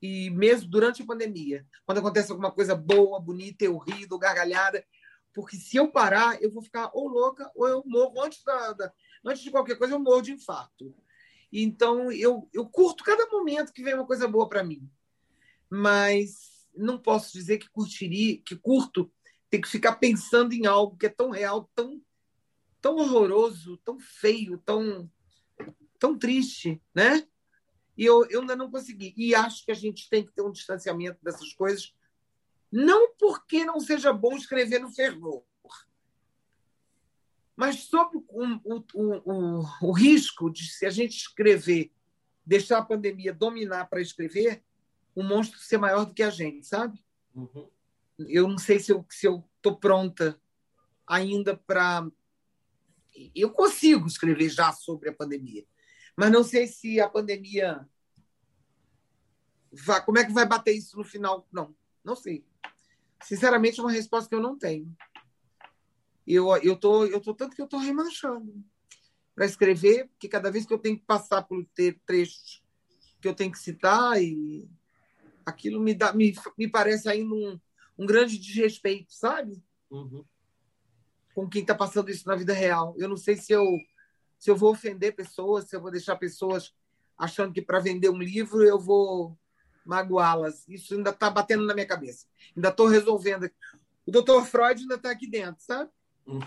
E 0.00 0.30
mesmo 0.30 0.70
durante 0.70 1.02
a 1.02 1.04
pandemia, 1.04 1.66
quando 1.84 1.98
acontece 1.98 2.30
alguma 2.30 2.52
coisa 2.52 2.76
boa, 2.76 3.18
bonita, 3.18 3.64
eu 3.64 3.76
rio, 3.76 4.08
dou 4.08 4.20
gargalhada. 4.20 4.86
Porque 5.34 5.56
se 5.56 5.76
eu 5.76 5.90
parar, 5.90 6.40
eu 6.40 6.52
vou 6.52 6.62
ficar 6.62 6.92
ou 6.94 7.08
louca 7.08 7.50
ou 7.56 7.66
eu 7.66 7.82
morro 7.84 8.22
antes, 8.22 8.44
da, 8.44 8.72
da 8.72 8.92
antes 9.24 9.42
de 9.42 9.50
qualquer 9.50 9.76
coisa, 9.76 9.94
eu 9.94 9.98
morro 9.98 10.22
de 10.22 10.30
infarto. 10.30 10.94
Então, 11.52 12.12
eu, 12.12 12.48
eu 12.52 12.68
curto 12.68 13.02
cada 13.02 13.26
momento 13.26 13.72
que 13.72 13.82
vem 13.82 13.94
uma 13.94 14.06
coisa 14.06 14.28
boa 14.28 14.48
para 14.48 14.62
mim. 14.62 14.88
Mas 15.68 16.68
não 16.72 16.96
posso 16.96 17.32
dizer 17.32 17.58
que 17.58 17.68
curtiria, 17.68 18.40
que 18.44 18.54
curto, 18.54 19.10
tem 19.50 19.60
que 19.60 19.68
ficar 19.68 19.96
pensando 19.96 20.52
em 20.52 20.66
algo 20.66 20.96
que 20.96 21.06
é 21.06 21.08
tão 21.08 21.30
real, 21.30 21.68
tão 21.74 22.00
tão 22.80 22.96
horroroso, 22.96 23.76
tão 23.78 23.98
feio, 23.98 24.58
tão, 24.58 25.10
tão 25.98 26.18
triste, 26.18 26.80
né? 26.94 27.26
E 27.96 28.04
eu, 28.04 28.24
eu 28.30 28.40
ainda 28.40 28.54
não 28.54 28.70
consegui. 28.70 29.12
E 29.16 29.34
acho 29.34 29.64
que 29.64 29.72
a 29.72 29.74
gente 29.74 30.08
tem 30.08 30.24
que 30.24 30.32
ter 30.32 30.42
um 30.42 30.52
distanciamento 30.52 31.18
dessas 31.22 31.52
coisas, 31.52 31.94
não 32.70 33.14
porque 33.14 33.64
não 33.64 33.80
seja 33.80 34.12
bom 34.12 34.36
escrever 34.36 34.78
no 34.78 34.90
fervor, 34.90 35.42
mas 37.58 37.80
sobre 37.80 38.18
o, 38.18 38.24
o, 38.64 38.84
o, 38.94 39.88
o 39.88 39.92
risco 39.92 40.48
de, 40.48 40.62
se 40.62 40.86
a 40.86 40.90
gente 40.90 41.16
escrever, 41.16 41.90
deixar 42.46 42.78
a 42.78 42.84
pandemia 42.84 43.32
dominar 43.32 43.86
para 43.86 44.00
escrever, 44.00 44.62
o 45.12 45.24
monstro 45.24 45.58
ser 45.58 45.76
maior 45.76 46.04
do 46.06 46.14
que 46.14 46.22
a 46.22 46.30
gente, 46.30 46.64
sabe? 46.64 47.04
Uhum. 47.34 47.68
Eu 48.20 48.46
não 48.46 48.58
sei 48.58 48.78
se 48.78 48.92
eu 48.92 49.04
estou 49.10 49.42
se 49.50 49.68
eu 49.68 49.76
pronta 49.76 50.40
ainda 51.04 51.56
para. 51.56 52.06
Eu 53.34 53.50
consigo 53.50 54.06
escrever 54.06 54.48
já 54.48 54.72
sobre 54.72 55.08
a 55.08 55.14
pandemia, 55.14 55.64
mas 56.16 56.30
não 56.30 56.42
sei 56.42 56.66
se 56.66 57.00
a 57.00 57.08
pandemia. 57.08 57.86
Vai... 59.72 60.04
Como 60.04 60.18
é 60.18 60.24
que 60.24 60.32
vai 60.32 60.46
bater 60.46 60.72
isso 60.72 60.96
no 60.96 61.04
final? 61.04 61.46
Não, 61.52 61.74
não 62.04 62.16
sei. 62.16 62.44
Sinceramente, 63.22 63.80
é 63.80 63.82
uma 63.82 63.92
resposta 63.92 64.28
que 64.28 64.34
eu 64.34 64.40
não 64.40 64.56
tenho. 64.56 64.94
Eu, 66.26 66.54
eu, 66.58 66.76
tô, 66.76 67.06
eu 67.06 67.20
tô 67.20 67.34
tanto 67.34 67.56
que 67.56 67.62
eu 67.62 67.64
estou 67.64 67.80
remanchando 67.80 68.62
para 69.34 69.46
escrever, 69.46 70.08
porque 70.08 70.28
cada 70.28 70.50
vez 70.50 70.66
que 70.66 70.72
eu 70.72 70.78
tenho 70.78 70.98
que 70.98 71.04
passar 71.04 71.42
por 71.42 71.64
ter 71.74 72.00
trechos 72.04 72.62
que 73.20 73.26
eu 73.26 73.34
tenho 73.34 73.50
que 73.50 73.58
citar, 73.58 74.22
e 74.22 74.68
aquilo 75.44 75.80
me, 75.80 75.94
dá, 75.94 76.12
me, 76.12 76.32
me 76.56 76.68
parece 76.68 77.08
ainda 77.08 77.34
um, 77.34 77.60
um 77.98 78.06
grande 78.06 78.38
desrespeito, 78.38 79.12
sabe? 79.12 79.60
Uhum 79.90 80.24
com 81.38 81.48
quem 81.48 81.62
está 81.62 81.72
passando 81.72 82.10
isso 82.10 82.26
na 82.26 82.34
vida 82.34 82.52
real. 82.52 82.96
Eu 82.98 83.08
não 83.08 83.16
sei 83.16 83.36
se 83.36 83.52
eu, 83.52 83.64
se 84.36 84.50
eu 84.50 84.56
vou 84.56 84.72
ofender 84.72 85.14
pessoas, 85.14 85.68
se 85.68 85.76
eu 85.76 85.80
vou 85.80 85.88
deixar 85.88 86.16
pessoas 86.16 86.74
achando 87.16 87.52
que 87.52 87.62
para 87.62 87.78
vender 87.78 88.08
um 88.08 88.18
livro 88.18 88.64
eu 88.64 88.76
vou 88.76 89.38
magoá-las. 89.86 90.66
Isso 90.66 90.96
ainda 90.96 91.10
está 91.10 91.30
batendo 91.30 91.64
na 91.64 91.74
minha 91.74 91.86
cabeça. 91.86 92.26
Ainda 92.56 92.70
estou 92.70 92.88
resolvendo. 92.88 93.48
O 94.04 94.10
doutor 94.10 94.44
Freud 94.46 94.82
ainda 94.82 94.96
está 94.96 95.12
aqui 95.12 95.28
dentro, 95.28 95.62
sabe? 95.62 95.88
Hum. 96.26 96.40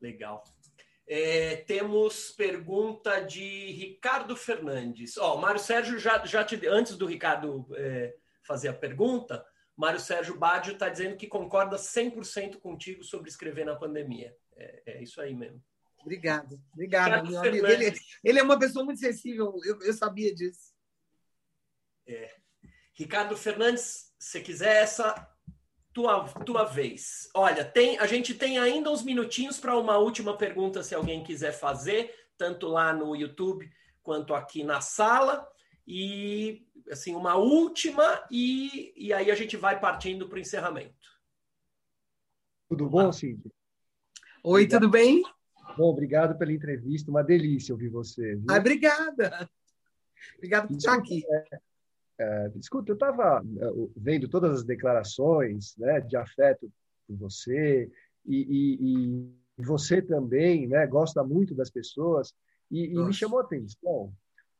Legal. 0.00 0.42
É, 1.06 1.56
temos 1.56 2.30
pergunta 2.30 3.20
de 3.20 3.70
Ricardo 3.72 4.34
Fernandes. 4.34 5.18
Ó, 5.18 5.34
oh, 5.34 5.38
Mário 5.38 5.60
Sérgio 5.60 5.98
já, 5.98 6.24
já 6.24 6.42
te, 6.42 6.66
antes 6.66 6.96
do 6.96 7.04
Ricardo 7.04 7.66
é, 7.74 8.16
fazer 8.42 8.68
a 8.68 8.74
pergunta, 8.74 9.44
Mário 9.78 10.00
Sérgio 10.00 10.36
Badio 10.36 10.72
está 10.72 10.88
dizendo 10.88 11.16
que 11.16 11.28
concorda 11.28 11.76
100% 11.76 12.56
contigo 12.56 13.04
sobre 13.04 13.30
escrever 13.30 13.64
na 13.64 13.76
pandemia. 13.76 14.36
É, 14.56 14.82
é 14.86 15.02
isso 15.02 15.20
aí 15.20 15.32
mesmo. 15.32 15.62
Obrigado, 16.00 16.60
obrigado, 16.72 17.30
meu 17.30 17.38
amigo. 17.38 17.66
Ele, 17.66 17.94
ele, 18.24 18.38
é 18.40 18.42
uma 18.42 18.58
pessoa 18.58 18.84
muito 18.84 18.98
sensível, 18.98 19.54
eu, 19.64 19.80
eu 19.82 19.92
sabia 19.92 20.34
disso. 20.34 20.74
É. 22.08 22.34
Ricardo 22.92 23.36
Fernandes, 23.36 24.12
se 24.18 24.40
quiser 24.40 24.82
essa 24.82 25.14
tua, 25.92 26.24
tua 26.44 26.64
vez. 26.64 27.28
Olha, 27.32 27.64
tem, 27.64 27.98
a 27.98 28.06
gente 28.06 28.34
tem 28.34 28.58
ainda 28.58 28.90
uns 28.90 29.04
minutinhos 29.04 29.60
para 29.60 29.78
uma 29.78 29.96
última 29.96 30.36
pergunta, 30.36 30.82
se 30.82 30.94
alguém 30.94 31.22
quiser 31.22 31.52
fazer, 31.52 32.12
tanto 32.36 32.66
lá 32.66 32.92
no 32.92 33.14
YouTube 33.14 33.70
quanto 34.02 34.34
aqui 34.34 34.64
na 34.64 34.80
sala. 34.80 35.48
E 35.90 36.66
assim, 36.90 37.14
uma 37.14 37.36
última 37.36 38.22
e, 38.30 38.92
e 38.94 39.10
aí 39.10 39.30
a 39.30 39.34
gente 39.34 39.56
vai 39.56 39.80
partindo 39.80 40.28
para 40.28 40.36
o 40.36 40.40
encerramento. 40.40 40.94
Tudo 42.68 42.90
bom, 42.90 43.10
Cíntia? 43.10 43.50
Oi, 44.44 44.64
obrigado. 44.64 44.80
tudo 44.82 44.90
bem? 44.90 45.22
Bom, 45.78 45.88
obrigado 45.90 46.36
pela 46.36 46.52
entrevista, 46.52 47.10
uma 47.10 47.24
delícia 47.24 47.74
ouvir 47.74 47.88
você. 47.88 48.36
Viu? 48.36 48.44
Ah, 48.50 48.58
obrigada. 48.58 49.50
Obrigado 50.36 50.68
por 50.68 50.76
estar 50.76 50.94
aqui. 50.94 51.22
É, 51.26 51.60
é, 52.20 52.52
escuta, 52.56 52.90
eu 52.90 52.94
estava 52.94 53.42
é, 53.42 53.88
vendo 53.96 54.28
todas 54.28 54.58
as 54.58 54.64
declarações 54.64 55.74
né, 55.78 56.02
de 56.02 56.18
afeto 56.18 56.70
por 57.06 57.16
você 57.16 57.90
e, 58.26 58.36
e, 58.36 59.32
e 59.58 59.64
você 59.64 60.02
também 60.02 60.68
né, 60.68 60.86
gosta 60.86 61.24
muito 61.24 61.54
das 61.54 61.70
pessoas 61.70 62.34
e, 62.70 62.92
e 62.92 62.98
me 62.98 63.14
chamou 63.14 63.38
a 63.38 63.42
atenção 63.42 64.12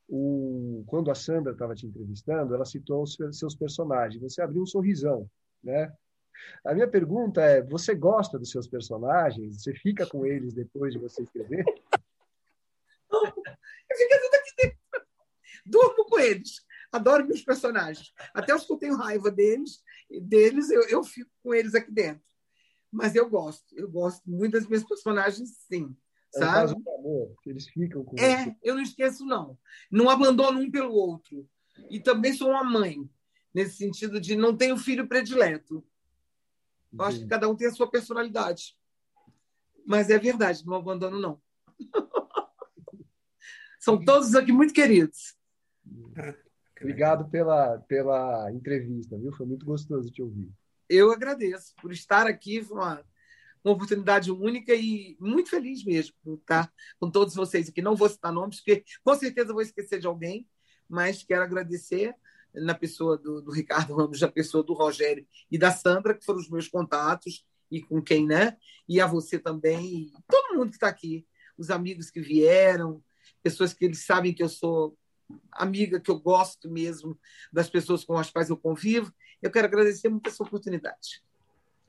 o, 0.08 0.82
quando 0.86 1.10
a 1.10 1.14
Sandra 1.14 1.52
estava 1.52 1.74
te 1.74 1.86
entrevistando, 1.86 2.54
ela 2.54 2.64
citou 2.64 3.02
os 3.02 3.16
seus 3.32 3.54
personagens. 3.54 4.22
Você 4.22 4.40
abriu 4.40 4.62
um 4.62 4.66
sorrisão, 4.66 5.30
né? 5.62 5.92
A 6.64 6.72
minha 6.72 6.88
pergunta 6.88 7.42
é: 7.42 7.62
você 7.62 7.94
gosta 7.94 8.38
dos 8.38 8.50
seus 8.50 8.66
personagens? 8.66 9.62
Você 9.62 9.74
fica 9.74 10.06
com 10.06 10.24
eles 10.24 10.54
depois 10.54 10.94
de 10.94 10.98
você 10.98 11.22
escrever? 11.22 11.64
Eu 13.10 13.96
fico 13.96 14.20
tudo 14.20 14.34
aqui 14.34 14.56
dentro. 14.58 14.78
Durmo 15.64 16.04
com 16.04 16.18
eles. 16.18 16.62
Adoro 16.92 17.26
meus 17.26 17.42
personagens. 17.42 18.12
Até 18.34 18.54
os 18.54 18.66
que 18.66 18.72
eu 18.72 18.76
tenho 18.76 18.96
raiva 18.96 19.30
deles, 19.30 19.82
deles 20.22 20.70
eu, 20.70 20.82
eu 20.88 21.02
fico 21.02 21.30
com 21.42 21.54
eles 21.54 21.74
aqui 21.74 21.90
dentro. 21.90 22.22
Mas 22.90 23.14
eu 23.14 23.28
gosto. 23.28 23.66
Eu 23.74 23.90
gosto 23.90 24.22
muito 24.28 24.52
das 24.52 24.66
minhas 24.66 24.84
personagens, 24.84 25.56
sim. 25.66 25.96
É 26.34 26.38
sabe? 26.40 26.52
caso 26.52 26.74
do 26.74 26.90
amor, 26.90 27.34
eles 27.46 27.66
ficam 27.68 28.04
com 28.04 28.16
É, 28.18 28.44
você. 28.44 28.56
eu 28.62 28.74
não 28.74 28.82
esqueço, 28.82 29.24
não. 29.24 29.58
Não 29.90 30.10
abandono 30.10 30.60
um 30.60 30.70
pelo 30.70 30.92
outro. 30.92 31.48
E 31.88 31.98
também 32.00 32.32
sou 32.32 32.50
uma 32.50 32.64
mãe, 32.64 33.08
nesse 33.54 33.76
sentido 33.76 34.20
de 34.20 34.36
não 34.36 34.56
tenho 34.56 34.76
filho 34.76 35.08
predileto. 35.08 35.84
Eu 36.92 37.04
acho 37.04 37.20
que 37.20 37.26
cada 37.26 37.48
um 37.48 37.54
tem 37.56 37.68
a 37.68 37.72
sua 37.72 37.90
personalidade. 37.90 38.76
Mas 39.86 40.10
é 40.10 40.18
verdade, 40.18 40.66
não 40.66 40.74
abandono, 40.74 41.18
não. 41.18 41.40
São 43.80 44.02
todos 44.04 44.34
aqui 44.34 44.52
muito 44.52 44.74
queridos. 44.74 45.36
Obrigado 46.80 47.28
pela, 47.30 47.78
pela 47.80 48.52
entrevista, 48.52 49.16
viu? 49.16 49.32
Foi 49.32 49.46
muito 49.46 49.64
gostoso 49.64 50.10
te 50.10 50.22
ouvir. 50.22 50.50
Eu 50.88 51.10
agradeço 51.10 51.74
por 51.80 51.92
estar 51.92 52.26
aqui. 52.26 52.62
Foi 52.62 52.76
uma 52.76 53.04
uma 53.68 53.74
oportunidade 53.74 54.30
única 54.30 54.74
e 54.74 55.16
muito 55.20 55.50
feliz 55.50 55.84
mesmo 55.84 56.14
por 56.22 56.34
estar 56.34 56.72
com 56.98 57.10
todos 57.10 57.34
vocês 57.34 57.68
aqui. 57.68 57.82
Não 57.82 57.94
vou 57.94 58.08
citar 58.08 58.32
nomes, 58.32 58.56
porque 58.56 58.84
com 59.04 59.14
certeza 59.14 59.52
vou 59.52 59.62
esquecer 59.62 60.00
de 60.00 60.06
alguém, 60.06 60.48
mas 60.88 61.22
quero 61.22 61.42
agradecer 61.42 62.14
na 62.54 62.74
pessoa 62.74 63.18
do, 63.18 63.42
do 63.42 63.50
Ricardo 63.50 63.94
Ramos, 63.94 64.20
na 64.20 64.28
pessoa 64.28 64.64
do 64.64 64.72
Rogério 64.72 65.26
e 65.50 65.58
da 65.58 65.70
Sandra, 65.70 66.14
que 66.14 66.24
foram 66.24 66.40
os 66.40 66.48
meus 66.48 66.66
contatos, 66.66 67.44
e 67.70 67.82
com 67.82 68.00
quem, 68.00 68.26
né? 68.26 68.56
E 68.88 69.00
a 69.00 69.06
você 69.06 69.38
também, 69.38 70.10
todo 70.26 70.56
mundo 70.56 70.70
que 70.70 70.76
está 70.76 70.88
aqui, 70.88 71.26
os 71.56 71.70
amigos 71.70 72.10
que 72.10 72.20
vieram, 72.20 73.02
pessoas 73.42 73.74
que 73.74 73.84
eles 73.84 74.04
sabem 74.04 74.32
que 74.32 74.42
eu 74.42 74.48
sou 74.48 74.96
amiga, 75.52 76.00
que 76.00 76.10
eu 76.10 76.18
gosto 76.18 76.70
mesmo 76.70 77.18
das 77.52 77.68
pessoas 77.68 78.04
com 78.04 78.16
as 78.16 78.30
quais 78.30 78.48
eu 78.48 78.56
convivo. 78.56 79.12
Eu 79.42 79.50
quero 79.50 79.66
agradecer 79.66 80.08
muito 80.08 80.28
essa 80.30 80.42
oportunidade. 80.42 81.22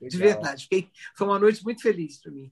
Legal. 0.00 0.10
De 0.10 0.16
verdade. 0.16 0.62
Fiquei, 0.64 0.90
foi 1.14 1.26
uma 1.26 1.38
noite 1.38 1.62
muito 1.62 1.82
feliz 1.82 2.18
para 2.18 2.32
mim. 2.32 2.50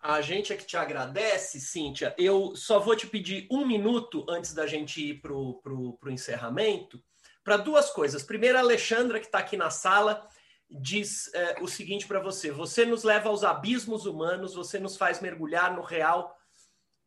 A 0.00 0.20
gente 0.20 0.52
é 0.52 0.56
que 0.56 0.66
te 0.66 0.76
agradece, 0.76 1.60
Cíntia. 1.60 2.12
Eu 2.18 2.56
só 2.56 2.80
vou 2.80 2.96
te 2.96 3.06
pedir 3.06 3.46
um 3.48 3.64
minuto 3.64 4.26
antes 4.28 4.52
da 4.52 4.66
gente 4.66 5.10
ir 5.10 5.20
para 5.20 5.32
o 5.32 5.96
encerramento, 6.08 7.00
para 7.44 7.56
duas 7.56 7.88
coisas. 7.90 8.24
Primeiro, 8.24 8.58
a 8.58 8.62
Alexandra, 8.62 9.20
que 9.20 9.26
está 9.26 9.38
aqui 9.38 9.56
na 9.56 9.70
sala, 9.70 10.28
diz 10.68 11.32
é, 11.34 11.60
o 11.60 11.68
seguinte 11.68 12.08
para 12.08 12.18
você: 12.18 12.50
você 12.50 12.84
nos 12.84 13.04
leva 13.04 13.28
aos 13.28 13.44
abismos 13.44 14.04
humanos, 14.04 14.54
você 14.54 14.76
nos 14.80 14.96
faz 14.96 15.20
mergulhar 15.20 15.76
no 15.76 15.82
real 15.82 16.36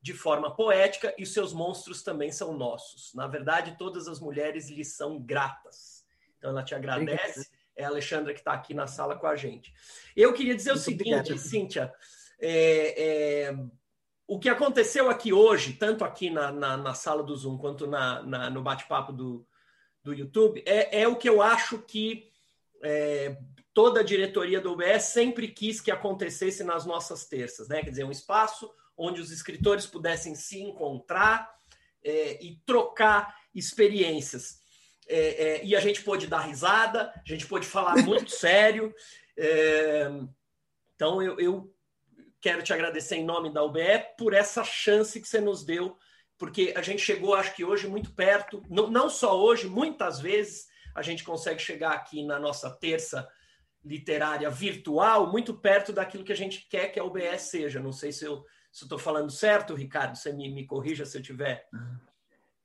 de 0.01 0.13
forma 0.13 0.55
poética 0.55 1.13
e 1.17 1.25
seus 1.25 1.51
monstros 1.51 2.01
também 2.01 2.31
são 2.31 2.53
nossos. 2.53 3.13
Na 3.13 3.27
verdade, 3.27 3.75
todas 3.77 4.07
as 4.07 4.21
mulheres 4.21 4.69
lhe 4.69 4.85
são 4.85 5.19
gratas. 5.19 6.05
Então, 6.37 6.51
ela 6.51 6.63
te 6.63 6.73
agradece 6.73 7.49
é 7.75 7.83
a 7.83 7.89
Alexandra 7.89 8.33
que 8.33 8.39
está 8.39 8.53
aqui 8.53 8.73
na 8.73 8.87
sala 8.87 9.15
com 9.15 9.27
a 9.27 9.35
gente. 9.35 9.73
Eu 10.15 10.33
queria 10.33 10.55
dizer 10.55 10.71
Muito 10.71 10.81
o 10.81 10.83
seguinte, 10.83 11.13
obrigado. 11.13 11.37
Cíntia, 11.37 11.93
é, 12.39 13.03
é, 13.47 13.57
o 14.27 14.39
que 14.39 14.49
aconteceu 14.49 15.09
aqui 15.09 15.31
hoje, 15.31 15.73
tanto 15.73 16.03
aqui 16.03 16.29
na, 16.29 16.51
na, 16.51 16.77
na 16.77 16.93
sala 16.93 17.23
do 17.23 17.35
Zoom 17.35 17.57
quanto 17.57 17.85
na, 17.85 18.23
na 18.23 18.49
no 18.49 18.61
bate-papo 18.61 19.11
do, 19.11 19.45
do 20.03 20.13
YouTube, 20.13 20.63
é, 20.65 21.01
é, 21.01 21.07
o 21.07 21.15
que 21.15 21.29
eu 21.29 21.41
acho 21.41 21.79
que 21.79 22.31
é, 22.83 23.37
toda 23.73 23.99
a 23.99 24.03
diretoria 24.03 24.61
do 24.61 24.73
UBS 24.73 25.05
sempre 25.05 25.47
quis 25.47 25.81
que 25.81 25.91
acontecesse 25.91 26.63
nas 26.63 26.85
nossas 26.85 27.25
terças, 27.25 27.67
né? 27.67 27.81
Quer 27.83 27.89
dizer, 27.89 28.03
um 28.03 28.11
espaço 28.11 28.71
onde 28.97 29.19
os 29.19 29.31
escritores 29.31 29.85
pudessem 29.85 30.33
se 30.35 30.61
encontrar 30.61 31.53
é, 32.03 32.43
e 32.43 32.55
trocar 32.65 33.35
experiências. 33.53 34.61
É, 35.07 35.17
é, 35.17 35.65
e 35.65 35.75
a 35.75 35.79
gente 35.79 36.01
pôde 36.01 36.27
dar 36.27 36.39
risada, 36.39 37.13
a 37.13 37.29
gente 37.29 37.45
pôde 37.45 37.65
falar 37.65 37.97
muito 38.03 38.31
sério. 38.35 38.93
É, 39.37 40.09
então, 40.95 41.21
eu, 41.21 41.39
eu, 41.39 41.75
quero 42.41 42.61
te 42.61 42.71
agradecer 42.71 43.15
em 43.15 43.25
nome 43.25 43.51
da 43.51 43.63
UBE 43.63 43.81
por 44.17 44.33
essa 44.33 44.63
chance 44.63 45.19
que 45.19 45.27
você 45.27 45.41
nos 45.41 45.65
deu, 45.65 45.97
porque 46.37 46.73
a 46.75 46.81
gente 46.83 47.01
chegou, 47.01 47.33
acho 47.33 47.55
que 47.55 47.65
hoje, 47.65 47.87
muito 47.87 48.13
perto, 48.13 48.61
não, 48.69 48.87
não 48.87 49.09
só 49.09 49.35
hoje, 49.39 49.67
muitas 49.67 50.19
vezes 50.19 50.67
a 50.93 51.01
gente 51.01 51.23
consegue 51.23 51.59
chegar 51.59 51.93
aqui 51.93 52.23
na 52.23 52.39
nossa 52.39 52.69
terça 52.69 53.27
literária 53.83 54.49
virtual 54.49 55.31
muito 55.31 55.53
perto 55.53 55.91
daquilo 55.91 56.23
que 56.23 56.33
a 56.33 56.37
gente 56.37 56.67
quer 56.69 56.89
que 56.89 56.99
a 56.99 57.03
UBS 57.03 57.43
seja. 57.43 57.79
Não 57.79 57.91
sei 57.91 58.11
se 58.11 58.25
eu 58.25 58.43
estou 58.71 58.97
falando 58.97 59.31
certo, 59.31 59.73
Ricardo, 59.73 60.15
você 60.15 60.31
me, 60.31 60.49
me 60.49 60.65
corrija 60.65 61.05
se 61.05 61.17
eu 61.17 61.21
tiver. 61.21 61.67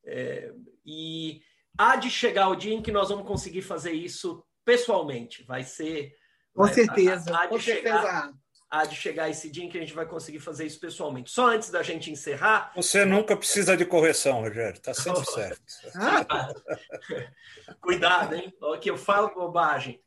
É, 0.03 0.53
e 0.85 1.41
há 1.77 1.95
de 1.95 2.09
chegar 2.09 2.49
o 2.49 2.55
dia 2.55 2.73
em 2.73 2.81
que 2.81 2.91
nós 2.91 3.09
vamos 3.09 3.27
conseguir 3.27 3.61
fazer 3.61 3.91
isso 3.91 4.43
pessoalmente. 4.65 5.43
Vai 5.43 5.63
ser. 5.63 6.13
Com 6.53 6.63
vai, 6.63 6.73
certeza. 6.73 7.35
Há, 7.35 7.43
há, 7.43 7.45
de 7.47 7.59
chegar, 7.59 8.33
há 8.69 8.85
de 8.85 8.95
chegar 8.95 9.29
esse 9.29 9.49
dia 9.49 9.65
em 9.65 9.69
que 9.69 9.77
a 9.77 9.81
gente 9.81 9.93
vai 9.93 10.05
conseguir 10.05 10.39
fazer 10.39 10.65
isso 10.65 10.79
pessoalmente. 10.79 11.31
Só 11.31 11.47
antes 11.47 11.69
da 11.69 11.81
gente 11.81 12.11
encerrar. 12.11 12.71
Você 12.75 13.05
nunca 13.05 13.35
precisa 13.35 13.75
de 13.75 13.85
correção, 13.85 14.41
Rogério. 14.41 14.77
Está 14.77 14.93
sempre 14.93 15.25
certo. 15.25 15.61
Cuidado, 17.81 18.35
hein? 18.35 18.53
Que 18.81 18.89
eu 18.89 18.97
falo 18.97 19.33
bobagem. 19.33 20.01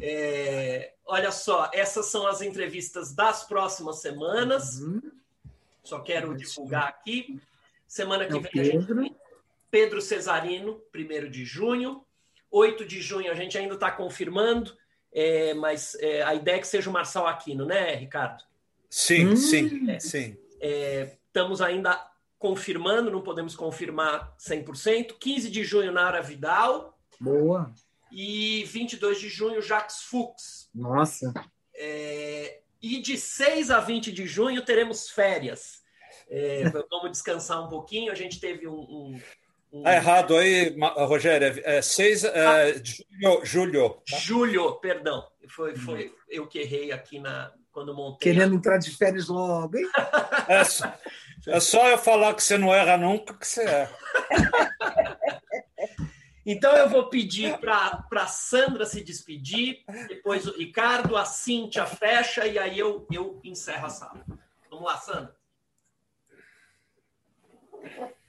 É, 0.00 0.94
olha 1.04 1.32
só, 1.32 1.68
essas 1.72 2.06
são 2.06 2.26
as 2.26 2.40
entrevistas 2.40 3.12
das 3.12 3.44
próximas 3.44 4.00
semanas. 4.00 4.78
Uhum. 4.78 5.02
Só 5.82 6.00
quero 6.00 6.36
divulgar 6.36 6.88
aqui. 6.88 7.40
Semana 7.86 8.26
que 8.26 8.38
vem 8.38 8.60
a 8.60 8.64
gente 8.64 9.14
Pedro 9.70 10.00
Cesarino, 10.00 10.82
1 10.94 11.30
de 11.30 11.44
junho. 11.44 12.04
8 12.50 12.84
de 12.84 13.00
junho 13.00 13.30
a 13.30 13.34
gente 13.34 13.58
ainda 13.58 13.74
está 13.74 13.90
confirmando, 13.90 14.74
é, 15.12 15.52
mas 15.54 15.94
é, 16.00 16.22
a 16.22 16.34
ideia 16.34 16.56
é 16.56 16.60
que 16.60 16.66
seja 16.66 16.88
o 16.88 16.92
Marçal 16.92 17.26
Aquino, 17.26 17.66
né, 17.66 17.94
Ricardo? 17.94 18.42
Sim, 18.88 19.28
hum. 19.28 19.36
sim, 19.36 19.90
é, 19.90 20.00
sim. 20.00 20.36
É, 20.60 21.16
estamos 21.26 21.60
ainda 21.60 22.08
confirmando, 22.38 23.10
não 23.10 23.20
podemos 23.20 23.54
confirmar 23.54 24.34
100%. 24.38 25.16
15 25.18 25.50
de 25.50 25.64
junho, 25.64 25.92
Nara 25.92 26.22
Vidal. 26.22 26.98
Boa. 27.20 27.70
E 28.10 28.64
22 28.64 29.20
de 29.20 29.28
junho, 29.28 29.60
Jacques 29.60 30.02
Fuchs. 30.02 30.70
Nossa. 30.74 31.34
É, 31.74 32.60
e 32.80 33.00
de 33.00 33.18
6 33.18 33.70
a 33.70 33.80
20 33.80 34.12
de 34.12 34.26
junho 34.26 34.64
teremos 34.64 35.10
férias. 35.10 35.82
É, 36.30 36.62
vamos 36.90 37.10
descansar 37.10 37.64
um 37.64 37.68
pouquinho. 37.68 38.12
A 38.12 38.14
gente 38.14 38.40
teve 38.40 38.66
um, 38.66 38.80
um... 38.80 39.20
Tá 39.82 39.94
errado 39.94 40.36
aí, 40.36 40.74
Rogério. 41.06 41.60
É 41.64 41.82
6 41.82 42.24
é, 42.24 42.70
é, 42.70 42.72
de 42.72 43.04
julho. 43.12 43.44
Julho, 43.44 43.90
tá? 44.08 44.16
julho, 44.16 44.74
perdão. 44.76 45.26
Foi, 45.48 45.76
foi 45.76 46.14
eu 46.28 46.46
que 46.46 46.58
errei 46.58 46.90
aqui 46.92 47.18
na, 47.18 47.52
quando 47.70 47.94
montei. 47.94 48.32
Querendo 48.32 48.54
entrar 48.54 48.78
de 48.78 48.90
férias 48.90 49.28
logo, 49.28 49.76
hein? 49.76 49.88
É, 50.48 50.64
só, 50.64 50.94
é 51.46 51.60
só 51.60 51.88
eu 51.90 51.98
falar 51.98 52.32
que 52.32 52.42
você 52.42 52.56
não 52.56 52.74
erra 52.74 52.96
nunca 52.96 53.34
que 53.34 53.46
você 53.46 53.62
erra. 53.62 53.96
Então 56.50 56.74
eu 56.74 56.88
vou 56.88 57.10
pedir 57.10 57.58
para 57.58 58.26
Sandra 58.26 58.86
se 58.86 59.04
despedir, 59.04 59.84
depois 60.08 60.46
o 60.46 60.56
Ricardo, 60.56 61.14
a 61.14 61.26
Cíntia 61.26 61.84
fecha 61.84 62.46
e 62.46 62.58
aí 62.58 62.78
eu, 62.78 63.06
eu 63.12 63.38
encerro 63.44 63.84
a 63.84 63.90
sala. 63.90 64.24
Vamos 64.70 64.86
lá, 64.86 64.96
Sandra. 64.96 65.36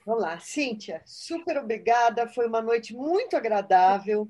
Vamos 0.10 0.24
lá, 0.24 0.40
Cíntia, 0.40 1.04
super 1.06 1.56
obrigada. 1.60 2.28
Foi 2.28 2.48
uma 2.48 2.64
noite 2.64 2.96
muito 2.96 3.38
agradável. 3.38 4.28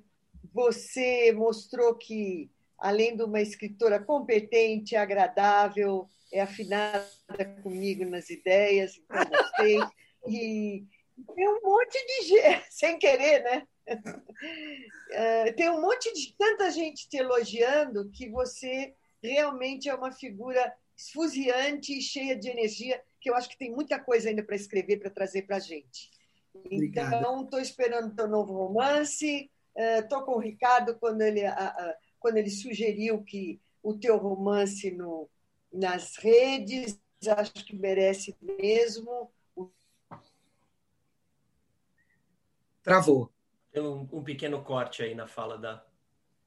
Você 0.53 1.31
mostrou 1.31 1.95
que, 1.95 2.51
além 2.77 3.15
de 3.15 3.23
uma 3.23 3.39
escritora 3.39 3.97
competente, 3.97 4.97
agradável, 4.97 6.05
é 6.33 6.41
afinada 6.41 7.05
comigo 7.63 8.03
nas 8.03 8.29
ideias, 8.29 8.97
então 8.97 9.23
gostei. 9.23 9.79
E 10.27 10.83
tem 11.33 11.47
um 11.47 11.61
monte 11.63 12.05
de 12.05 12.27
gente, 12.27 12.65
sem 12.69 12.99
querer, 12.99 13.41
né? 13.41 13.67
É, 15.11 15.53
tem 15.55 15.69
um 15.69 15.79
monte 15.79 16.13
de 16.13 16.35
tanta 16.37 16.71
gente 16.71 17.07
te 17.07 17.15
elogiando 17.15 18.11
que 18.11 18.27
você 18.27 18.93
realmente 19.23 19.87
é 19.87 19.95
uma 19.95 20.11
figura 20.11 20.75
esfuziante 20.97 21.97
e 21.97 22.01
cheia 22.01 22.35
de 22.35 22.49
energia, 22.49 23.01
que 23.19 23.29
eu 23.29 23.35
acho 23.35 23.49
que 23.49 23.57
tem 23.57 23.71
muita 23.71 23.99
coisa 23.99 24.29
ainda 24.29 24.43
para 24.43 24.55
escrever, 24.55 24.97
para 24.97 25.09
trazer 25.09 25.43
para 25.43 25.57
a 25.57 25.59
gente. 25.59 26.11
Então, 26.71 27.43
estou 27.43 27.59
esperando 27.59 28.11
o 28.11 28.15
teu 28.15 28.27
novo 28.27 28.53
romance. 28.53 29.49
Estou 29.75 30.21
é, 30.21 30.25
com 30.25 30.31
o 30.33 30.39
Ricardo 30.39 30.97
quando 30.97 31.21
ele, 31.21 31.41
quando 32.19 32.37
ele 32.37 32.49
sugeriu 32.49 33.23
que 33.23 33.61
o 33.81 33.93
teu 33.93 34.17
romance 34.17 34.91
no, 34.91 35.29
nas 35.71 36.15
redes, 36.17 36.99
acho 37.27 37.53
que 37.65 37.75
merece 37.75 38.35
mesmo. 38.41 39.31
Travou. 42.81 43.31
Tem 43.71 43.83
um, 43.83 44.07
um, 44.11 44.23
pequeno 44.23 44.63
corte 44.63 45.03
aí 45.03 45.13
na 45.13 45.27
fala 45.27 45.57
da, 45.57 45.85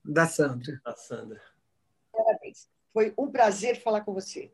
da 0.05 0.27
Sandra. 0.27 0.81
Da 0.85 0.97
Sandra. 0.97 1.41
Parabéns. 2.11 2.69
Foi 2.93 3.15
um 3.17 3.31
prazer 3.31 3.81
falar 3.81 4.03
com 4.03 4.13
você. 4.13 4.53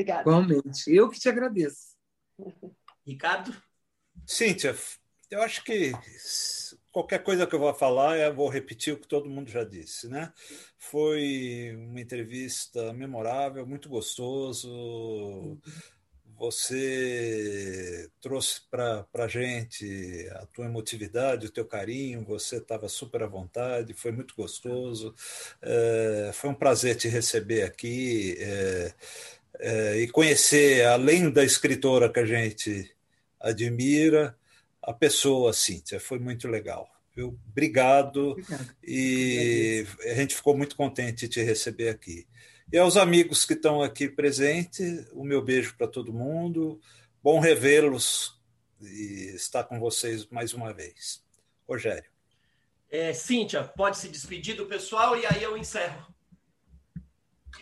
Obrigada. 0.00 0.22
Igualmente. 0.22 0.94
Eu 0.94 1.08
que 1.10 1.20
te 1.20 1.28
agradeço. 1.28 1.94
Ricardo? 3.06 3.54
Cíntia, 4.26 4.74
eu 5.30 5.42
acho 5.42 5.62
que 5.62 5.92
qualquer 6.90 7.22
coisa 7.22 7.46
que 7.46 7.54
eu 7.54 7.58
vou 7.58 7.74
falar, 7.74 8.18
eu 8.18 8.34
vou 8.34 8.48
repetir 8.48 8.94
o 8.94 8.98
que 8.98 9.06
todo 9.06 9.28
mundo 9.28 9.50
já 9.50 9.64
disse, 9.64 10.08
né? 10.08 10.32
Foi 10.78 11.74
uma 11.76 12.00
entrevista 12.00 12.92
memorável, 12.92 13.66
muito 13.66 13.88
gostoso. 13.88 15.58
Você 16.40 18.10
trouxe 18.18 18.62
para 18.70 19.06
a 19.12 19.28
gente 19.28 20.26
a 20.32 20.46
tua 20.46 20.64
emotividade, 20.64 21.46
o 21.46 21.52
teu 21.52 21.66
carinho, 21.66 22.24
você 22.24 22.56
estava 22.56 22.88
super 22.88 23.22
à 23.22 23.26
vontade, 23.26 23.92
foi 23.92 24.10
muito 24.10 24.34
gostoso. 24.34 25.14
É, 25.60 26.30
foi 26.32 26.48
um 26.48 26.54
prazer 26.54 26.96
te 26.96 27.08
receber 27.08 27.62
aqui 27.62 28.36
é, 28.38 28.94
é, 29.58 29.98
e 30.00 30.08
conhecer, 30.08 30.86
além 30.86 31.30
da 31.30 31.44
escritora 31.44 32.12
que 32.12 32.20
a 32.20 32.26
gente 32.26 32.94
admira, 33.38 34.36
a 34.82 34.92
pessoa, 34.92 35.52
Cíntia. 35.52 36.00
Foi 36.00 36.18
muito 36.18 36.48
legal. 36.48 36.88
Viu? 37.14 37.38
Obrigado. 37.50 38.30
Obrigado. 38.30 38.76
E 38.82 39.86
a 40.04 40.14
gente 40.14 40.34
ficou 40.34 40.56
muito 40.56 40.76
contente 40.76 41.26
de 41.26 41.28
te 41.28 41.42
receber 41.42 41.88
aqui. 41.88 42.26
E 42.72 42.78
aos 42.78 42.96
amigos 42.96 43.44
que 43.44 43.54
estão 43.54 43.82
aqui 43.82 44.08
presentes, 44.08 45.06
o 45.12 45.24
meu 45.24 45.42
beijo 45.42 45.74
para 45.76 45.88
todo 45.88 46.12
mundo. 46.12 46.80
Bom 47.22 47.40
revê-los 47.40 48.40
e 48.80 49.32
estar 49.34 49.64
com 49.64 49.78
vocês 49.78 50.26
mais 50.28 50.54
uma 50.54 50.72
vez. 50.72 51.22
Rogério. 51.68 52.08
É, 52.90 53.12
Cíntia, 53.12 53.62
pode 53.62 53.98
se 53.98 54.08
despedir 54.08 54.56
do 54.56 54.66
pessoal 54.66 55.16
e 55.16 55.26
aí 55.26 55.42
eu 55.42 55.56
encerro. 55.56 56.12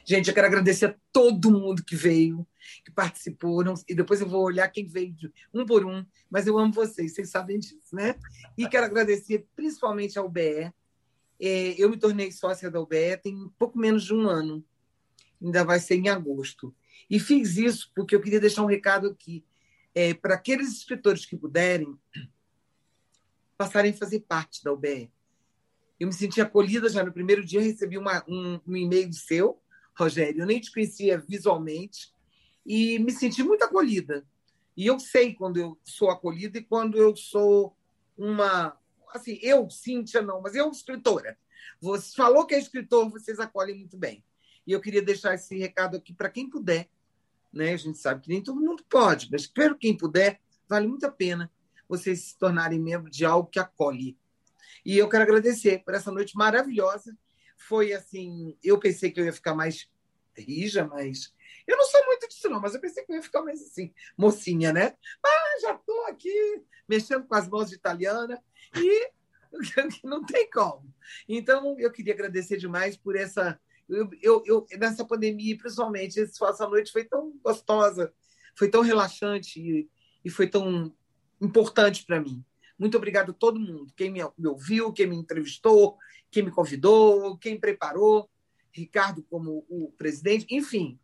Gente, 0.08 0.28
eu 0.28 0.34
quero 0.34 0.46
agradecer 0.46 0.86
a 0.86 0.94
todo 1.12 1.50
mundo 1.50 1.84
que 1.84 1.94
veio, 1.94 2.46
que 2.82 2.90
participou, 2.90 3.62
e 3.86 3.94
depois 3.94 4.22
eu 4.22 4.26
vou 4.26 4.42
olhar 4.42 4.66
quem 4.68 4.86
veio 4.86 5.14
um 5.52 5.66
por 5.66 5.84
um, 5.84 6.02
mas 6.30 6.46
eu 6.46 6.58
amo 6.58 6.72
vocês, 6.72 7.12
vocês 7.14 7.28
sabem 7.28 7.58
disso, 7.58 7.94
né? 7.94 8.14
E 8.56 8.66
quero 8.66 8.86
agradecer 8.86 9.46
principalmente 9.54 10.18
ao 10.18 10.26
BE. 10.26 10.72
É, 11.38 11.74
eu 11.76 11.90
me 11.90 11.98
tornei 11.98 12.32
sócia 12.32 12.70
da 12.70 12.80
UBE 12.80 13.18
tem 13.22 13.52
pouco 13.58 13.78
menos 13.78 14.04
de 14.04 14.14
um 14.14 14.26
ano 14.26 14.64
ainda 15.42 15.62
vai 15.62 15.78
ser 15.78 15.96
em 15.96 16.08
agosto. 16.08 16.74
E 17.08 17.20
fiz 17.20 17.58
isso 17.58 17.92
porque 17.94 18.16
eu 18.16 18.20
queria 18.22 18.40
deixar 18.40 18.62
um 18.62 18.66
recado 18.66 19.08
aqui 19.08 19.44
é, 19.94 20.14
para 20.14 20.36
aqueles 20.36 20.72
escritores 20.72 21.26
que 21.26 21.36
puderem 21.36 21.98
passarem 23.58 23.92
a 23.92 23.96
fazer 23.96 24.20
parte 24.20 24.64
da 24.64 24.72
UBE. 24.72 25.12
Eu 26.00 26.06
me 26.06 26.14
senti 26.14 26.40
acolhida 26.40 26.88
já 26.88 27.04
no 27.04 27.12
primeiro 27.12 27.44
dia, 27.44 27.60
recebi 27.60 27.98
uma, 27.98 28.24
um, 28.26 28.58
um 28.66 28.74
e-mail 28.74 29.12
seu, 29.12 29.60
Rogério, 29.98 30.42
eu 30.42 30.46
nem 30.46 30.60
te 30.60 30.72
conhecia 30.72 31.18
visualmente, 31.18 32.12
e 32.64 32.98
me 32.98 33.10
senti 33.10 33.42
muito 33.42 33.64
acolhida. 33.64 34.24
E 34.76 34.86
eu 34.86 35.00
sei 35.00 35.34
quando 35.34 35.56
eu 35.56 35.78
sou 35.82 36.10
acolhida 36.10 36.58
e 36.58 36.64
quando 36.64 36.96
eu 36.96 37.16
sou 37.16 37.74
uma. 38.16 38.78
Assim, 39.12 39.38
eu, 39.42 39.68
Cíntia, 39.70 40.22
não, 40.22 40.40
mas 40.40 40.54
eu, 40.54 40.70
escritora. 40.70 41.36
Você 41.80 42.14
falou 42.14 42.46
que 42.46 42.54
é 42.54 42.58
escritor, 42.58 43.10
vocês 43.10 43.40
acolhem 43.40 43.78
muito 43.78 43.96
bem. 43.96 44.22
E 44.66 44.72
eu 44.72 44.80
queria 44.80 45.02
deixar 45.02 45.34
esse 45.34 45.58
recado 45.58 45.96
aqui 45.96 46.12
para 46.12 46.28
quem 46.28 46.48
puder. 46.48 46.88
Né? 47.52 47.72
A 47.72 47.76
gente 47.76 47.98
sabe 47.98 48.20
que 48.20 48.28
nem 48.28 48.42
todo 48.42 48.60
mundo 48.60 48.84
pode, 48.88 49.28
mas 49.30 49.46
para 49.46 49.74
quem 49.74 49.96
puder, 49.96 50.40
vale 50.68 50.86
muito 50.86 51.06
a 51.06 51.10
pena 51.10 51.50
vocês 51.88 52.20
se 52.20 52.38
tornarem 52.38 52.78
membro 52.78 53.10
de 53.10 53.24
algo 53.24 53.48
que 53.48 53.58
acolhe. 53.58 54.16
E 54.84 54.96
eu 54.98 55.08
quero 55.08 55.22
agradecer 55.22 55.82
por 55.82 55.94
essa 55.94 56.12
noite 56.12 56.36
maravilhosa. 56.36 57.16
Foi 57.58 57.92
assim, 57.92 58.56
eu 58.62 58.78
pensei 58.78 59.10
que 59.10 59.20
eu 59.20 59.24
ia 59.24 59.32
ficar 59.32 59.54
mais 59.54 59.90
rija, 60.36 60.86
mas 60.86 61.34
eu 61.66 61.76
não 61.76 61.84
sou 61.84 62.04
muito 62.06 62.28
disso, 62.28 62.48
não, 62.48 62.60
mas 62.60 62.74
eu 62.74 62.80
pensei 62.80 63.04
que 63.04 63.12
eu 63.12 63.16
ia 63.16 63.22
ficar 63.22 63.42
mais 63.42 63.60
assim, 63.60 63.92
mocinha, 64.16 64.72
né? 64.72 64.96
Ah, 65.24 65.60
já 65.60 65.74
estou 65.74 66.06
aqui 66.06 66.62
mexendo 66.88 67.26
com 67.26 67.34
as 67.34 67.48
mãos 67.48 67.68
de 67.68 67.74
italiana 67.74 68.42
e 68.74 69.10
não 70.02 70.24
tem 70.24 70.48
como. 70.50 70.94
Então, 71.28 71.78
eu 71.78 71.90
queria 71.92 72.14
agradecer 72.14 72.56
demais 72.56 72.96
por 72.96 73.16
essa 73.16 73.60
eu, 73.88 74.10
eu, 74.20 74.42
eu, 74.44 74.66
nessa 74.78 75.04
pandemia, 75.04 75.56
principalmente, 75.56 76.20
essa 76.20 76.68
noite 76.68 76.92
foi 76.92 77.04
tão 77.04 77.32
gostosa, 77.42 78.12
foi 78.54 78.68
tão 78.68 78.82
relaxante 78.82 79.58
e, 79.58 79.88
e 80.24 80.30
foi 80.30 80.46
tão 80.46 80.94
importante 81.40 82.04
para 82.04 82.20
mim. 82.20 82.44
Muito 82.78 82.96
obrigado 82.96 83.30
a 83.30 83.34
todo 83.34 83.58
mundo, 83.58 83.92
quem 83.96 84.10
me, 84.10 84.20
me 84.36 84.46
ouviu, 84.46 84.92
quem 84.92 85.06
me 85.06 85.16
entrevistou, 85.16 85.96
quem 86.30 86.42
me 86.42 86.50
convidou, 86.50 87.36
quem 87.36 87.58
preparou. 87.58 88.28
Ricardo 88.70 89.22
como 89.28 89.64
o 89.68 89.92
presidente, 89.98 90.46
enfim, 90.50 90.98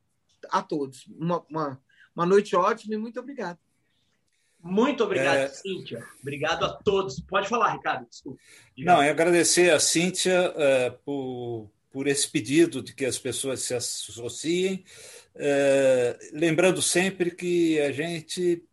a 0.48 0.62
todos. 0.62 1.06
Uma, 1.18 1.44
uma, 1.50 1.80
uma 2.14 2.26
noite 2.26 2.54
ótima 2.54 2.94
e 2.94 2.98
muito 2.98 3.18
obrigado. 3.18 3.58
Muito 4.64 5.04
obrigado, 5.04 5.36
é... 5.36 5.48
Cíntia. 5.48 6.06
Obrigado 6.22 6.64
a 6.64 6.72
todos. 6.72 7.20
Pode 7.20 7.48
falar, 7.48 7.72
Ricardo, 7.72 8.08
desculpa. 8.08 8.40
Não, 8.78 9.02
é 9.02 9.10
agradecer 9.10 9.70
a 9.70 9.78
Cíntia 9.78 10.54
é, 10.56 10.90
por, 10.90 11.70
por 11.90 12.06
esse 12.06 12.28
pedido 12.28 12.82
de 12.82 12.94
que 12.94 13.04
as 13.04 13.18
pessoas 13.18 13.60
se 13.60 13.74
associem, 13.74 14.84
é, 15.34 16.18
lembrando 16.32 16.80
sempre 16.80 17.30
que 17.30 17.78
a 17.80 17.92
gente 17.92 18.64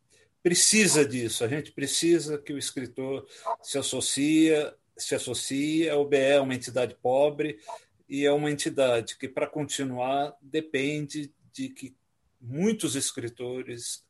precisa 0.41 1.05
disso, 1.05 1.43
a 1.43 1.47
gente 1.47 1.71
precisa 1.71 2.37
que 2.37 2.53
o 2.53 2.57
escritor 2.57 3.27
se 3.61 3.77
associe, 3.77 4.51
se 4.97 5.15
associe, 5.15 5.89
a 5.89 5.97
UBE 5.97 6.17
é 6.17 6.39
uma 6.39 6.55
entidade 6.55 6.95
pobre 6.95 7.59
e 8.07 8.25
é 8.25 8.31
uma 8.31 8.51
entidade 8.51 9.17
que, 9.17 9.27
para 9.27 9.47
continuar, 9.47 10.35
depende 10.41 11.33
de 11.53 11.69
que 11.69 11.95
muitos 12.39 12.95
escritores 12.95 14.03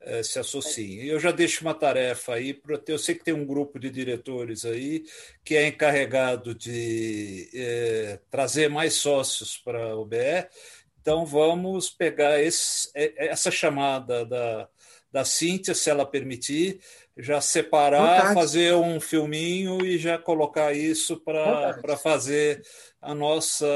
eh, 0.00 0.22
se 0.22 0.38
associem. 0.38 1.04
Eu 1.06 1.18
já 1.18 1.30
deixo 1.30 1.62
uma 1.62 1.74
tarefa 1.74 2.34
aí, 2.34 2.54
para 2.54 2.80
eu 2.86 2.98
sei 2.98 3.14
que 3.14 3.24
tem 3.24 3.34
um 3.34 3.46
grupo 3.46 3.78
de 3.78 3.90
diretores 3.90 4.64
aí 4.64 5.04
que 5.44 5.56
é 5.56 5.66
encarregado 5.66 6.54
de 6.54 7.48
eh, 7.54 8.20
trazer 8.30 8.68
mais 8.68 8.94
sócios 8.94 9.58
para 9.58 9.92
a 9.92 9.98
UBE, 9.98 10.48
então 11.00 11.24
vamos 11.24 11.88
pegar 11.90 12.40
esse, 12.42 12.90
eh, 12.94 13.14
essa 13.16 13.50
chamada 13.50 14.24
da, 14.26 14.68
da 15.10 15.24
Cíntia, 15.24 15.74
se 15.74 15.88
ela 15.88 16.04
permitir, 16.04 16.80
já 17.16 17.40
separar, 17.40 18.34
fazer 18.34 18.74
um 18.74 19.00
filminho 19.00 19.84
e 19.84 19.96
já 19.96 20.18
colocar 20.18 20.74
isso 20.74 21.18
para 21.20 21.96
fazer 21.96 22.62
a 23.00 23.14
nossa 23.14 23.66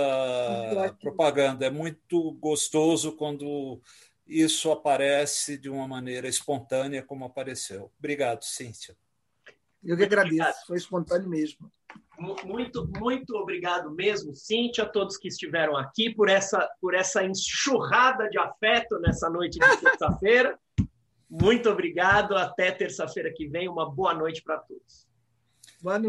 propaganda. 1.01 1.65
É 1.65 1.71
muito 1.71 2.33
gostoso 2.33 3.17
quando 3.17 3.81
isso 4.27 4.71
aparece 4.71 5.57
de 5.57 5.71
uma 5.71 5.89
maneira 5.89 6.29
espontânea, 6.29 7.03
como 7.03 7.25
apareceu. 7.25 7.91
Obrigado, 7.99 8.45
Cíntia. 8.45 8.95
Eu 9.83 9.97
que 9.97 10.05
agradeço, 10.05 10.67
foi 10.67 10.77
espontâneo 10.77 11.29
mesmo. 11.29 11.73
Muito, 12.45 12.87
muito 12.99 13.35
obrigado 13.35 13.91
mesmo, 13.91 14.35
Cíntia, 14.35 14.85
a 14.85 14.89
todos 14.89 15.17
que 15.17 15.29
estiveram 15.29 15.75
aqui 15.75 16.15
por 16.15 16.29
essa, 16.29 16.69
por 16.79 16.95
essa 16.95 17.25
enxurrada 17.25 18.29
de 18.29 18.39
afeto 18.39 19.01
nessa 19.01 19.31
noite 19.31 19.59
de 19.59 19.61
terça-feira. 19.81 20.59
Muito 21.31 21.71
obrigado. 21.71 22.37
Até 22.37 22.73
terça-feira 22.73 23.33
que 23.33 23.47
vem. 23.47 23.69
Uma 23.69 23.89
boa 23.89 24.13
noite 24.13 24.43
para 24.43 24.59
todos. 24.59 25.09
Boa 25.81 25.99
noite. 25.99 26.09